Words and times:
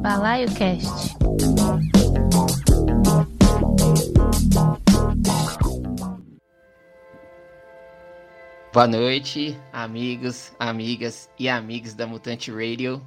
Balaio 0.00 0.48
Cast. 0.54 1.16
Boa 8.72 8.86
noite, 8.86 9.58
amigos, 9.72 10.52
amigas 10.58 11.28
e 11.36 11.48
amigos 11.48 11.94
da 11.94 12.06
Mutante 12.06 12.52
Radio. 12.52 13.04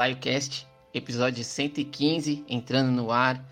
Livecast, 0.00 0.66
episódio 0.94 1.42
115, 1.42 2.44
entrando 2.48 2.92
no 2.92 3.10
ar, 3.10 3.44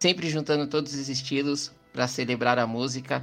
sempre 0.00 0.30
juntando 0.30 0.66
todos 0.66 0.94
os 0.94 1.10
estilos 1.10 1.70
para 1.92 2.08
celebrar 2.08 2.58
a 2.58 2.66
música, 2.66 3.22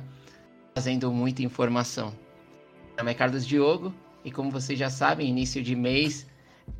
trazendo 0.76 1.12
muita 1.12 1.42
informação. 1.42 2.10
Meu 2.90 2.98
nome 3.00 3.12
é 3.12 3.16
Carlos 3.16 3.48
Diogo 3.48 3.92
e 4.24 4.32
como 4.32 4.52
vocês 4.52 4.78
já 4.78 4.92
sabem, 4.92 5.28
início 5.28 5.64
de 5.64 5.76
mês 5.76 6.28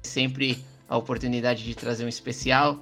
sempre 0.04 0.64
a 0.88 0.98
oportunidade 0.98 1.64
de 1.64 1.76
trazer 1.76 2.06
um 2.06 2.10
especial. 2.10 2.80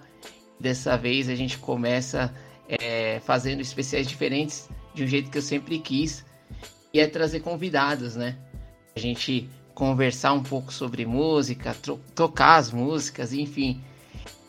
Dessa 0.59 0.97
vez 0.97 1.29
a 1.29 1.35
gente 1.35 1.57
começa 1.57 2.33
é, 2.67 3.19
fazendo 3.25 3.61
especiais 3.61 4.07
diferentes 4.07 4.69
de 4.93 5.03
um 5.03 5.07
jeito 5.07 5.29
que 5.29 5.37
eu 5.37 5.41
sempre 5.41 5.79
quis 5.79 6.25
e 6.93 6.99
é 6.99 7.07
trazer 7.07 7.39
convidados, 7.39 8.15
né? 8.15 8.37
A 8.95 8.99
gente 8.99 9.49
conversar 9.73 10.33
um 10.33 10.43
pouco 10.43 10.71
sobre 10.71 11.05
música, 11.05 11.75
tocar 12.13 12.57
as 12.57 12.71
músicas, 12.71 13.33
enfim. 13.33 13.81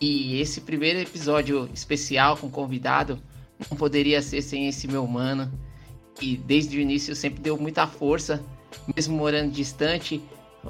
E 0.00 0.38
esse 0.40 0.60
primeiro 0.60 0.98
episódio 0.98 1.68
especial 1.72 2.36
com 2.36 2.50
convidado 2.50 3.18
não 3.58 3.76
poderia 3.76 4.20
ser 4.20 4.42
sem 4.42 4.68
esse 4.68 4.86
meu 4.86 5.06
mano, 5.06 5.50
que 6.14 6.36
desde 6.36 6.76
o 6.76 6.80
início 6.80 7.16
sempre 7.16 7.40
deu 7.40 7.56
muita 7.56 7.86
força, 7.86 8.44
mesmo 8.94 9.16
morando 9.16 9.50
distante, 9.50 10.22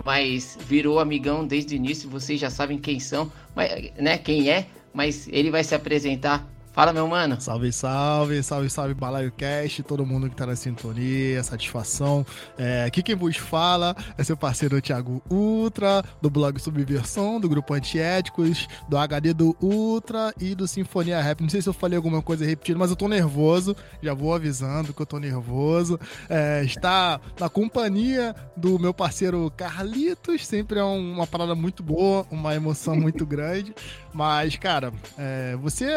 mas 0.04 0.56
virou 0.60 0.98
amigão 0.98 1.46
desde 1.46 1.74
o 1.74 1.76
início, 1.76 2.08
vocês 2.08 2.40
já 2.40 2.50
sabem 2.50 2.78
quem 2.78 2.98
são, 2.98 3.30
mas, 3.54 3.92
né, 3.96 4.18
quem 4.18 4.50
é, 4.50 4.66
mas 4.92 5.28
ele 5.28 5.50
vai 5.50 5.62
se 5.62 5.74
apresentar 5.74 6.48
Fala, 6.74 6.92
meu 6.92 7.06
mano. 7.06 7.40
Salve, 7.40 7.70
salve, 7.72 8.42
salve, 8.42 8.68
salve, 8.68 8.94
Balaio 8.94 9.30
Cast, 9.30 9.80
todo 9.84 10.04
mundo 10.04 10.28
que 10.28 10.34
tá 10.34 10.44
na 10.44 10.56
sintonia, 10.56 11.40
satisfação. 11.44 12.26
É, 12.58 12.82
aqui 12.82 13.00
quem 13.00 13.14
vos 13.14 13.36
fala 13.36 13.94
é 14.18 14.24
seu 14.24 14.36
parceiro 14.36 14.82
Thiago 14.82 15.22
Ultra, 15.30 16.02
do 16.20 16.28
blog 16.28 16.58
Subversão, 16.58 17.38
do 17.38 17.48
grupo 17.48 17.74
Antiéticos, 17.74 18.66
do 18.88 18.98
HD 18.98 19.32
do 19.32 19.56
Ultra 19.62 20.34
e 20.40 20.52
do 20.52 20.66
Sinfonia 20.66 21.22
Rap. 21.22 21.42
Não 21.42 21.48
sei 21.48 21.62
se 21.62 21.68
eu 21.68 21.72
falei 21.72 21.96
alguma 21.96 22.20
coisa 22.20 22.44
repetida, 22.44 22.76
mas 22.76 22.90
eu 22.90 22.96
tô 22.96 23.06
nervoso, 23.06 23.76
já 24.02 24.12
vou 24.12 24.34
avisando 24.34 24.92
que 24.92 25.00
eu 25.00 25.06
tô 25.06 25.20
nervoso. 25.20 25.96
É, 26.28 26.64
está 26.64 27.20
na 27.38 27.48
companhia 27.48 28.34
do 28.56 28.80
meu 28.80 28.92
parceiro 28.92 29.48
Carlitos, 29.56 30.44
sempre 30.44 30.80
é 30.80 30.82
uma 30.82 31.24
parada 31.24 31.54
muito 31.54 31.84
boa, 31.84 32.26
uma 32.32 32.52
emoção 32.52 32.96
muito 32.96 33.24
grande. 33.24 33.72
Mas, 34.14 34.54
cara, 34.54 34.92
é, 35.18 35.56
você, 35.56 35.88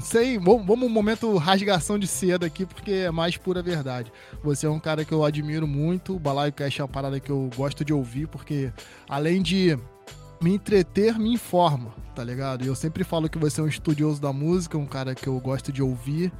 sei, 0.00 0.38
vamos 0.38 0.82
um 0.82 0.88
momento 0.88 1.36
rasgação 1.36 1.98
de 1.98 2.06
seda 2.06 2.46
aqui, 2.46 2.64
porque 2.64 2.90
é 2.92 3.10
mais 3.10 3.36
pura 3.36 3.62
verdade. 3.62 4.10
Você 4.42 4.66
é 4.66 4.70
um 4.70 4.80
cara 4.80 5.04
que 5.04 5.12
eu 5.12 5.22
admiro 5.22 5.68
muito, 5.68 6.16
o 6.16 6.18
Balaio 6.18 6.50
Cash 6.50 6.80
é 6.80 6.82
uma 6.82 6.88
parada 6.88 7.20
que 7.20 7.30
eu 7.30 7.50
gosto 7.54 7.84
de 7.84 7.92
ouvir, 7.92 8.26
porque 8.26 8.72
além 9.06 9.42
de 9.42 9.78
me 10.40 10.54
entreter, 10.54 11.18
me 11.18 11.34
informa, 11.34 11.94
tá 12.14 12.24
ligado? 12.24 12.64
E 12.64 12.68
eu 12.68 12.74
sempre 12.74 13.04
falo 13.04 13.28
que 13.28 13.36
você 13.36 13.60
é 13.60 13.64
um 13.64 13.68
estudioso 13.68 14.18
da 14.18 14.32
música, 14.32 14.78
um 14.78 14.86
cara 14.86 15.14
que 15.14 15.26
eu 15.26 15.38
gosto 15.38 15.70
de 15.70 15.82
ouvir. 15.82 16.32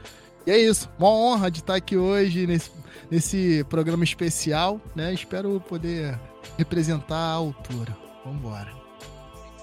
E 0.47 0.51
é 0.51 0.57
isso, 0.59 0.89
uma 0.99 1.11
honra 1.11 1.51
de 1.51 1.59
estar 1.59 1.75
aqui 1.75 1.99
hoje 1.99 2.47
nesse, 2.47 2.71
nesse 3.11 3.67
programa 3.69 4.03
especial, 4.03 4.81
né? 4.97 5.13
Espero 5.13 5.61
poder 5.61 6.19
representar 6.57 7.19
a 7.19 7.33
altura. 7.33 7.95
Vambora. 8.25 8.78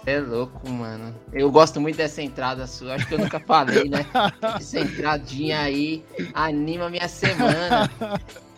É 0.05 0.19
louco, 0.19 0.69
mano. 0.69 1.15
Eu 1.33 1.49
gosto 1.49 1.81
muito 1.81 1.97
dessa 1.97 2.21
entrada 2.21 2.67
sua. 2.67 2.93
Acho 2.93 3.07
que 3.07 3.15
eu 3.15 3.19
nunca 3.19 3.39
falei, 3.39 3.89
né? 3.89 4.05
Essa 4.59 4.79
entradinha 4.79 5.61
aí 5.61 6.05
anima 6.33 6.91
minha 6.91 7.07
semana. 7.07 7.89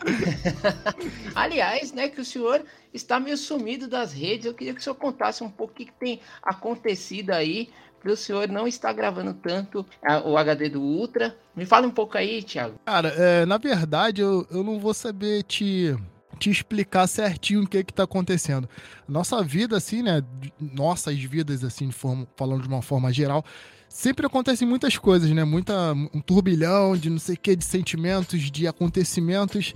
Aliás, 1.34 1.94
né, 1.94 2.10
que 2.10 2.20
o 2.20 2.26
senhor 2.26 2.64
está 2.94 3.18
meio 3.18 3.38
sumido 3.38 3.88
das 3.88 4.12
redes. 4.12 4.46
Eu 4.46 4.54
queria 4.54 4.74
que 4.74 4.82
o 4.82 4.84
senhor 4.84 4.96
contasse 4.96 5.42
um 5.42 5.50
pouco 5.50 5.72
o 5.72 5.76
que, 5.76 5.86
que 5.86 5.94
tem 5.94 6.20
acontecido 6.44 7.32
aí 7.32 7.70
para 8.02 8.12
o 8.12 8.18
senhor 8.18 8.50
não 8.50 8.68
estar 8.68 8.92
gravando 8.92 9.34
tanto 9.34 9.86
o 10.26 10.38
HD 10.38 10.70
do 10.70 10.82
Ultra. 10.82 11.36
Me 11.56 11.66
fala 11.66 11.88
um 11.88 11.92
pouco 11.92 12.18
aí, 12.18 12.44
Thiago. 12.44 12.76
Cara, 12.86 13.08
é, 13.10 13.46
na 13.46 13.58
verdade, 13.58 14.22
eu, 14.22 14.46
eu 14.52 14.64
não 14.64 14.80
vou 14.80 14.94
saber 14.94 15.44
te 15.44 15.96
te 16.38 16.50
explicar 16.50 17.08
certinho 17.08 17.64
o 17.64 17.68
que 17.68 17.84
que 17.84 17.94
tá 17.94 18.04
acontecendo. 18.04 18.70
Nossa 19.08 19.44
vida, 19.44 19.78
assim, 19.78 20.02
né? 20.02 20.24
Nossas 20.60 21.18
vidas, 21.18 21.64
assim, 21.64 21.88
de 21.88 21.94
forma, 21.94 22.28
falando 22.36 22.62
de 22.62 22.68
uma 22.68 22.82
forma 22.82 23.12
geral, 23.12 23.44
sempre 23.90 24.26
acontecem 24.26 24.68
muitas 24.68 24.98
coisas, 24.98 25.30
né? 25.32 25.44
Muita, 25.44 25.94
um 25.94 26.22
turbilhão 26.22 26.96
de 26.96 27.10
não 27.10 27.20
sei 27.20 27.36
o 27.36 27.40
que, 27.40 27.56
de 27.56 27.66
sentimentos, 27.66 28.52
de 28.52 28.68
acontecimentos. 28.68 29.74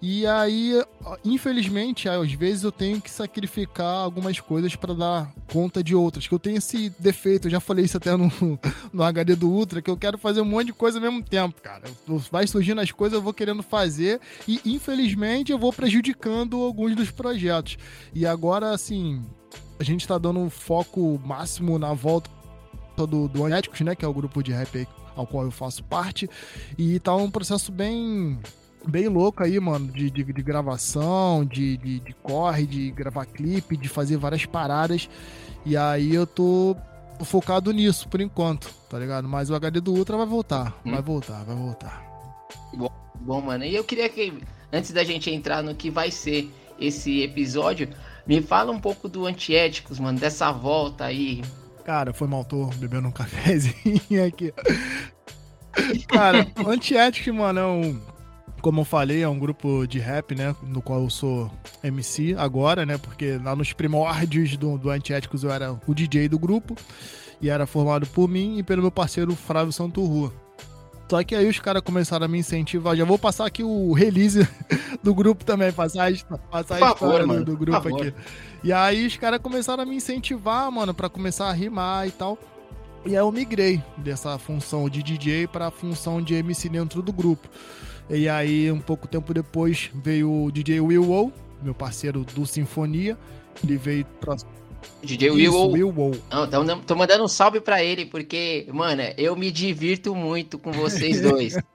E 0.00 0.24
aí, 0.26 0.80
infelizmente, 1.24 2.08
às 2.08 2.32
vezes 2.32 2.62
eu 2.62 2.70
tenho 2.70 3.00
que 3.00 3.10
sacrificar 3.10 3.96
algumas 3.96 4.38
coisas 4.38 4.76
para 4.76 4.94
dar 4.94 5.32
conta 5.52 5.82
de 5.82 5.94
outras. 5.94 6.26
Que 6.26 6.34
eu 6.34 6.38
tenho 6.38 6.58
esse 6.58 6.90
defeito, 7.00 7.48
eu 7.48 7.50
já 7.50 7.58
falei 7.58 7.84
isso 7.84 7.96
até 7.96 8.16
no, 8.16 8.30
no 8.92 9.02
HD 9.02 9.34
do 9.34 9.48
Ultra, 9.48 9.82
que 9.82 9.90
eu 9.90 9.96
quero 9.96 10.16
fazer 10.16 10.40
um 10.40 10.44
monte 10.44 10.66
de 10.66 10.72
coisa 10.72 10.98
ao 10.98 11.02
mesmo 11.02 11.22
tempo, 11.22 11.60
cara. 11.60 11.82
Vai 12.30 12.46
surgindo 12.46 12.80
as 12.80 12.92
coisas, 12.92 13.16
eu 13.16 13.22
vou 13.22 13.34
querendo 13.34 13.62
fazer 13.62 14.20
e 14.46 14.60
infelizmente 14.64 15.50
eu 15.50 15.58
vou 15.58 15.72
prejudicando 15.72 16.62
alguns 16.62 16.94
dos 16.94 17.10
projetos. 17.10 17.76
E 18.14 18.24
agora, 18.24 18.70
assim, 18.70 19.20
a 19.80 19.84
gente 19.84 20.06
tá 20.06 20.16
dando 20.16 20.48
foco 20.48 21.20
máximo 21.24 21.76
na 21.76 21.92
volta 21.92 22.30
do, 22.96 23.26
do 23.26 23.44
Anéticos, 23.44 23.80
né? 23.80 23.96
Que 23.96 24.04
é 24.04 24.08
o 24.08 24.14
grupo 24.14 24.42
de 24.42 24.52
rap 24.52 24.86
ao 25.16 25.26
qual 25.26 25.44
eu 25.44 25.50
faço 25.50 25.82
parte. 25.82 26.30
E 26.76 27.00
tá 27.00 27.14
um 27.16 27.30
processo 27.30 27.72
bem 27.72 28.38
bem 28.86 29.08
louco 29.08 29.42
aí, 29.42 29.58
mano, 29.58 29.88
de, 29.88 30.10
de, 30.10 30.24
de 30.24 30.42
gravação, 30.42 31.44
de, 31.44 31.76
de, 31.76 32.00
de, 32.00 32.12
corre, 32.14 32.66
de 32.66 32.90
gravar 32.90 33.26
clipe, 33.26 33.76
de 33.76 33.88
fazer 33.88 34.16
várias 34.16 34.44
paradas. 34.46 35.08
E 35.64 35.76
aí 35.76 36.14
eu 36.14 36.26
tô 36.26 36.76
focado 37.24 37.72
nisso 37.72 38.08
por 38.08 38.20
enquanto, 38.20 38.72
tá 38.88 38.98
ligado? 38.98 39.28
Mas 39.28 39.50
o 39.50 39.54
HD 39.54 39.80
do 39.80 39.92
Ultra 39.92 40.16
vai 40.16 40.26
voltar, 40.26 40.74
hum. 40.84 40.92
vai 40.92 41.02
voltar, 41.02 41.44
vai 41.44 41.56
voltar. 41.56 42.02
Bom, 42.74 42.90
bom, 43.14 43.40
mano, 43.40 43.64
e 43.64 43.74
eu 43.74 43.84
queria 43.84 44.08
que, 44.08 44.32
antes 44.72 44.92
da 44.92 45.04
gente 45.04 45.30
entrar 45.30 45.62
no 45.62 45.74
que 45.74 45.90
vai 45.90 46.10
ser 46.10 46.50
esse 46.78 47.22
episódio, 47.22 47.88
me 48.26 48.40
fala 48.40 48.70
um 48.70 48.80
pouco 48.80 49.08
do 49.08 49.26
Antiéticos, 49.26 49.98
mano, 49.98 50.18
dessa 50.18 50.52
volta 50.52 51.04
aí. 51.04 51.42
Cara, 51.84 52.12
foi 52.12 52.28
mal, 52.28 52.44
tô 52.44 52.66
bebendo 52.76 53.08
um 53.08 53.12
cafezinho 53.12 54.24
aqui. 54.26 54.52
Cara, 56.08 56.46
o 56.64 56.68
Antiéticos, 56.70 57.34
mano, 57.34 57.60
é 57.60 57.66
um 57.66 58.00
como 58.60 58.80
eu 58.80 58.84
falei, 58.84 59.22
é 59.22 59.28
um 59.28 59.38
grupo 59.38 59.86
de 59.86 59.98
rap, 59.98 60.34
né? 60.34 60.54
No 60.62 60.82
qual 60.82 61.02
eu 61.02 61.10
sou 61.10 61.50
MC 61.82 62.34
agora, 62.38 62.84
né? 62.84 62.98
Porque 62.98 63.38
lá 63.42 63.54
nos 63.54 63.72
primórdios 63.72 64.56
do, 64.56 64.76
do 64.78 64.90
Antiéticos 64.90 65.44
eu 65.44 65.50
era 65.50 65.78
o 65.86 65.94
DJ 65.94 66.28
do 66.28 66.38
grupo. 66.38 66.74
E 67.40 67.48
era 67.48 67.66
formado 67.66 68.06
por 68.08 68.28
mim 68.28 68.58
e 68.58 68.62
pelo 68.62 68.82
meu 68.82 68.90
parceiro 68.90 69.34
Flávio 69.34 69.72
Santurrua. 69.72 70.32
Só 71.08 71.24
que 71.24 71.34
aí 71.34 71.48
os 71.48 71.58
caras 71.58 71.82
começaram 71.82 72.26
a 72.26 72.28
me 72.28 72.38
incentivar. 72.38 72.94
Já 72.94 73.04
vou 73.04 73.18
passar 73.18 73.46
aqui 73.46 73.62
o 73.62 73.92
release 73.92 74.46
do 75.02 75.14
grupo 75.14 75.44
também, 75.44 75.72
passar, 75.72 76.12
passar 76.50 76.84
a 76.84 76.90
história 76.90 77.26
do, 77.26 77.44
do, 77.44 77.56
grupo 77.56 77.96
aqui. 77.96 78.12
E 78.62 78.72
aí 78.72 79.06
os 79.06 79.16
caras 79.16 79.40
começaram 79.40 79.82
a 79.82 79.86
me 79.86 79.96
incentivar, 79.96 80.70
mano, 80.70 80.92
para 80.92 81.08
começar 81.08 81.48
a 81.48 81.52
rimar 81.52 82.06
e 82.06 82.10
tal. 82.10 82.36
E 83.06 83.10
aí 83.10 83.16
eu 83.16 83.32
migrei 83.32 83.82
dessa 83.96 84.36
função 84.38 84.88
de 84.88 85.02
DJ 85.02 85.46
para 85.46 85.68
a 85.68 85.70
função 85.70 86.20
de 86.20 86.34
MC 86.34 86.68
dentro 86.68 87.00
do 87.00 87.12
grupo. 87.12 87.48
E 88.10 88.28
aí, 88.28 88.70
um 88.72 88.80
pouco 88.80 89.06
tempo 89.06 89.34
depois, 89.34 89.90
veio 89.94 90.44
o 90.44 90.50
DJ 90.50 90.80
Will 90.80 91.32
meu 91.62 91.74
parceiro 91.74 92.24
do 92.24 92.46
Sinfonia. 92.46 93.18
Ele 93.62 93.76
veio 93.76 94.06
pra. 94.20 94.36
DJ 95.02 95.30
Will 95.30 95.70
Will 95.70 95.92
Não, 96.30 96.80
tô 96.80 96.94
mandando 96.94 97.24
um 97.24 97.28
salve 97.28 97.60
pra 97.60 97.82
ele, 97.82 98.06
porque, 98.06 98.66
mano, 98.72 99.02
eu 99.16 99.36
me 99.36 99.50
divirto 99.50 100.14
muito 100.14 100.58
com 100.58 100.72
vocês 100.72 101.20
dois. 101.20 101.58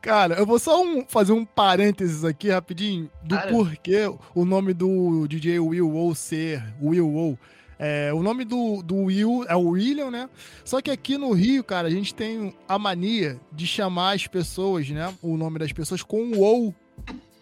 Cara, 0.00 0.34
eu 0.34 0.44
vou 0.44 0.58
só 0.58 0.82
um, 0.82 1.04
fazer 1.06 1.32
um 1.32 1.44
parênteses 1.44 2.24
aqui 2.24 2.50
rapidinho 2.50 3.10
do 3.22 3.36
Cara... 3.36 3.50
porquê 3.50 4.12
o 4.34 4.44
nome 4.44 4.74
do 4.74 5.26
DJ 5.26 5.60
Will 5.60 6.14
ser 6.14 6.62
Will 6.80 7.38
é, 7.84 8.14
o 8.14 8.22
nome 8.22 8.44
do, 8.44 8.80
do 8.80 8.94
Will 8.94 9.44
é 9.48 9.56
o 9.56 9.70
William, 9.70 10.08
né? 10.08 10.30
Só 10.64 10.80
que 10.80 10.88
aqui 10.88 11.18
no 11.18 11.32
Rio, 11.32 11.64
cara, 11.64 11.88
a 11.88 11.90
gente 11.90 12.14
tem 12.14 12.54
a 12.68 12.78
mania 12.78 13.40
de 13.50 13.66
chamar 13.66 14.14
as 14.14 14.28
pessoas, 14.28 14.88
né? 14.88 15.12
O 15.20 15.36
nome 15.36 15.58
das 15.58 15.72
pessoas 15.72 16.00
com 16.00 16.30
o 16.30 16.38
ou 16.38 16.72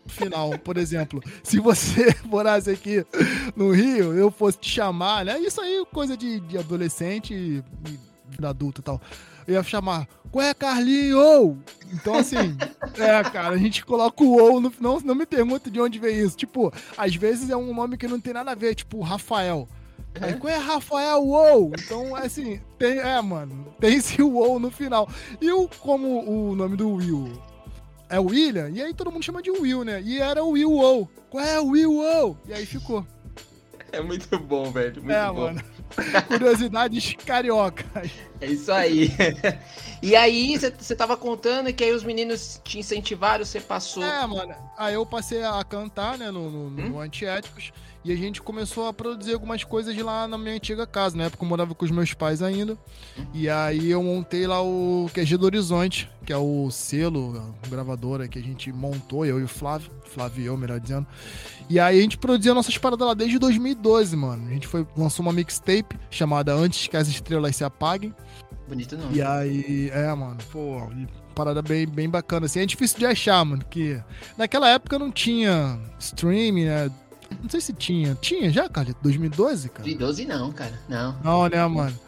final. 0.06 0.58
Por 0.58 0.78
exemplo, 0.78 1.22
se 1.44 1.60
você 1.60 2.16
morasse 2.24 2.70
aqui 2.70 3.04
no 3.54 3.70
Rio, 3.70 4.14
eu 4.14 4.30
fosse 4.30 4.56
te 4.56 4.70
chamar, 4.70 5.26
né? 5.26 5.38
Isso 5.38 5.60
aí, 5.60 5.84
coisa 5.92 6.16
de, 6.16 6.40
de 6.40 6.56
adolescente 6.56 7.34
e 7.34 7.62
vida 8.30 8.48
adulta 8.48 8.80
e 8.80 8.84
tal. 8.84 8.98
Eu 9.46 9.56
ia 9.56 9.62
chamar, 9.62 10.08
qual 10.32 10.42
é, 10.42 10.54
Carlinho? 10.54 11.62
Então, 11.92 12.14
assim, 12.14 12.56
é, 12.96 13.22
cara, 13.24 13.50
a 13.50 13.58
gente 13.58 13.84
coloca 13.84 14.24
o 14.24 14.38
ou 14.38 14.58
no 14.58 14.70
final, 14.70 15.02
não 15.04 15.14
me 15.14 15.26
pergunta 15.26 15.70
de 15.70 15.78
onde 15.78 15.98
veio 15.98 16.26
isso. 16.26 16.36
Tipo, 16.38 16.72
às 16.96 17.14
vezes 17.14 17.50
é 17.50 17.56
um 17.58 17.74
nome 17.74 17.98
que 17.98 18.08
não 18.08 18.18
tem 18.18 18.32
nada 18.32 18.52
a 18.52 18.54
ver, 18.54 18.74
tipo, 18.74 19.02
Rafael. 19.02 19.68
É. 20.14 20.26
Aí, 20.26 20.34
qual 20.34 20.52
é 20.52 20.56
Rafael 20.56 21.22
Uou? 21.22 21.72
Então, 21.78 22.14
assim, 22.16 22.60
tem, 22.78 22.98
é, 22.98 23.20
mano, 23.20 23.74
tem 23.78 23.94
esse 23.94 24.20
Uou 24.22 24.58
no 24.58 24.70
final. 24.70 25.08
E 25.40 25.50
o, 25.52 25.68
como 25.68 26.24
o 26.28 26.54
nome 26.54 26.76
do 26.76 26.94
Will 26.94 27.30
é 28.08 28.18
William, 28.18 28.68
e 28.70 28.82
aí 28.82 28.92
todo 28.92 29.10
mundo 29.12 29.24
chama 29.24 29.40
de 29.40 29.50
Will, 29.50 29.84
né? 29.84 30.02
E 30.02 30.20
era 30.20 30.42
o 30.42 30.50
Will 30.50 30.72
Uou. 30.72 31.08
Qual 31.30 31.44
é 31.44 31.60
o 31.60 31.68
Will 31.68 31.92
Uou? 31.92 32.36
E 32.48 32.52
aí 32.52 32.66
ficou. 32.66 33.06
É 33.92 34.00
muito 34.00 34.38
bom, 34.38 34.70
velho. 34.70 34.96
Muito 34.96 35.12
é, 35.12 35.26
bom. 35.28 35.34
mano. 35.34 35.62
Curiosidades 36.26 37.14
cariocas. 37.24 38.10
É 38.40 38.46
isso 38.46 38.72
aí. 38.72 39.10
E 40.02 40.16
aí, 40.16 40.56
você 40.56 40.96
tava 40.96 41.14
contando 41.14 41.70
que 41.74 41.84
aí 41.84 41.92
os 41.92 42.02
meninos 42.02 42.58
te 42.64 42.78
incentivaram, 42.78 43.44
você 43.44 43.60
passou. 43.60 44.02
É, 44.02 44.26
mano. 44.26 44.54
Aí 44.78 44.94
eu 44.94 45.04
passei 45.04 45.44
a 45.44 45.62
cantar, 45.62 46.16
né, 46.16 46.30
no, 46.30 46.50
no, 46.50 46.70
no 46.70 46.96
hum? 46.96 47.00
Antiéticos. 47.00 47.70
E 48.02 48.10
a 48.10 48.16
gente 48.16 48.40
começou 48.40 48.86
a 48.86 48.92
produzir 48.92 49.34
algumas 49.34 49.62
coisas 49.62 49.96
lá 49.98 50.26
na 50.26 50.38
minha 50.38 50.54
antiga 50.54 50.86
casa. 50.86 51.16
Na 51.16 51.24
época 51.24 51.44
eu 51.44 51.48
morava 51.48 51.74
com 51.74 51.84
os 51.84 51.90
meus 51.90 52.14
pais 52.14 52.40
ainda. 52.40 52.78
E 53.34 53.48
aí 53.48 53.90
eu 53.90 54.02
montei 54.02 54.46
lá 54.46 54.62
o 54.62 55.10
QG 55.12 55.36
do 55.36 55.44
Horizonte, 55.44 56.10
que 56.24 56.32
é 56.32 56.36
o 56.36 56.70
selo, 56.70 57.54
a 57.62 57.68
gravadora 57.68 58.26
que 58.26 58.38
a 58.38 58.42
gente 58.42 58.72
montou, 58.72 59.26
eu 59.26 59.38
e 59.38 59.42
o 59.42 59.48
Flávio. 59.48 59.90
Flávio 60.06 60.42
e 60.42 60.46
eu, 60.46 60.56
melhor 60.56 60.80
dizendo. 60.80 61.06
E 61.68 61.78
aí 61.78 61.98
a 61.98 62.02
gente 62.02 62.16
produzia 62.16 62.54
nossas 62.54 62.76
paradas 62.78 63.06
lá 63.06 63.14
desde 63.14 63.38
2012, 63.38 64.16
mano. 64.16 64.48
A 64.48 64.50
gente 64.50 64.66
foi, 64.66 64.86
lançou 64.96 65.24
uma 65.24 65.32
mixtape 65.32 65.96
chamada 66.10 66.54
Antes 66.54 66.86
que 66.88 66.96
as 66.96 67.06
Estrelas 67.06 67.54
Se 67.54 67.64
Apaguem. 67.64 68.14
Bonito 68.66 68.96
não. 68.96 69.12
E 69.12 69.20
aí, 69.20 69.90
é, 69.92 70.12
mano, 70.14 70.38
pô, 70.50 70.88
parada 71.34 71.60
bem, 71.60 71.86
bem 71.86 72.08
bacana. 72.08 72.46
Assim, 72.46 72.60
é 72.60 72.66
difícil 72.66 72.98
de 72.98 73.06
achar, 73.06 73.44
mano, 73.44 73.64
que 73.68 74.00
naquela 74.38 74.68
época 74.68 74.98
não 74.98 75.10
tinha 75.10 75.78
streaming, 75.98 76.64
né? 76.64 76.90
Não 77.42 77.48
sei 77.48 77.60
se 77.60 77.72
tinha. 77.72 78.14
Tinha 78.20 78.50
já, 78.50 78.68
cara? 78.68 78.94
2012, 79.02 79.68
cara? 79.68 79.84
2012 79.84 80.24
não, 80.26 80.52
cara. 80.52 80.78
Não. 80.88 81.16
Não, 81.22 81.48
né, 81.48 81.66
mano? 81.66 81.98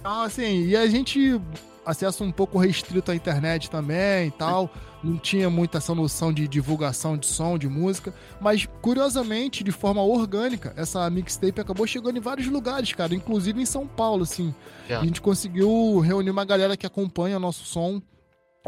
Então, 0.00 0.22
assim, 0.22 0.66
e 0.66 0.76
a 0.76 0.86
gente 0.86 1.40
acesso 1.84 2.24
um 2.24 2.32
pouco 2.32 2.58
restrito 2.58 3.10
à 3.10 3.14
internet 3.14 3.70
também 3.70 4.28
e 4.28 4.30
tal. 4.30 4.70
Não 5.02 5.16
tinha 5.16 5.50
muita 5.50 5.78
essa 5.78 5.94
noção 5.94 6.32
de 6.32 6.46
divulgação 6.46 7.16
de 7.16 7.26
som, 7.26 7.58
de 7.58 7.68
música. 7.68 8.14
Mas, 8.40 8.68
curiosamente, 8.80 9.64
de 9.64 9.72
forma 9.72 10.00
orgânica, 10.00 10.72
essa 10.76 11.08
mixtape 11.10 11.60
acabou 11.60 11.86
chegando 11.86 12.18
em 12.18 12.20
vários 12.20 12.46
lugares, 12.46 12.92
cara. 12.92 13.14
Inclusive 13.14 13.60
em 13.60 13.66
São 13.66 13.86
Paulo, 13.86 14.22
assim. 14.22 14.54
É. 14.88 14.94
A 14.94 15.04
gente 15.04 15.20
conseguiu 15.20 15.98
reunir 15.98 16.30
uma 16.30 16.44
galera 16.44 16.76
que 16.76 16.86
acompanha 16.86 17.38
nosso 17.38 17.64
som 17.64 18.00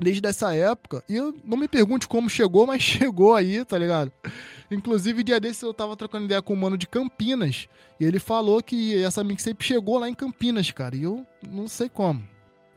desde 0.02 0.26
essa 0.26 0.52
época. 0.54 1.04
E 1.08 1.14
eu 1.14 1.32
não 1.44 1.56
me 1.56 1.68
pergunte 1.68 2.08
como 2.08 2.28
chegou, 2.28 2.66
mas 2.66 2.82
chegou 2.82 3.34
aí, 3.34 3.64
tá 3.64 3.78
ligado? 3.78 4.10
Inclusive, 4.70 5.22
dia 5.22 5.38
desses 5.38 5.62
eu 5.62 5.74
tava 5.74 5.96
trocando 5.96 6.24
ideia 6.24 6.42
com 6.42 6.54
o 6.54 6.56
mano 6.56 6.76
de 6.76 6.86
Campinas. 6.86 7.68
E 7.98 8.04
ele 8.04 8.18
falou 8.18 8.62
que 8.62 9.02
essa 9.02 9.22
mixtape 9.22 9.64
chegou 9.64 9.98
lá 9.98 10.08
em 10.08 10.14
Campinas, 10.14 10.70
cara. 10.70 10.96
E 10.96 11.02
eu 11.02 11.26
não 11.48 11.68
sei 11.68 11.88
como. 11.88 12.22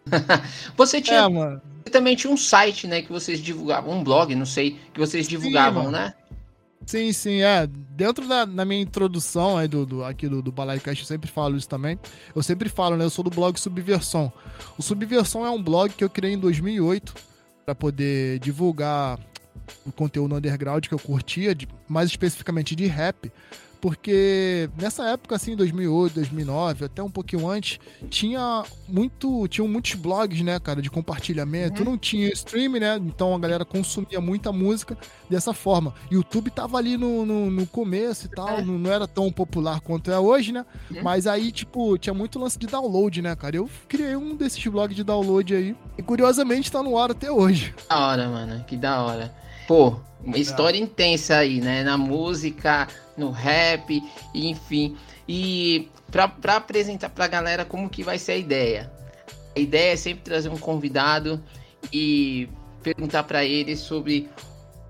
você 0.76 1.02
tinha. 1.02 1.20
É, 1.20 1.28
mano. 1.28 1.62
Você 1.84 1.92
também 1.92 2.16
tinha 2.16 2.32
um 2.32 2.38
site, 2.38 2.88
né? 2.88 3.02
Que 3.02 3.12
vocês 3.12 3.42
divulgavam, 3.42 3.94
um 3.94 4.04
blog, 4.04 4.34
não 4.36 4.46
sei, 4.46 4.80
que 4.94 5.00
vocês 5.00 5.28
divulgavam, 5.28 5.86
sim, 5.86 5.92
né? 5.92 6.14
Sim, 6.86 7.12
sim, 7.12 7.42
é. 7.42 7.68
Dentro 7.68 8.28
da, 8.28 8.46
da 8.46 8.64
minha 8.64 8.82
introdução 8.82 9.58
aí 9.58 9.68
do, 9.68 9.86
do, 9.86 10.04
aqui 10.04 10.28
do, 10.28 10.42
do 10.42 10.54
Cast, 10.54 11.02
eu 11.02 11.08
sempre 11.08 11.30
falo 11.30 11.58
isso 11.58 11.68
também. 11.68 12.00
Eu 12.36 12.44
sempre 12.44 12.70
falo, 12.70 12.96
né? 12.96 13.04
Eu 13.04 13.10
sou 13.10 13.24
do 13.24 13.30
blog 13.30 13.60
Subversão. 13.60 14.32
O 14.78 14.82
Subversão 14.82 15.46
é 15.46 15.50
um 15.50 15.62
blog 15.62 15.94
que 15.94 16.04
eu 16.04 16.10
criei 16.10 16.34
em 16.34 16.40
2008 16.40 17.14
para 17.66 17.76
poder 17.76 18.40
divulgar 18.40 19.20
conteúdo 19.96 20.36
underground 20.36 20.86
que 20.86 20.94
eu 20.94 21.00
curtia, 21.00 21.54
de, 21.54 21.68
mais 21.88 22.10
especificamente 22.10 22.76
de 22.76 22.86
rap, 22.86 23.32
porque 23.80 24.70
nessa 24.78 25.08
época, 25.10 25.36
assim, 25.36 25.56
2008, 25.56 26.16
2009, 26.16 26.86
até 26.86 27.02
um 27.04 27.10
pouquinho 27.10 27.48
antes, 27.48 27.80
tinha 28.10 28.64
muito, 28.88 29.48
tinham 29.48 29.68
muitos 29.68 29.94
blogs, 29.94 30.42
né, 30.42 30.60
cara, 30.60 30.82
de 30.82 30.90
compartilhamento, 30.90 31.84
uhum. 31.84 31.92
não 31.92 31.98
tinha 31.98 32.28
stream, 32.30 32.74
né, 32.74 32.98
então 32.98 33.36
a 33.36 33.40
galera 33.40 33.64
consumia 33.64 34.20
muita 34.20 34.52
música 34.52 34.98
dessa 35.30 35.54
forma. 35.54 35.94
YouTube 36.12 36.50
tava 36.50 36.78
ali 36.78 36.98
no, 36.98 37.26
no, 37.26 37.52
no 37.52 37.68
começo 37.68 38.26
e 38.26 38.30
tal, 38.30 38.60
é. 38.60 38.62
não, 38.62 38.78
não, 38.78 38.92
era 38.92 39.08
tão 39.08 39.32
popular 39.32 39.80
quanto 39.82 40.12
é 40.12 40.20
hoje, 40.20 40.52
né, 40.52 40.66
uhum. 40.92 41.04
mas 41.04 41.28
aí, 41.28 41.52
tipo, 41.52 41.98
tinha 41.98 42.14
muito 42.14 42.40
lance 42.40 42.58
de 42.58 42.68
download, 42.68 43.22
né, 43.22 43.36
cara, 43.36 43.58
eu 43.58 43.70
criei 43.88 44.16
um 44.16 44.36
desses 44.36 44.66
blogs 44.66 44.96
de 44.96 45.04
download 45.04 45.56
aí, 45.56 45.76
e 45.98 46.02
curiosamente 46.02 46.72
tá 46.72 46.82
no 46.82 46.98
ar 46.98 47.12
até 47.12 47.32
hoje. 47.32 47.74
Da 47.90 48.00
hora, 48.00 48.28
mano, 48.28 48.64
que 48.66 48.76
da 48.76 49.02
hora. 49.04 49.47
Pô, 49.68 50.00
uma 50.24 50.38
história 50.38 50.80
intensa 50.80 51.38
aí, 51.38 51.60
né? 51.60 51.84
Na 51.84 51.98
música, 51.98 52.88
no 53.18 53.32
rap, 53.32 54.02
enfim. 54.34 54.96
E 55.28 55.90
para 56.10 56.56
apresentar 56.56 57.10
pra 57.10 57.28
galera 57.28 57.66
como 57.66 57.90
que 57.90 58.02
vai 58.02 58.18
ser 58.18 58.32
a 58.32 58.38
ideia. 58.38 58.92
A 59.56 59.60
ideia 59.60 59.94
é 59.94 59.96
sempre 59.98 60.24
trazer 60.24 60.50
um 60.50 60.58
convidado 60.58 61.44
e 61.92 62.48
perguntar 62.82 63.24
para 63.24 63.44
ele 63.44 63.76
sobre 63.76 64.30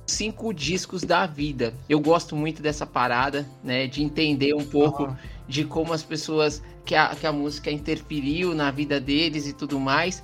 cinco 0.05 0.53
discos 0.53 1.03
da 1.03 1.25
vida. 1.25 1.73
Eu 1.89 1.99
gosto 1.99 2.35
muito 2.35 2.61
dessa 2.61 2.85
parada, 2.85 3.47
né? 3.63 3.87
De 3.87 4.03
entender 4.03 4.53
um 4.53 4.65
pouco 4.65 5.03
uhum. 5.03 5.15
de 5.47 5.65
como 5.65 5.91
as 5.91 6.03
pessoas 6.03 6.61
que 6.85 6.95
a, 6.95 7.15
que 7.15 7.25
a 7.25 7.31
música 7.31 7.71
interferiu 7.71 8.53
na 8.53 8.69
vida 8.69 8.99
deles 8.99 9.47
e 9.47 9.53
tudo 9.53 9.79
mais. 9.79 10.23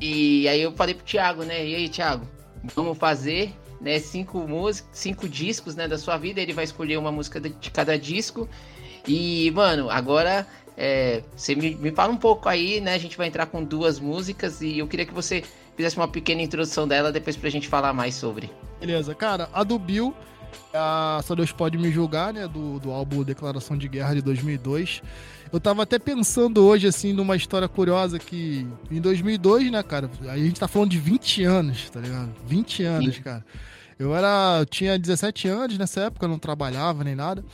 E 0.00 0.48
aí 0.48 0.62
eu 0.62 0.72
falei 0.72 0.94
pro 0.94 1.04
Thiago, 1.04 1.44
né? 1.44 1.64
E 1.64 1.74
aí, 1.74 1.88
Thiago, 1.88 2.26
vamos 2.74 2.98
fazer 2.98 3.54
né, 3.82 3.98
cinco 3.98 4.38
músicas, 4.46 4.88
cinco 4.92 5.28
discos, 5.28 5.74
né, 5.74 5.88
da 5.88 5.98
sua 5.98 6.16
vida, 6.16 6.40
ele 6.40 6.52
vai 6.52 6.64
escolher 6.64 6.96
uma 6.96 7.10
música 7.10 7.40
de, 7.40 7.70
cada 7.70 7.98
disco. 7.98 8.48
E, 9.06 9.50
mano, 9.50 9.90
agora 9.90 10.46
é, 10.76 11.24
você 11.34 11.56
me, 11.56 11.74
me 11.74 11.90
fala 11.90 12.12
um 12.12 12.16
pouco 12.16 12.48
aí, 12.48 12.80
né? 12.80 12.94
A 12.94 12.98
gente 12.98 13.16
vai 13.16 13.26
entrar 13.26 13.46
com 13.46 13.64
duas 13.64 13.98
músicas 13.98 14.62
e 14.62 14.78
eu 14.78 14.86
queria 14.86 15.04
que 15.04 15.12
você 15.12 15.42
fizesse 15.76 15.96
uma 15.96 16.06
pequena 16.06 16.40
introdução 16.40 16.86
dela 16.86 17.10
depois 17.10 17.36
pra 17.36 17.50
gente 17.50 17.66
falar 17.66 17.92
mais 17.92 18.14
sobre. 18.14 18.48
Beleza, 18.78 19.14
cara, 19.16 19.48
a 19.52 19.64
do 19.64 19.76
Bill, 19.76 20.14
a 20.72 21.20
Só 21.24 21.34
Deus 21.34 21.50
Pode 21.50 21.76
Me 21.76 21.90
Julgar, 21.90 22.32
né? 22.32 22.46
Do, 22.46 22.78
do 22.78 22.92
álbum 22.92 23.24
Declaração 23.24 23.76
de 23.76 23.88
Guerra 23.88 24.14
de 24.14 24.22
2002. 24.22 25.02
Eu 25.52 25.60
tava 25.60 25.82
até 25.82 25.98
pensando 25.98 26.64
hoje, 26.64 26.86
assim, 26.86 27.12
numa 27.12 27.36
história 27.36 27.68
curiosa 27.68 28.18
que 28.18 28.66
em 28.90 29.00
2002, 29.00 29.70
né, 29.72 29.82
cara? 29.82 30.08
A 30.28 30.38
gente 30.38 30.58
tá 30.58 30.68
falando 30.68 30.90
de 30.90 30.98
20 30.98 31.44
anos, 31.44 31.90
tá 31.90 32.00
ligado? 32.00 32.32
20 32.46 32.84
anos, 32.84 33.16
Sim. 33.16 33.22
cara. 33.22 33.44
Eu 34.02 34.16
era. 34.16 34.58
Eu 34.58 34.66
tinha 34.66 34.98
17 34.98 35.46
anos 35.46 35.78
nessa 35.78 36.02
época, 36.02 36.26
não 36.26 36.36
trabalhava 36.36 37.04
nem 37.04 37.14
nada. 37.14 37.44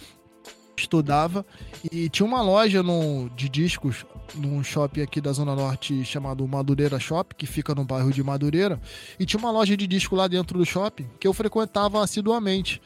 Estudava. 0.74 1.44
E 1.92 2.08
tinha 2.08 2.24
uma 2.24 2.40
loja 2.40 2.82
no, 2.82 3.28
de 3.36 3.50
discos 3.50 4.06
num 4.34 4.64
shopping 4.64 5.02
aqui 5.02 5.20
da 5.20 5.30
Zona 5.30 5.54
Norte 5.54 6.04
chamado 6.06 6.46
Madureira 6.48 6.98
Shop, 6.98 7.34
que 7.34 7.46
fica 7.46 7.74
no 7.74 7.84
bairro 7.84 8.10
de 8.10 8.22
Madureira. 8.22 8.80
E 9.20 9.26
tinha 9.26 9.38
uma 9.38 9.50
loja 9.50 9.76
de 9.76 9.86
disco 9.86 10.16
lá 10.16 10.26
dentro 10.26 10.58
do 10.58 10.64
shopping 10.64 11.06
que 11.20 11.28
eu 11.28 11.34
frequentava 11.34 12.02
assiduamente. 12.02 12.80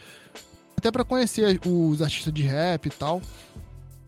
Até 0.77 0.91
para 0.91 1.05
conhecer 1.05 1.61
os 1.65 2.03
artistas 2.03 2.35
de 2.35 2.43
rap 2.43 2.87
e 2.87 2.91
tal. 2.91 3.23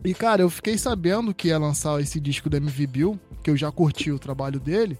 E, 0.03 0.13
cara, 0.13 0.41
eu 0.41 0.49
fiquei 0.49 0.77
sabendo 0.77 1.33
que 1.33 1.47
ia 1.47 1.57
lançar 1.57 2.01
esse 2.01 2.19
disco 2.19 2.49
da 2.49 2.57
MV 2.57 2.87
Bill, 2.87 3.19
que 3.41 3.49
eu 3.49 3.55
já 3.55 3.71
curti 3.71 4.11
o 4.11 4.19
trabalho 4.19 4.59
dele. 4.59 4.99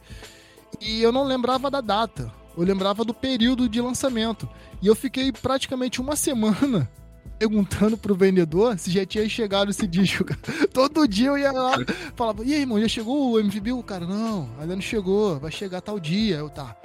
E 0.80 1.02
eu 1.02 1.12
não 1.12 1.26
lembrava 1.26 1.70
da 1.70 1.82
data 1.82 2.32
eu 2.58 2.64
lembrava 2.64 3.04
do 3.04 3.14
período 3.14 3.68
de 3.68 3.82
lançamento. 3.82 4.48
E 4.82 4.88
eu 4.88 4.96
fiquei 4.96 5.32
praticamente 5.32 6.02
uma 6.02 6.16
semana 6.18 6.90
perguntando 7.38 7.98
pro 7.98 8.16
vendedor 8.16 8.80
se 8.80 8.90
já 8.90 9.06
tinha 9.06 9.28
chegado 9.28 9.70
esse 9.70 9.86
disco. 9.86 10.26
Todo 10.74 11.08
dia 11.08 11.28
eu 11.28 11.38
ia 11.38 11.52
lá, 11.52 11.76
falava, 12.16 12.44
e 12.44 12.54
aí, 12.54 12.62
irmão, 12.62 12.80
já 12.80 12.88
chegou 12.88 13.32
o 13.32 13.40
MVB? 13.40 13.74
O 13.74 13.84
cara, 13.84 14.06
não, 14.06 14.50
ainda 14.60 14.76
não 14.76 14.82
chegou, 14.82 15.40
vai 15.40 15.52
chegar 15.52 15.82
tal 15.82 16.00
dia. 16.00 16.38
Eu, 16.38 16.50
tá. 16.50 16.76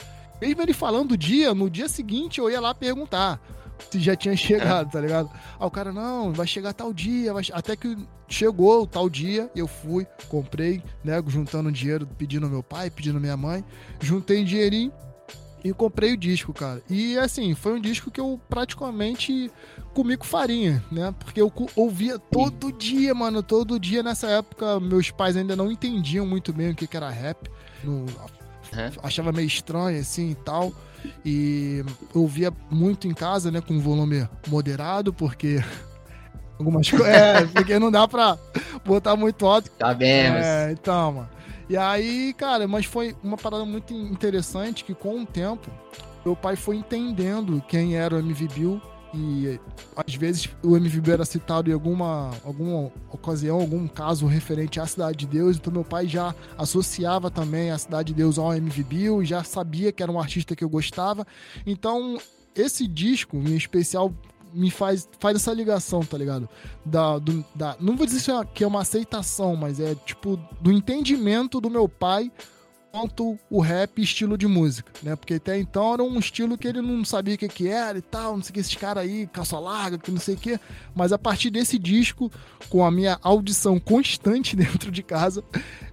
Mesmo 0.41 0.63
ele 0.63 0.73
falando 0.73 1.13
o 1.13 1.17
dia, 1.17 1.55
no 1.55 1.69
dia 1.69 1.89
seguinte 1.89 2.39
eu 2.39 2.51
ia 2.51 2.61
lá 2.61 2.75
perguntar 2.75 3.41
se 3.91 3.99
já 3.99 4.15
tinha 4.15 4.37
chegado, 4.37 4.91
tá 4.91 5.01
ligado? 5.01 5.31
Aí 5.59 5.67
o 5.67 5.71
cara, 5.71 5.93
não, 5.93 6.33
vai 6.33 6.47
chegar 6.47 6.73
tal 6.73 6.93
dia, 6.93 7.33
vai... 7.33 7.43
até 7.53 7.77
que 7.77 7.97
chegou 8.29 8.83
o 8.83 8.87
tal 8.87 9.09
dia, 9.09 9.51
eu 9.55 9.67
fui, 9.67 10.07
comprei, 10.29 10.83
né, 11.03 11.23
juntando 11.27 11.73
dinheiro, 11.73 12.07
pedindo 12.07 12.49
meu 12.49 12.63
pai, 12.63 12.91
pedindo 12.91 13.21
minha 13.21 13.37
mãe, 13.37 13.65
juntei 14.01 14.45
dinheirinho, 14.45 14.93
e 15.63 15.73
comprei 15.73 16.15
o 16.15 16.17
disco, 16.17 16.53
cara. 16.53 16.83
E 16.89 17.19
assim, 17.19 17.55
foi 17.55 17.75
um 17.75 17.81
disco 17.81 18.11
que 18.11 18.21
eu 18.21 18.41
praticamente 18.49 19.51
comi 19.93 20.17
com 20.17 20.25
farinha, 20.25 20.83
né? 20.91 21.15
Porque 21.19 21.41
eu 21.41 21.53
ouvia 21.77 22.19
todo 22.19 22.73
dia, 22.73 23.15
mano, 23.15 23.43
todo 23.43 23.79
dia 23.79 24.03
nessa 24.03 24.29
época. 24.29 24.81
Meus 24.81 25.11
pais 25.11 25.37
ainda 25.37 25.55
não 25.55 25.71
entendiam 25.71 26.27
muito 26.27 26.53
bem 26.53 26.71
o 26.71 26.75
que, 26.75 26.87
que 26.87 26.97
era 26.97 27.11
rap. 27.11 27.51
No, 27.85 28.07
achava 29.03 29.33
meio 29.33 29.47
estranho 29.47 30.01
assim 30.01 30.31
e 30.31 30.35
tal. 30.35 30.73
E 31.25 31.85
eu 32.15 32.23
ouvia 32.23 32.53
muito 32.71 33.09
em 33.09 33.15
casa, 33.15 33.51
né, 33.51 33.61
com 33.61 33.81
volume 33.81 34.29
moderado, 34.49 35.13
porque 35.13 35.63
algumas 36.59 36.91
coisas. 36.91 37.07
É, 37.07 37.45
porque 37.47 37.79
não 37.79 37.91
dá 37.91 38.07
pra 38.09 38.39
botar 38.85 39.17
muito 39.17 39.47
alto. 39.47 39.71
Sabemos. 39.79 40.45
É, 40.45 40.73
então, 40.73 41.13
mano. 41.13 41.41
E 41.71 41.77
aí, 41.77 42.35
cara, 42.37 42.67
mas 42.67 42.85
foi 42.85 43.15
uma 43.23 43.37
parada 43.37 43.65
muito 43.65 43.95
interessante 43.95 44.83
que 44.83 44.93
com 44.93 45.23
o 45.23 45.25
tempo 45.25 45.71
meu 46.25 46.35
pai 46.35 46.57
foi 46.57 46.75
entendendo 46.75 47.63
quem 47.69 47.95
era 47.95 48.17
o 48.17 48.19
MV 48.19 48.49
Bill 48.49 48.83
e 49.15 49.61
às 49.95 50.13
vezes 50.17 50.49
o 50.65 50.77
MVB 50.77 51.13
era 51.13 51.25
citado 51.25 51.71
em 51.71 51.73
alguma, 51.73 52.33
alguma 52.45 52.91
ocasião, 53.13 53.61
algum 53.61 53.87
caso 53.87 54.27
referente 54.27 54.81
à 54.81 54.87
Cidade 54.87 55.19
de 55.19 55.27
Deus, 55.29 55.59
então 55.59 55.73
meu 55.73 55.85
pai 55.85 56.09
já 56.09 56.35
associava 56.59 57.31
também 57.31 57.71
a 57.71 57.79
Cidade 57.79 58.09
de 58.09 58.15
Deus 58.15 58.37
ao 58.37 58.53
MVB, 58.53 59.25
já 59.25 59.45
sabia 59.45 59.93
que 59.93 60.03
era 60.03 60.11
um 60.11 60.19
artista 60.19 60.57
que 60.57 60.65
eu 60.65 60.69
gostava. 60.69 61.25
Então, 61.65 62.19
esse 62.53 62.89
disco, 62.89 63.37
em 63.37 63.55
especial, 63.55 64.13
me 64.53 64.71
faz, 64.71 65.09
faz 65.19 65.37
essa 65.37 65.53
ligação, 65.53 66.01
tá 66.01 66.17
ligado? 66.17 66.49
Da, 66.85 67.19
do, 67.19 67.45
da, 67.55 67.77
não 67.81 67.97
vou 67.97 68.07
dizer 68.07 68.23
que 68.55 68.65
é 68.65 68.67
uma 68.67 68.83
aceitação, 68.83 69.57
mas 69.57 69.81
é 69.81 69.95
tipo 69.95 70.37
do 70.61 70.73
entendimento 70.73 71.61
do 71.61 71.71
meu 71.71 71.89
pai 71.89 72.31
quanto 72.91 73.39
o 73.49 73.61
rap 73.61 74.03
estilo 74.03 74.37
de 74.37 74.47
música, 74.47 74.93
né? 75.03 75.15
Porque 75.15 75.35
até 75.35 75.59
então 75.59 75.95
era 75.95 76.03
um 76.03 76.19
estilo 76.19 76.59
que 76.59 76.67
ele 76.67 76.83
não 76.83 77.05
sabia 77.05 77.35
o 77.35 77.39
que, 77.39 77.49
que 77.49 77.69
era 77.69 77.99
e 77.99 78.03
tal, 78.03 78.37
não 78.37 78.43
sei 78.43 78.51
o 78.51 78.55
que, 78.55 78.61
esses 78.61 78.75
caras 78.75 79.05
aí, 79.05 79.29
calça 79.29 79.59
larga, 79.59 79.99
que 79.99 80.11
não 80.11 80.21
sei 80.21 80.35
o 80.35 80.39
que. 80.39 80.59
Mas 80.95 81.13
a 81.13 81.19
partir 81.19 81.51
desse 81.51 81.79
disco, 81.79 82.31
com 82.69 82.85
a 82.85 82.91
minha 82.91 83.19
audição 83.23 83.79
constante 83.79 84.55
dentro 84.57 84.91
de 84.91 85.03
casa, 85.03 85.45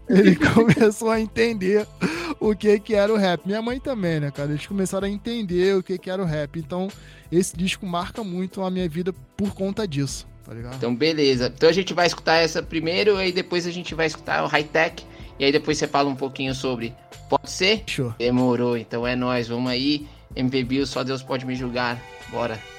ele 0.09 0.35
começou 0.53 1.09
a 1.09 1.19
entender 1.19 1.85
o 2.39 2.55
que, 2.55 2.79
que 2.79 2.95
era 2.95 3.13
o 3.13 3.17
rap. 3.17 3.41
Minha 3.45 3.61
mãe 3.61 3.79
também, 3.79 4.19
né, 4.19 4.31
cara? 4.31 4.51
Eles 4.51 4.65
começaram 4.65 5.07
a 5.07 5.09
entender 5.09 5.75
o 5.75 5.83
que, 5.83 5.97
que 5.97 6.09
era 6.09 6.21
o 6.21 6.25
rap. 6.25 6.59
Então, 6.59 6.87
esse 7.31 7.55
disco 7.55 7.85
marca 7.85 8.23
muito 8.23 8.61
a 8.61 8.71
minha 8.71 8.87
vida 8.87 9.13
por 9.35 9.53
conta 9.53 9.87
disso, 9.87 10.27
tá 10.45 10.53
ligado? 10.53 10.75
Então, 10.75 10.95
beleza. 10.95 11.51
Então 11.55 11.69
a 11.69 11.73
gente 11.73 11.93
vai 11.93 12.07
escutar 12.07 12.37
essa 12.37 12.61
primeiro 12.63 13.21
e 13.21 13.31
depois 13.31 13.67
a 13.67 13.71
gente 13.71 13.93
vai 13.93 14.07
escutar 14.07 14.43
o 14.43 14.47
High 14.47 14.63
Tech. 14.63 15.03
E 15.39 15.45
aí 15.45 15.51
depois 15.51 15.77
você 15.77 15.87
fala 15.87 16.09
um 16.09 16.15
pouquinho 16.15 16.53
sobre. 16.55 16.93
Pode 17.29 17.49
ser? 17.49 17.83
Show. 17.85 18.13
Demorou, 18.17 18.77
então 18.77 19.05
é 19.05 19.15
nós, 19.15 19.47
vamos 19.47 19.69
aí. 19.69 20.07
Bill, 20.67 20.85
só 20.85 21.03
Deus 21.03 21.23
pode 21.23 21.45
me 21.45 21.55
julgar. 21.55 22.01
Bora. 22.29 22.76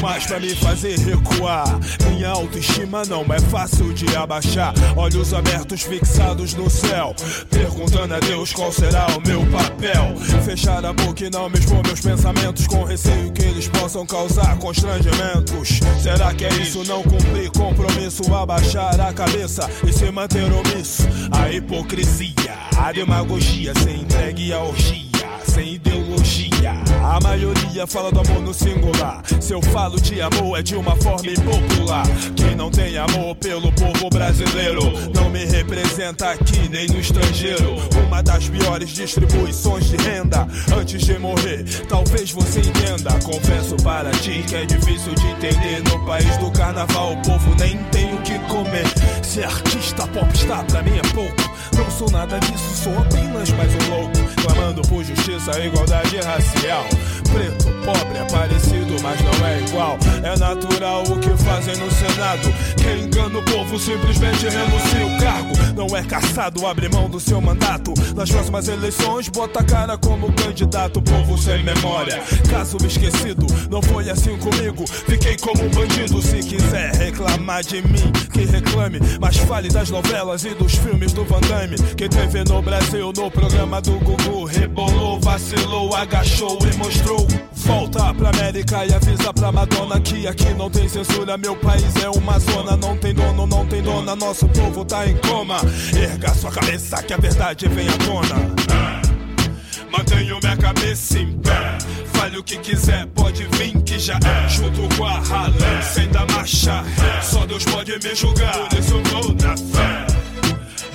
Mais 0.00 0.26
pra 0.26 0.38
me 0.38 0.54
fazer 0.54 0.98
recuar. 0.98 1.66
Minha 2.08 2.30
autoestima 2.30 3.02
não 3.04 3.24
é 3.32 3.40
fácil 3.40 3.92
de 3.92 4.14
abaixar. 4.16 4.74
Olhos 4.96 5.32
abertos 5.32 5.82
fixados 5.82 6.54
no 6.54 6.68
céu, 6.68 7.14
perguntando 7.50 8.14
a 8.14 8.20
Deus 8.20 8.52
qual 8.52 8.72
será 8.72 9.06
o 9.16 9.20
meu 9.26 9.44
papel. 9.46 10.16
Fechar 10.44 10.84
a 10.84 10.92
boca 10.92 11.24
e 11.24 11.30
não 11.30 11.48
me 11.48 11.58
expor 11.58 11.82
meus 11.84 12.00
pensamentos, 12.00 12.66
com 12.66 12.84
receio 12.84 13.32
que 13.32 13.42
eles 13.42 13.68
possam 13.68 14.06
causar 14.06 14.56
constrangimentos. 14.58 15.80
Será 16.02 16.32
que 16.34 16.44
é 16.44 16.54
isso? 16.54 16.84
Não 16.84 17.02
cumprir 17.02 17.50
compromisso, 17.50 18.34
abaixar 18.34 19.00
a 19.00 19.12
cabeça 19.12 19.68
e 19.86 19.92
se 19.92 20.10
manter 20.10 20.50
omisso? 20.52 21.02
A 21.30 21.50
hipocrisia, 21.50 22.54
a 22.76 22.92
demagogia, 22.92 23.72
se 23.74 23.90
entregue 23.90 24.52
à 24.52 24.60
orgia 24.60 25.11
sem 25.52 25.74
ideologia. 25.74 26.72
A 27.02 27.20
maioria 27.20 27.86
fala 27.86 28.10
do 28.10 28.20
amor 28.20 28.40
no 28.40 28.54
singular. 28.54 29.22
Se 29.40 29.52
eu 29.52 29.60
falo 29.60 30.00
de 30.00 30.20
amor, 30.20 30.58
é 30.58 30.62
de 30.62 30.74
uma 30.74 30.96
forma 30.96 31.30
impopular. 31.30 32.06
Quem 32.34 32.56
não 32.56 32.70
tem 32.70 32.96
amor 32.96 33.36
pelo 33.36 33.70
povo 33.72 34.08
brasileiro 34.08 34.80
não 35.14 35.28
me 35.28 35.44
representa 35.44 36.30
aqui 36.30 36.68
nem 36.70 36.86
no 36.86 36.98
estrangeiro. 36.98 37.76
Uma 38.06 38.22
das 38.22 38.48
piores 38.48 38.90
distribuições 38.90 39.90
de 39.90 39.96
renda. 39.96 40.48
Antes 40.74 41.02
de 41.02 41.18
morrer, 41.18 41.64
talvez 41.86 42.30
você 42.30 42.60
entenda. 42.60 43.10
Confesso 43.22 43.76
para 43.82 44.10
ti 44.10 44.42
que 44.48 44.56
é 44.56 44.64
difícil 44.64 45.14
de 45.14 45.26
entender. 45.26 45.82
No 45.90 46.04
país 46.06 46.34
do 46.38 46.50
carnaval, 46.50 47.12
o 47.12 47.22
povo 47.22 47.54
nem 47.58 47.76
tem 47.90 48.14
o 48.14 48.22
que 48.22 48.38
comer. 48.48 48.86
Ser 49.22 49.44
artista 49.44 50.06
popstar 50.06 50.64
pra 50.64 50.82
mim 50.82 50.96
é 50.96 51.14
pouco. 51.14 51.51
Não 51.82 51.90
sou 51.90 52.10
nada 52.12 52.38
disso, 52.38 52.84
sou 52.84 52.96
apenas 52.96 53.50
mais 53.50 53.74
um 53.74 53.90
louco. 53.90 54.12
Clamando 54.40 54.82
por 54.82 55.02
justiça 55.02 55.58
e 55.58 55.66
igualdade 55.66 56.16
racial. 56.18 56.84
Preto, 57.32 57.64
pobre, 57.84 58.18
é 58.18 58.24
mas 59.02 59.20
não 59.22 59.46
é 59.46 59.60
igual. 59.60 59.98
É 60.22 60.38
natural 60.38 61.02
o 61.04 61.18
que 61.18 61.30
fazem 61.44 61.76
no 61.76 61.90
Senado. 61.90 62.52
Quem 62.76 63.04
engana 63.04 63.38
o 63.38 63.42
povo 63.44 63.78
simplesmente 63.78 64.48
renuncia 64.48 65.06
o 65.06 65.18
cargo. 65.18 65.52
Não 65.74 65.96
é 65.96 66.02
caçado, 66.02 66.66
abre 66.66 66.88
mão 66.88 67.08
do 67.08 67.20
seu 67.20 67.40
mandato. 67.40 67.94
Nas 68.14 68.30
próximas 68.30 68.68
eleições, 68.68 69.28
bota 69.28 69.60
a 69.60 69.64
cara 69.64 69.96
como 69.96 70.32
candidato. 70.32 71.00
Povo 71.02 71.38
sem 71.38 71.62
memória, 71.62 72.22
caso 72.50 72.76
esquecido. 72.86 73.46
Não 73.70 73.82
foi 73.82 74.10
assim 74.10 74.36
comigo, 74.38 74.84
fiquei 74.86 75.36
como 75.36 75.64
um 75.64 75.70
bandido. 75.70 76.20
Se 76.22 76.40
quiser 76.40 76.92
reclamar 76.94 77.62
de 77.62 77.82
mim, 77.82 78.12
que 78.32 78.44
reclame. 78.44 78.98
Mas 79.20 79.36
fale 79.36 79.68
das 79.68 79.90
novelas 79.90 80.44
e 80.44 80.50
dos 80.50 80.74
filmes 80.74 81.12
do 81.12 81.24
Van 81.24 81.40
Damme. 81.40 81.76
Quem 81.96 82.08
teve 82.08 82.44
no 82.44 82.60
Brasil 82.62 83.12
no 83.16 83.30
programa 83.30 83.80
do 83.80 83.92
Gugu 84.00 84.44
rebolou, 84.44 85.20
vacilou, 85.20 85.94
agachou 85.94 86.58
e 86.70 86.76
mostrou. 86.76 87.26
Volta 87.64 88.12
pra 88.14 88.30
América 88.30 88.84
e 88.84 88.92
avisa 88.92 89.32
pra 89.32 89.52
Madonna 89.52 90.00
que 90.00 90.26
aqui 90.26 90.52
não 90.54 90.68
tem 90.68 90.88
censura. 90.88 91.36
Meu 91.36 91.56
país 91.56 91.94
é 91.96 92.08
uma 92.08 92.38
zona, 92.38 92.76
não 92.76 92.96
tem 92.96 93.14
dono, 93.14 93.46
não 93.46 93.66
tem 93.66 93.82
dona. 93.82 94.16
Nosso 94.16 94.48
povo 94.48 94.84
tá 94.84 95.06
em 95.06 95.16
coma. 95.18 95.56
Erga 95.94 96.34
sua 96.34 96.50
cabeça 96.50 97.02
que 97.02 97.12
a 97.12 97.16
verdade 97.16 97.68
vem 97.68 97.88
à 97.88 97.98
tona. 97.98 98.82
Mantenho 99.90 100.38
minha 100.42 100.56
cabeça 100.56 101.18
em 101.18 101.32
pé. 101.38 101.78
Fale 102.12 102.38
o 102.38 102.42
que 102.42 102.56
quiser, 102.58 103.06
pode 103.08 103.44
vir 103.52 103.80
que 103.82 103.98
já 103.98 104.14
é. 104.14 104.48
Junto 104.48 104.96
com 104.96 105.04
a 105.04 105.18
ralé, 105.18 105.82
sem 105.82 106.08
dar 106.08 106.26
marcha 106.32 106.84
Só 107.22 107.44
Deus 107.46 107.64
pode 107.64 107.92
me 107.92 108.14
julgar, 108.14 108.68
por 108.68 108.78
isso 108.78 108.94
eu 108.94 109.34
na 109.34 109.56
fé. 109.56 110.06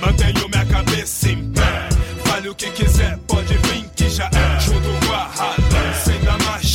Mantenho 0.00 0.48
minha 0.48 0.66
cabeça 0.66 1.28
em 1.30 1.50
pé. 1.50 1.88
Fale 2.24 2.48
o 2.48 2.54
que 2.54 2.70
quiser, 2.70 3.18
pode 3.26 3.56
vir 3.58 3.88
que 3.94 4.08
já 4.10 4.26
é. 4.26 4.60
Junto 4.60 5.06
com 5.06 5.14
a 5.14 5.28
sem 5.28 5.67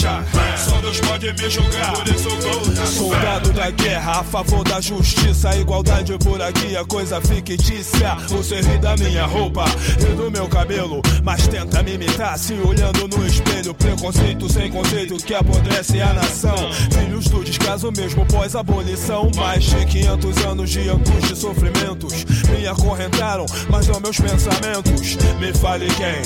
marcha. 0.04 0.58
Só 0.58 0.82
Deus 0.82 1.00
pode 1.00 1.34
me 1.34 1.50
julgar, 1.50 1.94
por 1.94 2.08
isso 2.08 2.28
eu 2.30 2.88
Soldado 2.88 3.54
da 3.54 3.70
guerra, 3.72 4.20
a 4.20 4.24
favor 4.24 4.64
da 4.64 4.80
justiça, 4.82 5.56
igualdade 5.56 6.18
por 6.20 6.42
aqui, 6.42 6.76
a 6.76 6.86
coisa 6.86 7.20
fictícia. 7.22 8.16
Você 8.28 8.62
ri 8.62 8.78
da 8.78 8.96
minha 8.98 9.26
roupa 9.26 9.66
e 10.00 10.16
do 10.16 10.30
meu 10.30 10.48
cabelo, 10.48 11.02
mas 11.24 11.48
tenta 11.48 11.82
me 11.82 11.94
imitar 11.94 12.38
se 12.38 12.54
olhando 12.54 13.08
no 13.08 13.26
espelho. 13.26 13.74
Preconceito 13.74 14.52
sem 14.52 14.72
conceito 14.72 15.16
que 15.18 15.34
apodrece 15.34 16.02
a 16.02 16.14
nação. 16.14 16.56
Filhos 16.92 17.28
do 17.28 17.44
descaso 17.44 17.92
mesmo 17.92 18.26
pós-abolição. 18.26 19.32
Mais 19.36 19.64
de 19.64 19.86
500 19.86 20.46
anos 20.46 20.70
de 20.70 20.90
angústia 20.90 21.34
e 21.34 21.36
sofrimentos 21.36 22.26
me 22.50 22.68
acorrentaram, 22.68 23.46
mas 23.70 23.88
não 23.88 24.00
meus 24.00 24.20
pensamentos. 24.20 25.16
Me 25.40 25.54
fale 25.54 25.88
quem 25.88 26.22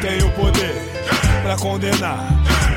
tem 0.00 0.22
o 0.26 0.30
poder 0.32 0.90
pra 1.42 1.56
condenar, 1.56 2.28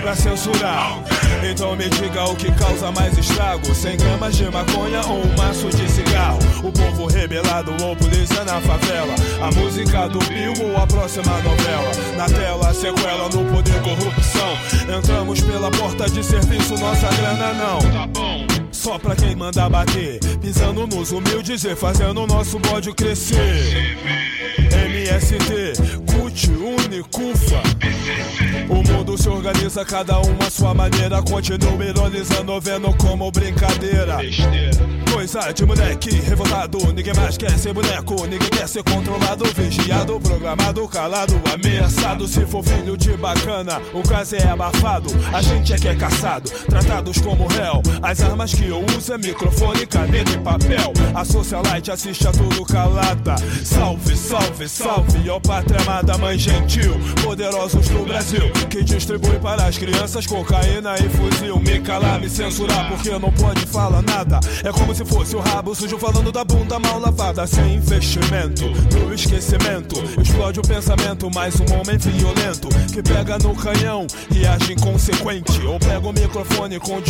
pra 0.04 0.16
censurar. 0.16 1.02
Então 1.50 1.76
me 1.76 1.90
diga 1.90 2.26
o 2.26 2.36
que 2.36 2.52
causa 2.52 2.92
mais 2.92 3.18
estrago: 3.18 3.74
100 3.74 3.98
gramas 3.98 4.36
de 4.36 4.44
maconha 4.52 5.02
ou 5.08 5.26
um 5.26 5.38
maço 5.38 5.70
de 5.70 5.90
cigarro? 5.90 6.40
O 6.64 6.72
povo 6.72 7.08
rebelado 7.08 7.72
ou 7.84 7.96
polícia 7.96 8.44
na 8.44 8.60
favela? 8.62 9.16
A 9.42 9.52
música 9.52 10.08
do 10.10 10.20
Bill 10.20 10.54
ou 10.62 10.78
a 10.78 10.86
próxima 10.86 11.34
novela? 11.42 11.92
Na 12.18 12.26
tela, 12.26 12.74
sequela 12.74 13.30
no 13.30 13.46
poder 13.52 13.82
corrupção. 13.82 14.98
Entramos 14.98 15.42
pela 15.42 15.72
porta 15.72 16.10
de 16.10 16.24
serviço, 16.24 16.78
nossa 16.78 17.08
grana 17.08 17.54
não. 17.54 17.80
Tá 17.80 18.08
bom. 18.08 18.46
Só 18.72 19.00
pra 19.00 19.16
quem 19.16 19.36
manda 19.36 19.70
bater, 19.70 20.20
pisando 20.42 20.86
nos 20.86 21.12
humildes 21.12 21.64
e 21.64 21.76
fazendo 21.76 22.24
o 22.24 22.28
nosso 22.28 22.60
bode 22.60 22.92
crescer. 22.94 23.98
MST, 24.58 26.03
CUT, 26.34 26.50
Unicufa. 26.50 27.62
O 28.68 28.76
mundo 28.92 29.18
se 29.18 29.30
organiza, 29.30 29.86
cada 29.86 30.20
um 30.20 30.36
a 30.46 30.50
sua 30.50 30.74
maneira. 30.74 31.22
Continua 31.22 31.86
ironizando, 31.86 32.60
vendo 32.60 32.92
como 32.98 33.32
brincadeira. 33.32 34.18
Coisa 35.14 35.52
de 35.52 35.64
moleque 35.66 36.10
revoltado. 36.22 36.92
Ninguém 36.92 37.14
mais 37.14 37.38
quer 37.38 37.52
ser 37.52 37.72
boneco, 37.72 38.26
ninguém 38.26 38.50
quer 38.50 38.68
ser 38.68 38.84
controlado. 38.84 39.46
Vigiado, 39.56 40.20
programado, 40.20 40.88
calado, 40.88 41.40
ameaçado. 41.54 42.28
Se 42.28 42.46
for 42.48 42.64
filho 42.64 42.98
de 42.98 43.16
bacana, 43.16 43.80
o 43.94 44.02
caso 44.02 44.36
é 44.36 44.50
abafado. 44.50 45.12
A 45.32 45.42
gente 45.42 45.74
é 45.74 45.78
que 45.78 45.88
é 45.88 45.96
caçado, 45.96 46.50
tratados 46.68 47.20
como 47.20 47.48
réu. 47.48 47.82
As 48.02 48.22
armas 48.22 48.54
que 48.56 48.68
eu 48.68 48.84
uso 48.98 49.14
é 49.14 49.18
microfone, 49.20 49.86
caneta 49.86 50.32
e 50.32 50.40
papel. 50.40 50.92
A 51.14 51.24
socialite 51.24 51.92
assiste 51.92 52.28
a 52.28 52.32
tudo 52.32 52.66
calada. 52.66 53.36
Salve, 53.64 54.18
salve, 54.18 54.68
salve, 54.68 55.30
ó 55.30 55.40
pátria 55.40 55.80
amada 55.82 56.18
mãe 56.24 56.40
gentil, 56.40 56.94
poderosos 57.22 57.90
do 57.90 58.06
Brasil, 58.06 58.50
que 58.70 58.82
distribui 58.82 59.38
para 59.40 59.66
as 59.66 59.78
crianças 59.78 60.26
cocaína 60.26 60.96
e 60.96 61.10
fuzil. 61.10 61.60
Me 61.60 61.82
calar, 61.82 62.18
me 62.18 62.30
censurar, 62.30 62.88
porque 62.88 63.10
não 63.20 63.32
pode 63.34 63.66
falar 63.66 64.02
nada. 64.02 64.40
É 64.64 64.72
como 64.72 64.96
se 64.96 65.04
fosse 65.04 65.36
o 65.36 65.42
rabo 65.42 65.76
sujo 65.76 65.98
falando 65.98 66.32
da 66.32 66.46
bunda 66.46 66.80
mal 66.80 66.98
lavada, 66.98 67.46
sem 67.46 67.76
investimento, 67.76 68.64
no 68.70 69.14
esquecimento. 69.14 70.02
Explode 70.22 70.62
o 70.62 70.64
pensamento, 70.64 71.30
mais 71.30 71.56
um 71.60 71.66
homem 71.74 71.98
violento 71.98 72.70
que 72.94 73.04
pega 73.04 73.38
no 73.40 73.54
canhão 73.54 74.08
e 74.34 74.48
age 74.48 74.74
inconsequente. 74.74 75.62
Ou 75.66 75.78
pega 75.78 76.08
o 76.08 76.14
microfone 76.14 76.80
com 76.80 77.00
um 77.00 77.02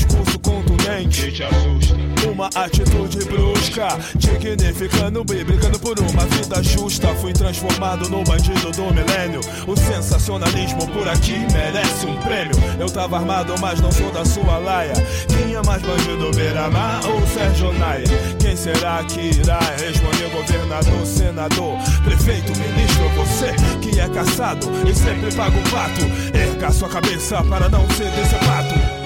Uma 2.30 2.48
atitude 2.56 3.26
brusca, 3.26 3.88
dignificando 4.16 5.24
brigando 5.24 5.80
por 5.80 6.00
uma 6.00 6.26
vida 6.26 6.62
justa. 6.64 7.08
Fui 7.16 7.32
transformado 7.32 8.10
no 8.10 8.24
bandido 8.24 8.72
do 8.72 8.94
milênio. 8.94 9.40
O 9.68 9.76
sensacionalismo 9.78 10.88
por 10.92 11.08
aqui 11.08 11.38
merece 11.54 12.06
um 12.06 12.18
prêmio. 12.18 12.56
Eu 12.80 12.90
tava 12.90 13.18
armado, 13.18 13.54
mas 13.60 13.80
não 13.80 13.92
sou 13.92 14.12
da 14.12 14.26
sua 14.26 14.58
laia. 14.58 14.94
Quem 15.28 15.54
é 15.54 15.62
mais 15.64 15.82
bandido, 15.82 16.32
Beramar 16.36 17.02
ou 17.06 17.26
Sérgio 17.28 17.72
Naia? 17.74 18.06
Quem 18.40 18.56
será 18.56 19.04
que 19.04 19.20
irá 19.20 19.60
responder? 19.60 20.30
Governador, 20.34 21.06
senador, 21.06 21.78
prefeito, 22.04 22.52
ministro, 22.58 23.10
você 23.16 23.54
que 23.82 24.00
é 24.00 24.10
caçado 24.10 24.68
e 24.88 24.96
sempre 24.96 25.32
paga 25.34 25.58
o 25.58 25.64
pato. 25.70 26.38
Erga 26.38 26.72
sua 26.72 26.90
cabeça 26.90 27.44
para 27.44 27.70
não 27.70 27.88
ser 27.92 28.10
desse 28.12 28.36
pato. 28.46 29.03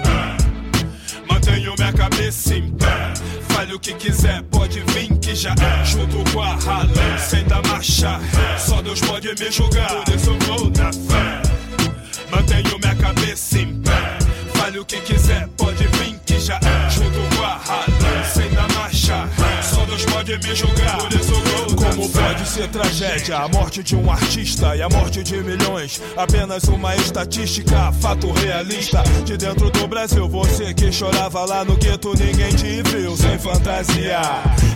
Mantenho 1.48 1.74
minha 1.78 1.94
cabeça 1.94 2.56
em 2.56 2.70
pé. 2.72 3.14
Fale 3.54 3.74
o 3.74 3.80
que 3.80 3.94
quiser, 3.94 4.44
pode 4.52 4.82
vir 4.82 5.18
que 5.18 5.34
já 5.34 5.52
é. 5.52 5.86
Junto 5.86 6.30
com 6.32 6.42
a 6.42 6.56
ralé, 6.56 7.18
sem 7.18 7.46
dar 7.46 7.66
marcha 7.68 8.18
ré. 8.18 8.58
Só 8.58 8.82
Deus 8.82 9.00
pode 9.00 9.30
me 9.30 9.50
julgar, 9.50 10.04
por 10.04 10.14
isso 10.14 10.30
eu 10.30 10.40
vou 10.40 10.70
na 10.72 10.92
fé. 10.92 11.42
Mantenho 12.30 12.78
minha 12.80 12.96
cabeça 12.96 13.60
em 13.60 13.74
pé. 13.80 14.18
Fale 14.56 14.80
o 14.80 14.86
que 14.86 15.00
quiser, 15.00 15.48
pode 15.56 15.88
vir 15.88 16.20
que 16.26 16.38
já 16.38 16.56
é. 16.56 16.90
Junto 16.90 17.36
com 17.36 17.37
a 17.48 17.58
ralé, 17.58 18.24
sem 18.34 18.50
dar 18.50 18.68
marcha. 18.74 19.30
Só 19.64 19.86
Deus 19.86 20.04
pode 20.06 20.38
me 20.38 20.56
julgar, 20.56 20.98
Como 21.76 22.10
pode 22.10 22.48
ser 22.48 22.68
tragédia 22.68 23.38
a 23.38 23.48
morte 23.48 23.82
de 23.82 23.96
um 23.96 24.12
artista 24.12 24.76
e 24.76 24.82
a 24.82 24.90
morte 24.90 25.24
de 25.24 25.38
milhões? 25.42 26.02
Apenas 26.16 26.64
uma 26.66 26.96
estatística, 26.96 27.92
fato 27.94 28.32
realista. 28.32 29.02
De 29.26 29.38
dentro 29.38 29.70
do 29.70 29.88
Brasil, 29.88 30.28
você 30.28 30.74
que 30.74 30.92
chorava 30.92 31.46
lá 31.46 31.64
no 31.64 31.78
gueto, 31.78 32.14
ninguém 32.18 32.54
te 32.56 32.82
viu 32.90 33.16
sem 33.16 33.38
fantasia. 33.40 34.22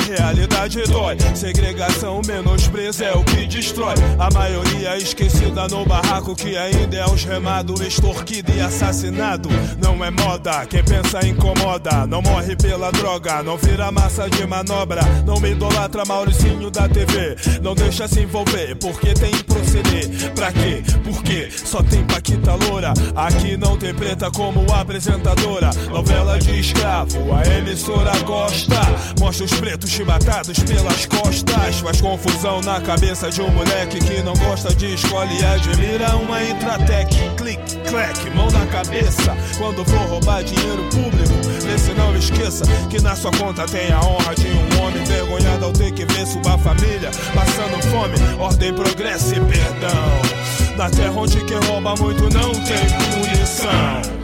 Realidade 0.08 0.82
dói, 0.84 1.18
segregação, 1.36 2.22
menosprezo 2.26 3.04
é 3.04 3.14
o 3.14 3.24
que 3.24 3.46
destrói. 3.48 3.96
A 4.20 4.30
maioria 4.34 4.98
esquecida 4.98 5.68
no 5.68 5.86
barraco 5.86 6.36
que 6.36 6.58
ainda 6.58 6.98
é 6.98 7.06
os 7.06 7.24
remado, 7.24 7.82
extorquido 7.84 8.52
e 8.56 8.62
assassinado. 8.62 9.50
Não 9.82 10.04
é 10.04 10.12
moda, 10.12 10.66
quem 10.66 10.84
pensa 10.84 11.26
incomoda. 11.26 12.06
Não 12.08 12.22
morre 12.22 12.56
pela 12.62 12.92
droga, 12.92 13.42
não 13.42 13.58
vira 13.58 13.92
massa 13.92 14.30
de 14.30 14.46
manobra. 14.46 15.02
Não 15.26 15.40
me 15.40 15.52
idolatra 15.52 16.06
Mauricinho 16.06 16.70
da 16.70 16.88
TV. 16.88 17.36
Não 17.62 17.74
deixa 17.74 18.08
se 18.08 18.22
envolver, 18.22 18.76
porque 18.76 19.14
tem 19.14 19.36
proceder. 19.44 20.32
Pra 20.34 20.52
quê? 20.52 20.84
Porque 21.04 21.50
só 21.52 21.82
tem 21.82 22.04
Paquita 22.06 22.54
Loura. 22.56 22.94
Aqui 23.16 23.58
não 23.58 23.78
tem 23.78 23.94
preta 23.94 24.30
como 24.32 24.72
apresentadora. 24.74 25.72
Novela 25.90 26.38
de 26.40 26.60
escravo, 26.60 27.34
a 27.34 27.58
emissora 27.58 28.18
gosta. 28.20 28.80
Mostra 29.20 29.46
os 29.46 29.54
pretos 29.54 29.90
chibatados 29.90 30.60
pelas 30.60 31.06
costas. 31.08 31.80
Faz 31.80 32.00
confusão 32.00 32.62
na 32.62 32.80
cabeça 32.80 33.30
de 33.30 33.42
um 33.42 33.50
moleque 33.50 34.00
que 34.00 34.22
não 34.22 34.34
gosta 34.34 34.74
de 34.76 34.94
escola 34.94 35.32
e 35.32 35.44
admira 35.44 36.16
uma 36.18 36.44
Intratec. 36.44 37.16
Clique, 37.38 37.78
clack, 37.90 38.30
mão 38.36 38.50
na 38.52 38.66
cabeça. 38.68 39.36
Quando 39.58 39.84
for 39.86 40.08
roubar 40.08 40.44
dinheiro 40.44 40.84
público, 40.90 41.34
vê 41.64 41.78
se 41.78 41.94
não 41.94 42.16
esqueça 42.16 42.51
que 42.90 43.02
na 43.02 43.16
sua 43.16 43.32
conta 43.32 43.66
tem 43.66 43.92
a 43.92 44.00
honra 44.02 44.36
de 44.36 44.48
um 44.48 44.84
homem 44.84 45.02
envergonhado 45.02 45.66
ao 45.66 45.72
ter 45.72 45.92
que 45.92 46.06
ver 46.06 46.28
sua 46.28 46.58
família 46.58 47.10
passando 47.34 47.82
fome. 47.90 48.16
Ordem, 48.40 48.74
progresso 48.74 49.34
e 49.36 49.40
perdão. 49.40 50.78
Na 50.78 50.90
terra 50.90 51.14
onde 51.16 51.44
quem 51.46 51.58
rouba 51.70 51.96
muito 51.96 52.24
não 52.24 52.52
tem 52.52 52.88
punição. 53.12 54.22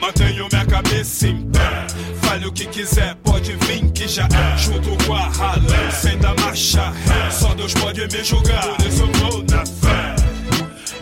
Mantenho 0.00 0.48
minha 0.50 0.64
cabeça 0.64 1.28
em 1.28 1.42
pé. 1.50 1.86
Fale 2.22 2.46
o 2.46 2.52
que 2.52 2.66
quiser, 2.66 3.14
pode 3.16 3.52
vir 3.66 3.90
que 3.90 4.08
já 4.08 4.24
é. 4.24 4.56
Junto 4.56 5.04
com 5.04 5.14
a 5.14 5.28
ralé, 5.28 5.90
sem 5.90 6.18
dar 6.18 6.34
marcha 6.40 6.90
ré. 6.90 7.30
Só 7.30 7.54
Deus 7.54 7.74
pode 7.74 8.00
me 8.00 8.24
julgar, 8.24 8.66
por 8.76 8.86
isso 8.86 9.02
eu 9.02 9.12
vou 9.12 9.44
na 9.50 9.66
fé. 9.66 10.16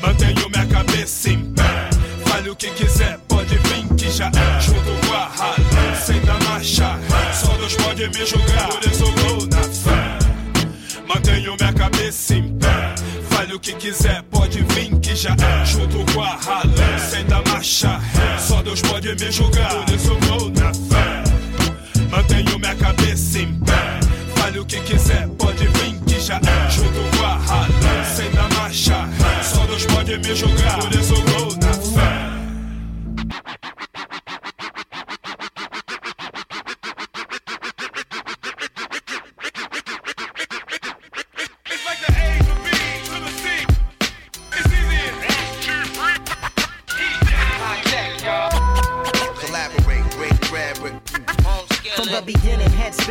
Mantenho 0.02 0.48
minha 0.50 0.66
cabeça 0.66 1.30
em 1.30 1.44
pé. 1.52 1.97
Fale 2.38 2.50
o 2.50 2.54
que 2.54 2.70
quiser, 2.70 3.18
pode 3.26 3.58
vir 3.58 3.88
que 3.96 4.08
já 4.10 4.26
é. 4.26 4.60
Junto 4.60 5.08
com 5.08 5.12
a 5.12 5.26
ralé, 5.26 5.94
sem 6.00 6.20
dar 6.20 6.40
marcha. 6.44 6.96
Só 7.34 7.52
Deus 7.56 7.74
pode 7.74 8.08
me 8.08 8.24
julgar, 8.24 8.68
por 8.68 8.84
isso 8.88 9.02
eu 9.02 9.10
vou 9.10 9.46
na 9.48 9.62
fé. 9.64 10.18
Mantenho 11.08 11.56
minha 11.58 11.72
cabeça 11.72 12.36
em 12.36 12.56
pé. 12.56 12.94
Fale 13.28 13.54
o 13.54 13.58
que 13.58 13.72
quiser, 13.72 14.22
pode 14.30 14.60
vir 14.62 15.00
que 15.00 15.16
já 15.16 15.30
é. 15.32 15.66
Junto 15.66 16.12
com 16.12 16.22
a 16.22 16.36
ralé, 16.36 16.98
sem 17.10 17.24
dar 17.24 17.42
marcha. 17.48 18.00
Só 18.38 18.62
Deus 18.62 18.82
pode 18.82 19.08
me 19.16 19.32
julgar, 19.32 19.74
por 19.74 19.94
isso 19.96 20.10
eu 20.12 20.20
vou 20.20 20.50
na 20.50 20.72
fé. 20.72 21.24
Mantenho 22.08 22.56
minha 22.56 22.76
cabeça 22.76 23.40
em 23.40 23.52
pé. 23.52 23.98
Fale 24.36 24.60
o 24.60 24.64
que 24.64 24.80
quiser, 24.82 25.26
pode 25.30 25.66
vir 25.66 25.98
que 26.06 26.20
já 26.20 26.36
é. 26.36 26.70
Junto 26.70 27.16
com 27.16 27.24
a 27.24 27.34
ralé, 27.36 28.04
sem 28.14 28.30
dar 28.30 28.48
marcha. 28.54 29.08
Só 29.42 29.66
Deus 29.66 29.84
pode 29.86 30.16
me 30.18 30.34
julgar, 30.36 30.78
por 30.78 30.94
isso 30.94 31.14
eu 31.14 31.22
vou 31.22 31.56
na 31.56 31.72
fé. 31.72 31.77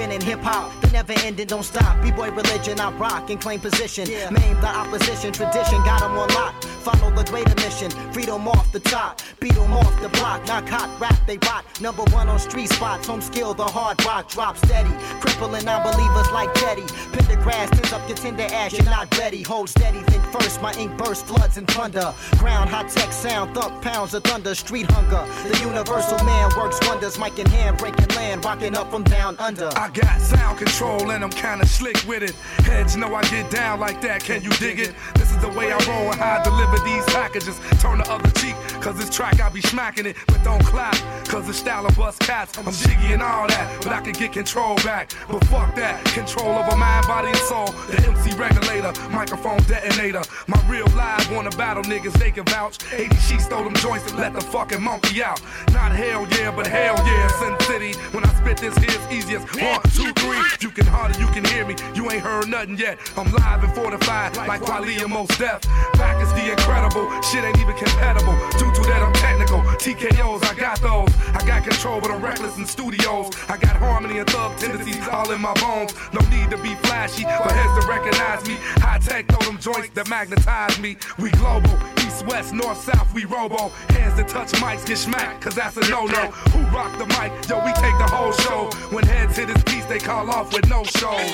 Head 0.07 0.21
spinning, 0.21 0.21
hip 0.21 0.39
hop, 0.39 0.71
the 0.81 0.89
never 0.91 1.13
ending, 1.23 1.47
don't 1.47 1.63
stop. 1.63 2.01
B 2.01 2.11
boy 2.11 2.31
religion, 2.31 2.79
I 2.79 2.91
rock 2.91 3.29
and 3.29 3.39
claim 3.39 3.59
position. 3.59 4.07
Maim 4.31 4.59
the 4.61 4.67
opposition, 4.67 5.31
tradition, 5.31 5.83
got 5.83 6.01
'em 6.01 6.17
on 6.17 6.29
lock. 6.29 6.56
Follow 6.87 7.11
the 7.11 7.25
greater 7.25 7.53
mission, 7.55 7.91
freedom 8.13 8.47
off 8.47 8.71
the 8.71 8.79
top. 8.79 9.19
Beat 9.41 9.47
Beat 9.47 9.57
'em 9.57 9.73
off 9.73 10.01
the 10.01 10.09
block, 10.09 10.45
knock 10.47 10.67
hot, 10.67 10.89
rap, 10.99 11.17
they 11.25 11.37
rock. 11.45 11.65
Number 11.81 12.03
one 12.11 12.27
on 12.29 12.39
street 12.39 12.69
spots, 12.69 13.07
home 13.07 13.21
skill, 13.21 13.53
the 13.53 13.63
hard 13.63 14.03
rock, 14.05 14.29
drop 14.29 14.57
steady. 14.57 14.91
Crippling 15.19 15.65
non 15.65 15.83
believers 15.83 16.29
like 16.31 16.53
Jetty. 16.55 16.83
Pendergrass, 17.13 17.69
tins 17.71 17.93
up 17.93 18.07
your 18.07 18.17
tender 18.17 18.47
ass, 18.51 18.73
you're 18.73 18.85
not 18.85 19.07
ready. 19.17 19.41
Hold 19.43 19.69
steady, 19.69 19.99
think 19.99 20.23
first, 20.31 20.61
my 20.61 20.73
ink 20.73 20.97
burst, 20.97 21.25
floods 21.25 21.57
and 21.57 21.67
thunder. 21.69 22.13
Ground, 22.37 22.69
high 22.69 22.83
tech 22.83 23.11
sound, 23.11 23.55
thump 23.55 23.81
pounds 23.81 24.13
of 24.13 24.23
thunder, 24.23 24.53
street 24.55 24.89
hunger. 24.91 25.23
The 25.49 25.59
universal 25.59 26.23
man 26.25 26.51
works 26.57 26.79
wonders, 26.87 27.17
mic 27.17 27.39
in 27.39 27.47
hand, 27.47 27.77
breaking 27.77 28.15
land, 28.15 28.45
rocking 28.45 28.75
up 28.75 28.91
from 28.91 29.03
down 29.03 29.37
under. 29.39 29.69
I 29.77 29.89
got 29.89 30.19
sound 30.21 30.57
control 30.57 31.11
and 31.11 31.23
I'm 31.23 31.31
kinda 31.31 31.65
slick 31.65 32.03
with 32.07 32.23
it. 32.23 32.35
Heads 32.65 32.95
know 32.95 33.15
I 33.15 33.23
get 33.23 33.49
down 33.49 33.79
like 33.79 34.01
that, 34.01 34.23
can 34.23 34.41
you 34.41 34.51
dig 34.51 34.79
it? 34.79 34.93
This 35.15 35.31
is 35.31 35.37
the 35.37 35.49
way 35.49 35.71
I 35.71 35.77
roll 35.85 36.11
and 36.11 36.19
how 36.19 36.39
I 36.39 36.43
deliver 36.43 36.76
these 36.83 37.05
packages. 37.05 37.59
Turn 37.79 37.99
the 37.99 38.09
other 38.09 38.29
cheek, 38.39 38.55
cause 38.81 38.97
this 38.97 39.09
track 39.09 39.39
I 39.41 39.49
be 39.49 39.61
smacking 39.61 40.05
it, 40.05 40.15
but 40.27 40.43
don't 40.43 40.63
clap, 40.65 40.95
cause 41.27 41.47
the 41.47 41.53
style 41.53 41.85
of 41.85 41.95
bust 41.95 42.19
cats. 42.19 42.57
I'm 42.57 42.71
jiggy 42.71 43.13
and 43.13 43.21
all 43.21 43.47
that, 43.47 43.81
but 43.83 43.93
I 43.93 44.01
can 44.01 44.13
get 44.13 44.33
control 44.33 44.75
back. 44.77 45.11
But 45.29 45.43
fuck 45.45 45.75
that, 45.75 46.03
control 46.05 46.55
over 46.55 46.75
mind, 46.75 47.07
body, 47.07 47.29
and 47.29 47.37
soul. 47.37 47.67
The 47.89 47.97
MC 48.07 48.35
regulator, 48.37 48.93
microphone 49.09 49.59
detonator. 49.63 50.21
My 50.47 50.61
real 50.67 50.87
live 50.95 51.31
wanna 51.31 51.51
battle 51.51 51.83
niggas, 51.83 52.13
they 52.13 52.31
can 52.31 52.45
vouch. 52.45 52.77
80 52.93 53.15
she 53.17 53.39
stole 53.39 53.63
them 53.63 53.75
joints 53.75 54.09
and 54.09 54.19
let 54.19 54.33
the 54.33 54.41
fucking 54.41 54.81
monkey 54.81 55.23
out. 55.23 55.41
Not 55.73 55.91
hell 55.91 56.27
yeah, 56.31 56.51
but 56.55 56.67
hell 56.67 56.95
yeah, 57.05 57.27
Sin 57.39 57.55
City. 57.61 57.93
When 58.11 58.23
I 58.23 58.33
spit 58.35 58.57
this 58.57 58.77
here's 58.77 59.11
easiest. 59.11 59.45
One, 59.61 59.81
two, 59.93 60.11
three. 60.13 60.41
You 60.61 60.69
can 60.69 60.85
harder, 60.85 61.19
you 61.19 61.27
can 61.27 61.43
hear 61.45 61.65
me. 61.65 61.75
You 61.93 62.09
ain't 62.11 62.23
heard 62.23 62.47
nothing 62.47 62.77
yet. 62.77 62.99
I'm 63.17 63.31
live 63.31 63.63
and 63.63 63.73
fortified 63.73 64.37
like 64.37 64.61
Quali 64.61 64.95
and 64.97 65.11
Most 65.11 65.37
Def. 65.39 65.61
Back 65.93 66.21
is 66.21 66.31
the 66.33 66.51
incredible. 66.67 67.09
Shit 67.21 67.43
ain't 67.43 67.59
even 67.59 67.75
compatible. 67.75 68.35
Due 68.59 68.71
to 68.71 68.81
that, 68.91 69.01
I'm 69.01 69.13
technical. 69.13 69.59
TKOs, 69.79 70.43
I 70.43 70.53
got 70.55 70.81
those. 70.81 71.09
I 71.33 71.45
got 71.47 71.63
control, 71.63 72.01
but 72.01 72.11
I'm 72.11 72.21
reckless 72.21 72.57
in 72.57 72.65
studios. 72.65 73.31
I 73.47 73.57
got 73.57 73.77
harmony 73.77 74.19
and 74.19 74.29
thug 74.29 74.57
tendencies 74.57 75.07
all 75.07 75.31
in 75.31 75.41
my 75.41 75.53
bones. 75.55 75.95
No 76.11 76.19
need 76.29 76.51
to 76.51 76.57
be 76.57 76.75
flashy 76.83 77.23
for 77.23 77.51
heads 77.51 77.73
to 77.79 77.87
recognize 77.87 78.45
me. 78.47 78.55
High 78.83 78.99
tech, 78.99 79.27
throw 79.27 79.39
them 79.47 79.57
joints 79.59 79.89
that 79.93 80.09
magnetize 80.09 80.79
me. 80.79 80.97
We 81.17 81.31
global. 81.31 81.71
East, 82.05 82.25
west, 82.27 82.53
north, 82.53 82.81
south, 82.81 83.13
we 83.13 83.23
robo. 83.25 83.69
Hands 83.95 84.15
that 84.15 84.27
touch 84.27 84.51
mics 84.53 84.85
get 84.85 84.97
smacked, 84.97 85.41
cause 85.41 85.55
that's 85.55 85.77
a 85.77 85.89
no-no. 85.89 86.31
Who 86.51 86.59
rock 86.75 86.91
the 86.97 87.07
mic? 87.15 87.31
Yo, 87.47 87.63
we 87.63 87.71
take 87.73 87.97
the 87.97 88.09
whole 88.11 88.33
show. 88.43 88.69
When 88.93 89.05
heads 89.05 89.37
hit 89.37 89.49
his 89.49 89.63
piece, 89.63 89.85
they 89.85 89.99
call 89.99 90.29
off 90.29 90.53
with 90.53 90.67
no 90.69 90.83
shows. 90.83 91.31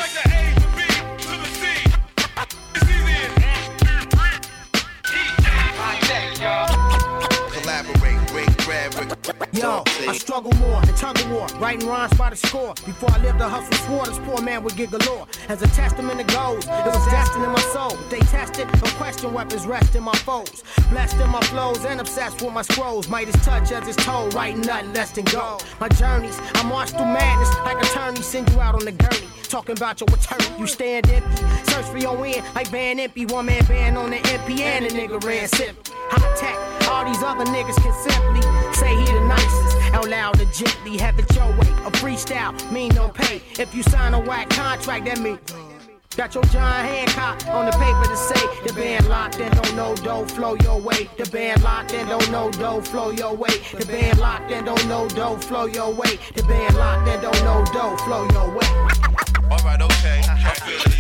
Yo, 9.54 9.84
I 10.08 10.18
struggle 10.18 10.52
more 10.60 10.82
and 10.82 10.98
tug 10.98 11.18
of 11.20 11.32
war, 11.32 11.48
writing 11.60 11.88
rhymes 11.88 12.14
by 12.16 12.30
the 12.30 12.36
score. 12.36 12.74
Before 12.86 13.12
I 13.12 13.18
lived 13.20 13.40
a 13.40 13.48
hustle 13.48 13.74
swore, 13.86 14.06
this 14.06 14.20
poor 14.20 14.42
man 14.42 14.64
would 14.64 14.76
get 14.76 14.92
galore. 14.92 15.28
As 15.48 15.62
a 15.62 15.68
testament 15.68 16.20
it 16.20 16.28
goes, 16.28 16.66
it 16.66 16.86
was 16.86 17.06
destined 17.06 17.46
in 17.46 17.52
my 17.52 17.62
soul. 17.72 17.96
They 18.10 18.20
tested, 18.20 18.68
no 18.68 18.90
question, 18.98 19.32
weapons 19.32 19.66
rest 19.66 19.96
in 19.96 20.04
my 20.04 20.16
foes. 20.16 20.64
Blessed 20.90 21.18
in 21.18 21.30
my 21.30 21.42
flows 21.42 21.86
and 21.86 22.02
obsessed 22.02 22.42
with 22.42 22.54
my 22.54 22.64
scrolls. 22.64 23.08
Might 23.08 23.28
as 23.28 23.46
touch 23.46 23.72
as 23.72 23.88
it's 23.88 24.04
told, 24.04 24.34
writing 24.34 24.62
nothing 24.62 24.92
less 24.94 25.12
than 25.12 25.26
gold. 25.26 25.64
My 25.80 25.88
journeys, 25.90 26.38
I 26.56 26.64
march 26.64 26.90
through 26.90 27.06
madness 27.06 27.56
like 27.66 27.82
attorneys, 27.82 28.26
send 28.26 28.50
you 28.52 28.60
out 28.60 28.76
on 28.76 28.86
the 28.86 28.92
gurney. 28.92 29.28
Talking 29.44 29.78
about 29.78 30.02
your 30.02 30.08
return, 30.12 30.60
you 30.60 30.66
stand 30.66 31.08
empty. 31.10 31.44
Search 31.72 31.86
for 31.86 32.00
your 32.00 32.26
end 32.26 32.44
like 32.56 32.70
Van 32.70 32.98
Impy. 32.98 33.32
One 33.32 33.46
man 33.46 33.64
band 33.66 33.98
on 33.98 34.10
the 34.10 34.18
MP 34.18 34.60
and 34.62 34.86
a 34.86 34.90
nigga 34.90 35.24
ran 35.24 35.48
simply. 35.48 35.94
Hot 36.10 36.38
tech, 36.38 36.58
all 36.90 37.06
these 37.06 37.24
other 37.24 37.46
niggas 37.46 37.82
can 37.82 37.94
simply 37.94 38.42
say 38.74 38.96
he 38.96 39.06
the 39.06 39.26
nicest. 39.28 39.78
Out 39.94 40.10
loud 40.10 40.40
and 40.40 40.54
gently, 40.54 40.98
have 40.98 41.18
it 41.20 41.36
your 41.36 41.50
way. 41.52 41.70
A 41.86 41.92
freestyle, 41.92 42.54
mean 42.72 42.94
no 42.96 43.10
pay. 43.10 43.42
If 43.60 43.74
you 43.76 43.84
sign 43.84 44.14
a 44.14 44.20
whack 44.20 44.50
contract, 44.50 45.06
that 45.06 45.20
mean. 45.20 45.40
Got 46.16 46.36
your 46.36 46.44
John 46.46 46.86
Hancock 46.86 47.48
on 47.48 47.66
the 47.66 47.72
paper 47.72 48.04
to 48.04 48.16
say 48.16 48.68
the 48.68 48.74
band 48.74 49.10
locked 49.10 49.40
and 49.40 49.52
don't 49.56 49.76
know 49.76 49.96
dough 49.96 50.26
flow 50.26 50.56
your 50.62 50.80
way. 50.80 51.10
The 51.18 51.28
band 51.32 51.64
locked 51.64 51.92
and 51.94 52.08
don't 52.08 52.30
know 52.30 52.52
dough 52.52 52.82
flow 52.82 53.10
your 53.10 53.36
way. 53.36 53.58
The 53.74 53.86
band 53.88 54.20
locked 54.20 54.52
and 54.52 54.64
don't 54.64 54.88
know 54.88 55.08
dough 55.08 55.38
flow 55.38 55.66
your 55.66 55.92
way. 55.92 56.20
The 56.36 56.44
band 56.44 56.76
locked 56.76 57.08
and 57.08 57.20
don't 57.20 57.44
know 57.44 57.66
dough 57.74 57.98
flow 57.98 58.28
your 58.30 58.56
way. 58.56 58.68
Alright, 59.50 59.82
okay. 59.82 60.90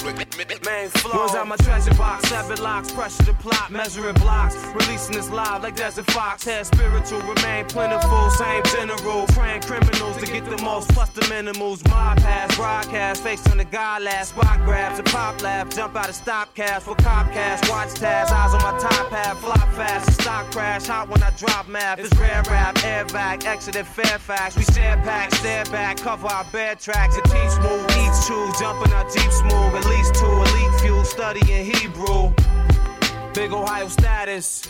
Break. 0.00 0.24
Main 0.64 0.88
flow. 0.88 1.20
Ones 1.20 1.34
out 1.34 1.46
my 1.46 1.56
treasure 1.56 1.94
box, 1.94 2.28
seven 2.28 2.62
locks, 2.62 2.90
pressure 2.92 3.24
to 3.24 3.34
plot, 3.34 3.70
measuring 3.70 4.14
blocks, 4.14 4.56
releasing 4.74 5.14
this 5.14 5.30
live 5.30 5.62
like 5.62 5.76
Desert 5.76 6.06
Fox. 6.10 6.44
Head 6.44 6.66
spiritual, 6.66 7.20
remain 7.20 7.66
plentiful, 7.66 8.30
same 8.30 8.62
general. 8.64 9.26
Praying 9.28 9.62
criminals 9.62 10.16
to 10.18 10.26
get 10.26 10.44
the 10.46 10.56
most, 10.62 10.88
plus 10.90 11.10
the 11.10 11.26
minimals. 11.28 11.84
Mob 11.84 12.18
pass, 12.18 12.56
broadcast, 12.56 13.22
face 13.22 13.46
on 13.48 13.58
the 13.58 13.64
guy 13.64 13.98
last, 13.98 14.30
spot 14.30 14.58
grabs, 14.64 14.98
a 14.98 15.02
pop 15.02 15.42
lab, 15.42 15.70
jump 15.70 15.96
out 15.96 16.08
of 16.08 16.14
stop 16.14 16.54
cash 16.54 16.82
for 16.82 16.94
cop 16.96 17.30
cash, 17.32 17.68
watch 17.68 17.92
tabs, 17.94 18.32
eyes 18.32 18.54
on 18.54 18.62
my 18.62 18.78
top 18.78 19.10
hat, 19.10 19.36
flop 19.36 19.72
fast, 19.74 20.13
stock 20.34 20.50
crash, 20.50 20.86
hot 20.86 21.08
when 21.08 21.22
I 21.22 21.30
drop 21.36 21.68
math. 21.68 21.98
It's 22.00 22.12
rare 22.18 22.42
rap, 22.50 22.74
airbag, 22.76 23.44
exit 23.44 23.76
at 23.76 23.86
Fairfax. 23.86 24.56
We 24.56 24.64
share 24.74 24.96
packs, 24.98 25.38
stare 25.38 25.64
back, 25.66 25.98
cover 25.98 26.26
our 26.26 26.44
bad 26.52 26.80
tracks, 26.80 27.16
and 27.16 27.24
teach 27.24 27.54
move, 27.62 27.84
each 27.90 28.26
choose, 28.26 28.58
jumping 28.58 28.92
our 28.92 29.04
Jeep 29.10 29.30
smooth, 29.30 29.74
at 29.74 29.86
least 29.86 30.14
two 30.16 30.26
elite 30.26 30.80
fuel, 30.80 31.04
studying 31.04 31.64
Hebrew. 31.64 32.32
Big 33.32 33.52
Ohio 33.52 33.88
status, 33.88 34.68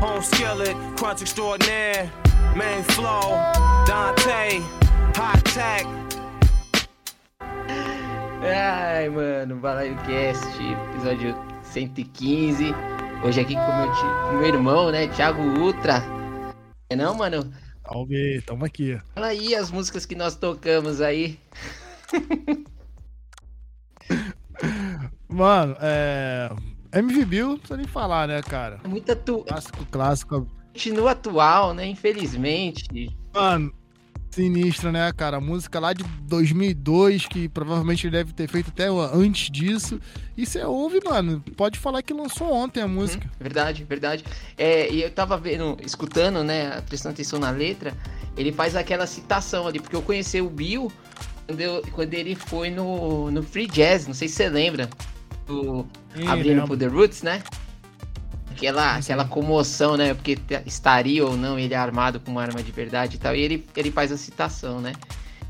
home 0.00 0.22
skillet, 0.22 0.76
crunch 0.96 1.22
extraordinaire, 1.22 2.10
main 2.54 2.82
flow, 2.82 3.30
Dante, 3.86 4.60
high 5.16 5.40
tech. 5.44 5.86
Ai, 8.42 9.08
mano, 9.08 9.56
Balaio 9.56 9.96
Cast, 10.06 10.44
episódio 10.60 11.34
115. 11.62 13.07
Hoje 13.24 13.40
aqui 13.40 13.54
com 13.54 13.60
meu, 13.60 14.38
meu 14.38 14.46
irmão, 14.46 14.90
né, 14.92 15.08
Thiago 15.08 15.42
Ultra. 15.42 16.02
É 16.88 16.94
não, 16.94 17.14
mano? 17.16 17.52
Salve, 17.82 18.40
tamo 18.46 18.64
aqui. 18.64 18.96
Fala 19.12 19.26
aí 19.26 19.56
as 19.56 19.72
músicas 19.72 20.06
que 20.06 20.14
nós 20.14 20.36
tocamos 20.36 21.00
aí. 21.00 21.38
Mano, 25.28 25.76
é. 25.80 26.48
MV 26.92 27.24
Bill, 27.24 27.48
não 27.48 27.58
precisa 27.58 27.76
nem 27.76 27.86
falar, 27.86 28.28
né, 28.28 28.40
cara? 28.40 28.80
É 28.82 28.88
muito 28.88 29.12
atu... 29.12 29.44
Clássico, 29.44 29.84
clássico. 29.86 30.46
Continua 30.72 31.10
atual, 31.10 31.74
né, 31.74 31.86
infelizmente. 31.86 33.14
Mano, 33.34 33.72
sinistro, 34.30 34.92
né, 34.92 35.12
cara? 35.12 35.40
Música 35.40 35.78
lá 35.80 35.92
de 35.92 36.04
2002, 36.22 37.26
que 37.26 37.48
provavelmente 37.48 38.06
ele 38.06 38.16
deve 38.16 38.32
ter 38.32 38.48
feito 38.48 38.68
até 38.70 38.86
antes 38.88 39.50
disso. 39.50 40.00
E 40.36 40.46
você 40.46 40.62
ouve, 40.64 41.00
mano, 41.04 41.42
pode 41.56 41.78
falar 41.78 42.02
que 42.02 42.12
lançou 42.12 42.52
ontem 42.52 42.80
a 42.82 42.88
música. 42.88 43.28
Verdade, 43.40 43.84
verdade. 43.84 44.24
É, 44.56 44.90
e 44.92 45.02
eu 45.02 45.10
tava 45.10 45.36
vendo, 45.36 45.76
escutando, 45.84 46.44
né, 46.44 46.80
prestando 46.82 47.14
atenção 47.14 47.38
na 47.38 47.50
letra, 47.50 47.92
ele 48.36 48.52
faz 48.52 48.76
aquela 48.76 49.06
citação 49.06 49.66
ali, 49.66 49.80
porque 49.80 49.96
eu 49.96 50.02
conheci 50.02 50.40
o 50.40 50.48
Bill 50.48 50.92
quando, 51.46 51.60
eu- 51.60 51.82
quando 51.92 52.14
ele 52.14 52.34
foi 52.34 52.70
no, 52.70 53.30
no 53.30 53.42
Free 53.42 53.66
Jazz, 53.66 54.06
não 54.06 54.14
sei 54.14 54.28
se 54.28 54.34
você 54.34 54.48
lembra, 54.48 54.88
do 55.46 55.84
Ih, 56.14 56.26
Abrindo 56.26 56.64
pro 56.66 56.76
The 56.76 56.86
Roots, 56.86 57.22
né? 57.22 57.42
Aquela, 58.58 58.96
aquela 58.96 59.24
comoção, 59.24 59.96
né? 59.96 60.12
Porque 60.12 60.36
estaria 60.66 61.24
ou 61.24 61.36
não 61.36 61.56
ele 61.56 61.76
armado 61.76 62.18
com 62.18 62.32
uma 62.32 62.42
arma 62.42 62.60
de 62.60 62.72
verdade 62.72 63.14
e 63.14 63.18
tal. 63.18 63.34
E 63.36 63.40
ele, 63.40 63.64
ele 63.76 63.92
faz 63.92 64.10
a 64.10 64.16
citação, 64.16 64.80
né? 64.80 64.94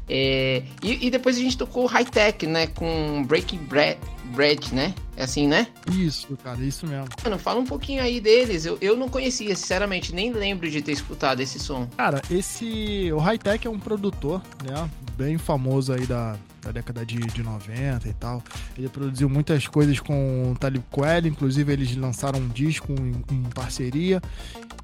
É, 0.07 0.63
e, 0.83 1.07
e 1.07 1.11
depois 1.11 1.37
a 1.37 1.41
gente 1.41 1.57
tocou 1.57 1.87
High 1.87 2.05
Tech, 2.05 2.47
né? 2.47 2.67
Com 2.67 3.25
Breaking 3.27 3.59
Bread, 3.65 3.99
Bread, 4.35 4.75
né? 4.75 4.95
É 5.17 5.25
assim, 5.25 5.49
né? 5.49 5.69
Isso, 5.91 6.37
cara, 6.43 6.61
isso 6.61 6.87
mesmo. 6.87 7.09
Mano, 7.25 7.39
fala 7.39 7.61
um 7.61 7.65
pouquinho 7.65 8.03
aí 8.03 8.21
deles. 8.21 8.67
Eu, 8.67 8.77
eu 8.81 8.95
não 8.95 9.09
conhecia, 9.09 9.57
sinceramente, 9.57 10.15
nem 10.15 10.31
lembro 10.31 10.71
de 10.71 10.83
ter 10.83 10.93
escutado 10.93 11.41
esse 11.41 11.59
som. 11.59 11.89
Cara, 11.97 12.21
esse. 12.31 13.11
O 13.13 13.19
High 13.19 13.39
Tech 13.39 13.67
é 13.67 13.71
um 13.71 13.79
produtor, 13.79 14.43
né? 14.63 14.89
Bem 15.17 15.39
famoso 15.39 15.95
aí 15.95 16.07
da, 16.07 16.37
da 16.69 16.73
década 16.73 17.05
de, 17.05 17.17
de 17.19 17.43
90 17.43 18.09
e 18.09 18.13
tal. 18.13 18.43
Ele 18.77 18.89
produziu 18.89 19.29
muitas 19.29 19.67
coisas 19.67 19.99
com 19.99 20.53
o 20.53 20.57
Talib 20.57 20.83
Kweli, 20.91 21.29
inclusive 21.29 21.73
eles 21.73 21.97
lançaram 21.97 22.39
um 22.39 22.49
disco 22.49 22.93
em, 22.93 23.25
em 23.35 23.43
parceria. 23.55 24.21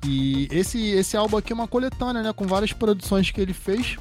E 0.05 0.49
esse, 0.51 0.91
esse 0.91 1.17
álbum 1.17 1.37
aqui 1.37 1.53
é 1.53 1.55
uma 1.55 1.69
coletânea, 1.69 2.23
né? 2.23 2.33
Com 2.33 2.47
várias 2.47 2.73
produções 2.73 3.31
que 3.31 3.41
ele 3.41 3.53
fez. 3.53 3.97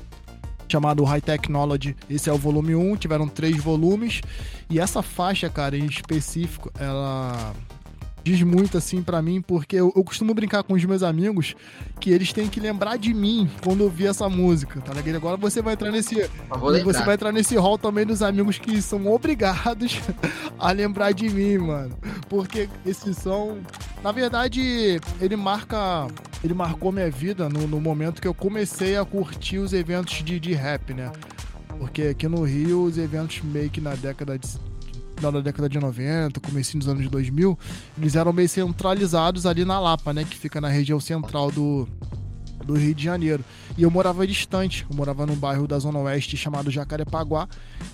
Chamado 0.70 1.04
High 1.04 1.22
Technology. 1.22 1.96
Esse 2.10 2.30
é 2.30 2.34
o 2.34 2.38
volume 2.38 2.74
1, 2.74 2.96
tiveram 2.98 3.28
três 3.28 3.58
volumes. 3.58 4.22
E 4.70 4.80
essa 4.80 5.02
faixa, 5.02 5.50
cara, 5.50 5.78
em 5.78 5.86
específico, 5.86 6.72
ela 6.80 7.54
diz 8.24 8.42
muito 8.42 8.78
assim 8.78 9.04
pra 9.04 9.22
mim, 9.22 9.42
porque 9.42 9.76
eu, 9.76 9.92
eu 9.96 10.04
costumo 10.04 10.34
brincar 10.34 10.64
com 10.64 10.74
os 10.74 10.86
meus 10.86 11.04
amigos 11.04 11.56
que 12.00 12.10
eles 12.10 12.32
têm 12.32 12.48
que 12.48 12.60
lembrar 12.60 12.98
de 12.98 13.14
mim 13.14 13.50
quando 13.64 13.82
ouvir 13.82 14.08
essa 14.08 14.30
música, 14.30 14.80
tá 14.82 14.94
ligado? 14.94 15.18
Agora 15.18 15.38
você 15.38 15.62
vai 15.62 15.74
entrar 15.74 15.92
nesse. 15.92 16.30
Você 16.84 17.04
vai 17.04 17.16
entrar 17.16 17.32
nesse 17.32 17.56
hall 17.56 17.78
também 17.78 18.06
dos 18.06 18.22
amigos 18.22 18.58
que 18.58 18.82
são 18.82 19.08
obrigados 19.08 20.00
a 20.58 20.72
lembrar 20.72 21.12
de 21.12 21.30
mim, 21.30 21.58
mano. 21.58 21.98
Porque 22.30 22.70
esse 22.86 23.14
som, 23.14 23.58
na 24.02 24.12
verdade, 24.12 25.00
ele 25.20 25.36
marca. 25.36 26.08
Ele 26.44 26.54
marcou 26.54 26.92
minha 26.92 27.10
vida 27.10 27.48
no, 27.48 27.68
no 27.68 27.80
momento 27.80 28.22
que 28.22 28.28
eu 28.28 28.34
comecei 28.34 28.98
a 28.98 29.06
curtir 29.06 29.60
os 29.60 29.72
eventos 29.72 30.22
de, 30.24 30.40
de 30.40 30.54
rap, 30.54 30.94
né? 30.94 31.10
Porque 31.78 32.04
aqui 32.04 32.28
no 32.28 32.44
Rio, 32.44 32.84
os 32.84 32.98
eventos 32.98 33.42
meio 33.42 33.70
que 33.70 33.82
na 33.82 33.96
década 33.96 34.38
de. 34.38 34.48
Final 35.16 35.32
da 35.32 35.42
década 35.42 35.70
de 35.70 35.80
90, 35.80 36.40
comecinho 36.40 36.80
dos 36.80 36.90
anos 36.90 37.08
2000, 37.10 37.58
eles 37.98 38.16
eram 38.16 38.34
meio 38.34 38.50
centralizados 38.50 39.46
ali 39.46 39.66
na 39.66 39.80
Lapa, 39.80 40.14
né? 40.14 40.24
Que 40.24 40.38
fica 40.38 40.60
na 40.60 40.68
região 40.68 41.00
central 41.00 41.52
do, 41.52 41.88
do 42.64 42.74
Rio 42.76 42.96
de 42.96 43.04
Janeiro. 43.04 43.44
E 43.78 43.84
eu 43.84 43.92
morava 43.92 44.26
distante, 44.26 44.86
eu 44.90 44.96
morava 44.96 45.26
num 45.26 45.36
bairro 45.36 45.68
da 45.68 45.78
Zona 45.80 46.00
Oeste 46.00 46.38
chamado 46.38 46.72
Jacarepaguá. 46.72 47.48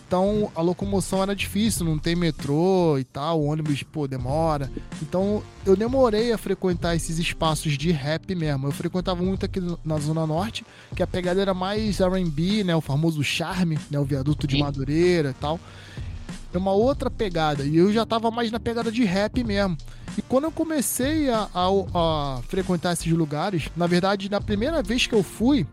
Então 0.07 0.51
a 0.55 0.61
locomoção 0.61 1.21
era 1.21 1.35
difícil, 1.35 1.85
não 1.85 1.97
tem 1.97 2.15
metrô 2.15 2.97
e 2.97 3.03
tal, 3.03 3.41
o 3.41 3.45
ônibus, 3.45 3.83
pô, 3.83 4.07
demora. 4.07 4.69
Então 5.01 5.43
eu 5.65 5.75
demorei 5.75 6.31
a 6.31 6.37
frequentar 6.37 6.95
esses 6.95 7.17
espaços 7.19 7.77
de 7.77 7.91
rap 7.91 8.33
mesmo. 8.35 8.67
Eu 8.67 8.71
frequentava 8.71 9.23
muito 9.23 9.45
aqui 9.45 9.61
na 9.83 9.97
Zona 9.99 10.25
Norte, 10.25 10.65
que 10.95 11.03
a 11.03 11.07
pegada 11.07 11.41
era 11.41 11.53
mais 11.53 11.99
RB, 11.99 12.63
né? 12.63 12.75
O 12.75 12.81
famoso 12.81 13.23
charme, 13.23 13.77
né? 13.89 13.99
O 13.99 14.05
viaduto 14.05 14.47
de. 14.47 14.59
Madureira 14.59 15.29
e 15.29 15.33
tal. 15.33 15.59
É 16.53 16.57
uma 16.57 16.71
outra 16.71 17.09
pegada. 17.11 17.63
E 17.63 17.77
eu 17.77 17.91
já 17.93 18.05
tava 18.05 18.31
mais 18.31 18.51
na 18.51 18.59
pegada 18.59 18.91
de 18.91 19.03
rap 19.03 19.43
mesmo. 19.43 19.77
E 20.17 20.21
quando 20.23 20.45
eu 20.45 20.51
comecei 20.51 21.29
a, 21.29 21.47
a- 21.53 21.69
a 22.37 22.41
frequentar 22.47 22.93
esses 22.93 23.11
lugares, 23.11 23.69
na 23.77 23.85
verdade, 23.87 24.29
na 24.29 24.41
primeira 24.41 24.81
vez 24.81 25.05
que 25.05 25.13
eu 25.13 25.21
fui, 25.23 25.65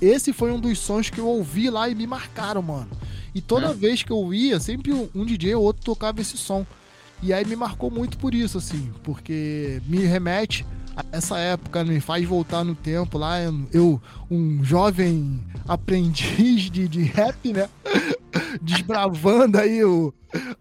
esse 0.00 0.32
foi 0.32 0.52
um 0.52 0.60
dos 0.60 0.78
sons 0.78 1.08
que 1.08 1.18
eu 1.18 1.26
ouvi 1.26 1.70
lá 1.70 1.88
e 1.88 1.94
me 1.94 2.06
marcaram, 2.06 2.60
mano. 2.62 2.88
E 3.34 3.40
toda 3.40 3.68
É? 3.68 3.72
vez 3.74 4.02
que 4.02 4.10
eu 4.12 4.32
ia, 4.34 4.60
sempre 4.60 4.92
um 5.14 5.24
DJ 5.24 5.54
ou 5.54 5.62
outro 5.64 5.82
tocava 5.84 6.20
esse 6.20 6.36
som. 6.36 6.66
E 7.22 7.32
aí 7.32 7.46
me 7.46 7.56
marcou 7.56 7.90
muito 7.90 8.18
por 8.18 8.34
isso, 8.34 8.58
assim, 8.58 8.92
porque 9.02 9.80
me 9.86 9.98
remete 10.04 10.66
essa 11.12 11.38
época, 11.38 11.84
me 11.84 12.00
faz 12.00 12.24
voltar 12.26 12.64
no 12.64 12.74
tempo 12.74 13.18
lá. 13.18 13.36
Eu, 13.72 14.00
um 14.30 14.62
jovem 14.64 15.44
aprendiz 15.68 16.70
de, 16.70 16.88
de 16.88 17.02
rap, 17.02 17.52
né? 17.52 17.68
Desbravando 18.62 19.58
aí 19.58 19.84
o- 19.84 20.12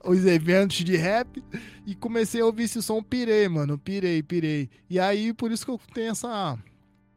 os 0.04 0.26
eventos 0.26 0.78
de 0.78 0.96
rap. 0.96 1.44
E 1.86 1.94
comecei 1.96 2.42
a 2.42 2.46
ouvir 2.46 2.64
esse 2.64 2.82
som, 2.82 3.02
pirei, 3.02 3.48
mano. 3.48 3.78
Pirei, 3.78 4.22
pirei. 4.24 4.70
E 4.90 5.00
aí, 5.00 5.34
por 5.34 5.52
isso 5.52 5.66
que 5.66 5.72
eu 5.72 5.80
tenho 5.94 6.12
essa, 6.12 6.58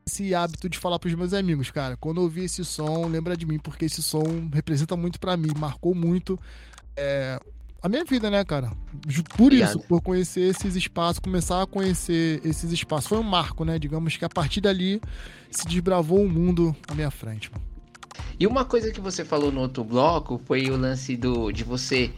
esse 0.06 0.34
hábito 0.34 0.68
de 0.68 0.78
falar 0.78 0.98
pros 0.98 1.14
meus 1.14 1.32
amigos, 1.32 1.70
cara, 1.70 1.96
quando 1.96 2.18
eu 2.18 2.24
ouvi 2.24 2.44
esse 2.44 2.64
som, 2.64 3.06
lembra 3.06 3.36
de 3.36 3.46
mim, 3.46 3.58
porque 3.58 3.86
esse 3.86 4.02
som 4.02 4.22
representa 4.52 4.96
muito 4.96 5.18
pra 5.18 5.36
mim, 5.36 5.48
marcou 5.58 5.94
muito 5.94 6.38
é, 6.96 7.40
a 7.82 7.88
minha 7.88 8.04
vida, 8.04 8.30
né, 8.30 8.44
cara? 8.44 8.72
Por 9.36 9.44
Obrigado. 9.46 9.68
isso, 9.68 9.80
por 9.80 10.00
conhecer 10.02 10.42
esses 10.42 10.74
espaços, 10.74 11.18
começar 11.18 11.62
a 11.62 11.66
conhecer 11.66 12.40
esses 12.44 12.72
espaços. 12.72 13.08
Foi 13.08 13.18
um 13.18 13.22
marco, 13.22 13.64
né? 13.64 13.78
Digamos 13.78 14.16
que 14.16 14.24
a 14.24 14.28
partir 14.28 14.60
dali 14.60 15.00
se 15.50 15.66
desbravou 15.66 16.20
um 16.20 16.28
mundo 16.28 16.74
à 16.88 16.94
minha 16.94 17.10
frente. 17.10 17.50
mano. 17.52 17.64
E 18.38 18.46
uma 18.46 18.64
coisa 18.64 18.90
que 18.90 19.00
você 19.00 19.24
falou 19.24 19.50
no 19.52 19.60
outro 19.60 19.84
bloco 19.84 20.40
foi 20.44 20.70
o 20.70 20.76
lance 20.76 21.16
do, 21.16 21.50
de 21.52 21.64
você 21.64 22.10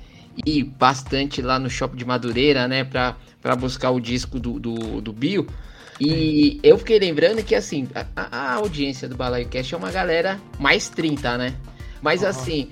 ir 0.46 0.64
bastante 0.64 1.42
lá 1.42 1.58
no 1.58 1.68
shopping 1.68 1.96
de 1.96 2.04
Madureira, 2.04 2.66
né, 2.68 2.84
pra, 2.84 3.16
pra 3.40 3.54
buscar 3.56 3.90
o 3.90 4.00
disco 4.00 4.38
do, 4.38 4.58
do, 4.58 5.00
do 5.00 5.12
Bill. 5.12 5.46
E 6.00 6.58
eu 6.62 6.78
fiquei 6.78 6.98
lembrando 6.98 7.42
que, 7.42 7.54
assim, 7.54 7.86
a, 7.94 8.06
a 8.16 8.54
audiência 8.54 9.06
do 9.06 9.16
Balaio 9.16 9.46
Cast 9.48 9.74
é 9.74 9.76
uma 9.76 9.90
galera 9.90 10.40
mais 10.58 10.88
30, 10.88 11.36
né? 11.36 11.54
Mas, 12.00 12.22
Aham. 12.22 12.30
assim, 12.30 12.70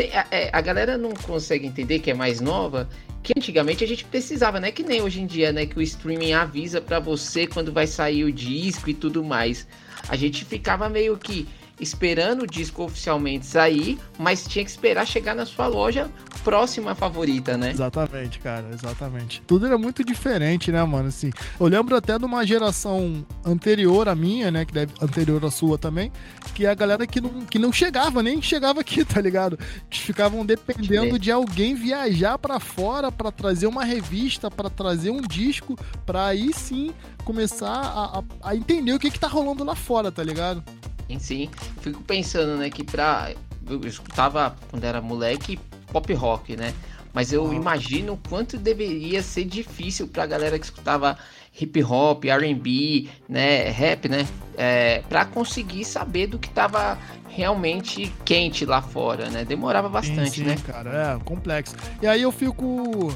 a, 0.00 0.26
é, 0.30 0.50
a 0.52 0.60
galera 0.60 0.98
não 0.98 1.10
consegue 1.10 1.66
entender 1.66 1.98
que 2.00 2.10
é 2.10 2.14
mais 2.14 2.40
nova, 2.40 2.88
que 3.22 3.32
antigamente 3.36 3.82
a 3.82 3.86
gente 3.86 4.04
precisava, 4.04 4.60
né? 4.60 4.70
Que 4.70 4.82
nem 4.82 5.00
hoje 5.00 5.20
em 5.20 5.26
dia, 5.26 5.52
né? 5.52 5.66
Que 5.66 5.78
o 5.78 5.82
streaming 5.82 6.32
avisa 6.32 6.80
pra 6.80 6.98
você 6.98 7.46
quando 7.46 7.72
vai 7.72 7.86
sair 7.86 8.24
o 8.24 8.32
disco 8.32 8.90
e 8.90 8.94
tudo 8.94 9.24
mais. 9.24 9.66
A 10.08 10.16
gente 10.16 10.44
ficava 10.44 10.88
meio 10.88 11.16
que 11.16 11.48
esperando 11.80 12.42
o 12.42 12.46
disco 12.46 12.84
oficialmente 12.84 13.46
sair, 13.46 13.98
mas 14.18 14.46
tinha 14.46 14.64
que 14.64 14.70
esperar 14.70 15.06
chegar 15.06 15.34
na 15.34 15.44
sua 15.44 15.66
loja 15.66 16.08
próxima 16.44 16.94
favorita, 16.94 17.56
né? 17.56 17.70
Exatamente, 17.70 18.38
cara, 18.38 18.66
exatamente. 18.72 19.42
Tudo 19.46 19.66
era 19.66 19.76
muito 19.78 20.04
diferente, 20.04 20.70
né, 20.70 20.82
mano? 20.84 21.08
Assim, 21.08 21.30
eu 21.58 21.66
lembro 21.66 21.96
até 21.96 22.18
de 22.18 22.24
uma 22.24 22.46
geração 22.46 23.24
anterior 23.44 24.08
à 24.08 24.14
minha, 24.14 24.50
né? 24.50 24.64
Que 24.64 24.72
deve 24.72 24.92
anterior 25.00 25.44
à 25.44 25.50
sua 25.50 25.76
também, 25.78 26.12
que 26.54 26.66
é 26.66 26.70
a 26.70 26.74
galera 26.74 27.06
que 27.06 27.20
não, 27.20 27.30
que 27.46 27.58
não 27.58 27.72
chegava, 27.72 28.22
nem 28.22 28.40
chegava 28.42 28.80
aqui, 28.80 29.04
tá 29.04 29.20
ligado? 29.20 29.58
Que 29.90 29.98
ficavam 30.00 30.44
dependendo 30.44 31.18
de 31.18 31.30
alguém 31.30 31.74
viajar 31.74 32.38
pra 32.38 32.60
fora 32.60 33.10
pra 33.10 33.30
trazer 33.32 33.66
uma 33.66 33.84
revista, 33.84 34.50
pra 34.50 34.68
trazer 34.70 35.10
um 35.10 35.20
disco, 35.22 35.76
pra 36.06 36.26
aí 36.26 36.52
sim 36.52 36.92
começar 37.24 37.68
a, 37.70 38.18
a- 38.18 38.50
a 38.50 38.54
entender 38.56 38.92
o 38.92 38.98
que 38.98 39.10
que 39.10 39.18
tá 39.18 39.26
rolando 39.28 39.64
lá 39.64 39.74
fora, 39.74 40.12
tá 40.12 40.22
ligado? 40.22 40.62
Em 41.08 41.18
si, 41.18 41.50
fico 41.80 42.02
pensando, 42.02 42.56
né, 42.56 42.70
que 42.70 42.82
pra. 42.84 43.32
Eu 43.68 43.80
escutava 43.86 44.54
quando 44.70 44.84
era 44.84 45.00
moleque 45.00 45.58
pop 45.92 46.12
rock, 46.14 46.56
né? 46.56 46.72
Mas 47.12 47.32
eu 47.32 47.48
Ah. 47.50 47.54
imagino 47.54 48.14
o 48.14 48.16
quanto 48.28 48.58
deveria 48.58 49.22
ser 49.22 49.44
difícil 49.44 50.08
pra 50.08 50.26
galera 50.26 50.58
que 50.58 50.64
escutava 50.64 51.16
hip 51.60 51.82
hop, 51.84 52.24
RB, 52.24 53.08
né? 53.28 53.70
Rap, 53.70 54.08
né? 54.08 54.26
É, 54.56 55.02
pra 55.08 55.24
conseguir 55.24 55.84
saber 55.84 56.26
do 56.26 56.38
que 56.38 56.50
tava 56.50 56.98
realmente 57.28 58.12
quente 58.24 58.64
lá 58.66 58.80
fora, 58.82 59.30
né? 59.30 59.44
Demorava 59.44 59.88
bastante, 59.88 60.30
sim, 60.30 60.42
sim, 60.42 60.44
né? 60.44 60.56
cara, 60.66 61.16
é 61.20 61.24
complexo. 61.24 61.74
E 62.02 62.06
aí 62.06 62.22
eu 62.22 62.32
fico. 62.32 63.14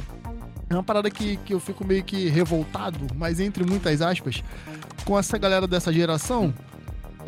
É 0.71 0.75
uma 0.75 0.83
parada 0.83 1.11
que, 1.11 1.37
que 1.39 1.55
eu 1.55 1.61
fico 1.61 1.85
meio 1.85 2.05
que 2.05 2.29
revoltado, 2.29 2.99
mas 3.17 3.41
entre 3.41 3.65
muitas 3.65 4.03
aspas, 4.03 4.43
com 5.05 5.19
essa 5.19 5.39
galera 5.39 5.67
dessa 5.67 5.91
geração, 5.93 6.53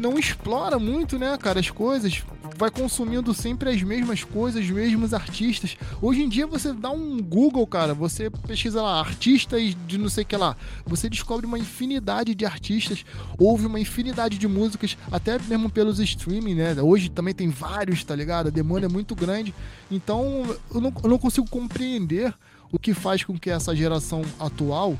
não 0.00 0.18
explora 0.18 0.78
muito, 0.78 1.18
né, 1.18 1.36
cara, 1.38 1.60
as 1.60 1.70
coisas. 1.70 2.22
Vai 2.56 2.70
consumindo 2.70 3.32
sempre 3.32 3.70
as 3.70 3.82
mesmas 3.82 4.24
coisas, 4.24 4.64
os 4.64 4.70
mesmos 4.70 5.14
artistas. 5.14 5.76
Hoje 6.00 6.22
em 6.22 6.28
dia 6.28 6.46
você 6.46 6.72
dá 6.72 6.90
um 6.90 7.22
Google, 7.22 7.66
cara, 7.66 7.94
você 7.94 8.28
pesquisa 8.30 8.82
lá, 8.82 9.00
artistas 9.00 9.74
de 9.86 9.96
não 9.96 10.08
sei 10.08 10.24
o 10.24 10.26
que 10.26 10.36
lá. 10.36 10.56
Você 10.84 11.08
descobre 11.08 11.46
uma 11.46 11.58
infinidade 11.58 12.34
de 12.34 12.44
artistas, 12.44 13.04
ouve 13.38 13.66
uma 13.66 13.80
infinidade 13.80 14.36
de 14.36 14.48
músicas, 14.48 14.96
até 15.10 15.38
mesmo 15.38 15.70
pelos 15.70 16.00
streaming, 16.00 16.54
né? 16.54 16.82
Hoje 16.82 17.08
também 17.08 17.34
tem 17.34 17.48
vários, 17.48 18.02
tá 18.04 18.14
ligado? 18.14 18.48
A 18.48 18.50
demanda 18.50 18.86
é 18.86 18.88
muito 18.88 19.14
grande. 19.14 19.54
Então 19.90 20.56
eu 20.74 20.80
não, 20.80 20.92
eu 21.02 21.10
não 21.10 21.18
consigo 21.18 21.48
compreender 21.48 22.34
o 22.72 22.78
que 22.78 22.94
faz 22.94 23.24
com 23.24 23.38
que 23.38 23.50
essa 23.50 23.74
geração 23.74 24.22
atual 24.38 24.96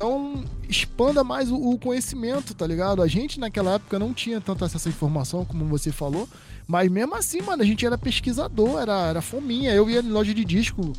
não 0.00 0.44
expanda 0.68 1.22
mais 1.22 1.50
o, 1.50 1.56
o 1.56 1.78
conhecimento, 1.78 2.54
tá 2.54 2.66
ligado? 2.66 3.02
A 3.02 3.06
gente 3.06 3.38
naquela 3.38 3.74
época 3.74 3.98
não 3.98 4.12
tinha 4.12 4.40
tanto 4.40 4.64
acesso 4.64 4.88
à 4.88 4.90
informação, 4.90 5.44
como 5.44 5.64
você 5.66 5.92
falou, 5.92 6.28
mas 6.66 6.90
mesmo 6.90 7.14
assim, 7.14 7.40
mano, 7.42 7.62
a 7.62 7.66
gente 7.66 7.84
era 7.84 7.98
pesquisador, 7.98 8.80
era, 8.80 9.08
era 9.08 9.22
fominha. 9.22 9.72
Eu 9.72 9.88
ia 9.90 10.00
em 10.00 10.08
loja 10.10 10.32
de 10.34 10.44
disco, 10.44 10.92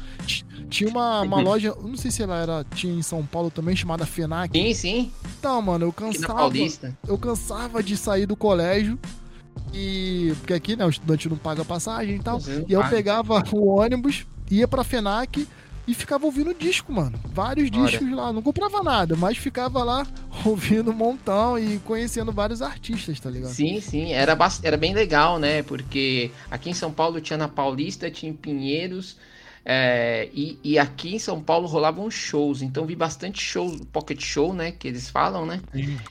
tinha 0.69 0.89
uma, 0.89 1.21
uma 1.21 1.37
Uhum. 1.37 1.43
loja, 1.43 1.75
não 1.81 1.95
sei 1.97 2.11
se 2.11 2.21
ela 2.23 2.37
era, 2.37 2.65
tinha 2.75 2.93
em 2.93 3.01
São 3.01 3.25
Paulo 3.25 3.49
também, 3.51 3.75
chamada 3.75 4.05
FENAC. 4.05 4.57
Sim, 4.57 4.73
sim. 4.73 5.11
Então, 5.39 5.61
mano, 5.61 5.85
eu 5.85 5.93
cansava, 5.93 6.53
eu 7.07 7.17
cansava 7.17 7.81
de 7.83 7.97
sair 7.97 8.25
do 8.25 8.35
colégio 8.35 8.97
e 9.73 10.33
porque 10.39 10.53
aqui, 10.53 10.75
né, 10.75 10.85
o 10.85 10.89
estudante 10.89 11.27
não 11.27 11.37
paga 11.37 11.65
passagem 11.65 12.15
e 12.15 12.19
tal. 12.19 12.37
Uhum, 12.37 12.65
E 12.67 12.73
eu 12.73 12.81
paga. 12.81 12.95
pegava 12.95 13.43
o 13.51 13.65
ônibus, 13.67 14.25
ia 14.51 14.67
pra 14.67 14.83
FENAC 14.83 15.47
e 15.87 15.93
ficava 15.93 16.25
ouvindo 16.25 16.53
disco, 16.53 16.91
mano. 16.91 17.19
Vários 17.25 17.69
Olha. 17.73 17.89
discos 17.89 18.11
lá. 18.11 18.31
Não 18.31 18.41
comprava 18.41 18.81
nada, 18.81 19.15
mas 19.15 19.37
ficava 19.37 19.83
lá 19.83 20.07
ouvindo 20.45 20.91
um 20.91 20.95
montão 20.95 21.57
e 21.59 21.79
conhecendo 21.79 22.31
vários 22.31 22.61
artistas, 22.61 23.19
tá 23.19 23.29
ligado? 23.29 23.51
Sim, 23.51 23.79
sim, 23.81 24.13
era, 24.13 24.37
era 24.63 24.77
bem 24.77 24.93
legal, 24.93 25.39
né? 25.39 25.63
Porque 25.63 26.31
aqui 26.49 26.69
em 26.69 26.73
São 26.73 26.91
Paulo 26.91 27.19
tinha 27.19 27.37
na 27.37 27.47
Paulista, 27.47 28.09
tinha 28.09 28.31
em 28.31 28.35
Pinheiros, 28.35 29.17
é, 29.65 30.29
e, 30.33 30.59
e 30.63 30.79
aqui 30.79 31.15
em 31.15 31.19
São 31.19 31.41
Paulo 31.41 31.67
rolavam 31.67 32.09
shows, 32.11 32.61
então 32.61 32.85
vi 32.85 32.95
bastante 32.95 33.41
show, 33.41 33.79
pocket 33.91 34.21
show, 34.21 34.53
né? 34.53 34.71
Que 34.71 34.87
eles 34.87 35.09
falam, 35.09 35.45
né? 35.45 35.63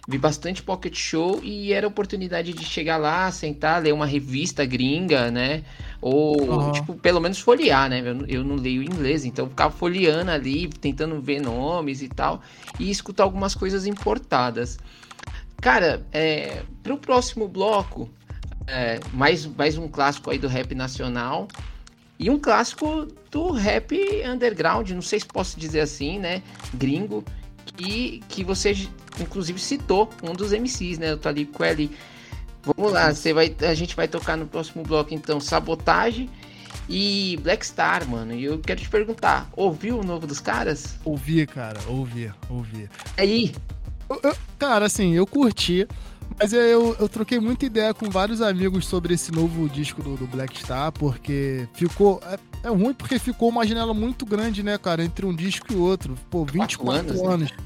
Vi 0.06 0.18
bastante 0.18 0.62
pocket 0.62 0.94
show 0.96 1.42
e 1.42 1.72
era 1.72 1.86
oportunidade 1.86 2.52
de 2.54 2.64
chegar 2.64 2.96
lá, 2.96 3.30
sentar, 3.30 3.82
ler 3.82 3.92
uma 3.92 4.06
revista 4.06 4.64
gringa, 4.64 5.30
né? 5.30 5.64
Ou, 6.00 6.62
Aham. 6.62 6.70
tipo, 6.70 6.94
pelo 6.96 7.20
menos 7.20 7.38
folhear, 7.40 7.88
né? 7.90 8.00
Eu, 8.00 8.14
não- 8.14 8.26
eu 8.26 8.44
não 8.44 8.56
leio 8.56 8.82
inglês, 8.82 9.24
então 9.24 9.44
eu 9.46 9.50
ficava 9.50 9.72
folheando 9.72 10.30
ali, 10.30 10.68
tentando 10.68 11.20
ver 11.20 11.40
nomes 11.40 12.02
e 12.02 12.08
tal, 12.08 12.42
e 12.78 12.90
escutar 12.90 13.24
algumas 13.24 13.54
coisas 13.54 13.86
importadas. 13.86 14.80
Cara, 15.60 16.06
é, 16.12 16.64
pro 16.82 16.98
próximo 16.98 17.46
bloco, 17.48 18.10
é, 18.66 19.02
mais, 19.12 19.46
mais 19.46 19.78
um 19.78 19.88
clássico 19.88 20.30
aí 20.30 20.38
do 20.38 20.48
rap 20.48 20.74
nacional 20.74 21.52
e 22.22 22.30
um 22.30 22.38
clássico 22.38 23.06
do 23.30 23.50
rap 23.52 23.94
underground, 24.26 24.88
não 24.90 25.02
sei 25.02 25.20
se 25.20 25.26
posso 25.26 25.58
dizer 25.58 25.80
assim, 25.80 26.18
né? 26.18 26.42
Gringo, 26.74 27.24
que, 27.76 28.22
que 28.28 28.44
você 28.44 28.74
inclusive 29.20 29.58
citou 29.58 30.08
um 30.22 30.32
dos 30.32 30.52
MCs, 30.52 30.98
né? 30.98 31.12
O 31.14 31.16
Talib 31.18 31.50
Kweli. 31.52 31.90
Vamos 32.62 32.92
lá, 32.92 33.12
você 33.12 33.32
vai, 33.32 33.54
a 33.60 33.74
gente 33.74 33.96
vai 33.96 34.06
tocar 34.06 34.36
no 34.36 34.46
próximo 34.46 34.84
bloco 34.84 35.12
então 35.12 35.40
Sabotage 35.40 36.30
e 36.88 37.38
Black 37.42 37.66
Star, 37.66 38.08
mano. 38.08 38.32
E 38.34 38.44
eu 38.44 38.58
quero 38.60 38.80
te 38.80 38.88
perguntar, 38.88 39.50
ouviu 39.56 39.98
o 39.98 40.04
novo 40.04 40.26
dos 40.26 40.38
caras? 40.38 40.96
Ouvi, 41.04 41.44
cara, 41.46 41.80
ouvi, 41.88 42.32
ouvi. 42.48 42.88
Aí, 43.16 43.52
Eu- 44.08 44.20
eu- 44.22 44.36
cara, 44.58 44.86
assim, 44.86 45.12
eu 45.14 45.26
curti, 45.26 45.88
mas 46.38 46.52
eu, 46.52 46.96
eu 46.98 47.08
troquei 47.08 47.38
muita 47.38 47.66
ideia 47.66 47.92
com 47.92 48.08
vários 48.10 48.40
amigos 48.40 48.86
sobre 48.86 49.14
esse 49.14 49.32
novo 49.32 49.68
disco 49.68 50.02
do, 50.02 50.16
do 50.16 50.26
Black 50.26 50.58
Star, 50.58 50.92
porque 50.92 51.68
ficou. 51.72 52.20
É, 52.24 52.68
é 52.68 52.68
ruim 52.68 52.94
porque 52.94 53.18
ficou 53.18 53.48
uma 53.48 53.66
janela 53.66 53.92
muito 53.92 54.24
grande, 54.24 54.62
né, 54.62 54.78
cara, 54.78 55.04
entre 55.04 55.26
um 55.26 55.34
disco 55.34 55.72
e 55.72 55.76
outro. 55.76 56.14
Pô, 56.30 56.44
24 56.44 56.90
anos, 56.90 57.20
anos. 57.22 57.50
né? 57.50 57.56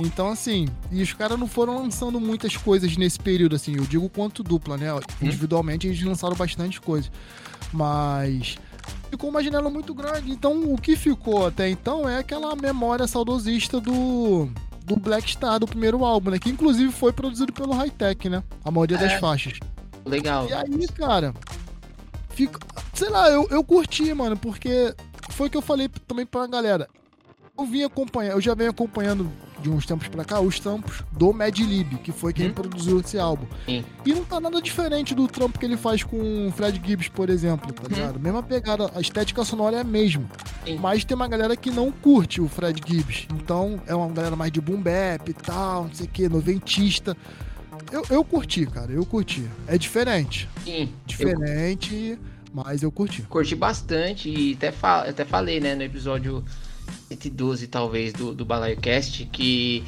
Então, 0.00 0.28
assim, 0.28 0.66
e 0.90 1.02
os 1.02 1.12
caras 1.12 1.38
não 1.38 1.46
foram 1.46 1.78
lançando 1.78 2.20
muitas 2.20 2.56
coisas 2.56 2.96
nesse 2.96 3.18
período, 3.18 3.54
assim, 3.54 3.76
eu 3.76 3.84
digo 3.84 4.08
quanto 4.08 4.42
dupla, 4.42 4.76
né? 4.76 4.88
Individualmente 5.22 5.86
eles 5.86 6.02
lançaram 6.02 6.34
bastante 6.34 6.80
coisa. 6.80 7.08
Mas 7.72 8.56
ficou 9.08 9.30
uma 9.30 9.42
janela 9.42 9.70
muito 9.70 9.94
grande. 9.94 10.30
Então, 10.30 10.72
o 10.72 10.76
que 10.76 10.96
ficou 10.96 11.46
até 11.46 11.68
então 11.68 12.08
é 12.08 12.18
aquela 12.18 12.56
memória 12.56 13.06
saudosista 13.06 13.80
do, 13.80 14.50
do 14.84 14.96
Black 14.96 15.30
Star, 15.30 15.58
do 15.58 15.66
primeiro 15.66 16.04
álbum, 16.04 16.30
né? 16.30 16.38
Que 16.38 16.50
inclusive 16.50 16.92
foi 16.92 17.12
produzido 17.12 17.52
pelo 17.52 17.72
Hightech, 17.72 18.28
né? 18.28 18.42
A 18.64 18.70
maioria 18.70 18.98
das 18.98 19.14
faixas. 19.14 19.58
legal. 20.04 20.46
E 20.48 20.52
aí, 20.52 20.88
cara, 20.88 21.34
fica. 22.30 22.58
Sei 22.92 23.08
lá, 23.08 23.30
eu, 23.30 23.48
eu 23.50 23.64
curti, 23.64 24.12
mano, 24.12 24.36
porque 24.36 24.94
foi 25.30 25.48
o 25.48 25.50
que 25.50 25.56
eu 25.56 25.62
falei 25.62 25.88
também 26.06 26.26
pra 26.26 26.46
galera. 26.46 26.88
Eu 27.56 27.66
vim 27.66 27.84
acompanhar, 27.84 28.32
eu 28.32 28.40
já 28.40 28.52
venho 28.52 28.70
acompanhando 28.70 29.30
de 29.62 29.70
uns 29.70 29.86
tempos 29.86 30.08
pra 30.08 30.24
cá 30.24 30.40
os 30.40 30.58
trampos 30.58 31.04
do 31.12 31.32
Mad 31.32 31.56
Lib, 31.56 31.98
que 31.98 32.10
foi 32.10 32.32
quem 32.32 32.48
Hum. 32.48 32.52
produziu 32.52 32.98
esse 32.98 33.16
álbum. 33.16 33.46
Sim. 33.64 33.84
E 34.04 34.12
não 34.12 34.24
tá 34.24 34.40
nada 34.40 34.60
diferente 34.60 35.14
do 35.14 35.28
trampo 35.28 35.58
que 35.58 35.64
ele 35.64 35.76
faz 35.76 36.02
com 36.02 36.48
o 36.48 36.50
Fred 36.52 36.82
Gibbs, 36.84 37.06
por 37.08 37.30
exemplo, 37.30 37.72
tá 37.72 37.82
ligado? 37.88 38.18
Mesma 38.18 38.42
pegada, 38.42 38.90
a 38.92 39.00
estética 39.00 39.44
sonora 39.44 39.76
é 39.76 39.80
a 39.80 39.84
mesma. 39.84 40.24
Sim. 40.66 40.78
Mas 40.78 41.04
tem 41.04 41.14
uma 41.14 41.28
galera 41.28 41.56
que 41.56 41.70
não 41.70 41.92
curte 41.92 42.40
o 42.40 42.48
Fred 42.48 42.80
Gibbs. 42.84 43.28
Então 43.32 43.80
é 43.86 43.94
uma 43.94 44.08
galera 44.08 44.34
mais 44.34 44.50
de 44.50 44.60
boom 44.60 44.82
bap 44.82 45.28
e 45.28 45.32
tal, 45.32 45.84
não 45.84 45.94
sei 45.94 46.06
o 46.06 46.08
que, 46.10 46.28
noventista. 46.28 47.16
Eu, 47.92 48.02
eu 48.10 48.24
curti, 48.24 48.66
cara, 48.66 48.90
eu 48.90 49.06
curti. 49.06 49.48
É 49.68 49.78
diferente. 49.78 50.48
Sim, 50.64 50.82
eu 50.82 50.88
Diferente, 51.06 52.18
mas 52.52 52.82
eu 52.82 52.90
curti. 52.90 53.22
curti 53.22 53.54
bastante 53.54 54.28
e 54.28 54.54
até, 54.54 54.72
fa 54.72 55.02
até 55.08 55.24
falei, 55.24 55.60
né, 55.60 55.76
no 55.76 55.82
episódio 55.82 56.44
112, 57.08 57.66
talvez, 57.66 58.12
do, 58.12 58.34
do 58.34 58.44
BalaioCast, 58.44 59.26
que 59.26 59.84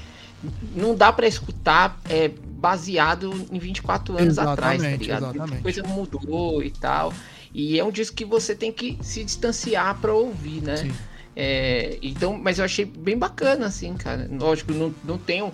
não 0.74 0.94
dá 0.94 1.12
pra 1.12 1.26
escutar 1.26 2.00
é, 2.08 2.28
baseado 2.28 3.32
em 3.50 3.58
24 3.58 4.18
anos 4.18 4.38
atrás, 4.38 4.82
tá 4.82 4.88
Exatamente, 4.88 5.02
ligado? 5.02 5.22
exatamente. 5.22 5.50
Muita 5.50 5.62
coisa 5.62 5.82
mudou 5.82 6.62
e 6.62 6.70
tal. 6.70 7.12
E 7.54 7.78
é 7.78 7.84
um 7.84 7.90
disco 7.90 8.14
que 8.14 8.24
você 8.24 8.54
tem 8.54 8.70
que 8.70 8.98
se 9.00 9.24
distanciar 9.24 9.98
pra 9.98 10.12
ouvir, 10.12 10.62
né? 10.62 10.76
Sim. 10.76 10.92
É, 11.34 11.98
então, 12.02 12.38
mas 12.38 12.58
eu 12.58 12.64
achei 12.64 12.84
bem 12.84 13.18
bacana, 13.18 13.66
assim, 13.66 13.94
cara. 13.94 14.28
Lógico, 14.30 14.72
não, 14.72 14.94
não 15.04 15.18
tenho 15.18 15.52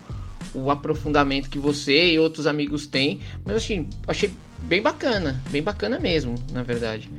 o 0.55 0.70
aprofundamento 0.70 1.48
que 1.48 1.59
você 1.59 2.12
e 2.12 2.18
outros 2.18 2.46
amigos 2.46 2.87
têm, 2.87 3.20
mas 3.44 3.57
assim, 3.57 3.88
achei 4.07 4.33
bem 4.62 4.83
bacana, 4.83 5.42
bem 5.50 5.62
bacana 5.62 5.98
mesmo, 5.98 6.35
na 6.52 6.62
verdade. 6.62 7.11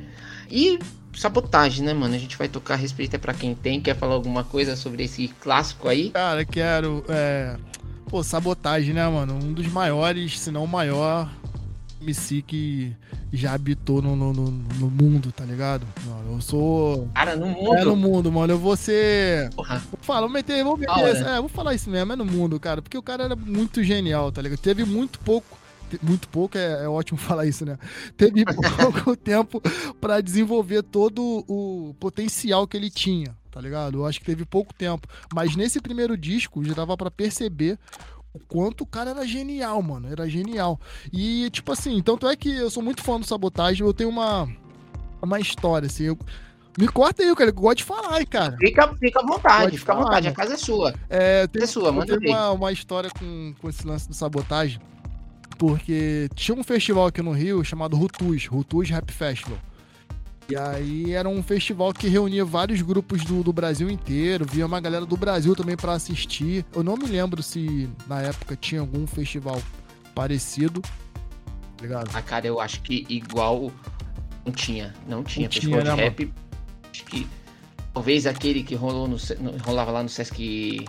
E 0.50 0.78
sabotagem, 1.16 1.84
né, 1.84 1.92
mano? 1.94 2.14
A 2.14 2.18
gente 2.18 2.36
vai 2.36 2.48
tocar 2.48 2.76
respeito 2.76 3.14
é 3.14 3.18
pra 3.18 3.34
quem 3.34 3.54
tem. 3.54 3.80
Quer 3.80 3.96
falar 3.96 4.14
alguma 4.14 4.44
coisa 4.44 4.76
sobre 4.76 5.04
esse 5.04 5.28
clássico 5.40 5.88
aí? 5.88 6.10
Cara, 6.10 6.44
quero. 6.44 7.04
É... 7.08 7.56
Pô, 8.08 8.22
sabotagem, 8.22 8.94
né, 8.94 9.06
mano? 9.08 9.34
Um 9.34 9.52
dos 9.52 9.66
maiores, 9.66 10.38
se 10.38 10.50
não 10.50 10.64
o 10.64 10.68
maior 10.68 11.28
MC 12.00 12.42
que 12.42 12.92
já 13.32 13.52
habitou 13.54 14.00
no, 14.02 14.14
no, 14.14 14.32
no- 14.32 14.50
no 14.50 14.90
mundo, 14.90 15.32
tá 15.32 15.44
ligado? 15.44 15.86
Mano, 16.06 16.34
eu 16.36 16.40
sou. 16.40 17.08
Cara, 17.14 17.34
no 17.34 17.46
mundo. 17.48 17.74
É 17.76 17.84
no 17.84 17.96
mundo, 17.96 18.30
mano. 18.30 18.52
Eu 18.52 18.58
vou 18.58 18.76
ser. 18.76 19.50
Porra, 19.54 19.78
Vou 19.90 19.98
falar, 20.02 20.20
vou 20.20 20.28
meter, 20.30 20.62
vou 20.62 20.76
meter. 20.76 20.98
Essa- 21.00 21.30
É, 21.30 21.40
vou 21.40 21.48
falar 21.48 21.74
isso 21.74 21.88
mesmo, 21.90 22.12
é 22.12 22.16
no 22.16 22.24
mundo, 22.24 22.60
cara. 22.60 22.80
Porque 22.82 22.98
o 22.98 23.02
cara 23.02 23.24
era 23.24 23.34
muito 23.34 23.82
genial, 23.82 24.30
tá 24.30 24.40
ligado? 24.42 24.58
Teve 24.60 24.84
muito 24.84 25.18
pouco. 25.20 25.58
Muito 26.02 26.28
pouco 26.28 26.56
é, 26.58 26.84
é 26.84 26.88
ótimo 26.88 27.18
falar 27.20 27.46
isso, 27.46 27.64
né? 27.64 27.78
Teve 28.16 28.44
pouco 28.80 29.16
tempo 29.16 29.60
pra 30.00 30.20
desenvolver 30.20 30.82
todo 30.82 31.44
o 31.48 31.94
potencial 32.00 32.66
que 32.66 32.76
ele 32.76 32.90
tinha, 32.90 33.36
tá 33.50 33.60
ligado? 33.60 33.98
Eu 33.98 34.06
acho 34.06 34.20
que 34.20 34.26
teve 34.26 34.44
pouco 34.44 34.72
tempo. 34.74 35.06
Mas 35.34 35.56
nesse 35.56 35.80
primeiro 35.80 36.16
disco 36.16 36.64
já 36.64 36.74
dava 36.74 36.96
pra 36.96 37.10
perceber 37.10 37.78
o 38.32 38.40
quanto 38.40 38.82
o 38.82 38.86
cara 38.86 39.10
era 39.10 39.26
genial, 39.26 39.80
mano. 39.80 40.08
Era 40.10 40.28
genial. 40.28 40.80
E, 41.12 41.48
tipo 41.50 41.70
assim, 41.72 42.02
tanto 42.02 42.26
é 42.28 42.34
que 42.34 42.56
eu 42.56 42.70
sou 42.70 42.82
muito 42.82 43.02
fã 43.02 43.18
do 43.18 43.26
Sabotagem. 43.26 43.86
Eu 43.86 43.94
tenho 43.94 44.10
uma, 44.10 44.48
uma 45.22 45.38
história, 45.38 45.86
assim. 45.86 46.04
Eu, 46.04 46.18
me 46.76 46.88
corta 46.88 47.22
aí, 47.22 47.32
cara. 47.36 47.50
Eu 47.50 47.54
gosto 47.54 47.76
de 47.78 47.84
falar, 47.84 48.18
hein, 48.18 48.26
cara. 48.26 48.56
fica, 48.58 48.92
fica 48.96 49.20
à 49.20 49.22
vontade, 49.24 49.64
Pode 49.64 49.78
fica 49.78 49.92
à 49.92 49.94
falar, 49.94 50.06
vontade, 50.06 50.26
a 50.26 50.30
mano. 50.30 50.36
casa 50.36 50.54
é 50.54 50.56
sua. 50.56 50.94
É, 51.08 51.46
tem, 51.46 51.62
É 51.62 51.66
sua, 51.66 51.86
eu 51.88 51.92
manda 51.92 52.18
uma, 52.18 52.50
uma 52.50 52.72
história 52.72 53.08
com, 53.16 53.54
com 53.60 53.68
esse 53.68 53.86
lance 53.86 54.08
do 54.08 54.14
sabotagem, 54.14 54.80
porque 55.58 56.28
tinha 56.34 56.56
um 56.56 56.62
festival 56.64 57.06
aqui 57.06 57.22
no 57.22 57.32
Rio 57.32 57.64
chamado 57.64 57.96
Rutus, 57.96 58.46
Rutus 58.46 58.90
Rap 58.90 59.10
Festival. 59.12 59.58
E 60.48 60.54
aí 60.56 61.12
era 61.12 61.26
um 61.26 61.42
festival 61.42 61.92
que 61.94 62.06
reunia 62.06 62.44
vários 62.44 62.82
grupos 62.82 63.24
do, 63.24 63.42
do 63.42 63.50
Brasil 63.52 63.88
inteiro, 63.90 64.44
via 64.46 64.66
uma 64.66 64.78
galera 64.78 65.06
do 65.06 65.16
Brasil 65.16 65.56
também 65.56 65.74
pra 65.76 65.94
assistir. 65.94 66.66
Eu 66.74 66.82
não 66.82 66.96
me 66.96 67.06
lembro 67.06 67.42
se 67.42 67.88
na 68.06 68.20
época 68.20 68.54
tinha 68.54 68.80
algum 68.82 69.06
festival 69.06 69.60
parecido. 70.14 70.82
tá 70.82 70.90
Ligado? 71.80 72.10
Ah, 72.12 72.20
cara, 72.20 72.46
eu 72.46 72.60
acho 72.60 72.82
que 72.82 73.06
igual 73.08 73.72
não 74.44 74.52
tinha, 74.52 74.92
não 75.08 75.24
tinha. 75.24 75.46
Não 75.46 75.52
Festival 75.52 75.80
tinha, 75.80 75.92
de 75.94 75.96
né, 75.96 76.04
rap, 76.04 76.32
acho 76.92 77.04
que 77.06 77.26
talvez 77.94 78.26
aquele 78.26 78.62
que 78.62 78.74
rolou 78.74 79.08
no- 79.08 79.16
rolava 79.64 79.90
lá 79.92 80.02
no 80.02 80.10
Sesc 80.10 80.84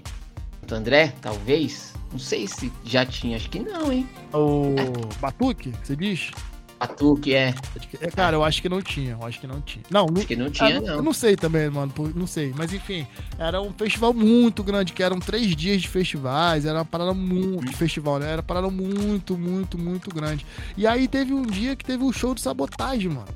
Santo 0.59 0.75
André, 0.75 1.13
talvez. 1.21 1.93
Não 2.15 2.19
sei 2.19 2.47
se 2.47 2.71
já 2.85 3.05
tinha, 3.05 3.35
acho 3.35 3.49
que 3.49 3.59
não, 3.59 3.91
hein? 3.91 4.07
O 4.33 4.73
Batuque, 5.19 5.73
você 5.83 5.97
diz? 5.97 6.31
Batuque 6.79 7.33
é, 7.33 7.53
É, 7.99 8.09
cara, 8.09 8.37
eu 8.37 8.43
acho 8.43 8.61
que 8.61 8.69
não 8.69 8.81
tinha, 8.81 9.17
eu 9.19 9.27
acho 9.27 9.37
que 9.37 9.45
não 9.45 9.59
tinha. 9.59 9.83
Não, 9.89 10.05
não, 10.05 10.15
acho 10.15 10.25
que 10.25 10.35
não 10.37 10.49
tinha, 10.49 10.77
Ah, 10.77 10.79
não. 10.79 10.93
Eu 10.93 11.03
não 11.03 11.11
sei 11.11 11.35
também, 11.35 11.69
mano, 11.69 11.91
não 12.15 12.25
sei. 12.25 12.53
Mas 12.55 12.71
enfim, 12.71 13.05
era 13.37 13.61
um 13.61 13.73
festival 13.73 14.13
muito 14.13 14.63
grande, 14.63 14.93
que 14.93 15.03
eram 15.03 15.19
três 15.19 15.53
dias 15.57 15.81
de 15.81 15.89
festivais, 15.89 16.65
era 16.65 16.79
uma 16.79 16.85
parada 16.85 17.13
muito. 17.13 17.65
de 17.65 17.75
festival, 17.75 18.17
né? 18.17 18.27
Era 18.27 18.37
uma 18.37 18.43
parada 18.43 18.69
muito, 18.69 19.37
muito, 19.37 19.77
muito 19.77 20.09
grande. 20.09 20.45
E 20.77 20.87
aí 20.87 21.09
teve 21.09 21.33
um 21.33 21.41
dia 21.41 21.75
que 21.75 21.83
teve 21.83 22.01
o 22.05 22.13
show 22.13 22.33
do 22.33 22.39
sabotagem, 22.39 23.09
mano. 23.09 23.27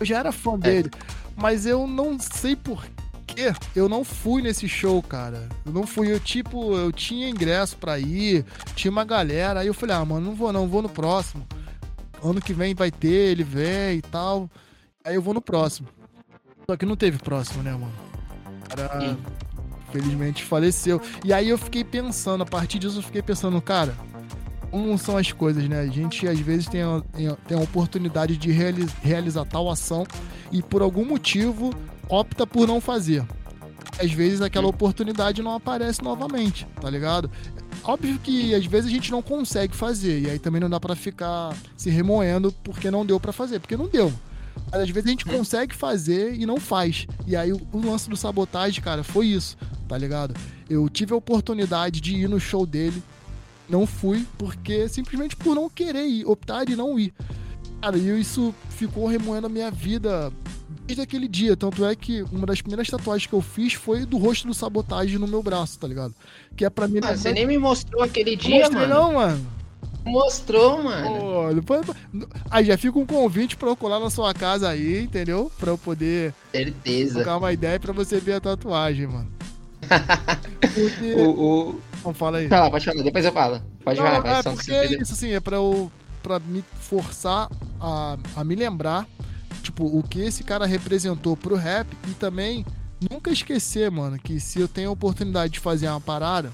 Eu 0.00 0.06
já 0.06 0.18
era 0.18 0.32
fã 0.32 0.58
dele, 0.58 0.90
mas 1.36 1.66
eu 1.66 1.86
não 1.86 2.18
sei 2.18 2.56
por 2.56 2.82
quê. 3.34 3.52
Eu 3.74 3.88
não 3.88 4.04
fui 4.04 4.42
nesse 4.42 4.68
show, 4.68 5.02
cara. 5.02 5.48
Eu 5.64 5.72
não 5.72 5.86
fui. 5.86 6.12
Eu, 6.12 6.20
tipo, 6.20 6.74
eu 6.76 6.92
tinha 6.92 7.28
ingresso 7.28 7.76
pra 7.76 7.98
ir, 7.98 8.44
tinha 8.74 8.90
uma 8.90 9.04
galera. 9.04 9.60
Aí 9.60 9.66
eu 9.66 9.74
falei, 9.74 9.96
ah, 9.96 10.04
mano, 10.04 10.26
não 10.26 10.34
vou 10.34 10.52
não, 10.52 10.66
vou 10.68 10.82
no 10.82 10.88
próximo. 10.88 11.46
Ano 12.22 12.40
que 12.40 12.52
vem 12.52 12.74
vai 12.74 12.90
ter, 12.90 13.30
ele 13.30 13.42
vem 13.44 13.98
e 13.98 14.02
tal. 14.02 14.48
Aí 15.04 15.14
eu 15.14 15.22
vou 15.22 15.34
no 15.34 15.40
próximo. 15.40 15.88
Só 16.68 16.76
que 16.76 16.86
não 16.86 16.94
teve 16.96 17.18
próximo, 17.18 17.62
né, 17.62 17.72
mano? 17.72 17.92
Cara, 18.68 19.16
felizmente, 19.90 20.44
faleceu. 20.44 21.00
E 21.24 21.32
aí 21.32 21.48
eu 21.48 21.58
fiquei 21.58 21.82
pensando, 21.84 22.42
a 22.42 22.46
partir 22.46 22.78
disso 22.78 22.98
eu 22.98 23.02
fiquei 23.02 23.20
pensando, 23.22 23.60
cara, 23.60 23.94
como 24.70 24.96
são 24.96 25.16
as 25.16 25.32
coisas, 25.32 25.68
né? 25.68 25.80
A 25.80 25.86
gente 25.86 26.26
às 26.26 26.38
vezes 26.38 26.66
tem 26.68 26.82
a, 26.82 27.02
tem 27.46 27.58
a 27.58 27.60
oportunidade 27.60 28.36
de 28.36 28.50
reali- 28.52 28.88
realizar 29.02 29.44
tal 29.44 29.68
ação 29.70 30.06
e 30.50 30.62
por 30.62 30.80
algum 30.80 31.04
motivo 31.04 31.74
opta 32.08 32.46
por 32.46 32.66
não 32.66 32.80
fazer. 32.80 33.24
Às 33.98 34.12
vezes 34.12 34.40
aquela 34.40 34.66
oportunidade 34.66 35.42
não 35.42 35.54
aparece 35.54 36.02
novamente, 36.02 36.66
tá 36.80 36.88
ligado? 36.88 37.30
Óbvio 37.84 38.18
que 38.18 38.54
às 38.54 38.64
vezes 38.64 38.90
a 38.90 38.92
gente 38.92 39.10
não 39.10 39.20
consegue 39.20 39.74
fazer, 39.74 40.20
e 40.20 40.30
aí 40.30 40.38
também 40.38 40.60
não 40.60 40.70
dá 40.70 40.78
pra 40.78 40.94
ficar 40.94 41.54
se 41.76 41.90
remoendo 41.90 42.52
porque 42.62 42.90
não 42.90 43.04
deu 43.04 43.18
pra 43.18 43.32
fazer, 43.32 43.58
porque 43.58 43.76
não 43.76 43.88
deu. 43.88 44.12
Mas 44.70 44.82
às 44.82 44.90
vezes 44.90 45.08
a 45.08 45.10
gente 45.10 45.24
consegue 45.24 45.74
fazer 45.74 46.34
e 46.34 46.46
não 46.46 46.58
faz. 46.58 47.06
E 47.26 47.36
aí 47.36 47.52
o, 47.52 47.60
o 47.72 47.84
lance 47.84 48.08
do 48.08 48.16
sabotagem, 48.16 48.82
cara, 48.82 49.02
foi 49.02 49.26
isso, 49.26 49.56
tá 49.88 49.98
ligado? 49.98 50.34
Eu 50.70 50.88
tive 50.88 51.12
a 51.12 51.16
oportunidade 51.16 52.00
de 52.00 52.14
ir 52.14 52.28
no 52.28 52.40
show 52.40 52.64
dele, 52.64 53.02
não 53.68 53.86
fui, 53.86 54.26
porque 54.38 54.88
simplesmente 54.88 55.36
por 55.36 55.54
não 55.54 55.68
querer 55.68 56.06
ir, 56.06 56.24
optar 56.24 56.64
de 56.64 56.76
não 56.76 56.98
ir. 56.98 57.12
Cara, 57.80 57.98
e 57.98 58.20
isso 58.20 58.54
ficou 58.70 59.06
remoendo 59.06 59.48
a 59.48 59.50
minha 59.50 59.70
vida 59.70 60.32
desde 60.86 61.02
aquele 61.02 61.28
dia. 61.28 61.56
Tanto 61.56 61.84
é 61.84 61.94
que 61.94 62.22
uma 62.32 62.46
das 62.46 62.60
primeiras 62.60 62.88
tatuagens 62.88 63.26
que 63.26 63.32
eu 63.34 63.40
fiz 63.40 63.74
foi 63.74 64.04
do 64.06 64.18
rosto 64.18 64.46
do 64.46 64.54
sabotagem 64.54 65.18
no 65.18 65.26
meu 65.28 65.42
braço, 65.42 65.78
tá 65.78 65.86
ligado? 65.86 66.14
Que 66.56 66.64
é 66.64 66.70
pra 66.70 66.88
mim. 66.88 67.00
Ah, 67.02 67.16
você 67.16 67.32
nem 67.32 67.46
me 67.46 67.58
mostrou 67.58 68.02
aquele 68.02 68.32
Não 68.32 68.38
dia, 68.38 68.60
mostrei 68.60 68.80
mano. 68.86 68.94
não, 68.94 69.12
mano. 69.14 69.46
Mostrou, 70.04 70.82
mano. 70.82 71.08
Pô, 71.20 71.54
depois... 71.54 71.86
Aí 72.50 72.64
já 72.64 72.76
fica 72.76 72.98
um 72.98 73.06
convite 73.06 73.56
pra 73.56 73.68
eu 73.68 73.76
colar 73.76 74.00
na 74.00 74.10
sua 74.10 74.34
casa 74.34 74.68
aí, 74.68 75.02
entendeu? 75.04 75.50
Pra 75.58 75.70
eu 75.70 75.78
poder 75.78 76.34
Certeza. 76.50 77.14
trocar 77.16 77.36
uma 77.38 77.52
ideia 77.52 77.78
pra 77.78 77.92
você 77.92 78.18
ver 78.18 78.34
a 78.34 78.40
tatuagem, 78.40 79.06
mano. 79.06 79.30
Porque. 80.60 81.14
O, 81.14 81.30
o... 81.70 81.80
Não, 82.04 82.14
fala 82.14 82.38
aí. 82.38 82.48
Fala, 82.48 82.70
pode 82.70 82.84
falar, 82.84 83.02
depois 83.02 83.24
eu 83.24 83.32
falo. 83.32 83.62
Pode 83.84 83.98
Não, 84.00 84.06
falar, 84.06 84.20
vai. 84.20 84.38
é 84.40 84.42
porque 84.42 84.72
é 84.72 84.86
isso, 85.00 85.12
assim, 85.12 85.30
é 85.32 85.40
pra 85.40 85.56
eu. 85.56 85.90
pra 86.22 86.38
me 86.40 86.64
forçar 86.80 87.48
a, 87.80 88.16
a 88.36 88.44
me 88.44 88.54
lembrar, 88.56 89.06
tipo, 89.72 89.86
o 89.86 90.02
que 90.02 90.20
esse 90.20 90.44
cara 90.44 90.66
representou 90.66 91.34
pro 91.34 91.56
rap 91.56 91.88
e 92.08 92.14
também 92.14 92.64
nunca 93.10 93.30
esquecer, 93.30 93.90
mano, 93.90 94.18
que 94.18 94.38
se 94.38 94.60
eu 94.60 94.68
tenho 94.68 94.90
a 94.90 94.92
oportunidade 94.92 95.54
de 95.54 95.60
fazer 95.60 95.88
uma 95.88 96.00
parada, 96.00 96.52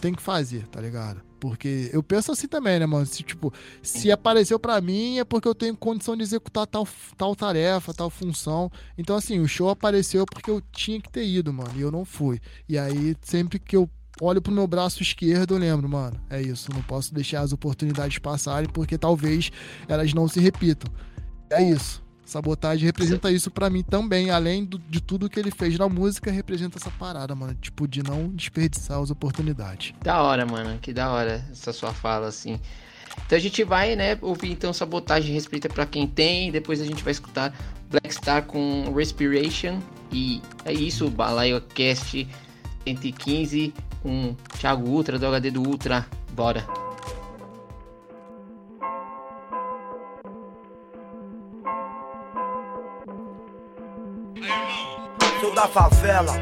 tem 0.00 0.12
que 0.12 0.20
fazer, 0.20 0.66
tá 0.66 0.80
ligado? 0.80 1.22
Porque 1.38 1.88
eu 1.92 2.02
penso 2.02 2.32
assim 2.32 2.46
também, 2.46 2.78
né, 2.78 2.84
mano? 2.84 3.06
Se, 3.06 3.22
tipo, 3.22 3.52
se 3.82 4.12
apareceu 4.12 4.58
pra 4.58 4.78
mim 4.80 5.18
é 5.18 5.24
porque 5.24 5.48
eu 5.48 5.54
tenho 5.54 5.74
condição 5.74 6.14
de 6.14 6.22
executar 6.22 6.66
tal, 6.66 6.86
tal 7.16 7.34
tarefa, 7.34 7.94
tal 7.94 8.10
função. 8.10 8.70
Então, 8.98 9.16
assim, 9.16 9.40
o 9.40 9.48
show 9.48 9.70
apareceu 9.70 10.26
porque 10.26 10.50
eu 10.50 10.60
tinha 10.72 11.00
que 11.00 11.08
ter 11.08 11.26
ido, 11.26 11.50
mano, 11.52 11.70
e 11.76 11.80
eu 11.80 11.90
não 11.90 12.04
fui. 12.04 12.40
E 12.68 12.76
aí, 12.76 13.16
sempre 13.22 13.58
que 13.58 13.74
eu 13.74 13.88
olho 14.20 14.42
pro 14.42 14.52
meu 14.52 14.66
braço 14.66 15.02
esquerdo, 15.02 15.54
eu 15.54 15.58
lembro, 15.58 15.88
mano, 15.88 16.20
é 16.28 16.42
isso, 16.42 16.70
não 16.74 16.82
posso 16.82 17.14
deixar 17.14 17.40
as 17.40 17.52
oportunidades 17.52 18.18
passarem 18.18 18.68
porque 18.68 18.98
talvez 18.98 19.50
elas 19.88 20.12
não 20.12 20.28
se 20.28 20.40
repitam. 20.40 20.92
É 21.48 21.62
isso. 21.62 22.02
Sabotagem 22.30 22.86
representa 22.86 23.30
isso 23.30 23.50
pra 23.50 23.68
mim 23.68 23.82
também, 23.82 24.30
além 24.30 24.64
do- 24.64 24.78
de 24.78 25.00
tudo 25.00 25.28
que 25.28 25.38
ele 25.38 25.50
fez 25.50 25.76
na 25.76 25.88
música, 25.88 26.30
representa 26.30 26.78
essa 26.78 26.90
parada, 26.90 27.34
mano, 27.34 27.54
tipo 27.60 27.88
de 27.88 28.02
não 28.02 28.28
desperdiçar 28.28 29.00
as 29.00 29.10
oportunidades. 29.10 29.92
Da 30.02 30.22
hora, 30.22 30.46
mano. 30.46 30.78
Que 30.80 30.92
da 30.92 31.10
hora 31.10 31.44
essa 31.50 31.72
sua 31.72 31.92
fala, 31.92 32.28
assim. 32.28 32.60
Então 33.26 33.36
a 33.36 33.40
gente 33.40 33.64
vai, 33.64 33.96
né, 33.96 34.16
ouvir 34.22 34.52
então 34.52 34.72
sabotagem 34.72 35.34
respeita 35.34 35.68
pra 35.68 35.84
quem 35.84 36.06
tem. 36.06 36.52
Depois 36.52 36.80
a 36.80 36.84
gente 36.84 37.02
vai 37.02 37.10
escutar 37.10 37.52
Black 37.90 38.14
Star 38.14 38.44
com 38.44 38.92
Respiration. 38.94 39.80
E 40.12 40.40
é 40.64 40.72
isso, 40.72 41.10
Balaio 41.10 41.60
Cast 41.60 42.28
115 42.86 43.74
com 44.02 44.34
Thiago 44.58 44.88
Ultra, 44.88 45.18
do 45.18 45.26
HD 45.26 45.50
do 45.50 45.62
Ultra. 45.68 46.06
Bora. 46.32 46.64
Sou 55.40 55.54
da 55.54 55.66
favela, 55.66 56.34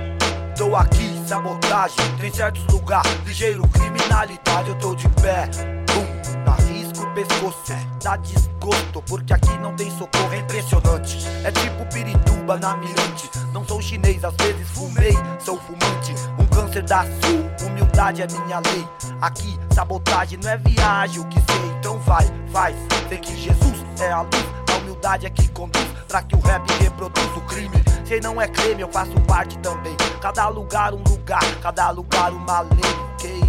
tô 0.56 0.74
aqui, 0.74 1.22
sabotagem. 1.24 1.96
Tem 2.20 2.32
certos 2.32 2.66
lugares, 2.66 3.08
ligeiro, 3.24 3.62
criminalidade. 3.68 4.70
Eu 4.70 4.74
tô 4.74 4.92
de 4.92 5.08
pé, 5.10 5.48
bum, 5.86 6.44
dá 6.44 6.54
risco 6.54 7.04
o 7.04 7.14
pescoço, 7.14 7.72
dá 8.02 8.16
desgosto. 8.16 9.00
Porque 9.06 9.32
aqui 9.32 9.56
não 9.58 9.72
tem 9.76 9.88
socorro, 9.92 10.32
é 10.32 10.38
impressionante. 10.38 11.16
É 11.44 11.52
tipo 11.52 11.86
Pirituba 11.94 12.56
na 12.56 12.76
mirante. 12.76 13.30
Não 13.52 13.64
sou 13.64 13.80
chinês, 13.80 14.24
às 14.24 14.34
vezes 14.34 14.68
fumei, 14.70 15.14
sou 15.38 15.60
fumante. 15.60 16.12
Um 16.36 16.46
câncer 16.46 16.82
da 16.82 17.04
sul, 17.04 17.68
humildade 17.68 18.22
é 18.22 18.26
minha 18.26 18.58
lei. 18.58 18.84
Aqui, 19.20 19.56
sabotagem 19.72 20.40
não 20.42 20.50
é 20.50 20.56
viagem, 20.56 21.20
o 21.20 21.24
que 21.26 21.40
sei, 21.40 21.70
então 21.78 22.00
vai, 22.00 22.26
faz. 22.52 22.74
Sei 23.08 23.18
que 23.18 23.36
Jesus 23.36 23.84
é 24.00 24.10
a 24.10 24.22
luz, 24.22 24.44
a 24.74 24.76
humildade 24.78 25.24
é 25.24 25.30
que 25.30 25.46
conduz 25.50 25.97
pra 26.08 26.22
que 26.22 26.34
o 26.34 26.40
rap 26.40 26.66
reproduz 26.80 27.36
o 27.36 27.40
crime. 27.42 27.84
Se 28.04 28.18
não 28.20 28.40
é 28.40 28.48
crime, 28.48 28.80
eu 28.80 28.88
faço 28.90 29.12
parte 29.26 29.58
também. 29.58 29.94
Cada 30.20 30.48
lugar 30.48 30.94
um 30.94 31.02
lugar, 31.06 31.44
cada 31.62 31.90
lugar 31.90 32.32
uma 32.32 32.60
lei, 32.60 32.80
ok? 33.12 33.40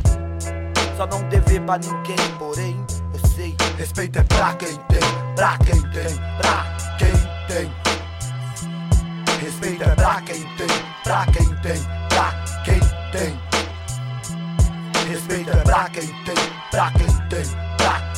Só 0.98 1.08
não 1.08 1.24
dever 1.30 1.62
pra 1.62 1.78
ninguém, 1.78 2.18
porém, 2.38 2.86
eu 3.14 3.30
sei. 3.30 3.56
Respeito 3.78 4.20
é 4.20 4.24
pra 4.24 4.54
quem 4.56 4.76
tem, 4.76 5.00
pra 5.36 5.58
quem 5.60 5.82
tem, 5.92 6.18
pra 6.38 6.66
quem 6.98 7.14
tem. 7.48 7.72
Respeito 9.40 9.84
é 9.84 9.96
pra 9.96 10.22
quem 10.22 10.44
tem, 10.58 10.68
pra 11.04 11.26
quem 11.28 11.56
tem, 11.62 11.82
pra 12.10 12.34
quem 12.66 12.80
tem. 13.12 13.40
Respeito 15.08 15.50
é 15.50 15.56
pra 15.56 15.90
quem 15.90 16.08
tem, 16.08 16.36
pra 16.70 16.92
quem 16.92 17.08
tem, 17.08 17.46
pra 17.78 17.94
quem 17.94 18.00
tem. 18.04 18.09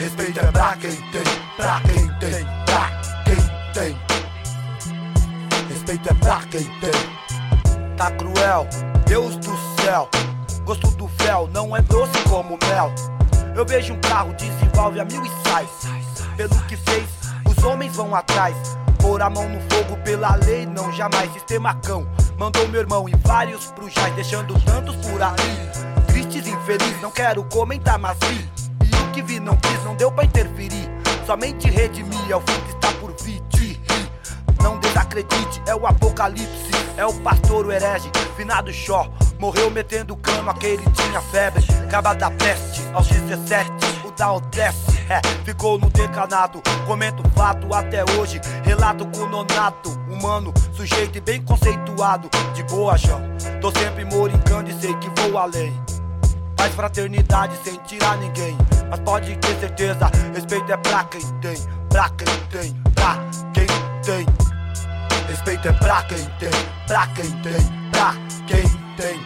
Respeito 0.00 0.40
é 0.40 0.50
pra 0.50 0.76
quem 0.76 0.96
tem, 0.96 1.22
pra 1.58 1.80
quem 1.82 2.08
tem, 2.18 2.46
pra 2.64 2.90
quem 3.22 3.74
tem. 3.74 3.98
Respeito 5.68 6.08
é 6.08 6.14
pra 6.14 6.40
quem 6.50 6.64
tem. 6.80 7.96
Tá 7.98 8.10
cruel, 8.12 8.66
Deus 9.06 9.36
do 9.36 9.54
céu. 9.82 10.08
Gosto 10.64 10.90
do 10.92 11.06
fel, 11.06 11.50
não 11.52 11.76
é 11.76 11.82
doce 11.82 12.18
como 12.30 12.58
mel. 12.66 12.94
Eu 13.54 13.66
vejo 13.66 13.92
um 13.92 14.00
carro, 14.00 14.32
desenvolve 14.32 15.00
a 15.00 15.04
mil 15.04 15.22
e 15.22 15.30
sai. 15.46 15.68
Pelo 16.34 16.58
que 16.62 16.78
fez, 16.78 17.06
os 17.44 17.62
homens 17.62 17.94
vão 17.94 18.14
atrás. 18.14 18.56
Pôr 19.02 19.20
a 19.20 19.28
mão 19.28 19.46
no 19.50 19.60
fogo 19.70 19.98
pela 20.02 20.34
lei, 20.36 20.64
não 20.64 20.90
jamais. 20.94 21.30
Sistema 21.34 21.74
cão, 21.74 22.08
mandou 22.38 22.66
meu 22.68 22.80
irmão 22.80 23.06
e 23.06 23.14
vários 23.16 23.66
pro 23.66 23.90
jaz, 23.90 24.14
deixando 24.14 24.58
tantos 24.60 24.96
por 24.96 25.22
aí. 25.22 26.06
Tristes, 26.06 26.46
infeliz, 26.46 27.02
não 27.02 27.10
quero 27.10 27.44
comentar, 27.44 27.98
mas 27.98 28.16
vi. 28.22 28.59
E 29.20 29.22
que 29.22 29.22
vi 29.22 29.40
não 29.40 29.54
quis, 29.56 29.84
não 29.84 29.94
deu 29.94 30.10
pra 30.10 30.24
interferir. 30.24 30.88
Somente 31.26 31.68
redimir 31.68 32.30
é 32.30 32.36
o 32.36 32.40
fim 32.40 32.60
que 32.62 32.70
está 32.72 32.90
por 32.92 33.14
vir. 33.20 33.42
Não 34.62 34.78
desacredite, 34.78 35.62
é 35.66 35.74
o 35.74 35.86
apocalipse. 35.86 36.70
É 36.96 37.04
o 37.04 37.12
pastor, 37.20 37.66
o 37.66 37.72
herege, 37.72 38.10
finado 38.36 38.72
Xó. 38.72 39.10
Morreu 39.38 39.70
metendo 39.70 40.16
cano, 40.16 40.50
aquele 40.50 40.82
tinha 40.92 41.20
febre. 41.20 41.62
Caba 41.90 42.14
da 42.14 42.30
peste, 42.30 42.82
aos 42.94 43.08
17, 43.08 43.70
o 44.06 44.10
da 44.12 44.32
Odesse. 44.32 44.98
É, 45.10 45.20
ficou 45.44 45.78
no 45.78 45.90
decanato. 45.90 46.62
Comento 46.86 47.22
fato 47.34 47.74
até 47.74 48.02
hoje. 48.12 48.40
Relato 48.64 49.04
com 49.06 49.26
nonato, 49.26 49.90
humano, 50.08 50.52
sujeito 50.72 51.18
e 51.18 51.20
bem 51.20 51.42
conceituado. 51.42 52.30
De 52.54 52.62
boa, 52.64 52.96
João. 52.96 53.20
Tô 53.60 53.70
sempre 53.70 54.04
moricando 54.04 54.70
e 54.70 54.80
sei 54.80 54.94
que 54.94 55.10
vou 55.20 55.36
além. 55.36 55.89
Faz 56.60 56.74
fraternidade 56.74 57.56
sem 57.64 57.74
tirar 57.86 58.18
ninguém. 58.18 58.54
Mas 58.90 59.00
pode 59.00 59.34
ter 59.38 59.58
certeza, 59.60 60.10
respeito 60.34 60.70
é 60.70 60.76
pra 60.76 61.04
quem 61.04 61.26
tem, 61.40 61.56
pra 61.88 62.10
quem 62.10 62.26
tem, 62.50 62.74
pra 62.94 63.16
quem 63.54 63.66
tem. 64.02 64.26
Respeito 65.26 65.68
é 65.68 65.72
pra 65.72 66.02
quem 66.02 66.18
tem, 66.38 66.50
pra 66.86 67.06
quem 67.06 67.30
tem, 67.40 67.90
pra 67.90 68.14
quem 68.46 68.68
tem. 68.98 69.20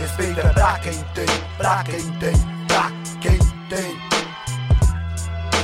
Respeito 0.00 0.40
é 0.40 0.48
pra 0.54 0.78
quem 0.78 1.04
tem, 1.12 1.26
pra 1.58 1.84
quem 1.84 2.12
tem, 2.12 2.32
pra 2.66 2.90
quem 3.20 3.38
tem. 3.68 3.98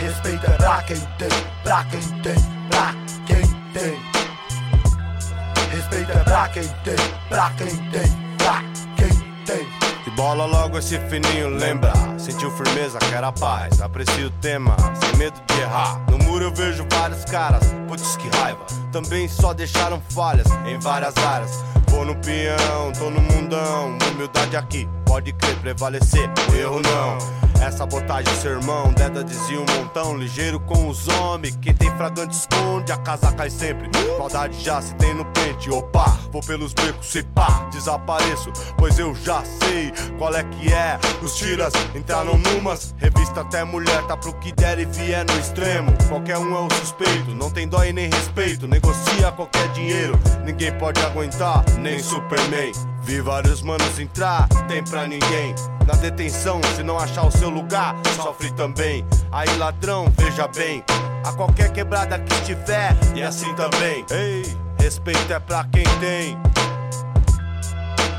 Respeito 0.03 0.47
é 0.47 0.51
pra 0.51 0.83
quem 0.83 1.01
tem, 1.01 1.29
pra 1.63 1.85
quem 1.85 2.01
tem, 2.21 2.35
pra 2.69 2.95
quem 3.25 3.47
tem. 3.73 4.03
Respeito 5.71 6.13
é 6.13 6.25
pra 6.25 6.49
quem 6.49 6.69
tem, 6.85 6.97
pra 7.31 7.51
quem 7.53 7.91
tem, 7.91 8.37
pra 8.37 8.63
quem 8.97 9.45
tem. 9.47 9.84
Bola 10.17 10.47
logo 10.47 10.79
esse 10.79 10.97
fininho, 11.09 11.49
lembra? 11.49 11.93
Sentiu 12.19 12.49
firmeza, 12.53 12.99
quer 13.01 13.25
a 13.25 13.33
paz. 13.33 13.81
Aprecio 13.81 14.29
o 14.29 14.31
tema, 14.31 14.77
sem 15.01 15.19
medo 15.19 15.41
de 15.45 15.61
errar. 15.61 16.01
No 16.09 16.19
muro 16.19 16.45
eu 16.45 16.55
vejo 16.55 16.87
vários 16.89 17.25
caras, 17.25 17.65
putz 17.89 18.17
que 18.17 18.29
raiva. 18.37 18.65
Também 18.93 19.27
só 19.27 19.53
deixaram 19.53 20.01
falhas 20.11 20.47
em 20.67 20.79
várias 20.79 21.17
áreas. 21.17 21.65
Vou 21.89 22.05
no 22.05 22.15
peão, 22.17 22.93
tô 22.97 23.11
no 23.11 23.21
mundão. 23.21 23.99
Humildade 24.13 24.57
aqui, 24.57 24.89
pode 25.05 25.33
crer, 25.33 25.57
prevalecer. 25.57 26.31
Erro 26.57 26.81
não. 26.81 27.19
Essa 27.65 27.79
sabotagem, 27.79 28.35
sermão, 28.37 28.93
Deda 28.93 29.25
dizia 29.25 29.59
um 29.59 29.65
montão, 29.65 30.19
ligeiro 30.19 30.61
com 30.61 30.87
os 30.87 31.09
homens. 31.09 31.57
Quem 31.63 31.73
tem 31.73 31.91
fragante 31.97 32.37
esconde, 32.37 32.93
a 32.93 32.99
casa 32.99 33.33
cai 33.33 33.49
sempre. 33.49 33.89
Maldade 34.19 34.63
já 34.63 34.83
se 34.83 34.95
tem 34.97 35.15
no 35.15 35.25
pente, 35.25 35.71
opa, 35.71 36.19
vou 36.31 36.43
pelos 36.43 36.75
becos, 36.75 37.07
se 37.07 37.23
pá, 37.23 37.67
desapareço, 37.73 38.53
pois 38.77 38.99
eu 38.99 39.15
já 39.15 39.43
sei 39.63 39.91
qual 40.19 40.35
é 40.35 40.45
que 40.45 40.71
é. 40.75 40.99
Os 41.23 41.37
tiras 41.37 41.73
entraram 41.95 42.37
numas, 42.37 42.95
revista 42.99 43.41
até 43.41 43.65
mulher, 43.65 44.07
tá 44.07 44.15
pro 44.15 44.35
que 44.35 44.53
der 44.53 44.79
e 44.79 44.85
vier 44.85 45.25
no 45.25 45.41
extremo. 45.41 45.91
Qualquer 46.07 46.37
um 46.37 46.55
é 46.55 46.61
o 46.67 46.71
suspeito, 46.75 47.35
não 47.35 47.51
tem 47.51 47.67
dó 47.67 47.83
e 47.83 47.95
nem 47.95 48.11
respeito, 48.11 48.69
negocia 48.69 49.33
qualquer 49.33 49.69
dinheiro, 49.73 50.21
ninguém 50.45 50.71
pode 50.77 51.01
aguentar, 51.01 51.65
nem 51.79 51.99
Superman. 51.99 52.94
Vi 53.05 53.21
vários 53.21 53.61
manos 53.61 53.99
entrar, 53.99 54.49
tem 54.67 54.83
pra 54.83 55.07
ninguém. 55.07 55.55
Na 55.87 55.95
detenção, 55.95 56.59
se 56.75 56.83
não 56.83 56.99
achar 56.99 57.27
o 57.27 57.31
seu 57.31 57.51
lugar, 57.51 57.95
sofre 58.17 58.51
também. 58.53 59.07
Aí 59.31 59.49
ladrão, 59.59 60.07
veja 60.17 60.49
bem, 60.49 60.83
a 61.23 61.33
qualquer 61.33 61.71
quebrada 61.71 62.19
que 62.19 62.33
estiver, 62.35 62.97
e 63.15 63.23
assim 63.23 63.55
também. 63.55 64.07
Ei, 64.11 64.57
respeito 64.79 65.31
é 65.31 65.39
pra 65.39 65.65
quem 65.65 65.85
tem. 66.01 66.39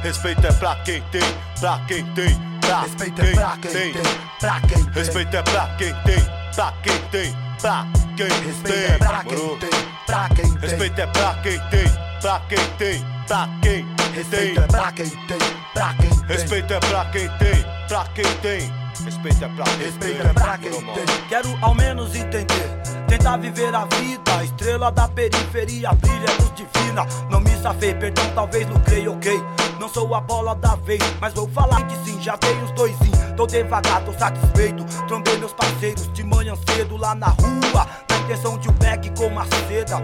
Respeito 0.04 0.46
é 0.46 0.52
pra 0.52 0.76
quem 0.76 1.02
tem, 1.12 1.22
pra 1.60 1.80
quem 1.88 2.06
tem, 2.14 2.60
pra 2.62 2.82
Respeito 2.82 3.22
é 3.22 3.34
pra 3.34 3.58
quem 3.58 3.72
tem, 3.72 3.94
pra 4.40 4.62
quem 4.62 4.84
tem. 4.86 4.94
Respeito 4.94 5.36
é 5.36 5.42
pra 5.42 5.68
quem 5.78 5.94
tem, 6.04 6.26
pra 6.54 6.74
quem 6.84 7.00
tem, 7.10 7.36
pra 7.60 7.88
quem 8.16 8.28
Respeito 8.28 8.78
é 8.78 8.88
tem. 8.90 8.98
pra 9.00 9.24
quem 9.24 9.58
tem, 9.58 9.70
pra 10.06 10.30
quem 10.30 10.52
tem. 10.52 10.70
Respeito 10.70 11.00
é 11.02 11.08
pra 11.08 11.34
quem 11.42 11.60
tem, 11.72 11.92
pra 12.22 12.40
quem 12.48 12.70
tem, 12.78 13.06
pra 13.28 13.50
quem 13.64 13.84
tem. 13.84 13.95
Respeito 14.16 14.62
é 14.62 14.68
pra 14.68 14.92
quem 14.94 15.10
tem, 15.10 15.38
pra 15.74 15.94
quem 15.96 16.10
tem. 16.10 16.28
Respeito 16.28 16.74
é 16.74 16.80
pra 16.80 17.06
quem 17.12 17.28
tem, 17.38 17.66
pra 17.90 18.06
quem 18.16 18.24
tem. 18.42 18.74
Respeito 19.04 19.44
é 19.44 19.50
pra 19.50 19.66
quem 19.66 19.76
tem. 19.76 19.86
Respeito 19.86 20.28
é 20.28 20.34
pra 20.34 20.58
quem 20.58 20.72
tem. 20.72 21.06
Quero 21.28 21.60
ao 21.62 21.76
menos 21.76 22.16
entender. 22.16 22.82
Tentar 23.10 23.36
viver 23.36 23.76
a 23.76 23.84
vida, 23.84 24.44
estrela 24.46 24.90
da 24.90 25.10
periferia, 25.10 25.92
brilha 25.92 26.32
luz 26.40 26.54
divina. 26.56 27.06
Não 27.30 27.42
me 27.42 27.52
safei, 27.62 27.94
perdão, 27.94 28.24
talvez 28.34 28.66
lucrei, 28.70 29.06
ok. 29.06 29.34
Não 29.82 29.90
sou 29.90 30.16
a 30.16 30.22
bola 30.22 30.56
da 30.56 30.76
vez, 30.76 31.02
mas 31.20 31.34
vou 31.34 31.50
falar 31.50 31.86
que 31.86 31.98
sim, 32.06 32.18
já 32.22 32.38
dei 32.38 32.56
os 32.64 32.72
doisinhos. 32.72 33.20
Tô 33.36 33.46
devagar, 33.46 34.02
tô 34.06 34.14
satisfeito. 34.14 34.86
Trombei 35.10 35.38
meus 35.40 35.52
parceiros 35.52 36.10
de 36.14 36.24
manhã 36.24 36.56
cedo 36.70 36.96
lá 36.96 37.14
na 37.14 37.28
rua. 37.28 37.86
Na 38.10 38.18
intenção 38.20 38.58
de 38.58 38.70
um 38.70 38.74
beck 38.74 39.10
com 39.18 39.28
uma 39.28 39.46
seda. 39.68 40.02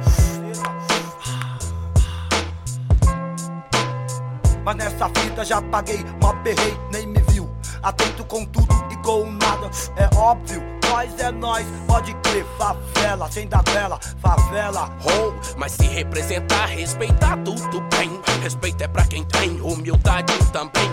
Mas 4.64 4.76
nessa 4.76 5.10
fita 5.10 5.44
já 5.44 5.62
paguei, 5.62 6.06
mó 6.22 6.34
perrei, 6.44 6.78
nem 6.92 7.08
me 7.08 7.20
viu. 7.30 7.50
Atento 7.82 8.24
com 8.26 8.46
tudo 8.46 8.74
e 8.92 8.96
com 8.98 9.32
nada, 9.32 9.70
é 9.96 10.16
óbvio. 10.16 10.62
Nós 10.90 11.18
é 11.20 11.32
nós, 11.32 11.66
pode 11.88 12.14
crer, 12.16 12.46
favela, 12.58 13.32
sem 13.32 13.48
da 13.48 13.62
vela, 13.72 13.98
favela. 14.22 14.90
Oh, 15.06 15.58
mas 15.58 15.72
se 15.72 15.88
representar, 15.88 16.66
respeitar 16.66 17.38
tudo 17.38 17.82
bem. 17.98 18.20
Respeito 18.44 18.84
é 18.84 18.88
pra 18.88 19.06
quem 19.06 19.24
tem, 19.24 19.62
humildade 19.62 20.34
também. 20.52 20.92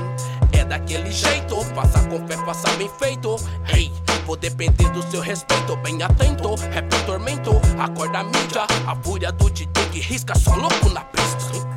É 0.52 0.64
daquele 0.64 1.10
jeito, 1.10 1.60
faça 1.74 2.00
com 2.08 2.26
fé, 2.26 2.36
faça 2.36 2.70
bem 2.76 2.88
feito. 2.98 3.36
Hey, 3.66 3.92
vou 4.24 4.36
depender 4.36 4.88
do 4.90 5.02
seu 5.10 5.20
respeito, 5.20 5.76
bem 5.78 6.00
atento. 6.02 6.54
Rap 6.70 6.88
tormento, 7.04 7.50
acorda 7.78 8.20
a 8.20 8.24
mídia. 8.24 8.66
A 8.86 8.94
fúria 8.96 9.32
do 9.32 9.50
DJ 9.50 9.68
que 9.90 10.00
risca 10.00 10.38
só 10.38 10.54
louco 10.54 10.88
na 10.90 11.00
pista. 11.00 11.67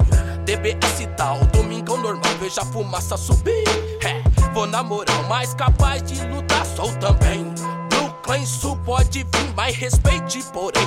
DBS 0.51 1.07
tal, 1.15 1.37
domingão 1.53 1.95
normal, 1.95 2.29
veja 2.41 2.61
a 2.61 2.65
fumaça 2.65 3.15
subir. 3.15 3.63
É, 4.03 4.21
vou 4.53 4.67
na 4.67 4.83
moral, 4.83 5.23
mas 5.29 5.53
capaz 5.53 6.03
de 6.03 6.21
lutar, 6.25 6.65
sou 6.65 6.91
também. 6.97 7.53
Brooklyn 7.87 8.45
Sul 8.45 8.75
pode 8.83 9.23
vir, 9.23 9.53
mas 9.55 9.77
respeite, 9.77 10.43
porém. 10.51 10.85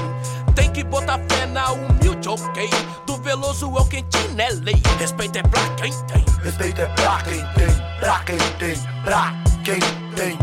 Tem 0.55 0.71
que 0.71 0.85
botar 0.85 1.19
fé 1.31 1.47
na 1.47 1.73
humilde, 1.73 2.29
ok? 2.29 2.69
Do 3.07 3.17
Veloso 3.17 3.73
é 3.75 3.81
o 3.81 3.85
quentinho, 3.87 4.39
é 4.39 4.51
lei. 4.51 4.83
Respeito 4.99 5.39
é 5.39 5.43
pra 5.43 5.67
quem 5.77 5.93
tem. 5.93 6.25
Respeito 6.43 6.83
é 6.83 6.87
pra 6.87 7.23
quem 7.23 7.43
tem, 7.55 7.99
pra 8.01 8.19
quem 8.19 8.39
tem, 8.59 8.77
pra 9.03 9.35
quem 9.65 9.81
tem. 10.15 10.39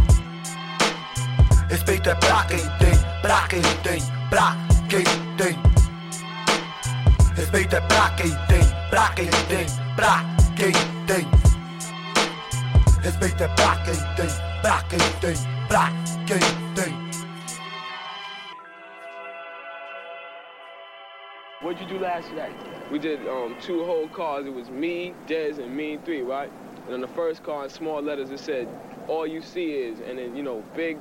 Respeito 1.69 2.09
é 2.09 2.15
pra 2.15 2.43
quem 2.45 2.57
tem, 2.57 3.21
pra 3.21 3.47
quem 3.47 3.61
tem, 3.83 4.01
pra 4.31 4.57
quem 4.89 5.03
tem. 5.37 5.59
Respeito 7.35 7.75
é 7.75 7.81
pra 7.81 8.09
quem 8.11 8.29
tem, 8.47 8.80
pra 8.91 9.09
quem 9.15 9.25
tem, 9.25 9.65
pra 9.95 10.23
quem 10.55 10.71
tem. 11.07 11.25
Respeito 13.01 13.43
é 13.43 13.47
pra 13.47 13.75
quem 13.77 13.95
tem, 14.15 14.61
pra 14.61 14.83
quem 14.83 14.99
tem, 15.21 15.67
pra 15.67 15.89
quem 16.27 16.39
tem. 16.75 17.11
what'd 21.61 21.79
you 21.79 21.87
do 21.87 22.03
last 22.03 22.29
night? 22.33 22.53
We 22.91 22.99
did 22.99 23.25
um, 23.27 23.55
two 23.61 23.85
whole 23.85 24.09
cars. 24.09 24.45
It 24.45 24.53
was 24.53 24.69
me, 24.69 25.13
Dez, 25.25 25.57
and 25.57 25.75
me 25.75 25.97
three, 26.03 26.21
right? 26.21 26.51
And 26.85 26.95
on 26.95 27.01
the 27.01 27.07
first 27.07 27.43
car, 27.43 27.63
in 27.63 27.69
small 27.69 28.01
letters, 28.01 28.29
it 28.29 28.39
said, 28.39 28.67
"All 29.07 29.25
you 29.25 29.41
see 29.41 29.71
is," 29.71 29.99
and 30.01 30.17
then 30.17 30.35
you 30.35 30.43
know, 30.43 30.63
big, 30.75 30.97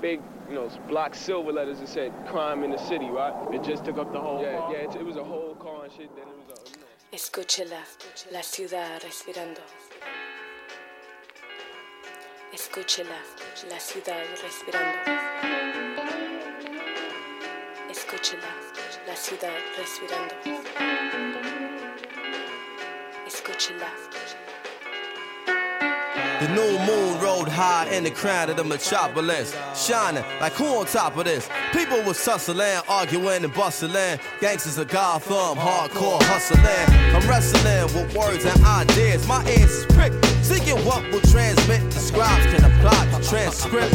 big, 0.00 0.20
you 0.48 0.54
know, 0.54 0.70
black 0.88 1.14
silver 1.14 1.52
letters, 1.52 1.80
it 1.80 1.88
said, 1.88 2.12
"Crime 2.28 2.62
in 2.62 2.70
the 2.70 2.78
city," 2.78 3.10
right? 3.10 3.34
It 3.52 3.64
just 3.64 3.84
took 3.84 3.98
up 3.98 4.12
the 4.12 4.20
whole. 4.20 4.42
Yeah, 4.42 4.70
yeah, 4.70 4.78
it, 4.78 4.94
it 4.94 5.04
was 5.04 5.16
a 5.16 5.24
whole 5.24 5.56
car 5.56 5.84
and 5.84 5.92
shit. 5.92 6.14
Then 6.14 6.28
it 6.28 6.36
was 6.36 6.36
a. 6.36 6.36
You 6.36 6.38
know, 6.38 6.41
Escúchela, 7.12 7.84
la 8.30 8.42
ciudad 8.42 8.98
respirando. 9.02 9.60
Escúchela, 12.50 13.18
la 13.68 13.78
ciudad 13.78 14.24
respirando. 14.42 14.98
Escúchela, 17.90 18.56
la 19.06 19.14
ciudad 19.14 19.58
respirando. 19.76 20.34
Escúchela. 23.26 24.41
The 26.42 26.48
new 26.56 26.76
moon 26.86 27.20
rode 27.20 27.46
high 27.46 27.86
in 27.92 28.02
the 28.02 28.10
crown 28.10 28.50
of 28.50 28.56
the 28.56 28.64
metropolis, 28.64 29.54
shining 29.76 30.24
like 30.40 30.54
who 30.54 30.64
on 30.64 30.86
top 30.86 31.16
of 31.16 31.24
this? 31.24 31.48
People 31.72 32.02
was 32.02 32.24
tussling, 32.24 32.80
arguing 32.88 33.44
and 33.44 33.54
bustling. 33.54 34.18
Gangsters 34.40 34.76
of 34.76 34.88
Gotham, 34.88 35.56
hardcore 35.56 36.20
hustling. 36.24 36.64
I'm 37.14 37.28
wrestling 37.28 37.84
with 37.94 38.12
words 38.16 38.44
and 38.44 38.60
ideas. 38.64 39.24
My 39.28 39.48
ears 39.50 39.70
is 39.70 39.86
pricked, 39.94 40.24
seeking 40.44 40.84
what 40.84 41.04
will 41.12 41.20
transmit. 41.20 41.91
The 42.02 42.08
scribes 42.08 42.46
can 42.46 42.64
apply 42.64 43.06
the 43.14 43.22
transcript. 43.22 43.94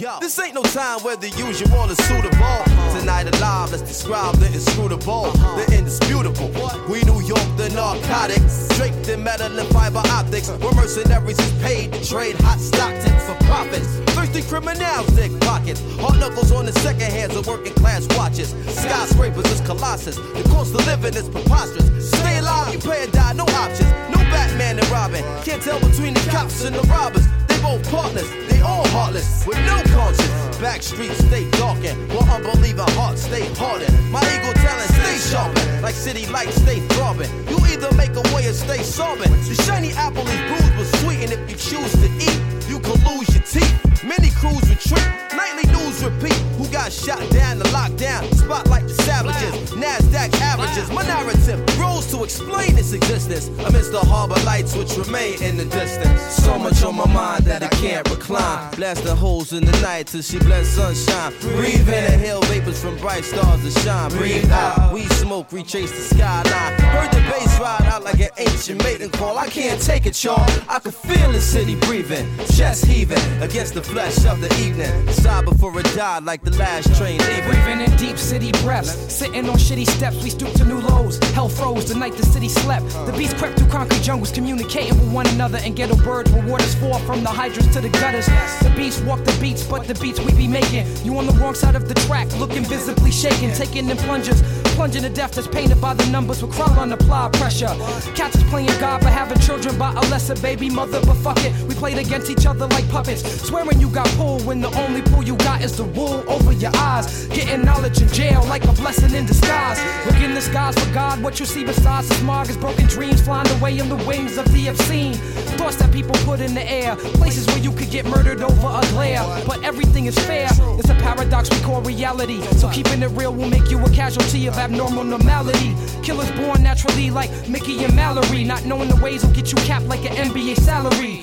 Yo, 0.00 0.18
this 0.18 0.36
ain't 0.40 0.54
no 0.54 0.62
time 0.62 0.98
where 1.04 1.14
the 1.14 1.30
usual 1.38 1.86
is 1.86 1.98
suitable. 2.02 2.58
Tonight 2.98 3.32
alive, 3.32 3.70
let's 3.70 3.82
describe 3.82 4.34
the 4.42 4.46
inscrutable, 4.46 5.30
the 5.54 5.66
indisputable. 5.70 6.50
We 6.90 7.04
New 7.04 7.22
York, 7.22 7.46
the 7.56 7.70
narcotics, 7.70 8.66
draped 8.76 9.06
in 9.06 9.22
metal 9.22 9.56
and 9.56 9.68
fiber 9.68 10.02
optics. 10.10 10.50
Where 10.50 10.74
mercenaries 10.74 11.38
is 11.38 11.52
paid 11.62 11.92
to 11.92 12.04
trade 12.04 12.34
hot 12.40 12.58
stock 12.58 12.90
tips 12.98 13.24
for 13.30 13.38
profits. 13.46 13.86
Thirsty 14.10 14.42
criminals 14.42 15.06
dig 15.14 15.30
pockets. 15.42 15.80
Hard 16.02 16.18
knuckles 16.18 16.50
on 16.50 16.66
the 16.66 16.72
second 16.82 17.12
hands 17.12 17.36
of 17.36 17.46
working 17.46 17.74
class 17.74 18.04
watches. 18.18 18.50
Skyscrapers 18.66 19.46
is 19.52 19.60
colossus. 19.60 20.16
The 20.16 20.42
cost 20.50 20.74
of 20.74 20.84
living 20.86 21.14
is 21.14 21.28
preposterous. 21.28 22.10
Stay 22.10 22.38
alive, 22.38 22.74
you 22.74 22.80
pay 22.80 23.04
or 23.04 23.10
die, 23.12 23.32
no 23.34 23.44
options. 23.44 23.92
No 24.10 24.15
Batman 24.36 24.78
and 24.78 24.88
Robin. 24.90 25.24
Can't 25.44 25.62
tell 25.62 25.80
between 25.80 26.12
the 26.12 26.20
cops 26.28 26.62
and 26.62 26.76
the 26.76 26.82
robbers. 26.92 27.26
They 27.48 27.58
both 27.62 27.82
partners, 27.90 28.28
they 28.50 28.60
all 28.60 28.86
heartless, 28.88 29.46
with 29.46 29.56
no 29.64 29.80
conscience. 29.96 30.58
Back 30.60 30.82
streets 30.82 31.24
stay 31.24 31.48
darkened, 31.52 31.96
while 32.12 32.28
unbelieving 32.36 32.90
hearts 33.00 33.22
stay 33.22 33.46
hardened. 33.54 33.96
My 34.12 34.20
ego 34.34 34.52
talent 34.60 34.90
stay 35.00 35.16
sharpened, 35.32 35.82
like 35.82 35.94
city 35.94 36.26
lights 36.26 36.56
stay 36.60 36.80
throbbing. 36.92 37.30
You 37.48 37.56
either 37.72 37.90
make 37.96 38.14
a 38.14 38.24
way 38.34 38.46
or 38.46 38.52
stay 38.52 38.82
sobbing. 38.82 39.32
The 39.48 39.56
shiny 39.64 39.92
apple 39.92 40.28
is 40.28 40.40
bruised 40.48 40.74
but 40.76 40.88
sweet, 41.00 41.20
and 41.24 41.32
if 41.32 41.40
you 41.50 41.56
choose 41.56 41.92
to 42.02 42.08
eat, 42.20 42.38
you 42.68 42.78
can 42.80 42.96
lose 43.08 43.28
your 43.34 43.44
teeth. 43.44 43.85
Many 44.04 44.30
crews 44.30 44.62
retreat, 44.68 45.06
nightly 45.34 45.66
news 45.72 46.04
repeat. 46.04 46.36
Who 46.58 46.66
got 46.68 46.92
shot 46.92 47.20
down, 47.30 47.58
the 47.58 47.64
lockdown, 47.66 48.32
spotlight 48.34 48.88
the 48.88 48.94
savages, 49.02 49.70
NASDAQ 49.72 50.34
averages. 50.40 50.90
My 50.90 51.02
narrative 51.02 51.64
grows 51.76 52.06
to 52.12 52.24
explain 52.24 52.78
its 52.78 52.92
existence 52.92 53.48
amidst 53.66 53.92
the 53.92 54.00
harbor 54.00 54.40
lights 54.44 54.74
which 54.76 54.96
remain 54.96 55.42
in 55.42 55.56
the 55.56 55.64
distance. 55.66 56.20
So 56.20 56.58
much 56.58 56.82
on 56.82 56.96
my 56.96 57.06
mind 57.06 57.44
that 57.44 57.62
I 57.62 57.68
can't 57.68 58.08
recline. 58.10 58.74
Blast 58.74 59.04
the 59.04 59.14
holes 59.14 59.52
in 59.52 59.64
the 59.64 59.78
night 59.80 60.08
till 60.08 60.22
she 60.22 60.38
blends 60.38 60.68
sunshine. 60.70 61.32
Breathe 61.40 61.88
in, 61.88 62.12
inhale 62.12 62.42
vapors 62.42 62.80
from 62.80 62.96
bright 62.98 63.24
stars 63.24 63.62
that 63.62 63.82
shine. 63.82 64.10
Breathe 64.10 64.50
out, 64.50 64.92
we 64.92 65.04
smoke, 65.20 65.52
retrace 65.52 65.90
the 65.90 66.14
skyline. 66.14 66.80
Heard 66.80 67.10
the 67.12 67.20
bass 67.30 67.58
ride 67.60 67.82
out 67.86 68.04
like 68.04 68.20
an 68.20 68.30
ancient 68.38 68.82
maiden 68.82 69.10
call. 69.10 69.38
I 69.38 69.48
can't 69.48 69.80
take 69.80 70.06
it, 70.06 70.22
y'all. 70.24 70.50
I 70.68 70.78
can 70.78 70.92
feel 70.92 71.32
the 71.32 71.40
city 71.40 71.76
breathing, 71.80 72.26
chest 72.54 72.86
heaving 72.86 73.18
against 73.42 73.74
the 73.74 73.82
flesh 73.86 74.24
of 74.26 74.40
the 74.40 74.52
evening. 74.60 74.92
Sigh 75.12 75.42
before 75.42 75.78
it 75.78 75.86
died 75.94 76.24
like 76.24 76.42
the 76.42 76.50
last 76.58 76.94
train 76.96 77.18
leaving. 77.18 77.44
Breathing 77.44 77.80
in 77.80 77.96
deep 77.96 78.18
city 78.18 78.50
breaths, 78.62 78.92
sitting 79.12 79.48
on 79.48 79.56
shitty 79.56 79.86
steps, 79.86 80.22
we 80.22 80.30
stoop 80.30 80.52
to 80.54 80.64
new 80.64 80.80
lows. 80.80 81.18
Hell 81.34 81.48
froze 81.48 81.88
the 81.88 81.94
night 81.94 82.14
the 82.14 82.26
city 82.26 82.48
slept. 82.48 82.86
The 83.06 83.14
beats 83.16 83.34
crept 83.34 83.58
through 83.58 83.68
concrete 83.68 84.02
jungles, 84.02 84.32
communicating 84.32 84.98
with 84.98 85.12
one 85.12 85.26
another. 85.28 85.58
And 85.58 85.74
ghetto 85.76 85.96
birds 85.96 86.30
where 86.32 86.46
waters 86.46 86.74
fall 86.74 86.98
from 87.00 87.22
the 87.22 87.30
hydrants 87.30 87.72
to 87.74 87.80
the 87.80 87.88
gutters. 87.88 88.26
The 88.26 88.72
beats 88.76 89.00
walk 89.00 89.24
the 89.24 89.36
beats, 89.40 89.62
but 89.62 89.86
the 89.86 89.94
beats 89.94 90.20
we 90.20 90.32
be 90.32 90.48
making. 90.48 90.86
You 91.04 91.16
on 91.18 91.26
the 91.26 91.32
wrong 91.34 91.54
side 91.54 91.76
of 91.76 91.88
the 91.88 91.94
track, 92.06 92.28
looking 92.38 92.64
visibly 92.64 93.10
shaken, 93.10 93.52
taking 93.52 93.88
in 93.88 93.96
plungers. 93.98 94.42
Plunging 94.76 95.02
to 95.02 95.08
death 95.08 95.32
that's 95.32 95.48
painted 95.48 95.80
by 95.80 95.94
the 95.94 96.04
numbers 96.10 96.42
with 96.42 96.52
crawl 96.52 96.78
on 96.78 96.92
apply 96.92 97.30
pressure. 97.32 97.74
Cats 98.14 98.36
is 98.36 98.42
playing 98.44 98.68
God, 98.78 99.00
but 99.00 99.10
having 99.12 99.38
children 99.38 99.78
by 99.78 99.90
a 99.92 100.00
lesser 100.10 100.34
baby 100.42 100.68
mother. 100.68 101.00
But 101.06 101.14
fuck 101.14 101.38
it, 101.44 101.52
we 101.62 101.74
played 101.74 101.96
against 101.98 102.30
each 102.30 102.44
other 102.44 102.66
like 102.66 102.86
puppets. 102.90 103.22
Swearing 103.46 103.75
you 103.80 103.88
got 103.90 104.06
pulled 104.16 104.44
when 104.46 104.60
the 104.60 104.70
only 104.80 105.02
pull 105.02 105.22
you 105.22 105.36
got 105.36 105.62
is 105.62 105.76
the 105.76 105.84
wool 105.84 106.24
over 106.28 106.52
your 106.52 106.74
eyes. 106.76 107.26
Getting 107.26 107.64
knowledge 107.64 108.00
in 108.00 108.08
jail 108.08 108.44
like 108.46 108.64
a 108.64 108.72
blessing 108.72 109.14
in 109.14 109.26
disguise. 109.26 109.78
Look 110.06 110.20
in 110.22 110.34
the 110.34 110.40
skies 110.40 110.78
for 110.78 110.92
God, 110.94 111.22
what 111.22 111.40
you 111.40 111.46
see 111.46 111.64
besides 111.64 112.08
the 112.08 112.14
smog 112.16 112.48
is 112.48 112.56
broken 112.56 112.86
dreams 112.86 113.20
flying 113.20 113.48
away 113.58 113.78
in 113.78 113.88
the 113.88 113.96
wings 114.06 114.36
of 114.38 114.50
the 114.52 114.68
obscene. 114.68 115.14
Thoughts 115.58 115.76
that 115.76 115.92
people 115.92 116.14
put 116.24 116.40
in 116.40 116.54
the 116.54 116.62
air, 116.70 116.96
places 116.96 117.46
where 117.46 117.58
you 117.58 117.72
could 117.72 117.90
get 117.90 118.04
murdered 118.04 118.42
over 118.42 118.68
a 118.68 118.80
glare. 118.92 119.24
But 119.46 119.62
everything 119.62 120.06
is 120.06 120.18
fair, 120.18 120.48
it's 120.78 120.90
a 120.90 120.94
paradox 120.94 121.50
we 121.50 121.60
call 121.60 121.80
reality. 121.82 122.40
So 122.58 122.68
keeping 122.70 123.02
it 123.02 123.10
real 123.12 123.32
will 123.32 123.48
make 123.48 123.70
you 123.70 123.78
a 123.84 123.90
casualty 123.90 124.46
of 124.46 124.58
abnormal 124.58 125.04
normality. 125.04 125.74
Killers 126.02 126.30
born 126.32 126.62
naturally 126.62 127.10
like 127.10 127.30
Mickey 127.48 127.84
and 127.84 127.94
Mallory. 127.94 128.44
Not 128.44 128.64
knowing 128.64 128.88
the 128.88 128.96
ways 128.96 129.24
will 129.24 129.32
get 129.32 129.50
you 129.50 129.58
capped 129.64 129.86
like 129.86 130.04
an 130.10 130.30
NBA 130.30 130.56
salary. 130.56 131.22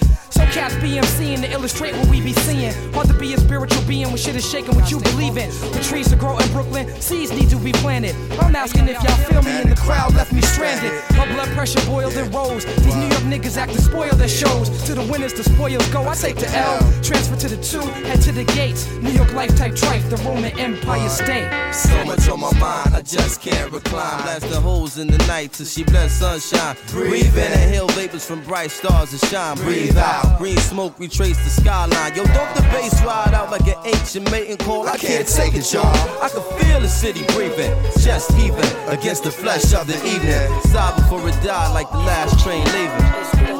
Cats 0.53 0.75
BMC 0.75 1.41
to 1.41 1.51
illustrate 1.51 1.95
what 1.95 2.07
we 2.09 2.21
be 2.21 2.31
seeing. 2.31 2.71
Hard 2.93 3.07
to 3.07 3.13
be 3.15 3.33
a 3.33 3.37
spiritual 3.39 3.81
being 3.87 4.05
when 4.05 4.17
shit 4.17 4.35
is 4.35 4.47
shaking 4.47 4.75
what 4.75 4.91
you 4.91 4.99
believe 4.99 5.35
in. 5.35 5.49
The 5.71 5.83
trees 5.83 6.09
to 6.09 6.15
grow 6.15 6.37
in 6.37 6.47
Brooklyn, 6.51 6.87
seeds 7.01 7.31
need 7.31 7.49
to 7.49 7.55
be 7.57 7.71
planted. 7.71 8.15
I'm 8.39 8.55
asking 8.55 8.87
if 8.87 9.01
y'all 9.01 9.17
feel 9.25 9.41
me 9.41 9.49
and 9.49 9.71
the 9.71 9.75
crowd 9.75 10.13
left 10.13 10.31
me 10.31 10.41
stranded. 10.41 10.93
My 11.17 11.25
blood 11.33 11.47
pressure 11.49 11.83
boiled 11.87 12.13
and 12.13 12.31
rose. 12.31 12.65
These 12.65 12.95
New 12.95 13.07
York 13.07 13.23
niggas 13.23 13.57
act 13.57 13.73
to 13.73 13.81
spoil 13.81 14.13
their 14.15 14.27
shows. 14.27 14.69
To 14.85 14.93
the 14.93 15.01
winners, 15.11 15.33
the 15.33 15.43
spoils 15.43 15.87
go. 15.89 16.07
I 16.07 16.13
take 16.13 16.35
the 16.35 16.49
L, 16.55 16.79
transfer 17.01 17.35
to 17.35 17.49
the 17.49 17.57
two, 17.63 17.81
head 18.05 18.21
to 18.21 18.31
the 18.31 18.43
gates. 18.43 18.87
New 19.01 19.11
York 19.11 19.33
life 19.33 19.57
type 19.57 19.73
trife, 19.73 20.07
the 20.11 20.17
Roman 20.17 20.57
Empire 20.59 21.09
state. 21.09 21.49
So 21.73 22.05
much 22.05 22.29
on 22.29 22.39
my 22.39 22.53
mind, 22.59 22.95
I 22.95 23.01
just 23.01 23.41
can't 23.41 23.71
recline. 23.71 24.21
Blasting 24.21 24.61
holes 24.61 24.99
in 24.99 25.07
the 25.07 25.17
night 25.25 25.53
till 25.53 25.65
she 25.65 25.83
bless 25.83 26.11
sunshine. 26.13 26.77
Breathe 26.89 27.35
in, 27.35 27.51
inhale 27.53 27.87
vapors 27.87 28.23
from 28.23 28.43
bright 28.43 28.69
stars 28.69 29.09
that 29.11 29.27
shine. 29.29 29.57
Breathe 29.57 29.97
out. 29.97 30.37
Green 30.43 30.57
smoke 30.57 30.99
retrace 30.99 31.37
the 31.37 31.49
skyline. 31.49 32.13
Yo, 32.17 32.25
don't 32.25 32.53
the 32.53 32.63
bass 32.63 33.01
ride 33.05 33.33
out 33.33 33.49
like 33.49 33.65
an 33.65 33.77
ancient 33.85 34.29
mating 34.29 34.57
call? 34.57 34.85
I 34.89 34.97
can't 34.97 35.25
take 35.25 35.53
it, 35.53 35.71
y'all. 35.71 35.85
I 36.21 36.27
can 36.27 36.41
feel 36.59 36.81
the 36.81 36.89
city 36.89 37.23
breathing, 37.27 37.71
chest 38.03 38.29
heaving 38.33 38.59
against 38.89 39.23
the 39.23 39.31
flesh 39.31 39.73
of 39.73 39.87
the 39.87 39.95
evening. 40.05 40.61
Sigh 40.63 40.93
before 40.97 41.25
it 41.29 41.41
died 41.45 41.73
like 41.73 41.89
the 41.91 41.99
last 41.99 42.43
train 42.43 42.65
leaving. 42.65 43.52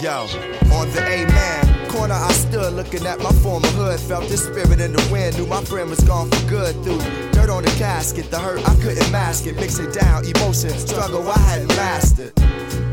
Yo, 0.00 0.28
on 0.70 0.88
the 0.92 1.02
A-man 1.04 1.90
corner, 1.90 2.14
I 2.14 2.30
stood 2.30 2.72
looking 2.74 3.04
at 3.04 3.18
my 3.18 3.32
former 3.42 3.66
hood. 3.68 3.98
Felt 3.98 4.28
the 4.28 4.36
spirit 4.36 4.80
in 4.80 4.92
the 4.92 5.08
wind, 5.10 5.36
knew 5.36 5.46
my 5.46 5.64
friend 5.64 5.90
was 5.90 5.98
gone 6.04 6.30
for 6.30 6.48
good. 6.48 6.74
Through 6.84 7.00
dirt 7.32 7.50
on 7.50 7.64
the 7.64 7.70
casket, 7.78 8.30
the 8.30 8.38
hurt 8.38 8.60
I 8.68 8.76
couldn't 8.76 9.10
mask 9.10 9.46
it. 9.46 9.56
Mixing 9.56 9.90
down 9.90 10.24
emotion, 10.24 10.70
struggle 10.70 11.28
I 11.28 11.38
hadn't 11.38 11.68
mastered. 11.70 12.32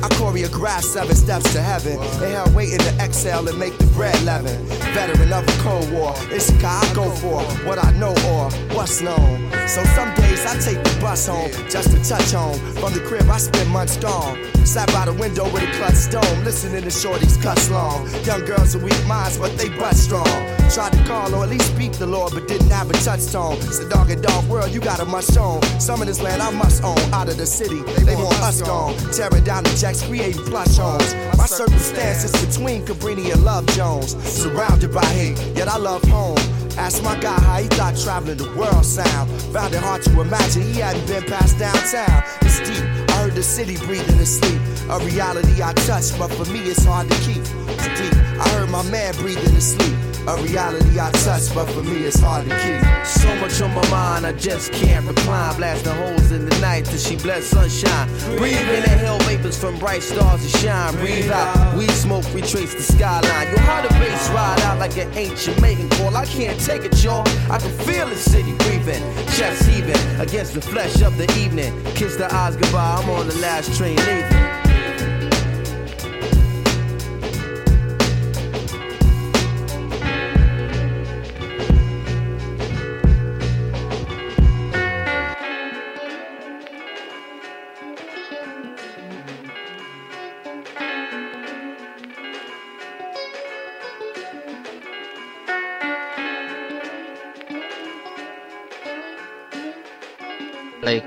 I 0.06 0.08
choreographed 0.10 0.84
seven 0.84 1.16
steps 1.16 1.52
to 1.54 1.62
heaven. 1.64 1.94
Inhale, 1.94 2.48
waiting 2.54 2.78
to 2.78 2.94
exhale 3.04 3.48
and 3.48 3.58
make 3.58 3.76
the 3.80 3.88
bread 3.88 4.22
leaven. 4.22 4.64
Veteran 4.94 5.34
of 5.34 5.48
a 5.48 5.62
Cold 5.64 5.92
War, 5.92 6.14
it's 6.30 6.46
the 6.46 6.62
guy 6.62 6.80
I 6.80 6.94
go 6.94 7.10
for 7.10 7.42
what 7.66 7.84
I 7.84 7.90
know 7.94 8.14
or 8.30 8.52
what's 8.76 9.02
known. 9.02 9.50
So 9.68 9.84
some 9.98 10.14
days 10.14 10.46
I 10.46 10.60
take 10.60 10.84
the 10.84 10.96
bus 11.02 11.26
home 11.26 11.50
just 11.72 11.90
to 11.90 11.98
touch 12.08 12.32
home. 12.34 12.60
From 12.76 12.94
the 12.94 13.00
crib, 13.00 13.28
I 13.32 13.40
spend 13.40 13.72
months 13.72 13.98
gone. 13.98 14.38
Sat 14.64 14.92
by 14.94 15.06
the 15.06 15.14
window 15.14 15.46
with 15.52 15.64
a 15.64 15.72
clutch 15.78 15.96
stone, 15.96 16.44
listening 16.44 16.84
to 16.84 16.90
shorties 16.90 17.42
cuss 17.42 17.70
long. 17.72 18.08
Young 18.26 18.46
girls 18.46 18.76
with 18.76 18.84
weak 18.84 19.08
minds, 19.08 19.40
but 19.40 19.58
they 19.58 19.70
butt 19.70 19.96
strong. 19.96 20.28
Tried 20.70 20.94
to 20.94 21.04
call 21.06 21.34
or 21.34 21.44
at 21.44 21.50
least 21.50 21.74
speak 21.74 21.94
the 21.94 22.06
Lord, 22.08 22.34
but 22.34 22.48
didn't 22.48 22.72
have 22.72 22.90
a 22.90 22.94
touchstone. 22.94 23.58
It's 23.58 23.80
a 23.80 23.90
dog 23.90 24.10
and 24.10 24.22
dog 24.22 24.46
world, 24.46 24.72
you 24.72 24.82
got 24.82 25.00
a 25.00 25.06
must 25.06 25.38
own. 25.38 25.62
Some 25.80 26.02
of 26.02 26.08
this 26.08 26.22
land 26.22 26.42
I 26.42 26.52
must 26.52 26.84
own. 26.84 26.98
Out 27.14 27.30
of 27.30 27.38
the 27.38 27.46
city, 27.46 27.82
they 28.04 28.16
want 28.16 28.40
us 28.42 28.62
gone. 28.62 28.96
Tearing 29.14 29.44
down 29.44 29.64
the 29.64 29.76
creating 30.04 30.44
plush 30.46 30.78
homes. 30.78 31.14
My 31.38 31.46
circumstances 31.46 32.32
between 32.46 32.86
Cabrini 32.86 33.32
and 33.32 33.44
Love 33.44 33.66
Jones. 33.68 34.16
Surrounded 34.24 34.94
by 34.94 35.06
hate, 35.06 35.38
yet 35.56 35.68
I 35.68 35.78
love 35.78 36.04
home. 36.04 36.38
Asked 36.78 37.04
my 37.04 37.18
guy 37.20 37.40
how 37.40 37.62
he 37.62 37.68
thought 37.70 37.96
traveling 37.98 38.38
the 38.38 38.50
world 38.56 38.86
sound. 38.86 39.30
Found 39.54 39.74
it 39.74 39.82
hard 39.82 40.02
to 40.04 40.22
imagine 40.22 40.62
he 40.64 40.80
hadn't 40.80 41.08
been 41.08 41.24
past 41.24 41.58
downtown. 41.58 42.24
It's 42.42 42.60
deep. 42.60 42.84
I 43.10 43.14
heard 43.24 43.34
the 43.34 43.44
city 43.44 43.78
breathing 43.86 44.18
in 44.18 44.26
sleep. 44.26 44.62
A 44.90 45.00
reality 45.00 45.64
I 45.64 45.74
touch, 45.88 46.18
but 46.20 46.32
for 46.32 46.46
me 46.52 46.60
it's 46.60 46.84
hard 46.84 47.10
to 47.10 47.16
keep. 47.22 47.42
It's 47.42 48.00
deep. 48.00 48.14
I 48.40 48.50
heard 48.50 48.70
my 48.70 48.84
man 48.90 49.14
breathing 49.16 49.56
in 49.56 49.62
sleep. 49.62 50.15
A 50.28 50.42
reality 50.42 51.00
I 51.00 51.12
touch, 51.12 51.54
but 51.54 51.66
for 51.70 51.84
me 51.84 52.04
it's 52.04 52.20
hard 52.20 52.50
to 52.50 52.56
keep. 52.58 53.06
So 53.06 53.34
much 53.36 53.62
on 53.62 53.74
my 53.76 53.88
mind, 53.92 54.26
I 54.26 54.34
just 54.34 54.74
can't 54.74 55.06
recline. 55.06 55.56
Blasting 55.58 55.94
holes 55.94 56.32
in 56.32 56.50
the 56.50 56.60
night 56.60 56.86
till 56.86 56.98
she 56.98 57.16
bless 57.16 57.46
sunshine. 57.46 58.08
Breathe 58.36 58.58
in 58.58 58.82
the 58.82 58.90
hell 58.90 59.20
vapors 59.20 59.58
from 59.58 59.78
bright 59.78 60.02
stars 60.02 60.42
to 60.42 60.58
shine. 60.58 60.96
Breathe 60.96 61.30
out, 61.30 61.78
we 61.78 61.88
smoke, 61.90 62.26
we 62.34 62.42
trace 62.42 62.74
the 62.74 62.82
skyline. 62.82 63.50
Yo, 63.52 63.58
how 63.60 63.82
the 63.84 63.90
bass 63.90 64.30
ride 64.30 64.60
out 64.62 64.80
like 64.80 64.98
an 64.98 65.12
ancient 65.16 65.62
mating 65.62 65.90
call. 65.90 66.16
I 66.18 66.26
can't 66.26 66.60
take 66.60 66.84
it, 66.84 67.04
y'all. 67.04 67.28
I 67.52 67.60
can 67.60 67.72
feel 67.86 68.08
the 68.08 68.16
city 68.16 68.54
breathing, 68.66 69.04
chest 69.38 69.70
heaving 69.70 70.20
against 70.20 70.56
the 70.56 70.62
flesh 70.62 71.02
of 71.02 71.18
the 71.18 71.32
evening. 71.38 71.72
Kiss 71.94 72.16
the 72.16 72.34
eyes 72.34 72.56
goodbye, 72.56 73.00
I'm 73.00 73.10
on 73.12 73.28
the 73.28 73.36
last 73.36 73.78
train 73.78 73.98
leaving. 73.98 74.35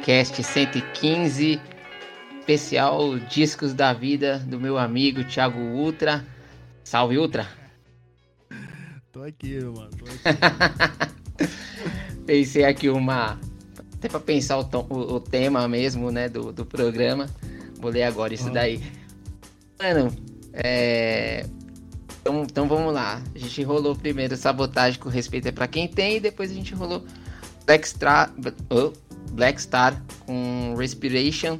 Playcast 0.09 0.43
115, 0.43 1.61
especial 2.41 3.19
Discos 3.29 3.75
da 3.75 3.93
Vida 3.93 4.39
do 4.39 4.59
meu 4.59 4.79
amigo 4.79 5.23
Thiago 5.23 5.59
Ultra. 5.61 6.25
Salve 6.83 7.19
Ultra! 7.19 7.47
Tô 9.13 9.23
aqui, 9.23 9.63
mano. 9.63 9.91
Tô 9.91 10.07
aqui. 10.07 11.45
Pensei 12.25 12.65
aqui 12.65 12.89
uma. 12.89 13.39
Até 13.97 14.09
pra 14.09 14.19
pensar 14.19 14.57
o, 14.57 14.65
tom- 14.65 14.87
o- 14.89 15.17
o 15.17 15.21
tema 15.21 15.69
mesmo, 15.69 16.11
né, 16.11 16.27
do, 16.27 16.55
do 16.55 16.65
programa. 16.65 17.27
Vou 17.79 17.91
ler 17.91 18.05
agora 18.05 18.33
isso 18.33 18.49
Ah. 18.49 18.53
daí. 18.53 18.83
Mano, 19.79 20.11
é. 20.55 21.45
Então, 22.23 22.43
então 22.45 22.67
vamos 22.67 22.95
lá. 22.95 23.23
A 23.35 23.39
gente 23.39 23.63
rolou 23.63 23.95
primeiro 23.95 24.39
sabotagem 24.39 24.99
com 24.99 25.11
respeito 25.11 25.49
é 25.49 25.53
pra 25.53 25.69
quem 25.69 25.87
tem, 25.87 26.17
e 26.17 26.21
depois 26.21 26.51
a 26.51 26.55
gente 26.55 26.73
rolou 26.73 27.05
Black 27.67 27.87
Star, 27.87 28.33
oh, 28.71 28.91
Black 29.33 29.61
Star 29.61 30.03
com 30.27 30.75
Respiration. 30.77 31.59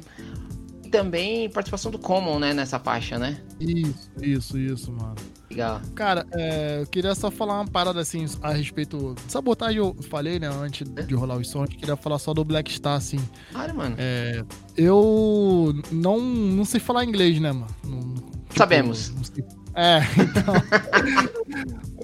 E 0.83 0.89
também 0.89 1.49
participação 1.49 1.91
do 1.91 1.99
Common, 1.99 2.39
né, 2.39 2.53
nessa 2.53 2.79
faixa, 2.79 3.17
né? 3.19 3.39
Isso, 3.59 4.09
isso, 4.21 4.57
isso, 4.57 4.91
mano. 4.91 5.15
Legal. 5.49 5.81
Cara, 5.95 6.25
é, 6.31 6.81
eu 6.81 6.87
queria 6.87 7.13
só 7.15 7.29
falar 7.31 7.55
uma 7.55 7.65
parada 7.67 7.99
assim 7.99 8.25
a 8.41 8.51
respeito. 8.51 9.15
Sabotagem 9.27 9.77
eu 9.77 9.95
falei, 10.09 10.39
né, 10.39 10.47
antes 10.47 10.87
de 10.87 11.15
rolar 11.15 11.37
os 11.37 11.49
sons. 11.49 11.69
Queria 11.69 11.95
falar 11.95 12.19
só 12.19 12.33
do 12.33 12.43
Black 12.43 12.71
Star, 12.71 12.95
assim. 12.97 13.19
Claro, 13.51 13.75
mano. 13.75 13.95
É, 13.97 14.43
eu 14.77 15.73
não, 15.91 16.19
não 16.19 16.65
sei 16.65 16.79
falar 16.79 17.03
inglês, 17.03 17.39
né, 17.39 17.51
mano? 17.51 17.67
Não- 17.83 18.13
tipo, 18.13 18.57
Sabemos. 18.57 19.09
não 19.15 19.23
sei- 19.23 19.43
É, 19.79 19.99
então. 20.21 20.53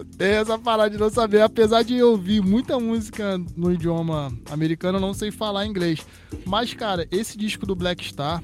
Tem 0.17 0.29
essa 0.29 0.57
parada 0.57 0.89
de 0.89 0.97
não 0.97 1.09
saber. 1.09 1.41
Apesar 1.41 1.83
de 1.83 1.95
eu 1.95 2.11
ouvir 2.11 2.41
muita 2.41 2.79
música 2.79 3.37
no 3.55 3.71
idioma 3.71 4.31
americano, 4.49 4.97
eu 4.97 5.01
não 5.01 5.13
sei 5.13 5.29
falar 5.29 5.65
inglês. 5.65 6.05
Mas, 6.45 6.73
cara, 6.73 7.05
esse 7.11 7.37
disco 7.37 7.65
do 7.65 7.75
Black 7.75 8.05
Star, 8.07 8.41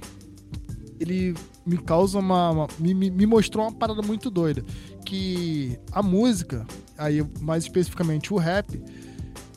ele 1.00 1.34
me 1.66 1.78
causa 1.78 2.20
uma. 2.20 2.50
uma- 2.52 2.68
me, 2.78 2.94
me- 2.94 3.26
mostrou 3.26 3.66
uma 3.66 3.72
parada 3.72 4.02
muito 4.02 4.30
doida. 4.30 4.66
Que 5.06 5.78
a 5.94 6.04
música, 6.04 6.66
aí 6.98 7.26
mais 7.40 7.64
especificamente 7.64 8.34
o 8.34 8.38
rap, 8.38 8.82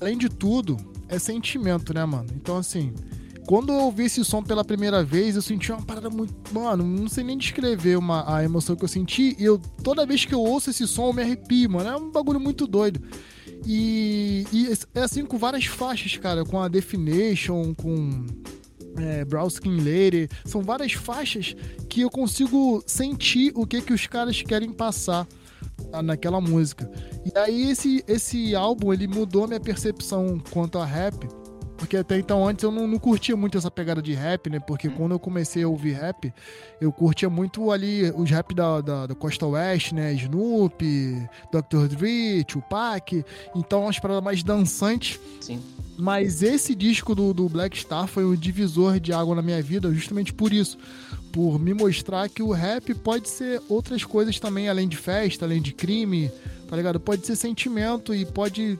além 0.00 0.16
de 0.16 0.28
tudo, 0.28 0.76
é 1.08 1.18
sentimento, 1.18 1.92
né, 1.92 2.04
mano? 2.04 2.28
Então, 2.36 2.56
assim, 2.56 2.92
quando 3.46 3.72
eu 3.72 3.80
ouvi 3.80 4.04
esse 4.04 4.24
som 4.24 4.42
pela 4.42 4.64
primeira 4.64 5.04
vez, 5.04 5.36
eu 5.36 5.42
senti 5.42 5.70
uma 5.70 5.82
parada 5.82 6.08
muito. 6.08 6.34
Mano, 6.52 6.84
não 6.84 7.08
sei 7.08 7.24
nem 7.24 7.36
descrever 7.36 7.96
uma, 7.96 8.36
a 8.36 8.42
emoção 8.42 8.74
que 8.74 8.84
eu 8.84 8.88
senti. 8.88 9.36
E 9.38 9.44
eu, 9.44 9.58
toda 9.82 10.06
vez 10.06 10.24
que 10.24 10.34
eu 10.34 10.40
ouço 10.40 10.70
esse 10.70 10.86
som, 10.86 11.08
eu 11.08 11.12
me 11.12 11.22
arrepio, 11.22 11.70
mano. 11.70 11.88
É 11.88 11.96
um 11.96 12.10
bagulho 12.10 12.40
muito 12.40 12.66
doido. 12.66 13.00
E, 13.66 14.46
e 14.52 14.68
é 14.94 15.00
assim 15.00 15.24
com 15.24 15.36
várias 15.36 15.66
faixas, 15.66 16.16
cara. 16.16 16.44
Com 16.44 16.60
a 16.60 16.68
Definition, 16.68 17.74
com 17.74 18.26
é, 18.96 19.24
Brown 19.24 19.48
Skin 19.48 19.76
Lady. 19.76 20.28
São 20.44 20.62
várias 20.62 20.92
faixas 20.92 21.54
que 21.88 22.00
eu 22.00 22.10
consigo 22.10 22.82
sentir 22.86 23.52
o 23.54 23.66
que, 23.66 23.82
que 23.82 23.92
os 23.92 24.06
caras 24.06 24.40
querem 24.42 24.72
passar 24.72 25.26
naquela 26.02 26.40
música. 26.40 26.90
E 27.24 27.38
aí 27.38 27.70
esse, 27.70 28.04
esse 28.06 28.54
álbum, 28.54 28.92
ele 28.92 29.06
mudou 29.06 29.46
minha 29.46 29.60
percepção 29.60 30.40
quanto 30.50 30.78
a 30.78 30.84
rap. 30.84 31.26
Porque 31.84 31.98
até 31.98 32.18
então, 32.18 32.48
antes 32.48 32.64
eu 32.64 32.70
não, 32.72 32.86
não 32.86 32.98
curtia 32.98 33.36
muito 33.36 33.58
essa 33.58 33.70
pegada 33.70 34.00
de 34.00 34.14
rap, 34.14 34.48
né? 34.48 34.58
Porque 34.58 34.88
quando 34.88 35.12
eu 35.12 35.18
comecei 35.18 35.64
a 35.64 35.68
ouvir 35.68 35.92
rap, 35.92 36.32
eu 36.80 36.90
curtia 36.90 37.28
muito 37.28 37.70
ali 37.70 38.10
os 38.16 38.30
rap 38.30 38.54
da, 38.54 38.80
da, 38.80 39.06
da 39.06 39.14
Costa 39.14 39.46
Oeste, 39.46 39.94
né? 39.94 40.14
Snoop, 40.14 40.82
Dr. 41.52 41.86
Dre, 41.94 42.42
Tupac. 42.44 43.22
Então, 43.54 43.82
umas 43.82 43.98
paradas 43.98 44.24
mais 44.24 44.42
dançantes. 44.42 45.20
Sim. 45.42 45.60
Mas 45.98 46.42
esse 46.42 46.74
disco 46.74 47.14
do, 47.14 47.34
do 47.34 47.50
Black 47.50 47.76
Star 47.76 48.06
foi 48.06 48.24
um 48.24 48.34
divisor 48.34 48.98
de 48.98 49.12
água 49.12 49.34
na 49.34 49.42
minha 49.42 49.62
vida, 49.62 49.92
justamente 49.92 50.32
por 50.32 50.54
isso. 50.54 50.78
Por 51.30 51.58
me 51.58 51.74
mostrar 51.74 52.30
que 52.30 52.42
o 52.42 52.50
rap 52.50 52.94
pode 52.94 53.28
ser 53.28 53.60
outras 53.68 54.04
coisas 54.04 54.40
também, 54.40 54.70
além 54.70 54.88
de 54.88 54.96
festa, 54.96 55.44
além 55.44 55.60
de 55.60 55.74
crime, 55.74 56.30
tá 56.66 56.76
ligado? 56.76 56.98
Pode 56.98 57.26
ser 57.26 57.36
sentimento 57.36 58.14
e 58.14 58.24
pode 58.24 58.78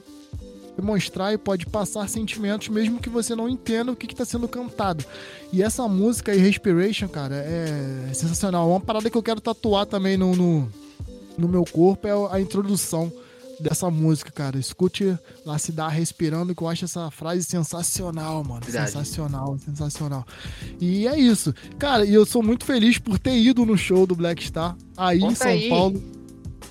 demonstrar 0.75 1.33
e 1.33 1.37
pode 1.37 1.65
passar 1.65 2.07
sentimentos, 2.09 2.67
mesmo 2.69 2.99
que 2.99 3.09
você 3.09 3.35
não 3.35 3.47
entenda 3.47 3.91
o 3.91 3.95
que 3.95 4.05
está 4.05 4.25
sendo 4.25 4.47
cantado. 4.47 5.03
E 5.51 5.63
essa 5.63 5.87
música 5.87 6.31
aí, 6.31 6.37
Respiration, 6.37 7.07
cara, 7.07 7.35
é 7.35 8.13
sensacional. 8.13 8.69
Uma 8.69 8.79
parada 8.79 9.09
que 9.09 9.17
eu 9.17 9.23
quero 9.23 9.39
tatuar 9.39 9.85
também 9.85 10.17
no, 10.17 10.35
no, 10.35 10.71
no 11.37 11.47
meu 11.47 11.63
corpo 11.63 12.07
é 12.07 12.35
a 12.35 12.39
introdução 12.39 13.11
dessa 13.59 13.89
música, 13.89 14.31
cara. 14.31 14.57
Escute 14.57 15.17
lá 15.45 15.57
se 15.57 15.71
dá 15.71 15.87
respirando, 15.87 16.53
que 16.53 16.61
eu 16.61 16.67
acho 16.67 16.85
essa 16.85 17.09
frase 17.11 17.43
sensacional, 17.43 18.43
mano. 18.43 18.61
Verdade. 18.61 18.91
Sensacional, 18.91 19.57
sensacional. 19.57 20.25
E 20.79 21.07
é 21.07 21.17
isso. 21.17 21.53
Cara, 21.77 22.05
e 22.05 22.13
eu 22.13 22.25
sou 22.25 22.43
muito 22.43 22.65
feliz 22.65 22.97
por 22.97 23.17
ter 23.17 23.37
ido 23.37 23.65
no 23.65 23.77
show 23.77 24.05
do 24.05 24.15
Black 24.15 24.43
Star 24.43 24.75
aí 24.97 25.19
em 25.19 25.21
Conta 25.21 25.35
São 25.35 25.47
aí. 25.47 25.69
Paulo. 25.69 26.03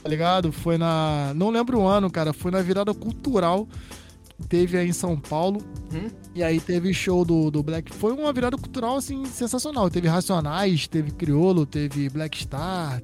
Tá 0.05 0.09
ligado? 0.11 0.53
Foi 0.53 0.77
na. 0.79 1.33
Não 1.35 1.49
lembro 1.51 1.81
o 1.81 1.87
ano, 1.89 2.11
cara. 2.11 2.33
Foi 2.35 2.51
na 2.53 2.61
virada 2.61 2.93
cultural 2.93 3.67
que 4.39 4.47
teve 4.47 4.77
aí 4.77 4.87
em 4.89 4.93
São 4.93 5.17
Paulo. 5.19 5.63
Hum? 5.93 6.11
E 6.35 6.43
aí 6.43 6.61
teve 6.61 6.93
show 6.93 7.25
do, 7.25 7.51
do 7.51 7.63
Black. 7.63 7.91
Foi 7.95 8.13
uma 8.13 8.31
virada 8.33 8.59
cultural, 8.59 8.97
assim, 8.99 9.25
sensacional. 9.25 9.89
Teve 9.89 10.07
Racionais, 10.07 10.87
teve 10.87 11.11
Criolo, 11.11 11.65
teve 11.65 12.11
Black 12.11 12.43
Star, 12.43 13.01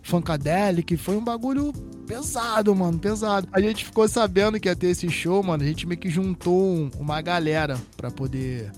Funkadelic. 0.00 0.96
Foi 0.96 1.16
um 1.16 1.24
bagulho 1.24 1.72
pesado, 2.06 2.72
mano, 2.74 2.98
pesado. 3.00 3.48
A 3.52 3.60
gente 3.60 3.84
ficou 3.84 4.06
sabendo 4.06 4.60
que 4.60 4.68
ia 4.68 4.76
ter 4.76 4.88
esse 4.88 5.08
show, 5.10 5.42
mano. 5.42 5.64
A 5.64 5.66
gente 5.66 5.86
meio 5.88 5.98
que 5.98 6.08
juntou 6.08 6.62
um- 6.62 6.90
uma 7.00 7.20
galera 7.20 7.80
pra 7.96 8.10
poder 8.12 8.70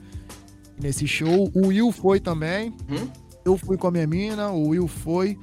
ir 0.78 0.82
nesse 0.82 1.06
show. 1.06 1.50
O 1.54 1.66
Will 1.66 1.92
foi 1.92 2.20
também. 2.20 2.72
Hum? 2.88 3.06
Eu 3.44 3.58
fui 3.58 3.76
com 3.76 3.86
a 3.86 3.90
minha 3.90 4.06
mina, 4.06 4.50
o 4.50 4.68
Will 4.68 4.88
foi. 4.88 5.36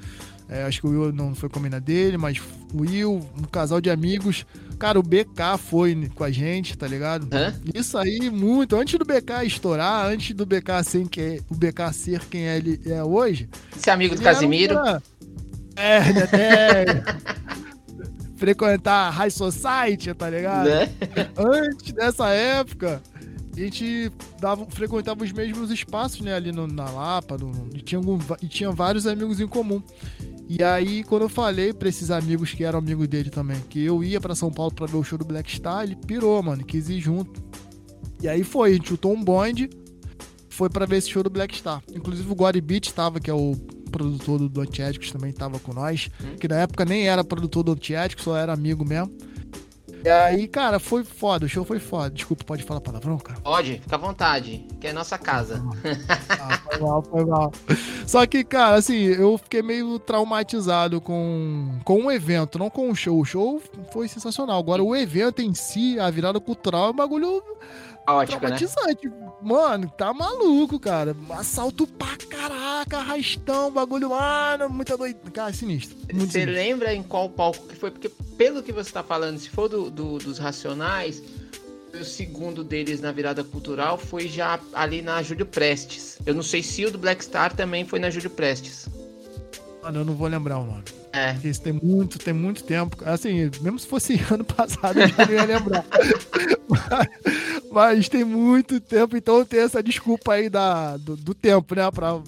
É, 0.54 0.64
acho 0.64 0.82
que 0.82 0.88
o 0.88 0.92
Will 0.92 1.12
não 1.12 1.34
foi 1.34 1.50
com 1.50 1.58
a 1.58 1.62
mina 1.62 1.80
dele, 1.82 2.16
mas 2.18 2.40
o 2.74 2.82
Will, 2.82 3.28
um 3.38 3.42
casal 3.44 3.82
de 3.82 3.90
amigos. 3.90 4.46
Cara, 4.78 5.00
o 5.00 5.04
BK 5.04 5.58
foi 5.58 6.10
com 6.14 6.24
a 6.24 6.30
gente, 6.32 6.78
tá 6.78 6.88
ligado? 6.88 7.28
Hã? 7.32 7.54
Isso 7.74 7.98
aí, 7.98 8.30
muito. 8.30 8.76
Antes 8.76 9.00
do 9.00 9.06
BK 9.06 9.46
estourar, 9.46 10.06
antes 10.08 10.36
do 10.36 10.46
BK 10.46 10.84
ser 10.84 11.08
quem, 11.08 11.40
o 11.50 11.56
BK 11.56 11.92
ser 11.94 12.20
quem 12.26 12.42
ele 12.44 12.80
é 12.86 13.04
hoje. 13.04 13.50
Esse 13.76 13.90
amigo 13.90 14.14
do 14.16 14.22
era 14.22 14.34
Casimiro. 14.34 14.76
cara- 14.76 15.02
É, 15.76 15.98
até 15.98 16.86
frequentar 18.38 19.08
a 19.08 19.10
High 19.10 19.32
Society, 19.32 20.14
tá 20.14 20.30
ligado? 20.30 20.68
Né? 20.70 20.90
Antes 21.38 21.92
dessa 21.94 22.30
época, 22.30 23.02
a 23.56 23.60
gente 23.60 24.12
dava, 24.40 24.66
frequentava 24.70 25.24
os 25.24 25.32
mesmos 25.32 25.72
espaços, 25.72 26.22
né? 26.22 26.34
Ali 26.36 26.52
no- 26.52 26.68
na 26.68 26.90
Lapa, 26.90 27.38
no- 27.38 27.70
e, 27.74 27.82
tinha 27.82 28.00
algum- 28.00 28.20
e 28.42 28.48
tinha 28.48 28.72
vários 28.72 29.08
amigos 29.08 29.40
em 29.40 29.48
comum. 29.48 29.82
E 30.48 30.64
aí, 30.64 31.04
quando 31.04 31.24
eu 31.24 31.30
falei 31.30 31.74
pra 31.74 31.90
esses 31.90 32.12
amigos 32.12 32.54
que 32.54 32.64
eram 32.64 32.80
amigos 32.80 33.08
dele 33.08 33.30
também, 33.30 33.60
que 33.70 33.84
eu 33.84 34.04
ia 34.04 34.20
pra 34.20 34.36
São 34.36 34.52
Paulo 34.52 34.74
pra 34.74 34.86
ver 34.86 34.98
o 34.98 35.04
show 35.04 35.18
do 35.18 35.26
Black 35.26 35.52
Star, 35.52 35.84
ele 35.84 35.96
pirou, 35.96 36.42
mano, 36.44 36.64
quis 36.64 36.90
ir 36.90 37.00
junto. 37.00 37.42
E 38.22 38.28
aí 38.28 38.44
foi, 38.44 38.72
a 38.72 38.74
gente 38.74 38.90
chutou 38.90 39.14
um 39.14 39.24
bonde, 39.24 39.70
foi 40.50 40.70
pra 40.70 40.86
ver 40.86 40.98
esse 40.98 41.10
show 41.10 41.24
do 41.24 41.30
Black 41.30 41.56
Star. 41.58 41.82
Inclusive 41.94 42.30
o 42.32 42.36
Gory 42.36 42.62
Beat 42.62 42.92
tava, 42.92 43.20
que 43.20 43.30
é 43.30 43.34
o 43.34 43.56
produtor 43.92 44.40
do, 44.40 44.50
do 44.50 44.62
Antiéticos, 44.62 45.12
também 45.12 45.32
tava 45.32 45.60
com 45.60 45.74
nós. 45.74 46.10
Que 46.40 46.48
na 46.48 46.58
época 46.58 46.84
nem 46.86 47.08
era 47.08 47.24
produtor 47.24 47.64
do 47.64 47.72
Antiéticos, 47.72 48.24
só 48.24 48.38
era 48.38 48.54
amigo 48.54 48.86
mesmo. 48.86 49.16
E 50.04 50.10
aí, 50.10 50.50
cara, 50.50 50.80
foi 50.80 51.06
foda, 51.06 51.46
o 51.46 51.50
show 51.50 51.64
foi 51.64 51.80
foda. 51.80 52.10
Desculpa, 52.10 52.44
pode 52.44 52.64
falar 52.64 52.82
palavrão, 52.82 53.18
cara? 53.18 53.40
Pode, 53.40 53.80
fica 53.80 53.96
à 53.96 54.00
vontade, 54.00 54.68
que 54.82 54.88
é 54.88 54.94
nossa 54.94 55.18
casa. 55.18 55.64
Ah, 56.30 56.58
foi 56.58 56.80
mal, 56.80 57.04
foi 57.04 57.26
mal. 57.26 57.52
Só 58.14 58.28
que, 58.28 58.44
cara, 58.44 58.76
assim, 58.76 59.06
eu 59.06 59.40
fiquei 59.40 59.64
meio 59.64 59.98
traumatizado 59.98 61.02
com, 61.02 61.80
com 61.84 62.06
o 62.06 62.12
evento, 62.12 62.60
não 62.60 62.70
com 62.70 62.92
o 62.92 62.96
show. 62.96 63.20
O 63.20 63.26
show 63.26 63.60
foi 63.92 64.08
sensacional. 64.08 64.60
Agora, 64.60 64.84
o 64.84 64.96
evento 64.96 65.42
em 65.42 65.56
si, 65.56 66.00
a 66.00 66.12
virada 66.12 66.40
cultural, 66.40 66.90
é 66.90 66.92
um 66.92 66.96
bagulho 66.96 67.42
Ótimo, 68.08 68.40
né? 68.40 68.56
traumatizante. 68.56 69.12
Mano, 69.42 69.92
tá 69.98 70.14
maluco, 70.14 70.80
cara. 70.80 71.18
Assalto 71.32 71.88
pra 71.88 72.16
caraca, 72.30 73.00
arrastão, 73.00 73.72
bagulho, 73.72 74.12
mano, 74.12 74.70
muita 74.70 74.96
doida. 74.96 75.20
Cara, 75.32 75.50
é 75.50 75.54
sinistro. 75.54 75.98
Você 76.14 76.46
lembra 76.46 76.94
em 76.94 77.02
qual 77.02 77.28
palco 77.28 77.66
que 77.66 77.76
foi? 77.76 77.90
Porque 77.90 78.10
pelo 78.38 78.62
que 78.62 78.72
você 78.72 78.92
tá 78.92 79.02
falando, 79.02 79.40
se 79.40 79.50
for 79.50 79.68
do, 79.68 79.90
do- 79.90 80.20
dos 80.20 80.38
Racionais, 80.38 81.20
o 82.00 82.04
segundo 82.04 82.64
deles 82.64 83.00
na 83.02 83.12
virada 83.12 83.44
cultural 83.44 83.98
foi 83.98 84.28
já 84.28 84.60
ali 84.74 85.02
na 85.02 85.22
Júlio 85.22 85.46
Prestes. 85.46 86.18
Eu 86.26 86.34
não 86.34 86.44
sei 86.44 86.64
se 86.64 86.86
o 86.86 86.92
do 86.92 86.98
Black 86.98 87.24
Star 87.24 87.56
também 87.56 87.86
foi 87.86 88.00
na 88.00 88.10
Júlio 88.10 88.30
Prestes. 88.30 88.88
Mano, 89.82 90.00
eu 90.00 90.06
não 90.06 90.16
vou 90.16 90.28
lembrar 90.28 90.58
o 90.60 90.66
nome. 90.66 90.84
É. 91.12 91.34
Porque 91.34 91.50
Isso 91.50 91.62
tem 91.62 91.74
muito, 91.74 92.18
tem 92.18 92.34
muito 92.34 92.64
tempo. 92.64 92.98
Assim, 93.06 93.52
mesmo 93.62 93.78
se 93.78 93.86
fosse 93.88 94.20
ano 94.32 94.44
passado, 94.44 95.00
eu 95.00 95.08
já 95.08 95.26
não 95.26 95.34
ia 95.34 95.46
lembrar. 95.46 95.86
mas, 96.68 97.64
mas 97.72 98.10
tem 98.10 98.24
muito 98.24 98.80
tempo, 98.80 99.16
então 99.16 99.46
tem 99.46 99.60
essa 99.60 99.84
desculpa 99.84 100.34
aí 100.34 100.50
da, 100.50 100.98
do, 100.98 101.16
do 101.16 101.34
tempo, 101.36 101.76
né? 101.76 101.92
Pra, 101.92 102.20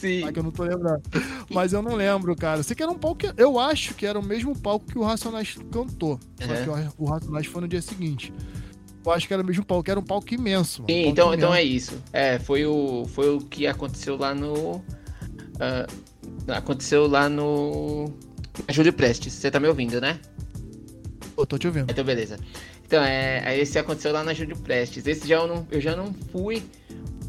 Sim. 0.00 0.32
que 0.32 0.38
eu 0.38 0.42
não 0.42 0.50
tô 0.50 0.64
lembrando. 0.64 1.02
Mas 1.48 1.72
eu 1.72 1.82
não 1.82 1.94
lembro, 1.94 2.34
cara. 2.34 2.58
Eu 2.60 2.64
sei 2.64 2.74
que 2.74 2.82
era 2.82 2.90
um 2.90 2.98
palco 2.98 3.18
que. 3.18 3.32
Eu 3.36 3.60
acho 3.60 3.94
que 3.94 4.04
era 4.06 4.18
o 4.18 4.22
mesmo 4.24 4.58
palco 4.58 4.86
que 4.86 4.98
o 4.98 5.02
Racionais 5.04 5.54
cantou. 5.70 6.18
Só 6.40 6.52
Uhum. 6.52 6.64
que 6.64 6.70
o, 7.00 7.04
o 7.04 7.10
Racionais 7.10 7.46
foi 7.46 7.60
no 7.60 7.68
dia 7.68 7.82
seguinte. 7.82 8.32
Eu 9.04 9.12
acho 9.12 9.26
que 9.26 9.34
era 9.34 9.42
o 9.42 9.46
mesmo 9.46 9.64
palco, 9.64 9.90
era 9.90 9.98
um 9.98 10.02
palco 10.04 10.32
imenso. 10.32 10.82
mano. 10.82 10.92
Sim, 10.94 11.06
Um 11.06 11.10
então, 11.10 11.24
palco 11.26 11.36
então 11.38 11.54
é 11.54 11.64
imenso. 11.64 11.92
isso. 11.92 12.02
É, 12.12 12.38
foi 12.38 12.64
o, 12.66 13.04
foi 13.06 13.34
o 13.34 13.40
que 13.40 13.66
aconteceu 13.66 14.16
lá 14.16 14.34
no. 14.34 14.82
ah, 15.60 15.86
aconteceu 16.56 17.06
lá 17.06 17.28
no. 17.28 18.12
Júlio 18.70 18.92
Prestes. 18.92 19.32
Você 19.32 19.50
tá 19.50 19.58
me 19.58 19.66
ouvindo, 19.68 20.00
né? 20.00 20.18
Eu 21.36 21.46
tô 21.46 21.58
te 21.58 21.66
ouvindo. 21.66 21.90
Então, 21.90 22.04
beleza. 22.04 22.38
Então, 22.84 23.02
é, 23.02 23.58
esse 23.58 23.78
aconteceu 23.78 24.12
lá 24.12 24.22
na 24.22 24.34
Júlio 24.34 24.56
Prestes. 24.58 25.06
Esse 25.06 25.26
já 25.26 25.36
eu, 25.36 25.46
não, 25.48 25.66
eu 25.70 25.80
já 25.80 25.96
não 25.96 26.12
fui, 26.30 26.62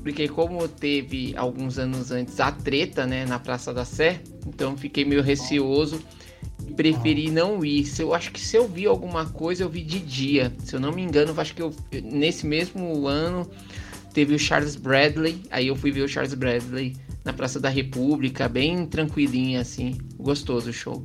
porque 0.03 0.27
como 0.27 0.67
teve 0.67 1.33
alguns 1.37 1.79
anos 1.79 2.11
antes 2.11 2.39
a 2.39 2.51
treta, 2.51 3.07
né, 3.07 3.25
na 3.25 3.39
Praça 3.39 3.73
da 3.73 3.85
Sé, 3.85 4.19
então 4.45 4.75
fiquei 4.75 5.05
meio 5.05 5.21
receoso 5.21 6.01
preferi 6.75 7.29
não 7.29 7.63
ir. 7.63 7.85
Se 7.85 8.01
eu 8.01 8.13
acho 8.13 8.31
que 8.31 8.39
se 8.39 8.55
eu 8.57 8.67
vi 8.67 8.85
alguma 8.85 9.25
coisa, 9.25 9.63
eu 9.63 9.69
vi 9.69 9.83
de 9.83 9.99
dia. 9.99 10.51
Se 10.63 10.75
eu 10.75 10.79
não 10.79 10.91
me 10.91 11.01
engano, 11.01 11.31
eu 11.31 11.41
acho 11.41 11.53
que 11.53 11.61
eu, 11.61 11.73
nesse 12.03 12.45
mesmo 12.45 13.07
ano 13.07 13.49
teve 14.13 14.35
o 14.35 14.39
Charles 14.39 14.75
Bradley, 14.75 15.41
aí 15.49 15.67
eu 15.67 15.75
fui 15.75 15.91
ver 15.91 16.01
o 16.01 16.07
Charles 16.07 16.35
Bradley 16.35 16.95
na 17.25 17.33
Praça 17.33 17.59
da 17.59 17.69
República, 17.69 18.47
bem 18.47 18.85
tranquilinha 18.85 19.61
assim, 19.61 19.97
gostoso 20.17 20.69
o 20.69 20.73
show. 20.73 21.03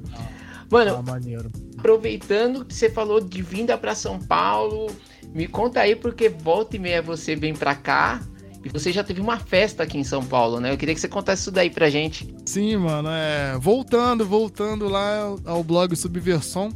Mano, 0.71 0.91
Ah, 0.97 1.79
aproveitando 1.79 2.65
que 2.65 2.75
você 2.75 2.91
falou 2.91 3.21
de 3.21 3.41
vinda 3.41 3.79
pra 3.79 3.95
São 3.95 4.19
Paulo, 4.19 4.91
me 5.35 5.47
conta 5.47 5.81
aí 5.81 5.97
porque 5.97 6.29
volta 6.29 6.77
e 6.77 6.79
meia 6.79 7.01
você 7.01 7.35
vem 7.35 7.55
pra 7.55 7.75
cá 7.75 8.21
e 8.65 8.69
você 8.69 8.93
já 8.93 9.05
teve 9.05 9.21
uma 9.21 9.39
festa 9.39 9.83
aqui 9.83 9.99
em 9.99 10.05
São 10.05 10.25
Paulo, 10.25 10.61
né? 10.61 10.73
Eu 10.73 10.77
queria 10.77 10.95
que 10.95 11.01
você 11.01 11.09
contasse 11.09 11.43
isso 11.43 11.51
daí 11.51 11.71
pra 11.71 11.89
gente. 11.89 12.35
Sim, 12.45 12.77
mano, 12.77 13.09
é. 13.11 13.57
Voltando, 13.59 14.27
voltando 14.27 14.89
lá 14.89 15.35
ao 15.45 15.63
blog 15.63 15.95
Subversão, 15.95 16.71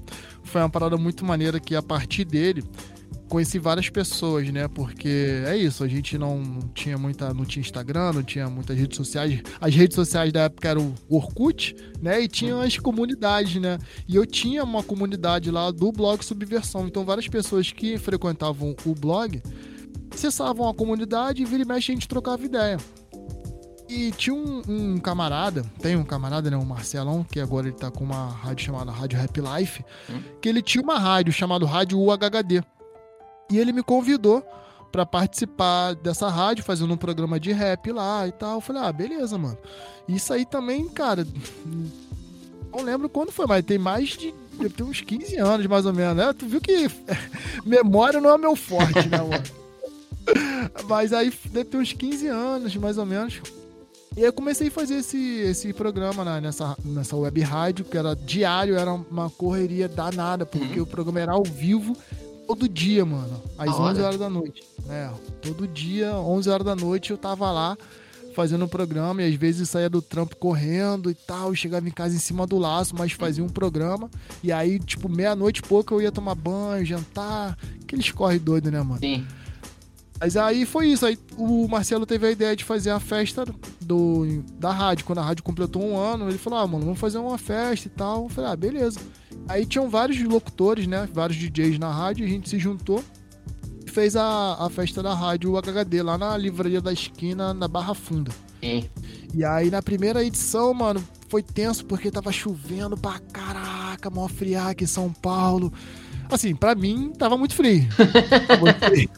foi 0.44 0.60
uma 0.60 0.70
parada 0.70 0.96
muito 0.96 1.24
maneira 1.24 1.58
que 1.58 1.74
a 1.74 1.82
partir 1.82 2.24
dele 2.24 2.62
conheci 3.32 3.58
várias 3.58 3.88
pessoas, 3.88 4.46
né? 4.52 4.68
Porque 4.68 5.42
é 5.46 5.56
isso, 5.56 5.82
a 5.82 5.88
gente 5.88 6.18
não 6.18 6.42
tinha 6.74 6.98
muita, 6.98 7.32
não 7.32 7.46
tinha 7.46 7.62
Instagram, 7.62 8.12
não 8.12 8.22
tinha 8.22 8.46
muitas 8.48 8.76
redes 8.76 8.96
sociais. 8.96 9.40
As 9.58 9.74
redes 9.74 9.94
sociais 9.94 10.30
da 10.30 10.42
época 10.42 10.68
eram 10.68 10.94
o 11.08 11.16
Orkut, 11.16 11.74
né? 12.00 12.20
E 12.20 12.28
tinha 12.28 12.62
as 12.62 12.76
comunidades, 12.76 13.60
né? 13.60 13.78
E 14.06 14.16
eu 14.16 14.26
tinha 14.26 14.62
uma 14.62 14.82
comunidade 14.82 15.50
lá 15.50 15.70
do 15.70 15.90
blog 15.90 16.22
Subversão. 16.22 16.86
Então 16.86 17.06
várias 17.06 17.26
pessoas 17.26 17.72
que 17.72 17.96
frequentavam 17.96 18.76
o 18.84 18.94
blog 18.94 19.42
acessavam 20.14 20.68
a 20.68 20.74
comunidade 20.74 21.42
e 21.42 21.44
vira 21.44 21.62
e 21.62 21.66
mexe 21.66 21.92
a 21.92 21.94
gente 21.94 22.08
trocava 22.08 22.44
ideia. 22.44 22.78
E 23.88 24.10
tinha 24.12 24.34
um, 24.34 24.62
um 24.66 24.98
camarada, 24.98 25.64
tem 25.80 25.96
um 25.96 26.04
camarada, 26.04 26.50
né, 26.50 26.56
o 26.56 26.64
Marcelão, 26.64 27.22
que 27.24 27.38
agora 27.38 27.68
ele 27.68 27.76
tá 27.76 27.90
com 27.90 28.04
uma 28.04 28.28
rádio 28.28 28.64
chamada 28.64 28.90
Rádio 28.90 29.18
Rap 29.18 29.38
Life, 29.38 29.84
que 30.40 30.48
ele 30.48 30.62
tinha 30.62 30.82
uma 30.82 30.98
rádio 30.98 31.32
chamada 31.32 31.66
Rádio 31.66 32.00
UHD. 32.00 32.62
E 33.50 33.58
ele 33.58 33.70
me 33.70 33.82
convidou 33.82 34.42
pra 34.90 35.04
participar 35.04 35.94
dessa 35.94 36.28
rádio, 36.28 36.64
fazendo 36.64 36.94
um 36.94 36.96
programa 36.96 37.38
de 37.38 37.52
rap 37.52 37.90
lá 37.92 38.26
e 38.26 38.32
tal. 38.32 38.54
Eu 38.54 38.60
falei, 38.60 38.82
ah, 38.82 38.92
beleza, 38.92 39.36
mano. 39.36 39.58
Isso 40.08 40.32
aí 40.32 40.46
também, 40.46 40.88
cara, 40.88 41.26
não 42.72 42.82
lembro 42.82 43.08
quando 43.08 43.30
foi, 43.30 43.46
mas 43.46 43.64
tem 43.64 43.78
mais 43.78 44.10
de. 44.10 44.34
Deve 44.54 44.70
ter 44.70 44.82
uns 44.82 45.00
15 45.00 45.36
anos, 45.36 45.66
mais 45.66 45.86
ou 45.86 45.92
menos, 45.92 46.16
né? 46.16 46.32
Tu 46.32 46.46
viu 46.46 46.60
que 46.60 46.90
memória 47.64 48.20
não 48.20 48.30
é 48.30 48.38
meu 48.38 48.56
forte, 48.56 49.08
né, 49.08 49.18
mano? 49.18 49.61
Mas 50.88 51.12
aí 51.12 51.32
deve 51.50 51.64
ter 51.64 51.76
uns 51.76 51.92
15 51.92 52.26
anos, 52.28 52.76
mais 52.76 52.98
ou 52.98 53.06
menos. 53.06 53.40
E 54.16 54.20
aí 54.20 54.26
eu 54.26 54.32
comecei 54.32 54.68
a 54.68 54.70
fazer 54.70 54.96
esse, 54.96 55.18
esse 55.40 55.72
programa 55.72 56.24
né, 56.24 56.40
nessa, 56.40 56.76
nessa 56.84 57.16
web 57.16 57.40
rádio, 57.40 57.84
que 57.84 57.96
era 57.96 58.14
diário, 58.14 58.76
era 58.76 58.92
uma 58.92 59.30
correria 59.30 59.88
danada, 59.88 60.44
porque 60.44 60.80
o 60.80 60.86
programa 60.86 61.20
era 61.20 61.32
ao 61.32 61.42
vivo 61.42 61.96
todo 62.46 62.68
dia, 62.68 63.04
mano. 63.04 63.42
Às 63.56 63.70
hora. 63.70 63.92
11 63.92 64.02
horas 64.02 64.18
da 64.18 64.28
noite. 64.28 64.62
É, 64.88 65.10
todo 65.40 65.66
dia, 65.66 66.14
11 66.14 66.50
horas 66.50 66.66
da 66.66 66.76
noite, 66.76 67.10
eu 67.10 67.16
tava 67.16 67.50
lá 67.50 67.76
fazendo 68.34 68.64
o 68.64 68.68
programa 68.68 69.22
e 69.22 69.28
às 69.28 69.34
vezes 69.34 69.68
saía 69.68 69.88
do 69.88 70.02
trampo 70.02 70.36
correndo 70.36 71.10
e 71.10 71.14
tal, 71.14 71.52
e 71.52 71.56
chegava 71.56 71.86
em 71.86 71.92
casa 71.92 72.14
em 72.14 72.18
cima 72.18 72.46
do 72.46 72.58
laço, 72.58 72.94
mas 72.96 73.12
fazia 73.12 73.44
um 73.44 73.48
programa. 73.48 74.10
E 74.42 74.50
aí, 74.50 74.78
tipo, 74.78 75.08
meia-noite 75.08 75.60
e 75.60 75.62
pouco 75.62 75.94
eu 75.94 76.02
ia 76.02 76.12
tomar 76.12 76.34
banho, 76.34 76.84
jantar, 76.84 77.56
aqueles 77.82 78.10
corre 78.10 78.38
doido, 78.38 78.70
né, 78.70 78.82
mano? 78.82 79.00
Sim. 79.00 79.26
Mas 80.22 80.36
aí 80.36 80.64
foi 80.64 80.86
isso. 80.86 81.04
Aí 81.04 81.18
o 81.36 81.66
Marcelo 81.66 82.06
teve 82.06 82.28
a 82.28 82.30
ideia 82.30 82.54
de 82.54 82.62
fazer 82.62 82.90
a 82.90 83.00
festa 83.00 83.44
do, 83.80 84.40
da 84.56 84.70
rádio. 84.70 85.04
Quando 85.04 85.18
a 85.18 85.22
rádio 85.22 85.42
completou 85.42 85.82
um 85.82 85.98
ano, 85.98 86.28
ele 86.28 86.38
falou: 86.38 86.60
Ah, 86.60 86.66
mano, 86.66 86.84
vamos 86.84 87.00
fazer 87.00 87.18
uma 87.18 87.36
festa 87.36 87.88
e 87.88 87.90
tal. 87.90 88.22
Eu 88.22 88.28
falei: 88.28 88.52
Ah, 88.52 88.54
beleza. 88.54 89.00
Aí 89.48 89.66
tinham 89.66 89.90
vários 89.90 90.22
locutores, 90.22 90.86
né? 90.86 91.08
Vários 91.12 91.36
DJs 91.36 91.76
na 91.76 91.92
rádio. 91.92 92.24
A 92.24 92.28
gente 92.28 92.48
se 92.48 92.56
juntou 92.56 93.02
e 93.84 93.90
fez 93.90 94.14
a, 94.14 94.64
a 94.64 94.70
festa 94.70 95.02
da 95.02 95.12
rádio 95.12 95.56
HHD 95.60 96.02
lá 96.04 96.16
na 96.16 96.36
livraria 96.36 96.80
da 96.80 96.92
esquina, 96.92 97.52
na 97.52 97.66
Barra 97.66 97.92
Funda. 97.92 98.30
Sim. 98.60 98.88
E 99.34 99.44
aí 99.44 99.72
na 99.72 99.82
primeira 99.82 100.24
edição, 100.24 100.72
mano, 100.72 101.02
foi 101.28 101.42
tenso 101.42 101.84
porque 101.84 102.12
tava 102.12 102.30
chovendo 102.30 102.96
pra 102.96 103.18
caraca, 103.18 104.08
mó 104.08 104.28
friaca 104.28 104.84
em 104.84 104.86
São 104.86 105.12
Paulo. 105.12 105.72
Assim, 106.34 106.54
pra 106.54 106.74
mim 106.74 107.12
tava 107.18 107.36
muito 107.36 107.54
frio. 107.54 107.86
Pra 108.46 108.56
você- 108.56 109.08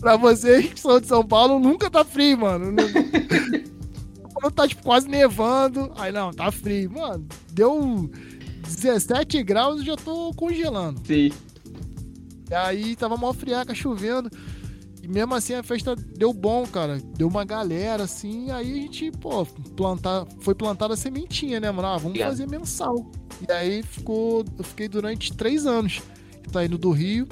pra 0.00 0.16
vocês 0.16 0.72
que 0.72 0.80
são 0.80 1.00
de 1.00 1.06
São 1.06 1.24
Paulo, 1.26 1.58
nunca 1.58 1.90
tá 1.90 2.04
frio, 2.04 2.38
mano. 2.38 2.74
Quando 4.34 4.52
tá 4.54 4.68
tipo, 4.68 4.82
quase 4.82 5.08
nevando, 5.08 5.90
aí 5.96 6.12
não, 6.12 6.30
tá 6.32 6.50
frio. 6.52 6.90
Mano, 6.92 7.26
deu 7.52 8.10
17 8.64 9.42
graus 9.42 9.82
e 9.82 9.86
já 9.86 9.96
tô 9.96 10.32
congelando. 10.34 11.00
Sim. 11.06 11.30
E 12.50 12.54
aí 12.54 12.94
tava 12.96 13.16
mó 13.16 13.32
friaca, 13.32 13.74
chovendo. 13.74 14.30
E 15.02 15.08
mesmo 15.08 15.34
assim 15.34 15.54
a 15.54 15.62
festa 15.62 15.96
deu 15.96 16.32
bom, 16.32 16.66
cara. 16.66 17.00
Deu 17.16 17.28
uma 17.28 17.44
galera, 17.44 18.04
assim. 18.04 18.50
Aí 18.50 18.70
a 18.72 18.74
gente, 18.74 19.10
pô, 19.12 19.44
plantar, 19.76 20.26
foi 20.40 20.54
plantada 20.54 20.94
a 20.94 20.96
sementinha, 20.96 21.58
né, 21.60 21.70
mano? 21.70 21.88
Ah, 21.88 21.92
vamos 21.96 22.06
Obrigado. 22.10 22.30
fazer 22.30 22.48
mensal. 22.48 23.10
E 23.48 23.50
aí 23.52 23.82
ficou. 23.82 24.44
Eu 24.58 24.64
fiquei 24.64 24.86
durante 24.88 25.32
três 25.32 25.66
anos. 25.66 26.02
Saindo 26.52 26.78
do 26.78 26.90
Rio, 26.90 27.26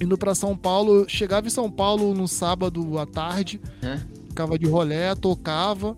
indo 0.00 0.16
pra 0.16 0.34
São 0.34 0.56
Paulo. 0.56 1.06
Chegava 1.08 1.46
em 1.46 1.50
São 1.50 1.70
Paulo 1.70 2.14
no 2.14 2.26
sábado 2.26 2.98
à 2.98 3.06
tarde. 3.06 3.60
Hã? 3.82 4.06
Ficava 4.28 4.58
de 4.58 4.66
rolé, 4.66 5.14
tocava. 5.14 5.94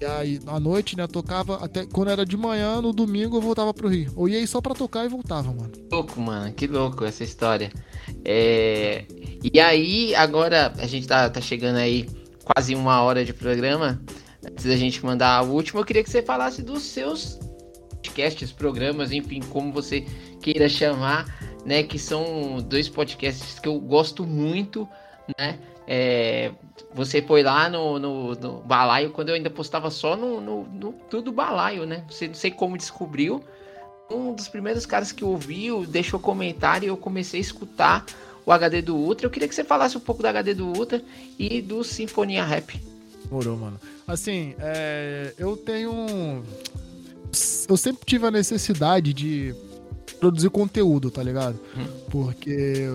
E 0.00 0.04
aí, 0.04 0.40
à 0.46 0.58
noite, 0.58 0.96
né, 0.96 1.06
tocava 1.06 1.62
até 1.62 1.84
quando 1.84 2.10
era 2.10 2.24
de 2.24 2.34
manhã, 2.34 2.80
no 2.80 2.90
domingo 2.90 3.36
eu 3.36 3.40
voltava 3.42 3.74
pro 3.74 3.88
Rio. 3.88 4.10
Ou 4.16 4.28
ia 4.28 4.38
aí 4.38 4.46
só 4.46 4.60
pra 4.60 4.74
tocar 4.74 5.04
e 5.04 5.08
voltava, 5.08 5.52
mano. 5.52 5.72
louco, 5.92 6.18
mano. 6.20 6.52
Que 6.54 6.66
louco 6.66 7.04
essa 7.04 7.22
história. 7.22 7.70
É... 8.24 9.04
E 9.42 9.60
aí, 9.60 10.14
agora 10.14 10.72
a 10.78 10.86
gente 10.86 11.06
tá, 11.06 11.28
tá 11.28 11.40
chegando 11.40 11.76
aí 11.76 12.08
quase 12.44 12.74
uma 12.74 13.02
hora 13.02 13.24
de 13.24 13.34
programa. 13.34 14.00
Antes 14.44 14.64
da 14.64 14.76
gente 14.76 15.04
mandar 15.04 15.44
o 15.44 15.52
último, 15.52 15.80
eu 15.80 15.84
queria 15.84 16.02
que 16.02 16.10
você 16.10 16.22
falasse 16.22 16.62
dos 16.62 16.82
seus 16.82 17.38
podcasts, 17.96 18.50
programas, 18.50 19.12
enfim, 19.12 19.40
como 19.50 19.70
você 19.72 20.04
queira 20.40 20.68
chamar, 20.68 21.26
né? 21.64 21.82
Que 21.82 21.98
são 21.98 22.58
dois 22.62 22.88
podcasts 22.88 23.58
que 23.58 23.68
eu 23.68 23.78
gosto 23.78 24.24
muito, 24.24 24.88
né? 25.38 25.58
É, 25.86 26.52
você 26.94 27.20
foi 27.20 27.42
lá 27.42 27.68
no, 27.68 27.98
no, 27.98 28.34
no 28.34 28.60
balaio 28.60 29.10
quando 29.10 29.30
eu 29.30 29.34
ainda 29.34 29.50
postava 29.50 29.90
só 29.90 30.16
no, 30.16 30.40
no, 30.40 30.64
no 30.64 30.92
tudo 31.10 31.32
balaio, 31.32 31.84
né? 31.84 32.04
Você 32.08 32.28
não 32.28 32.34
sei 32.34 32.50
como 32.50 32.76
descobriu, 32.76 33.42
um 34.10 34.32
dos 34.32 34.48
primeiros 34.48 34.86
caras 34.86 35.12
que 35.12 35.24
ouviu, 35.24 35.86
deixou 35.86 36.20
comentário 36.20 36.86
e 36.86 36.88
eu 36.88 36.96
comecei 36.96 37.40
a 37.40 37.42
escutar 37.42 38.06
o 38.44 38.52
HD 38.52 38.82
do 38.82 38.96
Ultra. 38.96 39.26
Eu 39.26 39.30
queria 39.30 39.48
que 39.48 39.54
você 39.54 39.64
falasse 39.64 39.96
um 39.96 40.00
pouco 40.00 40.22
do 40.22 40.26
HD 40.26 40.54
do 40.54 40.66
Ultra 40.66 41.02
e 41.38 41.60
do 41.60 41.84
Sinfonia 41.84 42.44
Rap. 42.44 42.80
Morou, 43.30 43.56
mano. 43.56 43.80
Assim, 44.06 44.54
é, 44.58 45.32
eu 45.38 45.56
tenho. 45.56 46.42
Eu 47.68 47.76
sempre 47.76 48.04
tive 48.04 48.26
a 48.26 48.30
necessidade 48.30 49.14
de 49.14 49.54
produzir 50.14 50.50
conteúdo, 50.50 51.10
tá 51.10 51.22
ligado? 51.22 51.58
Porque. 52.10 52.88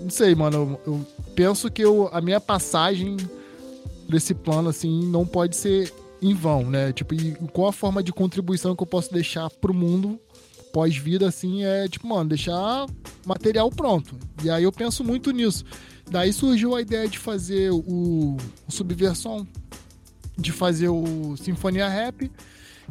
Não 0.00 0.10
sei, 0.10 0.34
mano. 0.34 0.78
Eu, 0.86 0.92
eu 0.92 1.06
penso 1.34 1.70
que 1.70 1.82
eu, 1.82 2.08
a 2.12 2.20
minha 2.20 2.40
passagem 2.40 3.16
desse 4.08 4.34
plano, 4.34 4.68
assim, 4.68 5.06
não 5.06 5.26
pode 5.26 5.56
ser 5.56 5.92
em 6.22 6.34
vão, 6.34 6.64
né? 6.70 6.92
Tipo, 6.92 7.14
e 7.14 7.32
qual 7.52 7.68
a 7.68 7.72
forma 7.72 8.02
de 8.02 8.12
contribuição 8.12 8.74
que 8.74 8.82
eu 8.82 8.86
posso 8.86 9.12
deixar 9.12 9.50
pro 9.50 9.74
mundo 9.74 10.18
pós-vida, 10.72 11.28
assim, 11.28 11.64
é 11.64 11.86
tipo, 11.86 12.06
mano, 12.08 12.30
deixar 12.30 12.86
material 13.24 13.70
pronto. 13.70 14.16
E 14.42 14.50
aí 14.50 14.64
eu 14.64 14.72
penso 14.72 15.04
muito 15.04 15.30
nisso. 15.30 15.64
Daí 16.10 16.32
surgiu 16.32 16.74
a 16.74 16.82
ideia 16.82 17.08
de 17.08 17.18
fazer 17.18 17.70
o, 17.70 18.36
o 18.66 18.72
Subversão, 18.72 19.46
de 20.36 20.50
fazer 20.50 20.88
o 20.88 21.36
Sinfonia 21.36 21.88
Rap 21.88 22.30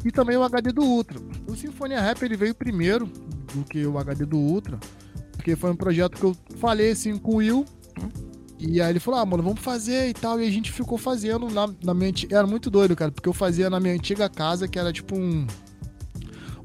e 0.04 0.10
também 0.10 0.36
o 0.36 0.42
HD 0.42 0.72
do 0.72 0.82
Ultra. 0.82 1.18
O 1.46 1.54
Sinfonia 1.54 2.00
Rap 2.00 2.22
ele 2.22 2.36
veio 2.36 2.54
primeiro 2.54 3.06
do 3.54 3.64
que 3.64 3.84
o 3.86 3.98
HD 3.98 4.24
do 4.24 4.38
Ultra, 4.38 4.78
porque 5.32 5.54
foi 5.54 5.70
um 5.70 5.76
projeto 5.76 6.16
que 6.18 6.24
eu 6.24 6.36
falei 6.58 6.92
assim 6.92 7.16
com 7.18 7.32
o 7.32 7.36
Will. 7.36 7.64
E 8.58 8.80
aí 8.80 8.90
ele 8.90 9.00
falou, 9.00 9.20
ah, 9.20 9.26
mano, 9.26 9.42
vamos 9.42 9.60
fazer 9.60 10.08
e 10.08 10.14
tal. 10.14 10.40
E 10.40 10.46
a 10.46 10.50
gente 10.50 10.72
ficou 10.72 10.96
fazendo 10.96 11.50
na, 11.50 11.68
na 11.82 11.92
minha 11.92 12.08
antiga... 12.08 12.38
Era 12.38 12.46
muito 12.46 12.70
doido, 12.70 12.96
cara, 12.96 13.10
porque 13.10 13.28
eu 13.28 13.32
fazia 13.32 13.68
na 13.68 13.78
minha 13.78 13.94
antiga 13.94 14.28
casa, 14.28 14.66
que 14.66 14.78
era 14.78 14.92
tipo 14.92 15.16
um. 15.16 15.46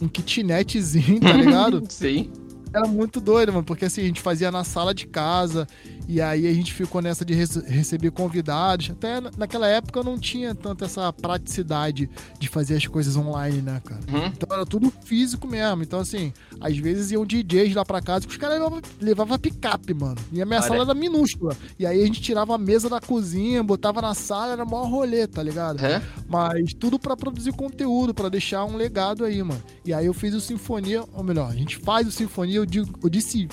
Um 0.02 0.08
kitnetzinho, 0.08 1.20
tá 1.20 1.34
ligado? 1.34 1.84
Sim. 1.92 2.32
Era 2.74 2.88
muito 2.88 3.20
doido, 3.20 3.52
mano, 3.52 3.66
porque 3.66 3.84
assim, 3.84 4.02
a 4.02 4.06
gente 4.06 4.22
fazia 4.22 4.50
na 4.50 4.64
sala 4.64 4.94
de 4.94 5.08
casa, 5.08 5.68
e 6.12 6.20
aí 6.20 6.48
a 6.48 6.54
gente 6.54 6.74
ficou 6.74 7.02
nessa 7.04 7.24
de 7.24 7.36
rece- 7.36 7.64
receber 7.68 8.10
convidados. 8.10 8.90
Até 8.90 9.22
na- 9.22 9.30
naquela 9.38 9.68
época 9.68 10.00
eu 10.00 10.04
não 10.04 10.18
tinha 10.18 10.56
tanto 10.56 10.84
essa 10.84 11.14
praticidade 11.14 12.10
de 12.40 12.48
fazer 12.48 12.76
as 12.78 12.88
coisas 12.88 13.16
online, 13.16 13.62
né, 13.62 13.80
cara? 13.86 14.02
Então 14.28 14.50
era 14.52 14.66
tudo 14.66 14.92
físico 15.06 15.48
mesmo. 15.48 15.84
Então, 15.84 16.00
assim, 16.00 16.34
às 16.60 16.76
vezes 16.78 17.12
iam 17.12 17.24
DJs 17.26 17.76
lá 17.76 17.86
pra 17.86 18.02
casa, 18.02 18.26
que 18.26 18.32
os 18.32 18.38
caras 18.38 18.56
levavam 18.58 18.82
levava 19.00 19.38
picape, 19.38 19.94
mano. 19.94 20.16
E 20.32 20.42
a 20.42 20.46
minha 20.46 20.60
Olha. 20.60 20.68
sala 20.68 20.82
era 20.84 20.94
minúscula. 20.96 21.56
E 21.78 21.86
aí 21.86 22.02
a 22.02 22.06
gente 22.06 22.22
tirava 22.22 22.56
a 22.56 22.58
mesa 22.58 22.90
da 22.90 23.00
cozinha, 23.00 23.62
botava 23.64 24.02
na 24.02 24.16
sala, 24.16 24.54
era 24.54 24.66
maior 24.66 24.90
rolê, 24.90 25.28
tá 25.28 25.44
ligado? 25.44 25.80
Mas 26.28 26.74
tudo 26.74 26.98
pra 26.98 27.16
produzir 27.16 27.52
conteúdo, 27.54 28.14
pra 28.14 28.30
deixar 28.30 28.66
um 28.66 28.76
legado 28.76 29.24
aí, 29.26 29.44
mano. 29.44 29.62
E 29.86 29.94
aí 29.94 30.08
eu 30.08 30.14
fiz 30.14 30.34
o 30.34 30.42
Sinfonia, 30.42 31.04
ou 31.14 31.24
melhor, 31.24 31.52
a 31.52 31.56
gente 31.56 31.78
faz 31.78 32.08
o 32.08 32.12
Sinfonia, 32.12 32.58
eu, 32.58 32.66
digo, 32.66 32.90
eu 33.04 33.10
disse, 33.10 33.48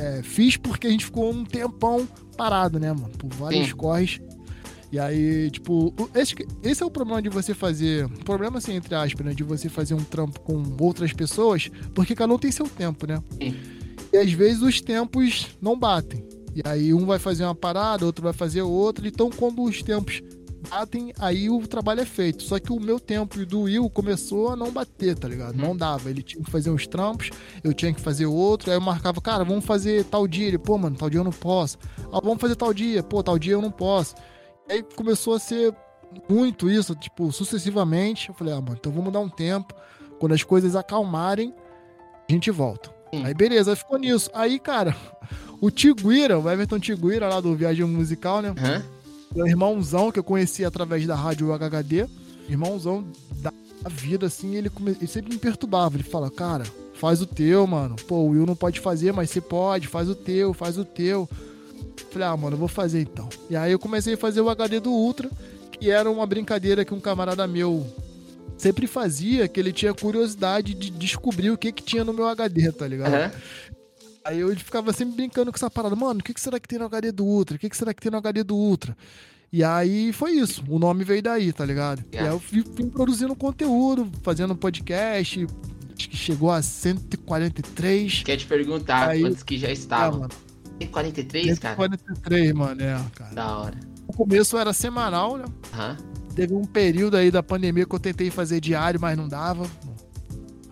é, 0.00 0.22
fiz 0.22 0.56
porque 0.56 0.86
a 0.86 0.90
gente 0.90 1.04
ficou 1.04 1.30
um 1.30 1.44
tempão 1.44 2.08
parado, 2.36 2.80
né, 2.80 2.90
mano? 2.92 3.10
Por 3.10 3.28
vários 3.34 3.68
Sim. 3.68 3.76
corres. 3.76 4.20
E 4.90 4.98
aí, 4.98 5.50
tipo, 5.50 5.94
esse, 6.14 6.34
esse 6.64 6.82
é 6.82 6.86
o 6.86 6.90
problema 6.90 7.22
de 7.22 7.28
você 7.28 7.54
fazer. 7.54 8.08
Problema, 8.24 8.58
assim, 8.58 8.74
entre 8.74 8.94
aspas, 8.94 9.24
né? 9.24 9.34
De 9.34 9.44
você 9.44 9.68
fazer 9.68 9.94
um 9.94 10.02
trampo 10.02 10.40
com 10.40 10.62
outras 10.80 11.12
pessoas, 11.12 11.70
porque 11.94 12.14
cada 12.14 12.32
um 12.32 12.38
tem 12.38 12.50
seu 12.50 12.66
tempo, 12.66 13.06
né? 13.06 13.22
E 14.12 14.16
às 14.16 14.32
vezes 14.32 14.62
os 14.62 14.80
tempos 14.80 15.48
não 15.60 15.78
batem. 15.78 16.24
E 16.54 16.62
aí 16.64 16.92
um 16.92 17.06
vai 17.06 17.18
fazer 17.18 17.44
uma 17.44 17.54
parada, 17.54 18.04
outro 18.04 18.24
vai 18.24 18.32
fazer 18.32 18.62
outra. 18.62 19.06
Então, 19.06 19.30
quando 19.30 19.62
os 19.62 19.82
tempos 19.82 20.22
batem, 20.68 21.12
aí 21.18 21.48
o 21.48 21.66
trabalho 21.66 22.00
é 22.00 22.04
feito. 22.04 22.42
Só 22.42 22.58
que 22.58 22.72
o 22.72 22.80
meu 22.80 22.98
tempo 23.00 23.40
e 23.40 23.44
do 23.44 23.62
Will 23.62 23.88
começou 23.90 24.50
a 24.50 24.56
não 24.56 24.70
bater, 24.70 25.18
tá 25.18 25.28
ligado? 25.28 25.56
Não 25.56 25.76
dava. 25.76 26.10
Ele 26.10 26.22
tinha 26.22 26.42
que 26.42 26.50
fazer 26.50 26.70
uns 26.70 26.86
trampos, 26.86 27.30
eu 27.62 27.72
tinha 27.72 27.92
que 27.92 28.00
fazer 28.00 28.26
outro. 28.26 28.70
Aí 28.70 28.76
eu 28.76 28.80
marcava, 28.80 29.20
cara, 29.20 29.44
vamos 29.44 29.64
fazer 29.64 30.04
tal 30.04 30.26
dia. 30.26 30.48
Ele, 30.48 30.58
pô, 30.58 30.76
mano, 30.78 30.96
tal 30.96 31.08
dia 31.08 31.20
eu 31.20 31.24
não 31.24 31.32
posso. 31.32 31.78
Ah, 32.12 32.20
vamos 32.22 32.40
fazer 32.40 32.56
tal 32.56 32.72
dia. 32.74 33.02
Pô, 33.02 33.22
tal 33.22 33.38
dia 33.38 33.54
eu 33.54 33.62
não 33.62 33.70
posso. 33.70 34.14
Aí 34.68 34.82
começou 34.94 35.34
a 35.34 35.38
ser 35.38 35.74
muito 36.28 36.70
isso, 36.70 36.94
tipo, 36.94 37.32
sucessivamente. 37.32 38.28
Eu 38.28 38.34
falei, 38.34 38.54
ah, 38.54 38.60
mano, 38.60 38.76
então 38.78 38.92
vamos 38.92 39.12
dar 39.12 39.20
um 39.20 39.28
tempo. 39.28 39.74
Quando 40.18 40.32
as 40.32 40.42
coisas 40.42 40.76
acalmarem, 40.76 41.54
a 42.28 42.32
gente 42.32 42.50
volta. 42.50 42.90
Aí 43.24 43.34
beleza, 43.34 43.74
ficou 43.74 43.98
nisso. 43.98 44.30
Aí, 44.32 44.58
cara, 44.58 44.94
o 45.60 45.70
Tiguira, 45.70 46.38
o 46.38 46.48
Everton 46.50 46.78
Tiguira 46.78 47.28
lá 47.28 47.40
do 47.40 47.56
Viagem 47.56 47.84
Musical, 47.84 48.40
né? 48.40 48.52
Meu 49.34 49.46
irmãozão 49.46 50.10
que 50.10 50.18
eu 50.18 50.24
conheci 50.24 50.64
através 50.64 51.06
da 51.06 51.14
rádio 51.14 51.52
HHD, 51.52 52.08
irmãozão 52.48 53.06
da 53.40 53.52
vida, 53.88 54.26
assim, 54.26 54.56
ele, 54.56 54.68
come... 54.68 54.90
ele 54.90 55.06
sempre 55.06 55.32
me 55.32 55.38
perturbava. 55.38 55.96
Ele 55.96 56.02
fala, 56.02 56.30
cara, 56.30 56.64
faz 56.94 57.22
o 57.22 57.26
teu, 57.26 57.66
mano. 57.66 57.96
Pô, 58.08 58.16
o 58.16 58.28
Will 58.30 58.46
não 58.46 58.56
pode 58.56 58.80
fazer, 58.80 59.12
mas 59.12 59.30
você 59.30 59.40
pode, 59.40 59.86
faz 59.86 60.08
o 60.08 60.14
teu, 60.14 60.52
faz 60.52 60.76
o 60.76 60.84
teu. 60.84 61.28
Falei, 62.10 62.28
ah, 62.28 62.36
mano, 62.36 62.54
eu 62.54 62.58
vou 62.58 62.68
fazer 62.68 63.00
então. 63.00 63.28
E 63.48 63.56
aí 63.56 63.72
eu 63.72 63.78
comecei 63.78 64.14
a 64.14 64.18
fazer 64.18 64.40
o 64.40 64.50
HD 64.50 64.80
do 64.80 64.90
Ultra, 64.90 65.30
que 65.72 65.90
era 65.90 66.10
uma 66.10 66.26
brincadeira 66.26 66.84
que 66.84 66.92
um 66.92 67.00
camarada 67.00 67.46
meu 67.46 67.86
sempre 68.58 68.86
fazia, 68.86 69.48
que 69.48 69.58
ele 69.58 69.72
tinha 69.72 69.94
curiosidade 69.94 70.74
de 70.74 70.90
descobrir 70.90 71.50
o 71.50 71.56
que 71.56 71.72
que 71.72 71.82
tinha 71.82 72.04
no 72.04 72.12
meu 72.12 72.26
HD, 72.28 72.70
tá 72.72 72.86
ligado? 72.86 73.14
Aham. 73.14 73.32
Aí 74.24 74.38
eu 74.40 74.54
ficava 74.56 74.92
sempre 74.92 75.16
brincando 75.16 75.50
com 75.50 75.56
essa 75.56 75.70
parada, 75.70 75.96
mano, 75.96 76.20
o 76.20 76.22
que, 76.22 76.34
que 76.34 76.40
será 76.40 76.60
que 76.60 76.68
tem 76.68 76.78
no 76.78 76.84
HD 76.86 77.10
do 77.10 77.24
Ultra? 77.24 77.56
O 77.56 77.58
que, 77.58 77.70
que 77.70 77.76
será 77.76 77.94
que 77.94 78.02
tem 78.02 78.10
no 78.12 78.18
HD 78.18 78.42
do 78.44 78.54
Ultra? 78.54 78.96
E 79.52 79.64
aí 79.64 80.12
foi 80.12 80.32
isso, 80.32 80.62
o 80.68 80.78
nome 80.78 81.02
veio 81.04 81.22
daí, 81.22 81.52
tá 81.52 81.64
ligado? 81.64 82.04
E 82.12 82.18
aí 82.18 82.26
eu 82.26 82.38
fui, 82.38 82.62
fui 82.62 82.86
produzindo 82.86 83.34
conteúdo, 83.34 84.08
fazendo 84.22 84.54
podcast, 84.54 85.46
acho 85.98 86.08
que 86.08 86.16
chegou 86.16 86.50
a 86.52 86.62
143. 86.62 88.22
Quer 88.22 88.36
te 88.36 88.46
perguntar 88.46 89.08
Aí- 89.08 89.22
quantos 89.22 89.42
que 89.42 89.58
já 89.58 89.68
Ah, 89.68 89.72
estavam? 89.72 90.20
mano. 90.20 90.32
143, 90.80 91.58
cara? 91.58 91.76
143, 91.76 92.52
mano, 92.52 92.80
é, 92.82 93.00
cara. 93.14 93.34
Da 93.34 93.58
hora. 93.58 93.80
No 94.06 94.14
começo 94.14 94.56
era 94.56 94.72
semanal, 94.72 95.36
né? 95.36 95.44
Aham. 95.74 95.96
Teve 96.34 96.54
um 96.54 96.64
período 96.64 97.16
aí 97.16 97.30
da 97.30 97.42
pandemia 97.42 97.84
que 97.84 97.94
eu 97.94 97.98
tentei 98.00 98.30
fazer 98.30 98.60
diário, 98.60 99.00
mas 99.00 99.16
não 99.16 99.28
dava. 99.28 99.66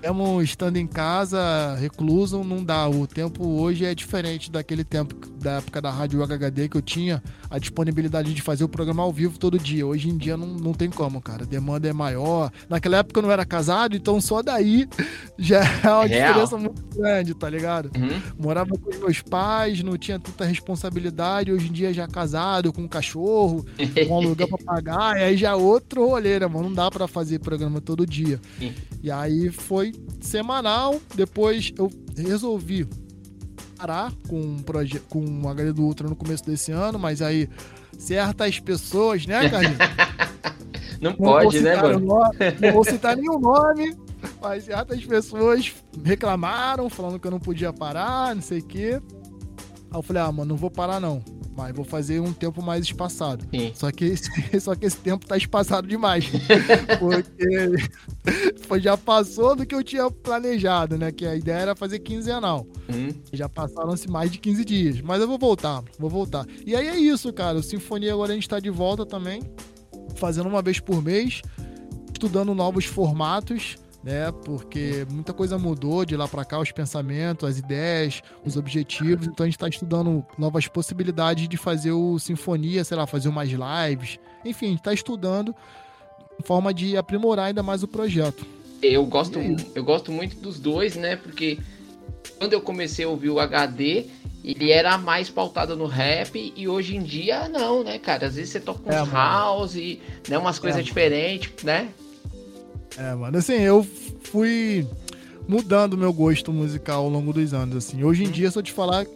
Mesmo 0.01 0.41
estando 0.41 0.77
em 0.77 0.87
casa, 0.87 1.75
recluso, 1.75 2.45
não 2.45 2.63
dá. 2.63 2.89
O 2.89 3.07
tempo 3.07 3.45
hoje 3.45 3.85
é 3.85 3.95
diferente 3.95 4.51
daquele 4.51 4.85
tempo 4.85 5.15
da 5.39 5.53
época 5.59 5.81
da 5.81 5.91
Rádio 5.91 6.23
HHD 6.23 6.69
que 6.69 6.77
eu 6.77 6.83
tinha 6.83 7.23
a 7.51 7.59
disponibilidade 7.59 8.35
de 8.35 8.43
fazer 8.43 8.65
o 8.65 8.69
programa 8.69 9.03
ao 9.03 9.13
vivo 9.13 9.39
todo 9.39 9.59
dia. 9.59 9.87
Hoje 9.87 10.09
em 10.09 10.17
dia 10.17 10.37
não, 10.37 10.47
não 10.47 10.73
tem 10.73 10.91
como, 10.91 11.21
cara. 11.21 11.45
A 11.45 11.47
demanda 11.47 11.89
é 11.89 11.93
maior. 11.93 12.51
Naquela 12.69 12.99
época 12.99 13.19
eu 13.19 13.23
não 13.23 13.31
era 13.31 13.45
casado, 13.45 13.97
então 13.97 14.21
só 14.21 14.43
daí 14.43 14.89
já 15.39 15.61
é 15.61 15.89
uma 15.89 16.07
Real. 16.07 16.29
diferença 16.29 16.59
muito 16.59 16.83
grande, 16.97 17.35
tá 17.35 17.49
ligado? 17.49 17.91
Uhum. 17.97 18.21
Morava 18.39 18.77
com 18.77 18.91
os 18.91 18.99
meus 18.99 19.23
pais, 19.23 19.83
não 19.83 19.97
tinha 19.97 20.19
tanta 20.19 20.45
responsabilidade. 20.45 21.53
Hoje 21.53 21.69
em 21.69 21.73
dia 21.73 21.93
já 21.93 22.07
casado, 22.07 22.73
com 22.73 22.83
um 22.83 22.89
cachorro, 22.89 23.65
com 24.07 24.15
um 24.15 24.17
aluguel 24.17 24.49
pra 24.49 24.59
pagar. 24.59 25.19
E 25.19 25.23
aí 25.23 25.37
já 25.37 25.51
é 25.51 25.55
outro 25.55 26.07
rolê, 26.07 26.39
né, 26.39 26.47
mano? 26.47 26.69
Não 26.69 26.75
dá 26.75 26.91
pra 26.91 27.07
fazer 27.09 27.39
programa 27.39 27.81
todo 27.81 28.07
dia. 28.07 28.41
Sim. 28.59 28.75
E 29.03 29.11
aí 29.11 29.51
foi 29.51 29.93
semanal. 30.21 31.01
Depois 31.15 31.73
eu 31.77 31.91
resolvi 32.17 32.87
parar 33.79 34.13
com 34.29 34.41
um 34.41 34.59
projeto, 34.59 35.05
com 35.09 35.21
um 35.21 35.49
HD 35.49 35.73
do 35.73 35.83
Ultra 35.83 36.09
no 36.09 36.17
começo 36.17 36.45
desse 36.45 36.73
ano, 36.73 36.99
mas 36.99 37.23
aí 37.23 37.49
certas 37.97 38.59
pessoas, 38.59 39.25
né, 39.25 39.49
Carlinhos? 39.49 39.79
Não 41.01 41.13
vou 41.13 41.27
pode, 41.27 41.61
né, 41.61 41.77
mano? 41.77 42.01
nome, 42.01 42.37
não 42.61 42.73
vou 42.73 42.85
citar 42.85 43.17
nenhum 43.17 43.39
nome, 43.39 43.97
mas 44.43 44.65
certas 44.65 45.05
pessoas 45.05 45.73
reclamaram, 46.03 46.91
falando 46.91 47.21
que 47.21 47.27
eu 47.29 47.31
não 47.31 47.39
podia 47.39 47.73
parar, 47.73 48.35
não 48.35 48.43
sei 48.43 48.59
o 48.59 48.65
quê. 48.65 49.01
Aí 49.93 49.97
eu 49.97 50.03
falei, 50.03 50.23
ah, 50.23 50.33
mano, 50.33 50.49
não 50.49 50.57
vou 50.57 50.73
parar 50.73 50.99
não. 50.99 51.23
Mas 51.59 51.75
vou 51.75 51.85
fazer 51.85 52.21
um 52.21 52.33
tempo 52.33 52.63
mais 52.63 52.85
espaçado. 52.85 53.45
Só 53.75 53.91
que, 53.91 54.05
esse, 54.05 54.31
só 54.63 54.77
que 54.77 54.87
esse 54.87 54.97
tempo 54.99 55.27
tá 55.27 55.37
espaçado 55.37 55.89
demais. 55.89 56.31
Porque 57.01 58.79
já 58.81 58.97
passou 58.97 59.57
do 59.57 59.67
que 59.67 59.75
eu 59.75 59.83
tinha 59.83 60.09
planejado, 60.09 60.97
né? 60.97 61.11
Que 61.11 61.27
a 61.27 61.35
ideia 61.35 61.57
era 61.57 61.75
fazer 61.75 61.99
quinzenal. 61.99 62.65
Uhum. 62.89 63.13
Já 63.33 63.49
passaram-se 63.49 64.09
mais 64.09 64.31
de 64.31 64.39
15 64.39 64.65
dias. 64.65 65.01
Mas 65.01 65.21
eu 65.21 65.27
vou 65.27 65.37
voltar, 65.37 65.83
vou 65.99 66.09
voltar. 66.09 66.47
E 66.65 66.77
aí 66.77 66.87
é 66.87 66.97
isso, 66.97 67.33
cara. 67.33 67.59
O 67.59 67.63
Sinfonia 67.63 68.13
agora 68.13 68.31
a 68.31 68.35
gente 68.37 68.49
tá 68.49 68.61
de 68.61 68.71
volta 68.71 69.05
também. 69.05 69.43
Fazendo 70.15 70.49
uma 70.49 70.63
vez 70.63 70.79
por 70.79 71.03
mês. 71.03 71.43
Estudando 72.13 72.55
novos 72.55 72.85
formatos, 72.85 73.77
né? 74.09 74.33
Porque 74.43 75.07
muita 75.11 75.35
coisa 75.35 75.59
mudou 75.59 76.03
de 76.03 76.17
lá 76.17 76.27
pra 76.27 76.43
cá, 76.43 76.59
os 76.59 76.73
pensamentos, 76.73 77.47
as 77.47 77.59
ideias, 77.59 78.23
os 78.43 78.57
objetivos. 78.57 79.27
Então 79.27 79.45
a 79.45 79.49
gente 79.49 79.59
tá 79.59 79.69
estudando 79.69 80.25
novas 80.39 80.67
possibilidades 80.67 81.47
de 81.47 81.59
fazer 81.59 81.93
o 81.93 82.19
Sinfonia, 82.19 82.83
sei 82.85 82.97
lá, 82.97 83.07
fazer 83.07 83.29
umas 83.29 83.51
lives. 83.51 84.19
Enfim, 84.47 84.67
a 84.67 84.71
gente 84.71 84.83
tá 84.83 84.95
estudando 84.95 85.55
forma 86.43 86.73
de 86.73 86.97
aprimorar 86.97 87.49
ainda 87.49 87.63
mais 87.63 87.83
o 87.83 87.89
projeto. 87.89 88.47
Eu 88.81 89.05
gosto, 89.05 89.39
eu 89.75 89.85
gosto 89.85 90.11
muito 90.11 90.37
dos 90.37 90.59
dois, 90.59 90.97
né? 90.97 91.17
Porque 91.17 91.59
quando 92.39 92.55
eu 92.55 92.63
comecei 92.63 93.05
a 93.05 93.09
ouvir 93.09 93.29
o 93.29 93.39
HD, 93.39 94.07
ele 94.43 94.71
era 94.71 94.97
mais 94.97 95.29
pautado 95.29 95.77
no 95.77 95.85
rap 95.85 96.55
e 96.57 96.67
hoje 96.67 96.97
em 96.97 97.03
dia 97.03 97.47
não, 97.49 97.85
né, 97.85 97.99
cara? 97.99 98.29
Às 98.29 98.37
vezes 98.37 98.53
você 98.53 98.61
toca 98.61 98.89
uns 98.89 98.95
É, 98.95 99.13
house, 99.13 99.75
né? 100.29 100.39
Umas 100.39 100.59
coisas 100.59 100.77
mano. 100.79 100.87
diferentes, 100.87 101.63
né? 101.63 101.89
É, 102.97 103.15
mano, 103.15 103.39
assim, 103.39 103.55
eu 103.55 103.87
fui 104.23 104.87
mudando 105.47 105.95
o 105.95 105.99
meu 105.99 106.13
gosto 106.13 106.53
musical 106.53 107.05
ao 107.05 107.11
longo 107.11 107.33
dos 107.33 107.55
anos, 107.55 107.77
assim. 107.77 108.03
Hoje 108.05 108.25
em 108.25 108.31
dia, 108.31 108.51
se 108.51 108.59
eu 108.59 108.63
te 108.63 108.73
falar, 108.73 109.07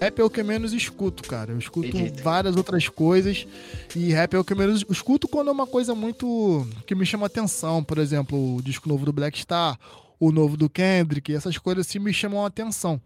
rap 0.00 0.18
é 0.18 0.24
o 0.24 0.30
que 0.30 0.40
eu 0.40 0.44
menos 0.44 0.72
escuto, 0.72 1.22
cara. 1.28 1.52
Eu 1.52 1.58
escuto 1.58 1.88
várias 2.22 2.56
outras 2.56 2.88
coisas 2.88 3.46
e 3.94 4.12
rap 4.12 4.34
é 4.34 4.38
o 4.38 4.44
que 4.44 4.52
eu 4.52 4.56
menos 4.56 4.84
escuto 4.88 5.26
quando 5.28 5.48
é 5.48 5.52
uma 5.52 5.66
coisa 5.66 5.94
muito 5.94 6.66
que 6.86 6.94
me 6.94 7.06
chama 7.06 7.26
atenção. 7.26 7.82
Por 7.82 7.98
exemplo, 7.98 8.56
o 8.56 8.62
disco 8.62 8.88
novo 8.88 9.04
do 9.04 9.12
Black 9.12 9.38
Star, 9.38 9.78
o 10.20 10.30
novo 10.30 10.54
do 10.54 10.68
Kendrick, 10.68 11.34
essas 11.34 11.56
coisas 11.56 11.86
assim 11.86 11.98
me 11.98 12.12
chamam 12.12 12.44
a 12.44 12.46
atenção. 12.46 13.00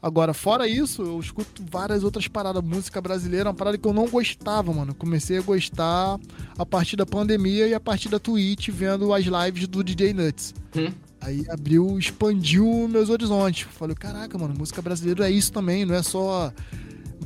Agora, 0.00 0.32
fora 0.32 0.68
isso, 0.68 1.02
eu 1.02 1.18
escuto 1.18 1.64
várias 1.68 2.04
outras 2.04 2.28
paradas. 2.28 2.62
Música 2.62 3.00
brasileira 3.00 3.48
é 3.48 3.50
uma 3.50 3.54
parada 3.54 3.76
que 3.76 3.86
eu 3.86 3.92
não 3.92 4.08
gostava, 4.08 4.72
mano. 4.72 4.94
Comecei 4.94 5.38
a 5.38 5.42
gostar 5.42 6.16
a 6.56 6.64
partir 6.64 6.94
da 6.94 7.04
pandemia 7.04 7.66
e 7.66 7.74
a 7.74 7.80
partir 7.80 8.08
da 8.08 8.20
Twitch, 8.20 8.68
vendo 8.68 9.12
as 9.12 9.24
lives 9.24 9.66
do 9.66 9.82
DJ 9.82 10.14
Nuts. 10.14 10.54
Hum. 10.76 10.92
Aí 11.20 11.44
abriu, 11.50 11.98
expandiu 11.98 12.88
meus 12.88 13.10
horizontes. 13.10 13.66
Falei, 13.72 13.96
caraca, 13.96 14.38
mano, 14.38 14.54
música 14.56 14.80
brasileira 14.80 15.28
é 15.28 15.32
isso 15.32 15.52
também, 15.52 15.84
não 15.84 15.96
é 15.96 16.02
só 16.04 16.52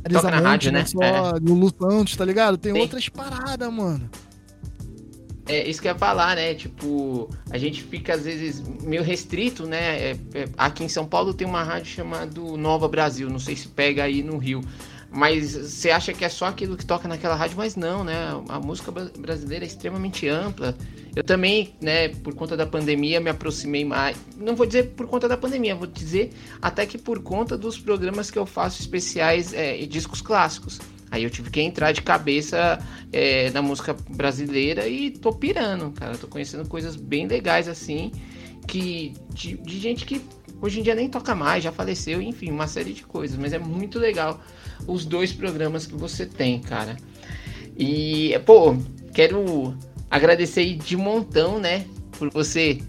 Marisa 0.02 0.22
Toca 0.22 0.30
na 0.30 0.40
rádio, 0.40 0.72
não 0.72 0.80
é 0.80 0.82
né? 0.82 0.86
só 0.88 1.02
É. 1.02 1.32
Lulu 1.38 1.72
Santos, 1.78 2.16
tá 2.16 2.24
ligado? 2.24 2.56
Tem 2.56 2.72
Sim. 2.72 2.80
outras 2.80 3.08
paradas, 3.08 3.72
mano. 3.72 4.08
É 5.46 5.68
isso 5.68 5.80
que 5.82 5.88
eu 5.88 5.92
ia 5.92 5.98
falar, 5.98 6.36
né? 6.36 6.54
Tipo, 6.54 7.28
a 7.50 7.58
gente 7.58 7.82
fica 7.82 8.14
às 8.14 8.22
vezes 8.24 8.62
meio 8.82 9.02
restrito, 9.02 9.66
né? 9.66 10.10
É, 10.10 10.16
é, 10.34 10.48
aqui 10.56 10.82
em 10.84 10.88
São 10.88 11.04
Paulo 11.06 11.34
tem 11.34 11.46
uma 11.46 11.62
rádio 11.62 11.92
chamada 11.92 12.40
Nova 12.40 12.88
Brasil, 12.88 13.28
não 13.28 13.38
sei 13.38 13.54
se 13.54 13.68
pega 13.68 14.04
aí 14.04 14.22
no 14.22 14.38
Rio. 14.38 14.62
Mas 15.10 15.54
você 15.54 15.90
acha 15.90 16.12
que 16.12 16.24
é 16.24 16.28
só 16.28 16.46
aquilo 16.46 16.76
que 16.76 16.84
toca 16.84 17.06
naquela 17.06 17.36
rádio, 17.36 17.56
mas 17.56 17.76
não, 17.76 18.02
né? 18.02 18.14
A 18.48 18.58
música 18.58 18.90
bra- 18.90 19.10
brasileira 19.16 19.64
é 19.64 19.68
extremamente 19.68 20.26
ampla. 20.28 20.74
Eu 21.14 21.22
também, 21.22 21.76
né, 21.80 22.08
por 22.08 22.34
conta 22.34 22.56
da 22.56 22.66
pandemia, 22.66 23.20
me 23.20 23.30
aproximei 23.30 23.84
mais. 23.84 24.16
Não 24.36 24.56
vou 24.56 24.66
dizer 24.66 24.94
por 24.96 25.06
conta 25.06 25.28
da 25.28 25.36
pandemia, 25.36 25.76
vou 25.76 25.86
dizer 25.86 26.32
até 26.60 26.84
que 26.84 26.98
por 26.98 27.22
conta 27.22 27.56
dos 27.56 27.78
programas 27.78 28.28
que 28.30 28.38
eu 28.38 28.44
faço 28.44 28.80
especiais 28.80 29.52
é, 29.52 29.80
e 29.80 29.86
discos 29.86 30.20
clássicos. 30.20 30.80
Aí 31.14 31.22
eu 31.22 31.30
tive 31.30 31.48
que 31.48 31.60
entrar 31.60 31.92
de 31.92 32.02
cabeça 32.02 32.76
é, 33.12 33.48
na 33.50 33.62
música 33.62 33.94
brasileira 34.10 34.88
e 34.88 35.12
tô 35.12 35.32
pirando, 35.32 35.92
cara. 35.92 36.18
Tô 36.18 36.26
conhecendo 36.26 36.68
coisas 36.68 36.96
bem 36.96 37.28
legais 37.28 37.68
assim, 37.68 38.10
que 38.66 39.14
de, 39.32 39.56
de 39.58 39.78
gente 39.78 40.04
que 40.04 40.20
hoje 40.60 40.80
em 40.80 40.82
dia 40.82 40.92
nem 40.96 41.08
toca 41.08 41.32
mais, 41.32 41.62
já 41.62 41.70
faleceu, 41.70 42.20
enfim, 42.20 42.50
uma 42.50 42.66
série 42.66 42.92
de 42.92 43.04
coisas. 43.04 43.38
Mas 43.38 43.52
é 43.52 43.60
muito 43.60 43.96
legal 43.96 44.42
os 44.88 45.04
dois 45.04 45.32
programas 45.32 45.86
que 45.86 45.94
você 45.94 46.26
tem, 46.26 46.58
cara. 46.58 46.96
E, 47.78 48.36
pô, 48.44 48.76
quero 49.14 49.78
agradecer 50.10 50.74
de 50.74 50.96
montão, 50.96 51.60
né, 51.60 51.86
por 52.18 52.28
você 52.28 52.80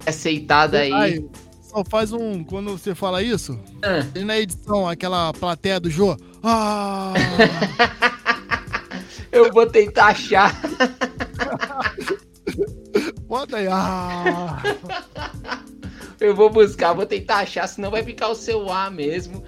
ter 0.00 0.08
aceitado 0.08 0.74
aí. 0.76 0.92
Ai, 0.92 1.24
só 1.68 1.84
faz 1.84 2.12
um. 2.12 2.42
Quando 2.42 2.70
você 2.76 2.94
fala 2.94 3.22
isso, 3.22 3.58
Ah. 3.82 4.04
e 4.14 4.24
na 4.24 4.38
edição, 4.38 4.88
aquela 4.88 5.32
plateia 5.32 5.78
do 5.78 5.90
Jô. 5.90 6.16
Ah! 6.42 7.12
Eu 9.30 9.52
vou 9.52 9.66
tentar 9.66 10.06
achar. 10.06 10.54
Bota 13.26 13.58
aí. 13.58 13.68
Ah! 13.70 14.60
Eu 16.20 16.34
vou 16.34 16.50
buscar, 16.50 16.94
vou 16.94 17.06
tentar 17.06 17.36
achar, 17.38 17.66
senão 17.68 17.90
vai 17.92 18.02
ficar 18.02 18.28
o 18.28 18.34
seu 18.34 18.68
A 18.72 18.90
mesmo. 18.90 19.44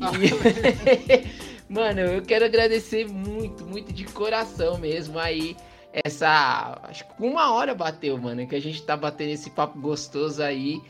E- 0.00 1.44
Mano, 1.68 2.00
eu 2.00 2.22
quero 2.22 2.44
agradecer 2.44 3.06
muito, 3.08 3.64
muito 3.66 3.92
de 3.92 4.04
coração 4.04 4.78
mesmo 4.78 5.18
aí. 5.18 5.56
Essa. 5.92 6.78
Acho 6.84 7.04
que 7.06 7.12
uma 7.22 7.52
hora 7.52 7.74
bateu, 7.74 8.16
mano, 8.18 8.46
que 8.46 8.54
a 8.54 8.60
gente 8.60 8.82
tá 8.82 8.96
batendo 8.96 9.30
esse 9.32 9.50
papo 9.50 9.78
gostoso 9.80 10.42
aí. 10.42 10.80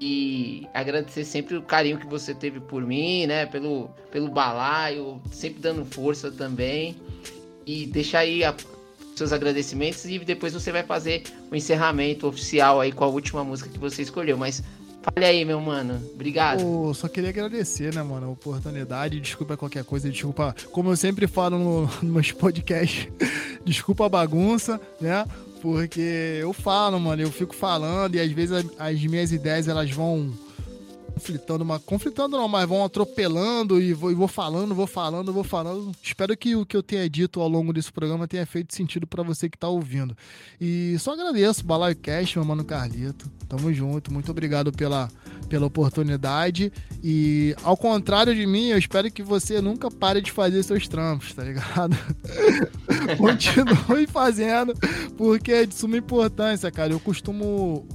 E 0.00 0.66
agradecer 0.74 1.24
sempre 1.24 1.56
o 1.56 1.62
carinho 1.62 1.98
que 1.98 2.06
você 2.06 2.34
teve 2.34 2.60
por 2.60 2.82
mim, 2.82 3.26
né? 3.26 3.46
Pelo, 3.46 3.88
pelo 4.10 4.28
balaio, 4.28 5.20
sempre 5.30 5.60
dando 5.60 5.84
força 5.86 6.30
também. 6.30 6.96
E 7.66 7.86
deixar 7.86 8.20
aí 8.20 8.44
a- 8.44 8.54
seus 9.16 9.32
agradecimentos 9.32 10.04
e 10.04 10.18
depois 10.18 10.52
você 10.52 10.70
vai 10.70 10.82
fazer 10.82 11.22
o 11.50 11.56
encerramento 11.56 12.26
oficial 12.26 12.80
aí 12.82 12.92
com 12.92 13.02
a 13.02 13.08
última 13.08 13.42
música 13.42 13.70
que 13.70 13.78
você 13.78 14.02
escolheu. 14.02 14.36
Mas 14.36 14.62
fale 15.02 15.24
aí, 15.24 15.42
meu 15.44 15.58
mano. 15.60 15.98
Obrigado. 16.14 16.60
Pô, 16.62 16.92
só 16.92 17.08
queria 17.08 17.30
agradecer, 17.30 17.94
né, 17.94 18.02
mano, 18.02 18.26
a 18.26 18.30
oportunidade. 18.30 19.18
Desculpa 19.18 19.56
qualquer 19.56 19.84
coisa, 19.84 20.10
desculpa. 20.10 20.54
Como 20.70 20.90
eu 20.90 20.96
sempre 20.96 21.26
falo 21.26 21.58
no, 21.58 21.90
nos 22.06 22.30
podcasts, 22.32 23.08
desculpa 23.64 24.04
a 24.04 24.08
bagunça, 24.10 24.78
né? 25.00 25.24
Porque 25.60 26.38
eu 26.40 26.52
falo, 26.52 26.98
mano, 27.00 27.22
eu 27.22 27.32
fico 27.32 27.54
falando 27.54 28.14
e 28.14 28.20
às 28.20 28.30
vezes 28.30 28.66
as 28.78 29.02
minhas 29.02 29.32
ideias 29.32 29.68
elas 29.68 29.90
vão 29.90 30.32
conflitando, 31.16 31.64
mas 31.64 31.82
conflitando 31.82 32.36
não, 32.36 32.46
mas 32.46 32.68
vão 32.68 32.84
atropelando 32.84 33.80
e 33.80 33.94
vou, 33.94 34.12
e 34.12 34.14
vou 34.14 34.28
falando, 34.28 34.74
vou 34.74 34.86
falando, 34.86 35.32
vou 35.32 35.42
falando. 35.42 35.92
Espero 36.02 36.36
que 36.36 36.54
o 36.54 36.66
que 36.66 36.76
eu 36.76 36.82
tenha 36.82 37.08
dito 37.08 37.40
ao 37.40 37.48
longo 37.48 37.72
desse 37.72 37.90
programa 37.90 38.28
tenha 38.28 38.44
feito 38.44 38.74
sentido 38.74 39.06
pra 39.06 39.22
você 39.22 39.48
que 39.48 39.56
tá 39.56 39.66
ouvindo. 39.66 40.16
E 40.60 40.94
só 40.98 41.14
agradeço, 41.14 41.64
Balaio 41.64 41.96
Cast, 41.96 42.36
meu 42.38 42.46
mano 42.46 42.64
Carlito. 42.64 43.30
Tamo 43.48 43.72
junto, 43.72 44.12
muito 44.12 44.30
obrigado 44.30 44.70
pela, 44.70 45.08
pela 45.48 45.66
oportunidade. 45.66 46.72
E 47.02 47.54
ao 47.62 47.76
contrário 47.76 48.34
de 48.34 48.46
mim, 48.46 48.68
eu 48.68 48.78
espero 48.78 49.10
que 49.10 49.22
você 49.22 49.60
nunca 49.60 49.90
pare 49.90 50.20
de 50.20 50.32
fazer 50.32 50.62
seus 50.62 50.88
trampos, 50.88 51.32
tá 51.32 51.44
ligado? 51.44 51.96
Continue 53.16 54.06
fazendo, 54.06 54.74
porque 55.16 55.52
é 55.52 55.66
de 55.66 55.74
suma 55.74 55.96
importância, 55.96 56.70
cara. 56.70 56.92
Eu 56.92 57.00
costumo 57.00 57.86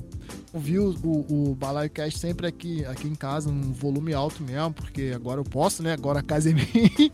ouvir 0.53 0.79
o, 0.79 0.95
o, 1.03 1.51
o 1.51 1.55
Balaio 1.55 1.89
Cast 1.89 2.19
sempre 2.19 2.45
aqui, 2.47 2.83
aqui 2.85 3.07
em 3.07 3.15
casa, 3.15 3.49
num 3.49 3.71
volume 3.71 4.13
alto 4.13 4.43
mesmo, 4.43 4.73
porque 4.73 5.11
agora 5.15 5.39
eu 5.39 5.43
posso, 5.45 5.81
né? 5.81 5.93
Agora 5.93 6.19
a 6.19 6.23
casa 6.23 6.49
é 6.49 6.53
minha. 6.53 7.11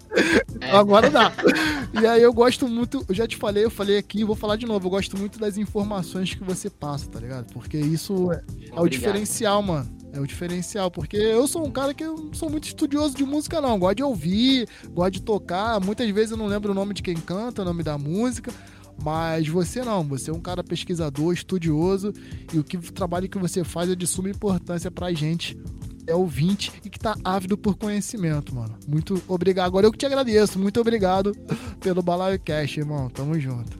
agora 0.71 1.09
dá. 1.09 1.31
E 1.99 2.05
aí 2.05 2.21
eu 2.21 2.33
gosto 2.33 2.67
muito, 2.67 3.05
eu 3.07 3.15
já 3.15 3.27
te 3.27 3.37
falei, 3.37 3.65
eu 3.65 3.69
falei 3.69 3.97
aqui, 3.97 4.23
vou 4.23 4.35
falar 4.35 4.55
de 4.55 4.65
novo, 4.65 4.87
eu 4.87 4.91
gosto 4.91 5.17
muito 5.17 5.39
das 5.39 5.57
informações 5.57 6.33
que 6.33 6.43
você 6.43 6.69
passa, 6.69 7.07
tá 7.07 7.19
ligado? 7.19 7.51
Porque 7.53 7.77
isso 7.77 8.31
é, 8.31 8.41
é 8.75 8.81
o 8.81 8.87
diferencial, 8.87 9.61
mano. 9.61 9.96
É 10.13 10.19
o 10.19 10.25
diferencial, 10.25 10.89
porque 10.89 11.17
eu 11.17 11.47
sou 11.47 11.65
um 11.65 11.71
cara 11.71 11.93
que 11.93 12.03
eu 12.03 12.15
não 12.15 12.33
sou 12.33 12.49
muito 12.49 12.67
estudioso 12.67 13.15
de 13.15 13.25
música, 13.25 13.61
não. 13.61 13.77
Gosto 13.77 13.97
de 13.97 14.03
ouvir, 14.03 14.67
gosto 14.89 15.13
de 15.13 15.21
tocar. 15.21 15.79
Muitas 15.79 16.09
vezes 16.09 16.31
eu 16.31 16.37
não 16.37 16.47
lembro 16.47 16.71
o 16.71 16.75
nome 16.75 16.93
de 16.93 17.03
quem 17.03 17.15
canta, 17.15 17.61
o 17.61 17.65
nome 17.65 17.83
da 17.83 17.97
música. 17.97 18.51
Mas 19.03 19.47
você 19.47 19.83
não, 19.83 20.03
você 20.03 20.31
é 20.31 20.33
um 20.33 20.39
cara 20.39 20.63
pesquisador, 20.63 21.31
estudioso, 21.31 22.11
e 22.51 22.57
o, 22.57 22.63
que, 22.63 22.77
o 22.77 22.81
trabalho 22.91 23.29
que 23.29 23.37
você 23.37 23.63
faz 23.63 23.91
é 23.91 23.95
de 23.95 24.07
suma 24.07 24.29
importância 24.29 24.89
pra 24.89 25.13
gente, 25.13 25.55
é 26.07 26.15
ouvinte 26.15 26.71
e 26.83 26.89
que 26.89 26.97
tá 26.97 27.15
ávido 27.23 27.57
por 27.57 27.75
conhecimento, 27.75 28.55
mano. 28.55 28.75
Muito 28.87 29.21
obrigado. 29.27 29.67
Agora 29.67 29.85
eu 29.85 29.91
que 29.91 29.97
te 29.99 30.05
agradeço, 30.05 30.57
muito 30.57 30.79
obrigado 30.79 31.31
pelo 31.79 32.01
Balaio 32.01 32.39
Cash, 32.39 32.77
irmão. 32.77 33.09
Tamo 33.09 33.39
junto. 33.39 33.77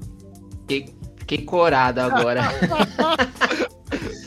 Fiquei, 0.68 0.94
fiquei 1.16 1.42
corado 1.44 2.00
agora. 2.00 2.44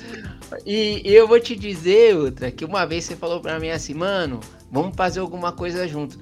e 0.67 1.03
eu 1.05 1.27
vou 1.29 1.41
te 1.41 1.57
dizer, 1.57 2.17
outra, 2.17 2.51
que 2.51 2.65
uma 2.65 2.85
vez 2.87 3.05
você 3.05 3.17
falou 3.17 3.41
pra 3.41 3.59
mim 3.59 3.71
assim, 3.71 3.95
mano, 3.95 4.41
vamos 4.71 4.97
fazer 4.97 5.21
alguma 5.21 5.53
coisa 5.53 5.87
junto. 5.87 6.19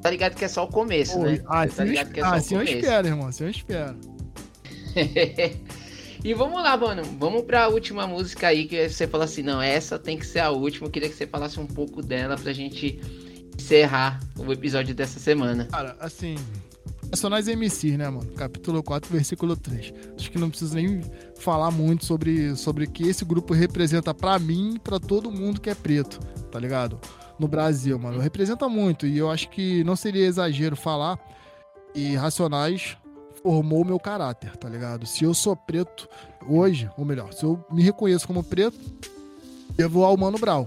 Tá 0.00 0.10
ligado 0.10 0.34
que 0.34 0.44
é 0.44 0.48
só 0.48 0.64
o 0.64 0.68
começo, 0.68 1.18
né? 1.18 1.42
Ah, 1.46 1.66
tá 1.66 1.84
eu, 1.84 1.88
ligado 1.88 2.12
que 2.12 2.20
é 2.20 2.22
só 2.22 2.28
ah, 2.28 2.32
o 2.32 2.36
assim 2.36 2.54
eu 2.54 2.60
começo. 2.60 2.78
espero, 2.78 3.06
irmão. 3.08 3.26
Assim 3.26 3.44
eu 3.44 3.50
espero. 3.50 3.96
e 6.24 6.34
vamos 6.34 6.62
lá, 6.62 6.76
mano. 6.76 7.02
Vamos 7.18 7.42
pra 7.42 7.68
última 7.68 8.06
música 8.06 8.48
aí 8.48 8.66
que 8.66 8.88
você 8.88 9.06
falou 9.06 9.24
assim, 9.24 9.42
não, 9.42 9.60
essa 9.60 9.98
tem 9.98 10.16
que 10.16 10.26
ser 10.26 10.40
a 10.40 10.50
última. 10.50 10.86
Eu 10.86 10.90
queria 10.90 11.08
que 11.08 11.16
você 11.16 11.26
falasse 11.26 11.58
um 11.58 11.66
pouco 11.66 12.00
dela 12.00 12.36
pra 12.36 12.52
gente 12.52 13.00
encerrar 13.58 14.20
o 14.38 14.52
episódio 14.52 14.94
dessa 14.94 15.18
semana. 15.18 15.66
Cara, 15.66 15.96
assim. 16.00 16.36
Nacionais 17.10 17.48
MCs, 17.48 17.96
né, 17.96 18.08
mano? 18.08 18.30
Capítulo 18.32 18.82
4, 18.82 19.10
versículo 19.10 19.56
3. 19.56 19.92
Acho 20.16 20.30
que 20.30 20.38
não 20.38 20.50
preciso 20.50 20.74
nem 20.74 21.00
falar 21.38 21.70
muito 21.70 22.04
sobre, 22.04 22.54
sobre 22.56 22.84
o 22.84 22.90
que 22.90 23.08
esse 23.08 23.24
grupo 23.24 23.54
representa 23.54 24.12
pra 24.12 24.38
mim 24.38 24.74
e 24.74 24.78
pra 24.78 24.98
todo 24.98 25.30
mundo 25.30 25.60
que 25.60 25.70
é 25.70 25.74
preto, 25.74 26.18
tá 26.50 26.58
ligado? 26.58 27.00
No 27.38 27.46
Brasil, 27.46 27.98
mano. 27.98 28.18
Representa 28.18 28.68
muito. 28.68 29.06
E 29.06 29.16
eu 29.16 29.30
acho 29.30 29.48
que 29.48 29.84
não 29.84 29.94
seria 29.94 30.26
exagero 30.26 30.76
falar. 30.76 31.18
E 31.94 32.16
Racionais 32.16 32.96
formou 33.42 33.82
o 33.82 33.84
meu 33.84 33.98
caráter, 33.98 34.56
tá 34.56 34.68
ligado? 34.68 35.06
Se 35.06 35.24
eu 35.24 35.32
sou 35.32 35.56
preto 35.56 36.08
hoje, 36.46 36.90
ou 36.96 37.04
melhor, 37.04 37.32
se 37.32 37.44
eu 37.44 37.64
me 37.70 37.82
reconheço 37.82 38.26
como 38.26 38.42
preto, 38.42 38.78
devo 39.74 40.04
ao 40.04 40.16
Mano 40.16 40.38
Brown. 40.38 40.66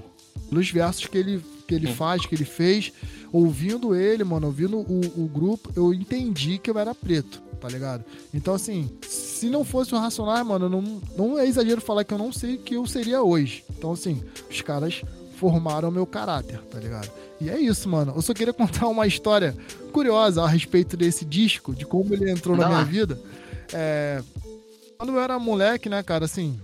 Pelos 0.49 0.69
versos 0.71 1.05
que 1.05 1.17
ele, 1.17 1.43
que 1.67 1.75
ele 1.75 1.87
faz, 1.87 2.25
que 2.25 2.33
ele 2.33 2.45
fez, 2.45 2.91
ouvindo 3.31 3.95
ele, 3.95 4.23
mano, 4.23 4.47
ouvindo 4.47 4.77
o, 4.79 5.23
o 5.23 5.27
grupo, 5.27 5.71
eu 5.75 5.93
entendi 5.93 6.57
que 6.57 6.69
eu 6.69 6.77
era 6.77 6.95
preto, 6.95 7.41
tá 7.61 7.69
ligado? 7.69 8.03
Então, 8.33 8.55
assim, 8.55 8.89
se 9.07 9.47
não 9.49 9.63
fosse 9.63 9.93
o 9.93 9.97
Racionais, 9.97 10.45
mano, 10.45 10.67
não, 10.67 11.01
não 11.15 11.39
é 11.39 11.47
exagero 11.47 11.79
falar 11.79 12.03
que 12.03 12.13
eu 12.13 12.17
não 12.17 12.33
sei 12.33 12.55
o 12.55 12.57
que 12.57 12.75
eu 12.75 12.85
seria 12.87 13.21
hoje. 13.21 13.63
Então, 13.77 13.91
assim, 13.91 14.21
os 14.49 14.61
caras 14.61 15.03
formaram 15.37 15.91
meu 15.91 16.05
caráter, 16.05 16.59
tá 16.63 16.79
ligado? 16.79 17.09
E 17.39 17.49
é 17.49 17.59
isso, 17.59 17.87
mano. 17.87 18.13
Eu 18.15 18.21
só 18.21 18.33
queria 18.33 18.53
contar 18.53 18.87
uma 18.87 19.05
história 19.05 19.55
curiosa 19.93 20.43
a 20.43 20.47
respeito 20.47 20.97
desse 20.97 21.23
disco, 21.23 21.73
de 21.73 21.85
como 21.85 22.13
ele 22.13 22.29
entrou 22.29 22.57
na 22.57 22.67
Manda 22.67 22.83
minha 22.83 22.85
vida. 22.85 23.21
É, 23.71 24.23
quando 24.97 25.13
eu 25.13 25.19
era 25.19 25.37
moleque, 25.39 25.87
né, 25.87 26.01
cara, 26.03 26.25
assim, 26.25 26.59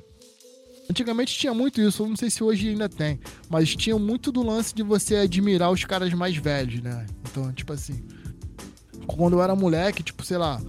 Antigamente 0.90 1.38
tinha 1.38 1.54
muito 1.54 1.82
isso, 1.82 2.04
eu 2.04 2.08
não 2.08 2.16
sei 2.16 2.30
se 2.30 2.42
hoje 2.42 2.70
ainda 2.70 2.88
tem, 2.88 3.20
mas 3.50 3.76
tinha 3.76 3.98
muito 4.00 4.32
do 4.32 4.42
lance 4.42 4.74
de 4.74 4.82
você 4.84 5.18
admirar 5.18 5.70
os 5.70 5.84
caras 5.84 6.14
mais 6.14 6.38
velhos, 6.38 6.82
né? 6.82 7.06
Então, 7.30 7.52
tipo 7.52 7.74
assim, 7.74 8.06
quando 9.06 9.34
eu 9.34 9.44
era 9.44 9.54
moleque, 9.54 10.02
tipo, 10.02 10.24
sei 10.24 10.38
lá, 10.38 10.62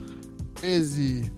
13, 0.60 1.30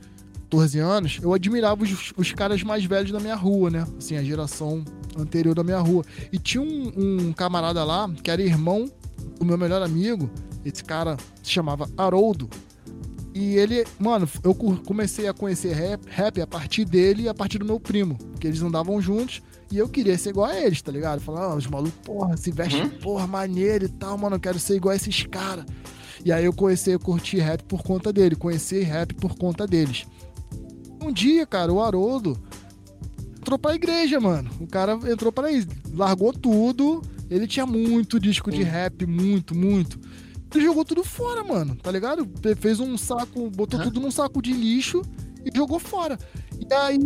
14 0.51 0.79
anos, 0.81 1.19
eu 1.23 1.33
admirava 1.33 1.85
os, 1.85 2.13
os 2.17 2.33
caras 2.33 2.63
mais 2.63 2.85
velhos 2.85 3.13
da 3.13 3.21
minha 3.21 3.37
rua, 3.37 3.71
né? 3.71 3.87
Assim, 3.97 4.17
a 4.17 4.23
geração 4.23 4.85
anterior 5.17 5.55
da 5.55 5.63
minha 5.63 5.79
rua. 5.79 6.05
E 6.33 6.39
tinha 6.39 6.63
um, 6.63 6.93
um 6.97 7.33
camarada 7.33 7.85
lá, 7.85 8.11
que 8.23 8.31
era 8.31 8.43
irmão 8.43 8.91
do 9.39 9.47
meu 9.47 9.57
melhor 9.57 9.81
amigo, 9.81 10.29
esse 10.65 10.83
cara 10.83 11.17
se 11.43 11.51
chamava 11.51 11.89
Haroldo. 11.97 12.51
E 13.33 13.55
ele, 13.55 13.87
mano, 13.99 14.29
eu 14.43 14.53
comecei 14.53 15.29
a 15.29 15.33
conhecer 15.33 15.73
rap, 15.73 16.03
rap 16.09 16.41
a 16.41 16.47
partir 16.47 16.85
dele 16.85 17.23
e 17.23 17.29
a 17.29 17.35
partir 17.35 17.59
do 17.59 17.65
meu 17.65 17.79
primo, 17.79 18.19
que 18.41 18.47
eles 18.49 18.61
andavam 18.61 19.01
juntos 19.01 19.41
e 19.71 19.79
eu 19.79 19.89
queria 19.89 20.19
ser 20.19 20.31
igual 20.31 20.51
a 20.51 20.59
eles, 20.59 20.83
tá 20.83 20.91
ligado? 20.91 21.21
Falar, 21.21 21.45
ah, 21.45 21.55
os 21.55 21.67
malucos, 21.69 22.01
porra, 22.05 22.37
se 22.37 22.51
vestem, 22.51 22.89
porra, 22.91 23.25
maneiro 23.25 23.85
e 23.85 23.89
tal, 23.89 24.19
mano, 24.19 24.35
eu 24.35 24.41
quero 24.41 24.59
ser 24.59 24.75
igual 24.75 24.93
a 24.93 24.97
esses 24.97 25.23
caras. 25.27 25.65
E 26.25 26.33
aí 26.33 26.45
eu 26.45 26.53
comecei 26.53 26.95
a 26.95 26.99
curtir 26.99 27.39
rap 27.39 27.63
por 27.65 27.83
conta 27.83 28.13
dele, 28.13 28.37
conhecer 28.37 28.83
rap 28.85 29.15
por 29.15 29.37
conta 29.37 29.67
deles. 29.67 30.07
Um 31.03 31.11
dia, 31.13 31.47
cara, 31.47 31.73
o 31.73 31.81
Haroldo 31.81 32.37
entrou 33.39 33.59
pra 33.59 33.75
igreja, 33.75 34.21
mano. 34.21 34.51
O 34.61 34.67
cara 34.67 34.99
entrou 35.11 35.33
pra 35.33 35.49
aí, 35.49 35.67
largou 35.95 36.33
tudo. 36.33 37.03
Ele 37.31 37.47
tinha 37.47 37.65
muito 37.65 38.19
disco 38.21 38.51
de 38.51 38.63
rap, 38.63 39.07
muito, 39.07 39.55
muito. 39.55 39.99
Ele 40.55 40.65
jogou 40.65 40.85
tudo 40.85 41.05
fora, 41.05 41.45
mano, 41.45 41.77
tá 41.77 41.91
ligado? 41.93 42.29
Fe- 42.43 42.57
Fez 42.57 42.81
um 42.81 42.99
saco, 42.99 43.49
botou 43.51 43.81
tudo 43.81 44.01
num 44.01 44.11
saco 44.11 44.43
de 44.43 44.53
lixo 44.53 45.01
e 45.45 45.57
jogou 45.57 45.79
fora. 45.79 46.19
E 46.59 46.75
aí, 46.75 46.99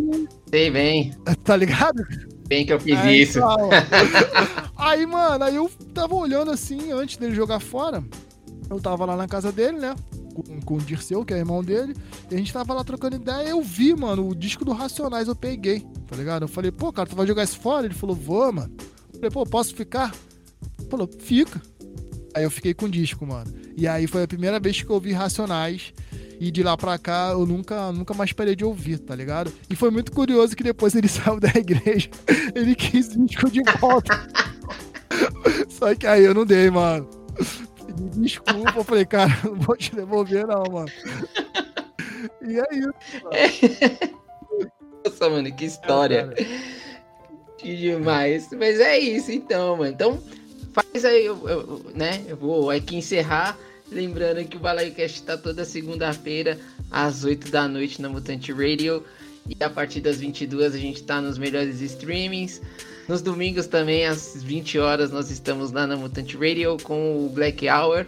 Sei 0.50 0.70
bem. 0.70 1.12
tá 1.44 1.54
ligado? 1.54 2.02
Bem 2.48 2.64
que 2.66 2.72
eu 2.72 2.80
fiz 2.80 2.98
Aí, 2.98 3.22
isso. 3.22 3.38
calma. 3.38 3.68
aí, 4.76 5.06
mano, 5.06 5.44
aí 5.44 5.54
eu 5.56 5.70
tava 5.92 6.14
olhando 6.14 6.50
assim, 6.50 6.90
antes 6.90 7.16
dele 7.18 7.34
jogar 7.34 7.60
fora. 7.60 8.02
Eu 8.68 8.80
tava 8.80 9.04
lá 9.04 9.16
na 9.16 9.28
casa 9.28 9.52
dele, 9.52 9.78
né? 9.78 9.94
Com, 10.34 10.60
com 10.60 10.74
o 10.74 10.80
Dirceu, 10.80 11.24
que 11.24 11.32
é 11.32 11.38
irmão 11.38 11.62
dele. 11.62 11.94
E 12.30 12.34
a 12.34 12.38
gente 12.38 12.52
tava 12.52 12.74
lá 12.74 12.82
trocando 12.82 13.16
ideia. 13.16 13.48
Eu 13.48 13.62
vi, 13.62 13.94
mano, 13.94 14.28
o 14.28 14.34
disco 14.34 14.64
do 14.64 14.72
Racionais 14.72 15.28
eu 15.28 15.36
peguei, 15.36 15.80
tá 16.08 16.16
ligado? 16.16 16.42
Eu 16.42 16.48
falei, 16.48 16.70
pô, 16.70 16.92
cara, 16.92 17.08
tu 17.08 17.16
vai 17.16 17.26
jogar 17.26 17.44
isso 17.44 17.58
fora? 17.58 17.86
Ele 17.86 17.94
falou, 17.94 18.16
vou, 18.16 18.52
mano. 18.52 18.72
Eu 19.12 19.18
falei, 19.18 19.30
pô, 19.30 19.46
posso 19.46 19.74
ficar? 19.74 20.14
Ele 20.78 20.88
falou, 20.88 21.08
fica. 21.18 21.60
Aí 22.34 22.42
eu 22.42 22.50
fiquei 22.50 22.74
com 22.74 22.86
o 22.86 22.88
disco, 22.88 23.24
mano. 23.24 23.52
E 23.76 23.86
aí 23.86 24.06
foi 24.06 24.24
a 24.24 24.28
primeira 24.28 24.58
vez 24.58 24.82
que 24.82 24.90
eu 24.90 24.94
ouvi 24.94 25.12
Racionais. 25.12 25.92
E 26.40 26.50
de 26.50 26.62
lá 26.62 26.76
pra 26.76 26.98
cá 26.98 27.30
eu 27.30 27.46
nunca, 27.46 27.92
nunca 27.92 28.12
mais 28.12 28.32
parei 28.32 28.56
de 28.56 28.64
ouvir, 28.64 28.98
tá 28.98 29.14
ligado? 29.14 29.52
E 29.70 29.76
foi 29.76 29.90
muito 29.90 30.10
curioso 30.10 30.56
que 30.56 30.64
depois 30.64 30.94
ele 30.94 31.06
saiu 31.08 31.38
da 31.38 31.48
igreja, 31.48 32.08
ele 32.54 32.74
quis 32.74 33.10
disco 33.24 33.48
de 33.48 33.62
volta. 33.78 34.28
Só 35.70 35.94
que 35.94 36.06
aí 36.06 36.24
eu 36.24 36.34
não 36.34 36.44
dei, 36.44 36.70
mano. 36.70 37.08
Pedi 37.96 38.20
desculpa, 38.20 38.72
eu 38.76 38.84
falei, 38.84 39.04
cara, 39.04 39.32
não 39.44 39.54
vou 39.56 39.76
te 39.76 39.94
devolver, 39.94 40.46
não, 40.46 40.64
mano. 40.70 40.88
E 42.42 42.58
é 42.58 42.64
isso. 42.74 42.92
Nossa, 45.04 45.28
mano, 45.30 45.52
que 45.54 45.64
história. 45.64 46.32
Que 47.58 47.76
demais. 47.76 48.48
Mas 48.52 48.80
é 48.80 48.98
isso 48.98 49.30
então, 49.32 49.76
mano. 49.76 49.90
Então, 49.92 50.22
faz 50.72 51.04
aí, 51.04 51.24
eu, 51.26 51.48
eu- 51.48 51.86
né? 51.94 52.22
Eu 52.26 52.36
vou 52.36 52.70
aqui 52.70 52.96
encerrar. 52.96 53.56
Lembrando 53.90 54.44
que 54.46 54.56
o 54.56 54.60
BalaioCast 54.60 55.22
tá 55.22 55.36
toda 55.36 55.64
segunda-feira, 55.64 56.58
às 56.90 57.22
8 57.24 57.50
da 57.50 57.68
noite 57.68 58.00
na 58.00 58.08
Mutante 58.08 58.50
Radio. 58.52 59.04
E 59.48 59.62
a 59.62 59.68
partir 59.68 60.00
das 60.00 60.18
22 60.20 60.74
a 60.74 60.78
gente 60.78 61.02
tá 61.02 61.20
nos 61.20 61.36
melhores 61.36 61.80
streamings. 61.82 62.62
Nos 63.08 63.20
domingos 63.20 63.66
também, 63.66 64.06
às 64.06 64.42
20 64.42 64.78
horas, 64.78 65.10
nós 65.10 65.30
estamos 65.30 65.72
lá 65.72 65.86
na 65.86 65.96
Mutante 65.96 66.36
Radio 66.36 66.76
com 66.82 67.26
o 67.26 67.28
Black 67.28 67.68
Hour. 67.68 68.06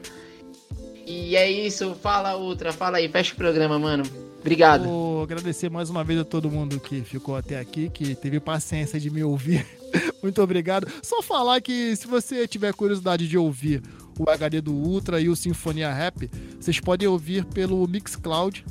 E 1.07 1.37
é 1.37 1.51
isso, 1.51 1.95
fala 2.03 2.35
outra, 2.35 2.73
fala 2.73 2.99
aí, 2.99 3.09
fecha 3.09 3.33
o 3.33 3.37
programa, 3.37 3.79
mano. 3.79 4.05
Obrigado. 4.41 4.85
Vou 4.85 5.23
agradecer 5.23 5.69
mais 5.69 5.91
uma 5.91 6.05
vez 6.05 6.21
a 6.21 6.25
todo 6.25 6.51
mundo 6.51 6.81
que 6.81 7.03
ficou 7.03 7.37
até 7.37 7.59
aqui, 7.59 7.91
que 7.91 8.15
teve 8.15 8.41
paciência 8.41 8.99
de 8.99 9.11
me 9.11 9.23
ouvir. 9.23 9.67
Muito 10.23 10.41
obrigado. 10.41 10.87
Só 11.03 11.21
falar 11.23 11.61
que 11.61 11.95
se 11.97 12.07
você 12.07 12.47
tiver 12.47 12.73
curiosidade 12.73 13.29
de 13.29 13.37
ouvir 13.37 13.83
o 14.19 14.31
HD 14.31 14.61
do 14.61 14.73
Ultra 14.73 15.21
e 15.21 15.29
o 15.29 15.37
Sinfonia 15.37 15.93
Rap, 15.93 16.31
vocês 16.61 16.81
podem 16.81 17.07
ouvir 17.07 17.45
pelo 17.45 17.87
Mixcloud, 17.87 18.65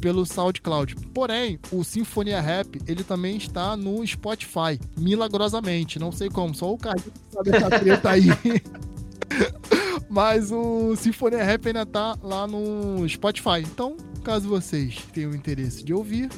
pelo 0.00 0.24
SoundCloud. 0.24 0.96
Porém, 1.12 1.58
o 1.70 1.84
Sinfonia 1.84 2.40
Rap, 2.40 2.80
ele 2.86 3.04
também 3.04 3.36
está 3.36 3.76
no 3.76 4.06
Spotify, 4.06 4.80
milagrosamente. 4.96 5.98
Não 5.98 6.10
sei 6.10 6.28
como, 6.28 6.54
só 6.54 6.72
o 6.72 6.78
Carlinhos 6.78 7.12
sabe 7.30 7.50
essa 7.50 7.70
treta 7.70 8.10
aí. 8.10 8.26
Mas 10.08 10.50
o 10.50 10.96
Sinfonia 10.96 11.44
Rap 11.44 11.66
ainda 11.66 11.86
tá 11.86 12.16
lá 12.22 12.46
no 12.46 13.08
Spotify. 13.08 13.60
Então, 13.60 13.96
caso 14.24 14.48
vocês 14.48 14.98
tenham 15.12 15.34
interesse 15.34 15.84
de 15.84 15.94
ouvir, 15.94 16.28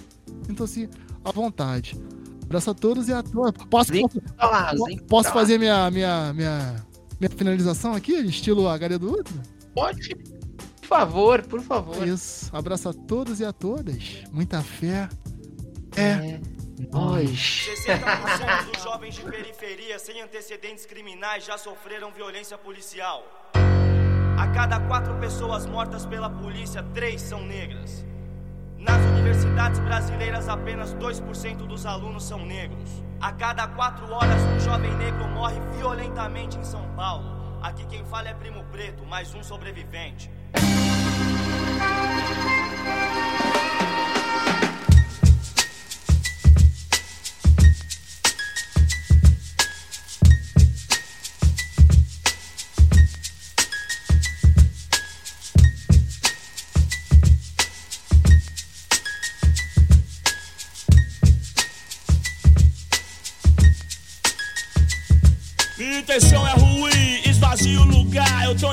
então 0.49 0.67
se 0.67 0.89
à 1.25 1.31
vontade. 1.31 1.99
Abraço 2.45 2.71
a 2.71 2.75
todos 2.75 3.09
e 3.09 3.13
a 3.13 3.23
todas. 3.23 3.65
Posso, 3.71 3.93
posso, 3.93 4.21
posso 5.09 5.33
fazer 5.33 5.59
minha, 5.59 5.91
minha, 5.91 6.35
minha, 6.35 6.85
minha 7.19 7.31
finalização 7.31 7.95
aqui, 7.95 8.13
estilo 8.13 8.69
HD 8.69 8.99
do 8.99 9.11
Ultra? 9.11 9.43
Pode. 9.75 10.15
Por 10.93 10.99
favor, 10.99 11.43
por 11.45 11.63
favor. 11.63 12.07
Isso. 12.07 12.55
Abraço 12.55 12.91
a 12.91 12.93
todos 12.93 13.41
e 13.41 13.47
a 13.47 13.53
todas. 13.53 14.25
Muita 14.31 14.61
fé. 14.61 15.09
É. 15.97 16.39
Nós. 16.93 17.67
60% 17.87 18.71
dos 18.71 18.83
jovens 18.83 19.15
de 19.15 19.23
periferia 19.23 19.99
sem 19.99 20.21
antecedentes 20.21 20.85
criminais 20.85 21.47
já 21.47 21.57
sofreram 21.57 22.13
violência 22.13 22.59
policial. 22.59 23.25
A 24.39 24.47
cada 24.49 24.81
quatro 24.81 25.15
pessoas 25.15 25.65
mortas 25.65 26.05
pela 26.05 26.29
polícia, 26.29 26.83
três 26.93 27.23
são 27.23 27.43
negras. 27.43 28.05
Nas 28.77 29.01
universidades 29.13 29.81
brasileiras, 29.81 30.47
apenas 30.47 30.93
2% 30.97 31.67
dos 31.67 31.87
alunos 31.87 32.23
são 32.23 32.45
negros. 32.45 33.03
A 33.19 33.33
cada 33.33 33.67
quatro 33.67 34.13
horas, 34.13 34.43
um 34.43 34.61
jovem 34.61 34.95
negro 34.99 35.27
morre 35.29 35.59
violentamente 35.75 36.59
em 36.59 36.65
São 36.65 36.87
Paulo. 36.95 37.59
Aqui 37.63 37.87
quem 37.87 38.05
fala 38.05 38.29
é 38.29 38.35
Primo 38.35 38.63
Preto, 38.65 39.07
mais 39.07 39.33
um 39.35 39.43
sobrevivente. 39.43 40.31
Intenção 66.13 66.47
é 66.47 66.62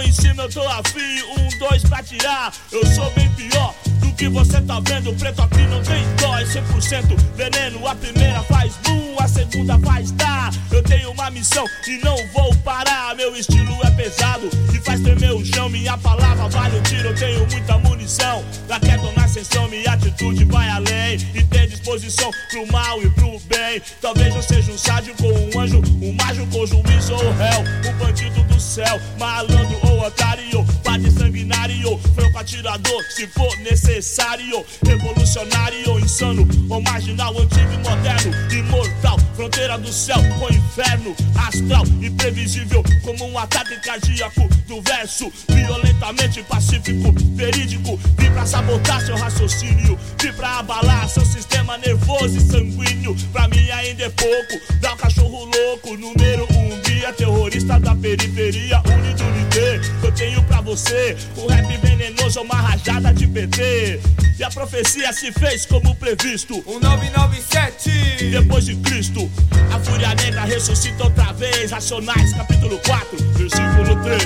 em 0.09 0.13
cima, 0.13 0.43
eu 0.43 0.49
tô 0.49 0.67
afim. 0.67 1.21
Um, 1.37 1.57
dois 1.59 1.83
pra 1.83 2.01
tirar. 2.01 2.51
Eu 2.71 2.85
sou 2.87 3.09
bem 3.11 3.29
pior 3.35 3.75
que 4.19 4.27
você 4.27 4.59
tá 4.61 4.81
vendo. 4.81 5.13
Preto 5.13 5.41
aqui 5.41 5.61
não 5.61 5.81
tem 5.81 6.03
dó, 6.17 6.37
é 6.37 6.43
100% 6.43 7.17
veneno. 7.37 7.87
A 7.87 7.95
primeira 7.95 8.43
faz 8.43 8.75
boom, 8.83 9.15
a 9.17 9.27
segunda 9.27 9.79
faz 9.79 10.11
dar. 10.11 10.51
Eu 10.69 10.83
tenho 10.83 11.11
uma 11.11 11.31
missão 11.31 11.63
e 11.87 11.97
não 12.03 12.17
vou 12.33 12.53
parar. 12.57 13.15
Meu 13.15 13.33
estilo 13.33 13.77
é 13.81 13.91
pesado 13.91 14.49
e 14.73 14.77
faz 14.79 14.99
tremer 14.99 15.31
o 15.31 15.45
chão. 15.45 15.69
Minha 15.69 15.97
palavra 15.97 16.49
vale 16.49 16.77
um 16.77 16.81
tiro, 16.81 17.07
eu 17.07 17.15
tenho 17.15 17.47
muita 17.49 17.77
munição. 17.77 18.43
Lá 18.67 18.77
quieto 18.77 19.09
na 19.15 19.23
ascensão, 19.23 19.69
minha 19.69 19.89
atitude 19.89 20.43
vai 20.43 20.67
além. 20.67 21.15
E 21.33 21.41
tem 21.45 21.69
disposição 21.69 22.29
pro 22.49 22.69
mal 22.73 23.01
e 23.01 23.09
pro 23.11 23.39
bem. 23.47 23.81
Talvez 24.01 24.35
eu 24.35 24.43
seja 24.43 24.69
um 24.69 24.77
sádio 24.77 25.15
com 25.15 25.27
um 25.29 25.61
anjo, 25.61 25.81
um 26.01 26.11
mágico 26.21 26.47
com 26.47 26.65
juiz 26.65 27.09
ou 27.09 27.19
réu. 27.19 27.63
Um 27.87 27.97
bandido 27.97 28.43
do 28.43 28.59
céu, 28.59 28.99
malandro 29.17 29.79
ou 29.83 30.05
otário. 30.05 30.65
Padre 30.83 31.09
sanguinário, 31.49 31.97
franco 32.15 32.37
atirador, 32.37 33.03
se 33.09 33.27
for 33.27 33.57
necessário. 33.57 34.63
Revolucionário, 34.85 35.99
insano 35.99 36.47
ou 36.69 36.81
marginal, 36.81 37.37
antigo 37.37 37.73
e 37.73 37.77
moderno. 37.77 38.31
Imortal, 38.51 39.17
fronteira 39.39 39.77
do 39.77 39.93
céu 39.93 40.17
com 40.37 40.53
inferno. 40.53 41.15
Astral, 41.47 41.85
imprevisível, 42.01 42.83
como 43.01 43.25
um 43.25 43.39
ataque 43.39 43.79
cardíaco 43.79 44.49
do 44.67 44.81
verso. 44.81 45.31
Violentamente 45.47 46.43
pacífico, 46.43 47.13
verídico. 47.35 47.97
Vim 48.17 48.29
pra 48.31 48.45
sabotar 48.45 48.99
seu 48.99 49.15
raciocínio. 49.15 49.97
Vim 50.21 50.33
pra 50.33 50.59
abalar 50.59 51.07
seu 51.07 51.23
sistema 51.23 51.77
nervoso 51.77 52.37
e 52.37 52.41
sanguíneo. 52.41 53.15
Pra 53.31 53.47
mim 53.47 53.69
ainda 53.71 54.03
é 54.03 54.09
pouco. 54.09 54.59
Dá 54.81 54.93
um 54.93 54.97
cachorro 54.97 55.45
louco, 55.45 55.95
número 55.95 56.45
um 56.51 56.81
guia. 56.81 57.13
Terrorista 57.13 57.79
da 57.79 57.95
periferia, 57.95 58.81
unido 58.85 59.23
unité. 59.23 59.79
Eu 60.03 60.11
tenho 60.11 60.43
pra 60.43 60.59
você 60.59 61.15
o 61.37 61.47
rap 61.47 61.77
venenoso, 61.77 62.41
uma 62.41 62.55
rajada 62.55 63.13
de 63.13 63.25
PT. 63.25 64.01
E 64.37 64.43
a 64.43 64.49
a 64.49 64.51
profecia 64.51 65.13
se 65.13 65.31
fez 65.31 65.63
como 65.67 65.93
previsto. 65.95 66.55
Um 66.65 66.79
997 66.79 68.31
Depois 68.31 68.65
de 68.65 68.75
Cristo, 68.77 69.28
a 69.73 69.79
fúria 69.79 70.13
negra 70.15 70.45
ressuscita 70.45 71.03
outra 71.03 71.31
vez. 71.33 71.71
Racionais, 71.71 72.33
capítulo 72.33 72.79
4, 72.85 73.17
versículo 73.37 74.01
3. 74.03 74.23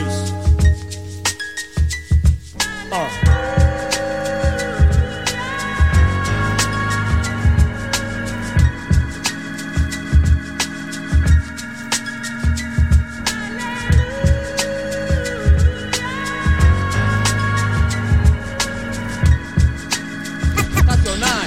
Ó. 2.92 3.44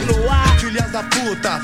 No 0.07 0.31
ar, 0.31 0.61
filhas 0.61 0.93
da 0.93 1.03
puta, 1.03 1.61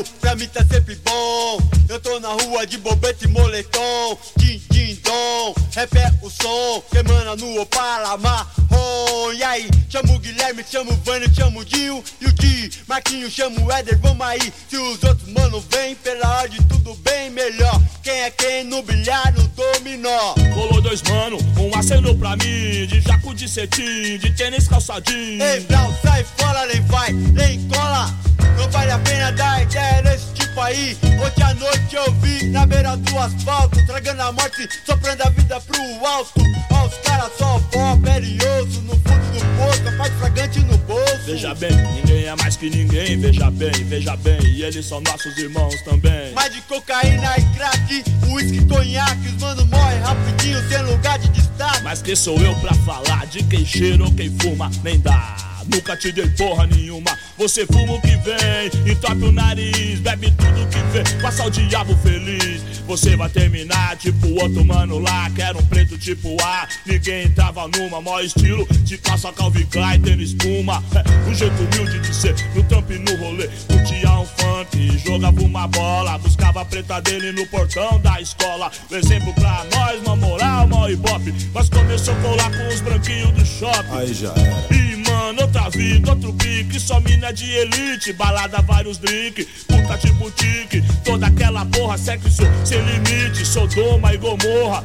São 0.00 0.14
Paulo, 0.14 0.19
pra 0.30 0.36
mim 0.36 0.46
tá 0.46 0.64
sempre 0.64 0.94
bom. 1.04 1.58
Eu 1.88 1.98
tô 1.98 2.20
na 2.20 2.28
rua 2.28 2.64
de 2.64 2.78
bobete 2.78 3.24
e 3.24 3.28
moletom, 3.28 4.18
din, 4.36 4.62
din, 4.70 4.96
dom. 5.02 5.54
Rap 5.74 5.96
é 5.96 6.12
o 6.22 6.30
som, 6.30 6.82
que 6.88 6.98
emana 6.98 7.34
no 7.34 7.60
Opala 7.60 8.16
marrom. 8.16 9.32
E 9.34 9.42
aí, 9.42 9.68
chamo 9.88 10.14
o 10.14 10.18
Guilherme, 10.20 10.64
chamo 10.70 10.92
o 10.92 10.96
Vânio, 11.04 11.28
chamo 11.34 11.60
o 11.60 11.64
Dinho 11.64 12.04
e 12.20 12.26
o 12.26 12.32
Di. 12.32 12.70
Marquinho, 12.86 13.28
chamo 13.28 13.66
o 13.66 13.72
Éder, 13.72 13.98
vamos 13.98 14.24
aí. 14.24 14.52
Se 14.68 14.76
os 14.76 15.02
outros 15.02 15.28
mano 15.32 15.64
vem, 15.68 15.96
pela 15.96 16.42
ordem 16.42 16.60
tudo 16.68 16.94
bem 16.96 17.30
melhor. 17.30 17.80
Quem 18.02 18.20
é 18.22 18.30
quem 18.30 18.64
no 18.64 18.82
bilhar, 18.82 19.34
no 19.34 19.42
dominó. 19.48 20.34
Colou 20.54 20.80
dois 20.80 21.02
mano, 21.02 21.38
um 21.58 21.76
acenou 21.76 22.16
pra 22.16 22.36
mim 22.36 22.86
De 22.86 23.00
jaco 23.00 23.34
de 23.34 23.48
cetim, 23.48 24.18
de 24.18 24.30
tênis 24.36 24.66
calçadinho 24.66 25.42
Ei, 25.42 25.60
Brau, 25.60 25.92
sai 26.02 26.24
fora, 26.36 26.66
nem 26.66 26.80
vai, 26.82 27.12
nem 27.12 27.68
cola. 27.68 28.20
Não 28.60 28.68
vale 28.70 28.90
a 28.90 28.98
pena 28.98 29.32
dar 29.32 29.62
ideia 29.62 30.02
nesse 30.02 30.19
Hoje 30.56 31.42
à 31.42 31.54
noite 31.54 31.94
eu 31.94 32.12
vi 32.14 32.46
na 32.46 32.66
beira 32.66 32.96
do 32.96 33.18
asfalto, 33.18 33.86
tragando 33.86 34.20
a 34.20 34.32
morte, 34.32 34.68
soprando 34.84 35.22
a 35.22 35.30
vida 35.30 35.60
pro 35.60 36.06
alto. 36.06 36.42
Ó, 36.72 36.86
os 36.86 36.94
caras 36.98 37.30
só 37.38 37.58
pó, 37.70 37.96
perioso, 37.96 38.82
no 38.82 38.92
fundo 38.94 39.32
do 39.32 39.56
poço, 39.56 39.82
capaz 39.84 40.12
fragante 40.14 40.58
no 40.60 40.76
bolso. 40.78 41.24
Veja 41.24 41.54
bem, 41.54 41.70
ninguém 41.94 42.24
é 42.24 42.36
mais 42.36 42.56
que 42.56 42.68
ninguém 42.68 43.18
Veja 43.18 43.50
bem, 43.50 43.70
veja 43.70 44.16
bem, 44.16 44.40
e 44.42 44.62
eles 44.62 44.84
são 44.84 45.00
nossos 45.00 45.36
irmãos 45.38 45.80
também 45.82 46.32
Mais 46.34 46.52
de 46.52 46.60
cocaína 46.62 47.34
e 47.38 47.42
crack, 47.56 48.04
uísque, 48.28 48.66
conhaque, 48.66 49.28
os 49.28 49.42
mano 49.42 49.64
morre 49.66 49.98
rapidinho, 49.98 50.68
sem 50.68 50.82
lugar 50.82 51.18
de 51.18 51.28
destaque. 51.28 51.82
Mas 51.84 52.02
quem 52.02 52.16
sou 52.16 52.38
eu 52.40 52.54
pra 52.56 52.74
falar 52.74 53.26
de 53.26 53.42
quem 53.44 53.64
cheira 53.64 54.02
ou 54.02 54.12
quem 54.12 54.30
fuma? 54.38 54.70
Nem 54.82 54.98
dá 54.98 55.49
Nunca 55.72 55.96
te 55.96 56.12
dei 56.12 56.28
porra 56.30 56.66
nenhuma. 56.66 57.16
Você 57.38 57.64
fuma 57.66 57.94
o 57.94 58.00
que 58.00 58.16
vem, 58.16 58.92
entope 58.92 59.24
o 59.24 59.32
nariz 59.32 59.98
Bebe 60.00 60.30
tudo 60.32 60.66
que 60.68 60.78
vê, 60.92 61.22
passa 61.22 61.44
o 61.44 61.50
diabo 61.50 61.96
feliz. 62.02 62.62
Você 62.86 63.14
vai 63.16 63.28
terminar 63.30 63.96
tipo 63.96 64.26
o 64.26 64.42
outro 64.42 64.64
mano 64.64 64.98
lá 64.98 65.30
Que 65.30 65.42
era 65.42 65.56
um 65.56 65.64
preto 65.64 65.96
tipo 65.96 66.36
A. 66.42 66.66
Ninguém 66.84 67.26
entrava 67.26 67.68
numa, 67.68 68.00
maior 68.00 68.24
estilo 68.24 68.66
De 68.82 68.98
calça 68.98 69.32
Calvin 69.32 69.64
Klein, 69.66 70.00
tênis 70.00 70.30
espuma 70.30 70.82
é, 70.92 71.28
Um 71.30 71.32
jeito 71.32 71.54
humilde 71.54 72.00
de 72.00 72.12
ser, 72.14 72.34
no 72.52 72.64
trampo 72.64 72.92
e 72.92 72.98
no 72.98 73.14
rolê. 73.16 73.48
Curtia 73.68 74.10
um 74.10 74.26
funk, 74.26 74.98
jogava 75.06 75.40
uma 75.40 75.68
bola 75.68 76.18
Buscava 76.18 76.62
a 76.62 76.64
preta 76.64 77.00
dele 77.00 77.30
no 77.30 77.46
portão 77.46 78.00
da 78.00 78.20
escola. 78.20 78.72
Um 78.90 78.96
exemplo 78.96 79.32
pra 79.34 79.64
nós, 79.72 80.00
uma 80.00 80.16
moral, 80.16 80.66
uma 80.66 80.90
ibope 80.90 81.32
Mas 81.54 81.68
começou 81.68 82.12
a 82.12 82.16
colar 82.16 82.50
com 82.50 82.74
os 82.74 82.80
branquinhos 82.80 83.30
do 83.30 83.46
shopping. 83.46 83.96
Aí 83.96 84.12
já 84.12 84.32
era. 84.32 84.74
e 84.74 84.99
mano, 85.30 85.42
outra 85.42 85.68
vida, 85.70 86.10
outro 86.10 86.32
pique. 86.34 86.78
Só 86.78 87.00
mina 87.00 87.32
de 87.32 87.50
elite, 87.50 88.12
balada, 88.12 88.60
vários 88.62 88.98
drink. 88.98 89.44
Puta 89.66 89.96
de 89.98 90.12
boutique, 90.12 90.82
toda 91.04 91.26
aquela 91.26 91.64
porra 91.66 91.96
Sexo 91.98 92.42
sem 92.64 92.80
limite, 92.82 93.44
Sodoma 93.44 94.14
e 94.14 94.16
Gomorra 94.18 94.84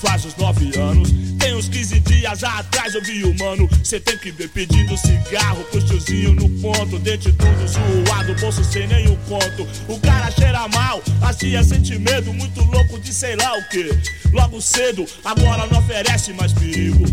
Faz 0.00 0.24
uns 0.24 0.36
nove 0.36 0.70
anos. 0.78 1.10
Tem 1.38 1.54
uns 1.54 1.68
15 1.68 2.00
dias 2.00 2.44
atrás 2.44 2.94
eu 2.94 3.02
vi 3.02 3.24
o 3.24 3.38
mano. 3.38 3.68
Cê 3.82 3.98
tem 4.00 4.16
que 4.18 4.30
ver 4.30 4.48
pedindo 4.48 4.96
cigarro 4.96 5.64
Pro 5.64 5.82
tiozinho 5.82 6.34
no 6.34 6.48
ponto. 6.60 6.98
Dente 6.98 7.32
tudo 7.32 7.68
zoado, 7.68 8.34
bolso 8.40 8.62
sem 8.64 8.86
nenhum 8.86 9.16
conto. 9.28 9.66
O 9.88 9.98
cara 10.00 10.30
cheira 10.30 10.68
mal, 10.68 11.02
assim 11.22 11.54
é 11.54 11.62
sente 11.62 11.98
medo 11.98 12.32
Muito 12.32 12.62
louco 12.62 12.98
de 12.98 13.12
sei 13.12 13.36
lá 13.36 13.56
o 13.56 13.68
que 13.68 13.90
Logo 14.32 14.60
cedo, 14.60 15.06
agora 15.24 15.66
não 15.66 15.78
oferece 15.78 16.32
mais 16.32 16.52
perigo 16.52 17.04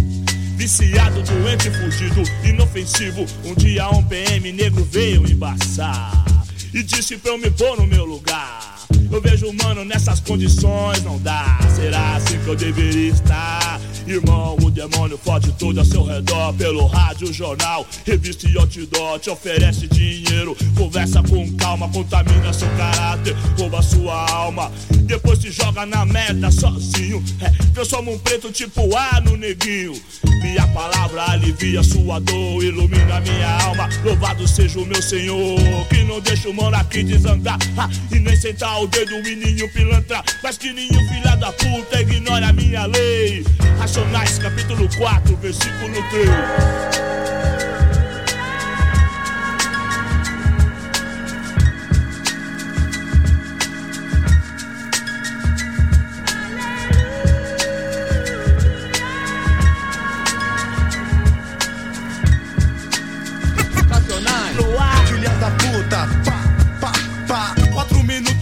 Viciado, 0.62 1.24
doente, 1.24 1.72
fugido, 1.72 2.22
inofensivo. 2.44 3.26
Um 3.44 3.56
dia 3.56 3.90
um 3.90 4.04
PM 4.04 4.52
negro 4.52 4.86
veio 4.86 5.28
embaçar 5.28 6.24
e 6.74 6.84
disse 6.84 7.18
pra 7.18 7.32
eu 7.32 7.38
me 7.38 7.50
pôr 7.52 7.78
no 7.78 7.86
meu 7.86 8.06
lugar. 8.06 8.82
Eu 9.12 9.22
vejo, 9.22 9.52
mano, 9.52 9.84
nessas 9.84 10.22
condições 10.22 11.04
não 11.04 11.20
dá. 11.20 11.60
Será 11.76 12.16
assim 12.16 12.40
que 12.40 12.48
eu 12.48 12.56
deveria 12.56 13.12
estar? 13.12 13.82
Irmão, 14.08 14.56
o 14.62 14.72
demônio 14.72 15.18
fode 15.18 15.52
tudo 15.54 15.80
ao 15.80 15.86
seu 15.86 16.04
redor. 16.04 16.54
Pelo 16.54 16.88
rádio, 16.88 17.32
jornal, 17.34 17.86
revista 18.06 18.48
e 18.50 18.58
outdoor. 18.58 19.20
Te 19.20 19.30
oferece 19.30 19.88
dinheiro, 19.88 20.56
conversa 20.78 21.22
com 21.24 21.52
calma, 21.58 21.90
contamina 21.90 22.54
seu 22.54 22.70
caráter, 22.70 23.36
rouba 23.58 23.82
sua 23.82 24.32
alma. 24.32 24.72
Depois 25.04 25.40
te 25.40 25.52
joga 25.52 25.86
na 25.86 26.06
merda 26.06 26.50
sozinho. 26.50 27.22
É, 27.42 27.50
transforma 27.74 28.12
um 28.12 28.18
preto 28.18 28.50
tipo 28.50 28.96
A 28.96 29.20
no 29.20 29.36
neguinho. 29.36 29.94
Minha 30.42 30.66
palavra 30.68 31.32
alivia 31.32 31.84
sua 31.84 32.20
dor, 32.20 32.64
ilumina 32.64 33.20
minha 33.20 33.62
alma. 33.64 33.90
Louvado 34.04 34.48
seja 34.48 34.80
o 34.80 34.86
meu 34.86 35.02
Senhor, 35.02 35.60
que 35.90 36.04
não 36.04 36.20
deixa 36.20 36.50
o 36.50 36.54
mano 36.62 36.78
aqui 36.78 37.04
desandar. 37.04 37.58
Ah, 37.78 37.90
e 38.12 38.20
nem 38.20 38.36
sentar 38.36 38.82
o 38.82 38.88
dedo 38.88 39.16
em 39.28 39.36
nenhum 39.36 39.68
pilantra. 39.70 40.24
Mas 40.44 40.58
que 40.58 40.72
nenhum 40.72 41.08
filha 41.10 41.36
da 41.36 41.52
puta 41.52 42.02
ignora 42.02 42.48
a 42.48 42.54
minha 42.54 42.86
lei. 42.86 43.44
Racionais, 43.80 44.38
capítulo 44.38 44.88
4, 44.96 45.36
versículo 45.38 45.96
3. 46.10 47.41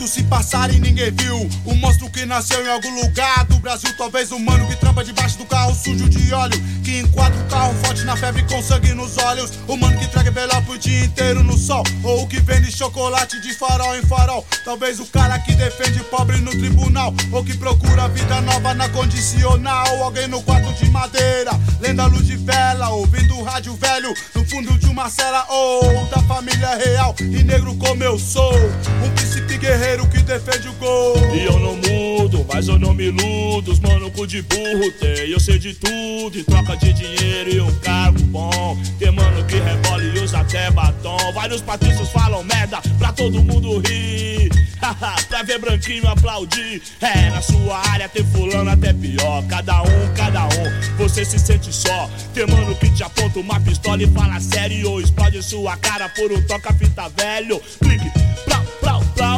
Jesús 0.10 0.19
passaram 0.30 0.74
e 0.74 0.80
ninguém 0.80 1.12
viu. 1.12 1.50
Um 1.66 1.76
monstro 1.76 2.10
que 2.10 2.26
nasceu 2.26 2.64
em 2.64 2.70
algum 2.70 3.02
lugar 3.02 3.44
do 3.46 3.58
Brasil. 3.60 3.92
Talvez 3.98 4.32
um 4.32 4.40
mano 4.40 4.68
que 4.68 4.76
trampa 4.76 5.04
debaixo 5.04 5.38
do 5.38 5.46
carro 5.46 5.74
sujo 5.76 6.08
de 6.08 6.34
óleo. 6.34 6.62
Que 6.84 7.00
enquadra 7.00 7.38
o 7.40 7.50
carro 7.50 7.74
forte 7.84 8.04
na 8.04 8.16
febre 8.16 8.44
com 8.44 8.62
sangue 8.62 8.94
nos 8.94 9.18
olhos. 9.18 9.52
O 9.68 9.76
mano 9.76 9.98
que 10.00 10.08
traga 10.08 10.30
envelope 10.30 10.72
o 10.72 10.78
dia 10.78 11.06
inteiro 11.06 11.44
no 11.44 11.58
sol. 11.58 11.84
Ou 12.04 12.24
o 12.24 12.28
que 12.28 12.40
vende 12.40 12.72
chocolate 12.72 13.42
de 13.42 13.54
farol 13.54 13.96
em 13.98 14.04
farol. 14.04 14.46
Talvez 14.64 15.00
o 15.00 15.06
cara 15.06 15.40
que 15.40 15.54
defende 15.56 16.00
pobre 16.06 16.38
no 16.38 16.52
tribunal. 16.52 17.14
Ou 17.32 17.44
que 17.44 17.58
procura 17.58 18.08
vida 18.10 18.40
nova 18.42 18.74
na 18.74 18.88
condicional. 18.90 20.04
Alguém 20.04 20.28
no 20.28 20.42
quarto 20.44 20.72
de 20.74 20.90
madeira, 20.92 21.52
lendo 21.82 22.02
a 22.02 22.06
luz 22.06 22.26
de 22.28 22.38
vela. 22.38 22.90
Ouvindo 22.90 23.36
o 23.36 23.44
rádio 23.44 23.76
velho 23.76 24.14
no 24.36 24.46
fundo 24.46 24.78
de 24.78 24.86
uma 24.86 25.10
cela. 25.10 25.46
Ou 25.50 26.06
da 26.06 26.22
família 26.24 26.76
real 26.76 27.16
e 27.20 27.44
negro 27.44 27.76
como 27.76 28.04
eu 28.04 28.20
sou. 28.20 28.54
Um 29.04 29.10
príncipe 29.12 29.58
guerreiro 29.58 30.08
que 30.08 30.19
defende 30.24 30.68
o 30.68 30.74
gol. 30.74 31.16
E 31.34 31.46
eu 31.46 31.60
não 31.60 31.76
mudo, 31.76 32.46
mas 32.52 32.68
eu 32.68 32.80
não 32.80 32.94
me 32.94 33.06
iludo. 33.06 33.72
Os 33.72 33.80
mano 33.80 34.10
cu 34.12 34.26
de 34.28 34.41
burro 34.41 34.91
tem, 35.00 35.30
eu 35.30 35.40
sei 35.40 35.60
de 35.60 35.74
tudo. 35.74 36.38
E 36.38 36.44
troca 36.44 36.76
de 36.78 36.94
dinheiro 36.94 37.56
e 37.56 37.62
um 37.62 37.74
cargo 37.80 38.20
bom. 38.26 38.78
Tem 38.98 39.12
mano 39.12 39.44
que 39.46 39.56
rebola 39.56 40.04
e 40.04 40.20
usa 40.20 40.40
até 40.40 40.70
batom. 40.72 41.18
Vários 41.34 41.62
patrícios 41.62 42.10
falam 42.10 42.44
merda 42.44 42.80
pra 42.98 43.12
todo 43.12 43.44
mundo 43.44 43.80
rir. 43.80 44.50
pra 45.28 45.44
ver 45.44 45.60
branquinho 45.60 46.08
aplaudir. 46.08 46.82
É, 47.02 47.30
na 47.30 47.41
sua 47.41 47.78
área 47.90 48.08
tem 48.10 48.26
fulano 48.26 48.70
até 48.70 48.94
pior. 48.94 49.44
Cada 49.48 49.82
um, 49.82 50.14
cada 50.16 50.46
um, 50.46 50.98
você 50.98 51.26
se 51.26 51.40
sente 51.40 51.74
só. 51.74 52.10
Tem 52.34 52.48
mano 52.48 52.76
que 52.76 52.90
te 52.90 53.04
aponta 53.04 53.40
uma 53.40 53.60
pistola 53.60 54.02
e 54.02 54.08
fala 54.08 54.40
sério. 54.40 55.00
Explode 55.00 55.41
sua 55.44 55.76
cara 55.78 56.10
por 56.10 56.32
um 56.32 56.41
toca-fita 56.44 57.10
velho. 57.10 57.62
Clique, 57.82 58.10
plau, 58.46 58.64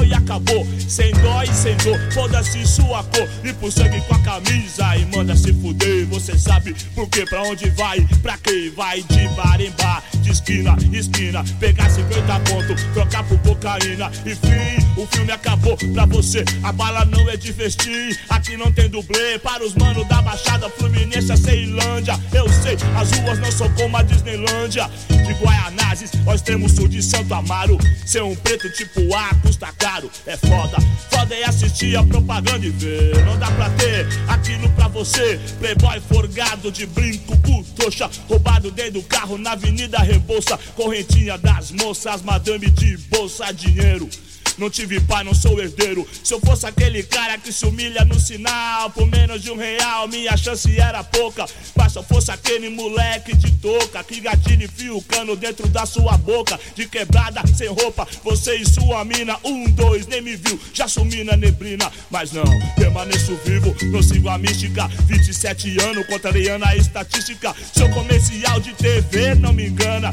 e 0.06 0.14
acabou. 0.14 0.68
Sem 0.88 1.12
dó 1.14 1.42
e 1.44 1.48
sem 1.48 1.76
dor, 1.78 1.98
foda-se 2.14 2.66
sua 2.68 3.04
cor. 3.04 3.28
Limpa 3.44 3.66
o 3.66 3.72
sangue 3.72 4.00
com 4.02 4.14
a 4.14 4.20
camisa 4.20 4.96
e 4.96 5.06
manda 5.06 5.36
se 5.36 5.54
fuder. 5.54 6.06
Você 6.08 6.38
sabe 6.38 6.76
por 6.94 7.10
que, 7.10 7.26
pra 7.26 7.42
onde 7.44 7.70
vai, 7.72 8.00
pra 8.22 8.38
quem 8.38 8.70
vai 8.72 9.02
de 9.02 9.28
bar 9.30 9.60
em 9.60 9.72
bar, 9.72 10.04
de 10.22 10.32
esquina 10.32 10.78
em 10.84 10.96
esquina. 10.96 11.44
Pegar 11.60 11.90
50 11.90 12.40
pontos, 12.42 12.84
trocar 12.94 13.24
por 13.24 13.40
cocaína. 13.40 14.12
Enfim, 14.26 15.02
o 15.02 15.08
filme 15.08 15.32
acabou 15.32 15.76
pra 15.94 16.06
você. 16.06 16.44
A 16.64 16.72
bala 16.72 17.04
não 17.06 17.30
é 17.30 17.36
de 17.36 17.52
festim, 17.52 18.16
aqui 18.30 18.56
não 18.58 18.72
tem 18.72 18.90
dublê. 18.90 19.40
Para 19.40 19.66
os 19.66 19.74
manos 19.74 20.08
da 20.08 20.22
Baixada 20.22 20.70
Fluminense, 20.70 21.32
a 21.32 21.38
Ceilândia. 21.38 22.20
Eu 22.34 22.48
sei 22.50 22.78
as 22.96 23.12
ruas 23.12 23.40
não 23.40 23.52
são 23.52 23.70
como 23.74 23.98
a 23.98 24.04
Disneylândia. 24.04 24.90
De 25.08 25.34
Guaianazes 25.34 26.12
ao 26.26 26.36
extremo 26.36 26.70
sul 26.70 26.88
de 26.88 27.02
Santo 27.02 27.34
Amaro. 27.34 27.78
Ser 28.06 28.24
um 28.24 28.36
preto 28.36 28.70
tipo 28.72 29.14
A 29.16 29.34
custa 29.36 29.71
caro, 29.78 30.10
é 30.26 30.38
foda. 30.38 30.78
Foda 31.10 31.36
é 31.36 31.44
assistir 31.46 31.96
a 31.96 32.04
propaganda 32.04 32.66
e 32.66 32.70
ver. 32.70 33.24
Não 33.26 33.38
dá 33.38 33.50
pra 33.52 33.70
ter 33.72 34.08
aquilo 34.28 34.70
pra 34.72 34.88
você. 34.88 35.40
Playboy 35.60 36.02
forgado 36.12 36.72
de 36.72 36.86
brinco, 36.86 37.38
putoxa. 37.38 38.10
Roubado 38.28 38.72
dentro 38.72 38.94
do 38.94 39.04
carro 39.04 39.38
na 39.38 39.52
Avenida 39.52 40.00
Rebouça. 40.00 40.58
Correntinha 40.76 41.38
das 41.38 41.72
moças, 41.72 42.22
madame 42.22 42.70
de 42.70 42.98
bolsa, 42.98 43.52
dinheiro. 43.54 44.10
Não 44.58 44.70
tive 44.70 45.00
pai, 45.00 45.24
não 45.24 45.34
sou 45.34 45.60
herdeiro. 45.60 46.08
Se 46.24 46.34
eu 46.34 46.40
fosse 46.40 46.66
aquele 46.66 47.04
cara 47.04 47.38
que 47.38 47.52
se 47.52 47.66
humilha 47.66 48.06
no 48.06 48.20
sinal, 48.20 48.90
por 48.90 49.08
menos 49.08 49.42
de 49.42 49.52
um 49.52 49.58
real, 49.58 50.08
minha 50.08 50.36
chance 50.38 50.80
era 50.80 51.04
pouca. 51.04 51.46
Mas 51.76 51.94
se 51.94 52.00
eu 52.00 52.04
fosse 52.04 52.32
aquele 52.32 52.70
moleque 52.70 53.36
de 53.36 53.52
touca, 53.54 54.04
que 54.04 54.20
gatilho 54.20 54.66
enfia 54.66 54.94
o 54.94 55.02
cano 55.02 55.36
dentro 55.36 55.68
da 55.68 55.86
sua 55.86 56.18
boca, 56.18 56.60
de 56.76 56.88
quebrada, 56.88 57.42
sem 57.56 57.68
roupa, 57.68 58.08
você 58.24 58.56
e 58.56 58.66
sua 58.68 59.04
mina, 59.06 59.38
um, 59.44 59.70
dois, 59.72 60.08
nem 60.08 60.22
me 60.22 60.36
viu, 60.36 60.60
já 60.74 60.88
sumi 60.88 61.24
na 61.24 61.36
neblina. 61.38 61.92
Mas 62.10 62.32
não, 62.32 62.44
permaneço 62.76 63.38
vivo, 63.46 63.76
não 63.92 64.02
sigo 64.02 64.30
a 64.30 64.38
mística. 64.38 64.88
27 65.08 65.82
anos, 65.82 66.06
contrariando 66.08 66.66
a 66.66 66.76
estatística. 66.76 67.56
Seu 67.74 67.90
comercial 67.90 68.60
de 68.60 68.74
TV 68.74 69.36
não 69.36 69.54
me 69.54 69.68
engana. 69.68 70.12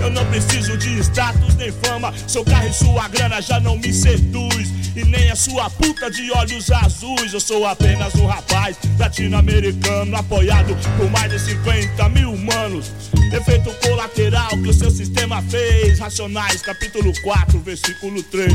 Eu 0.00 0.10
não 0.10 0.24
preciso 0.26 0.76
de 0.76 0.98
status 1.00 1.54
nem 1.56 1.72
fama. 1.72 2.12
Seu 2.26 2.44
carro 2.44 2.68
e 2.68 2.72
sua 2.72 3.08
grana 3.08 3.40
já 3.40 3.60
não 3.60 3.77
me 3.78 3.92
seduz. 3.92 4.68
E 4.96 5.04
nem 5.04 5.30
a 5.30 5.36
sua 5.36 5.70
puta 5.70 6.10
de 6.10 6.30
olhos 6.32 6.70
azuis. 6.70 7.32
Eu 7.32 7.40
sou 7.40 7.66
apenas 7.66 8.14
um 8.16 8.26
rapaz 8.26 8.76
latino-americano, 8.98 10.16
apoiado 10.16 10.76
por 10.96 11.10
mais 11.10 11.30
de 11.30 11.38
50 11.38 12.08
mil 12.08 12.32
humanos. 12.32 12.90
Efeito 13.32 13.70
colateral 13.86 14.50
que 14.50 14.68
o 14.68 14.74
seu 14.74 14.90
sistema 14.90 15.42
fez. 15.42 15.98
Racionais, 15.98 16.62
capítulo 16.62 17.12
4, 17.22 17.58
versículo 17.60 18.22
3. 18.24 18.52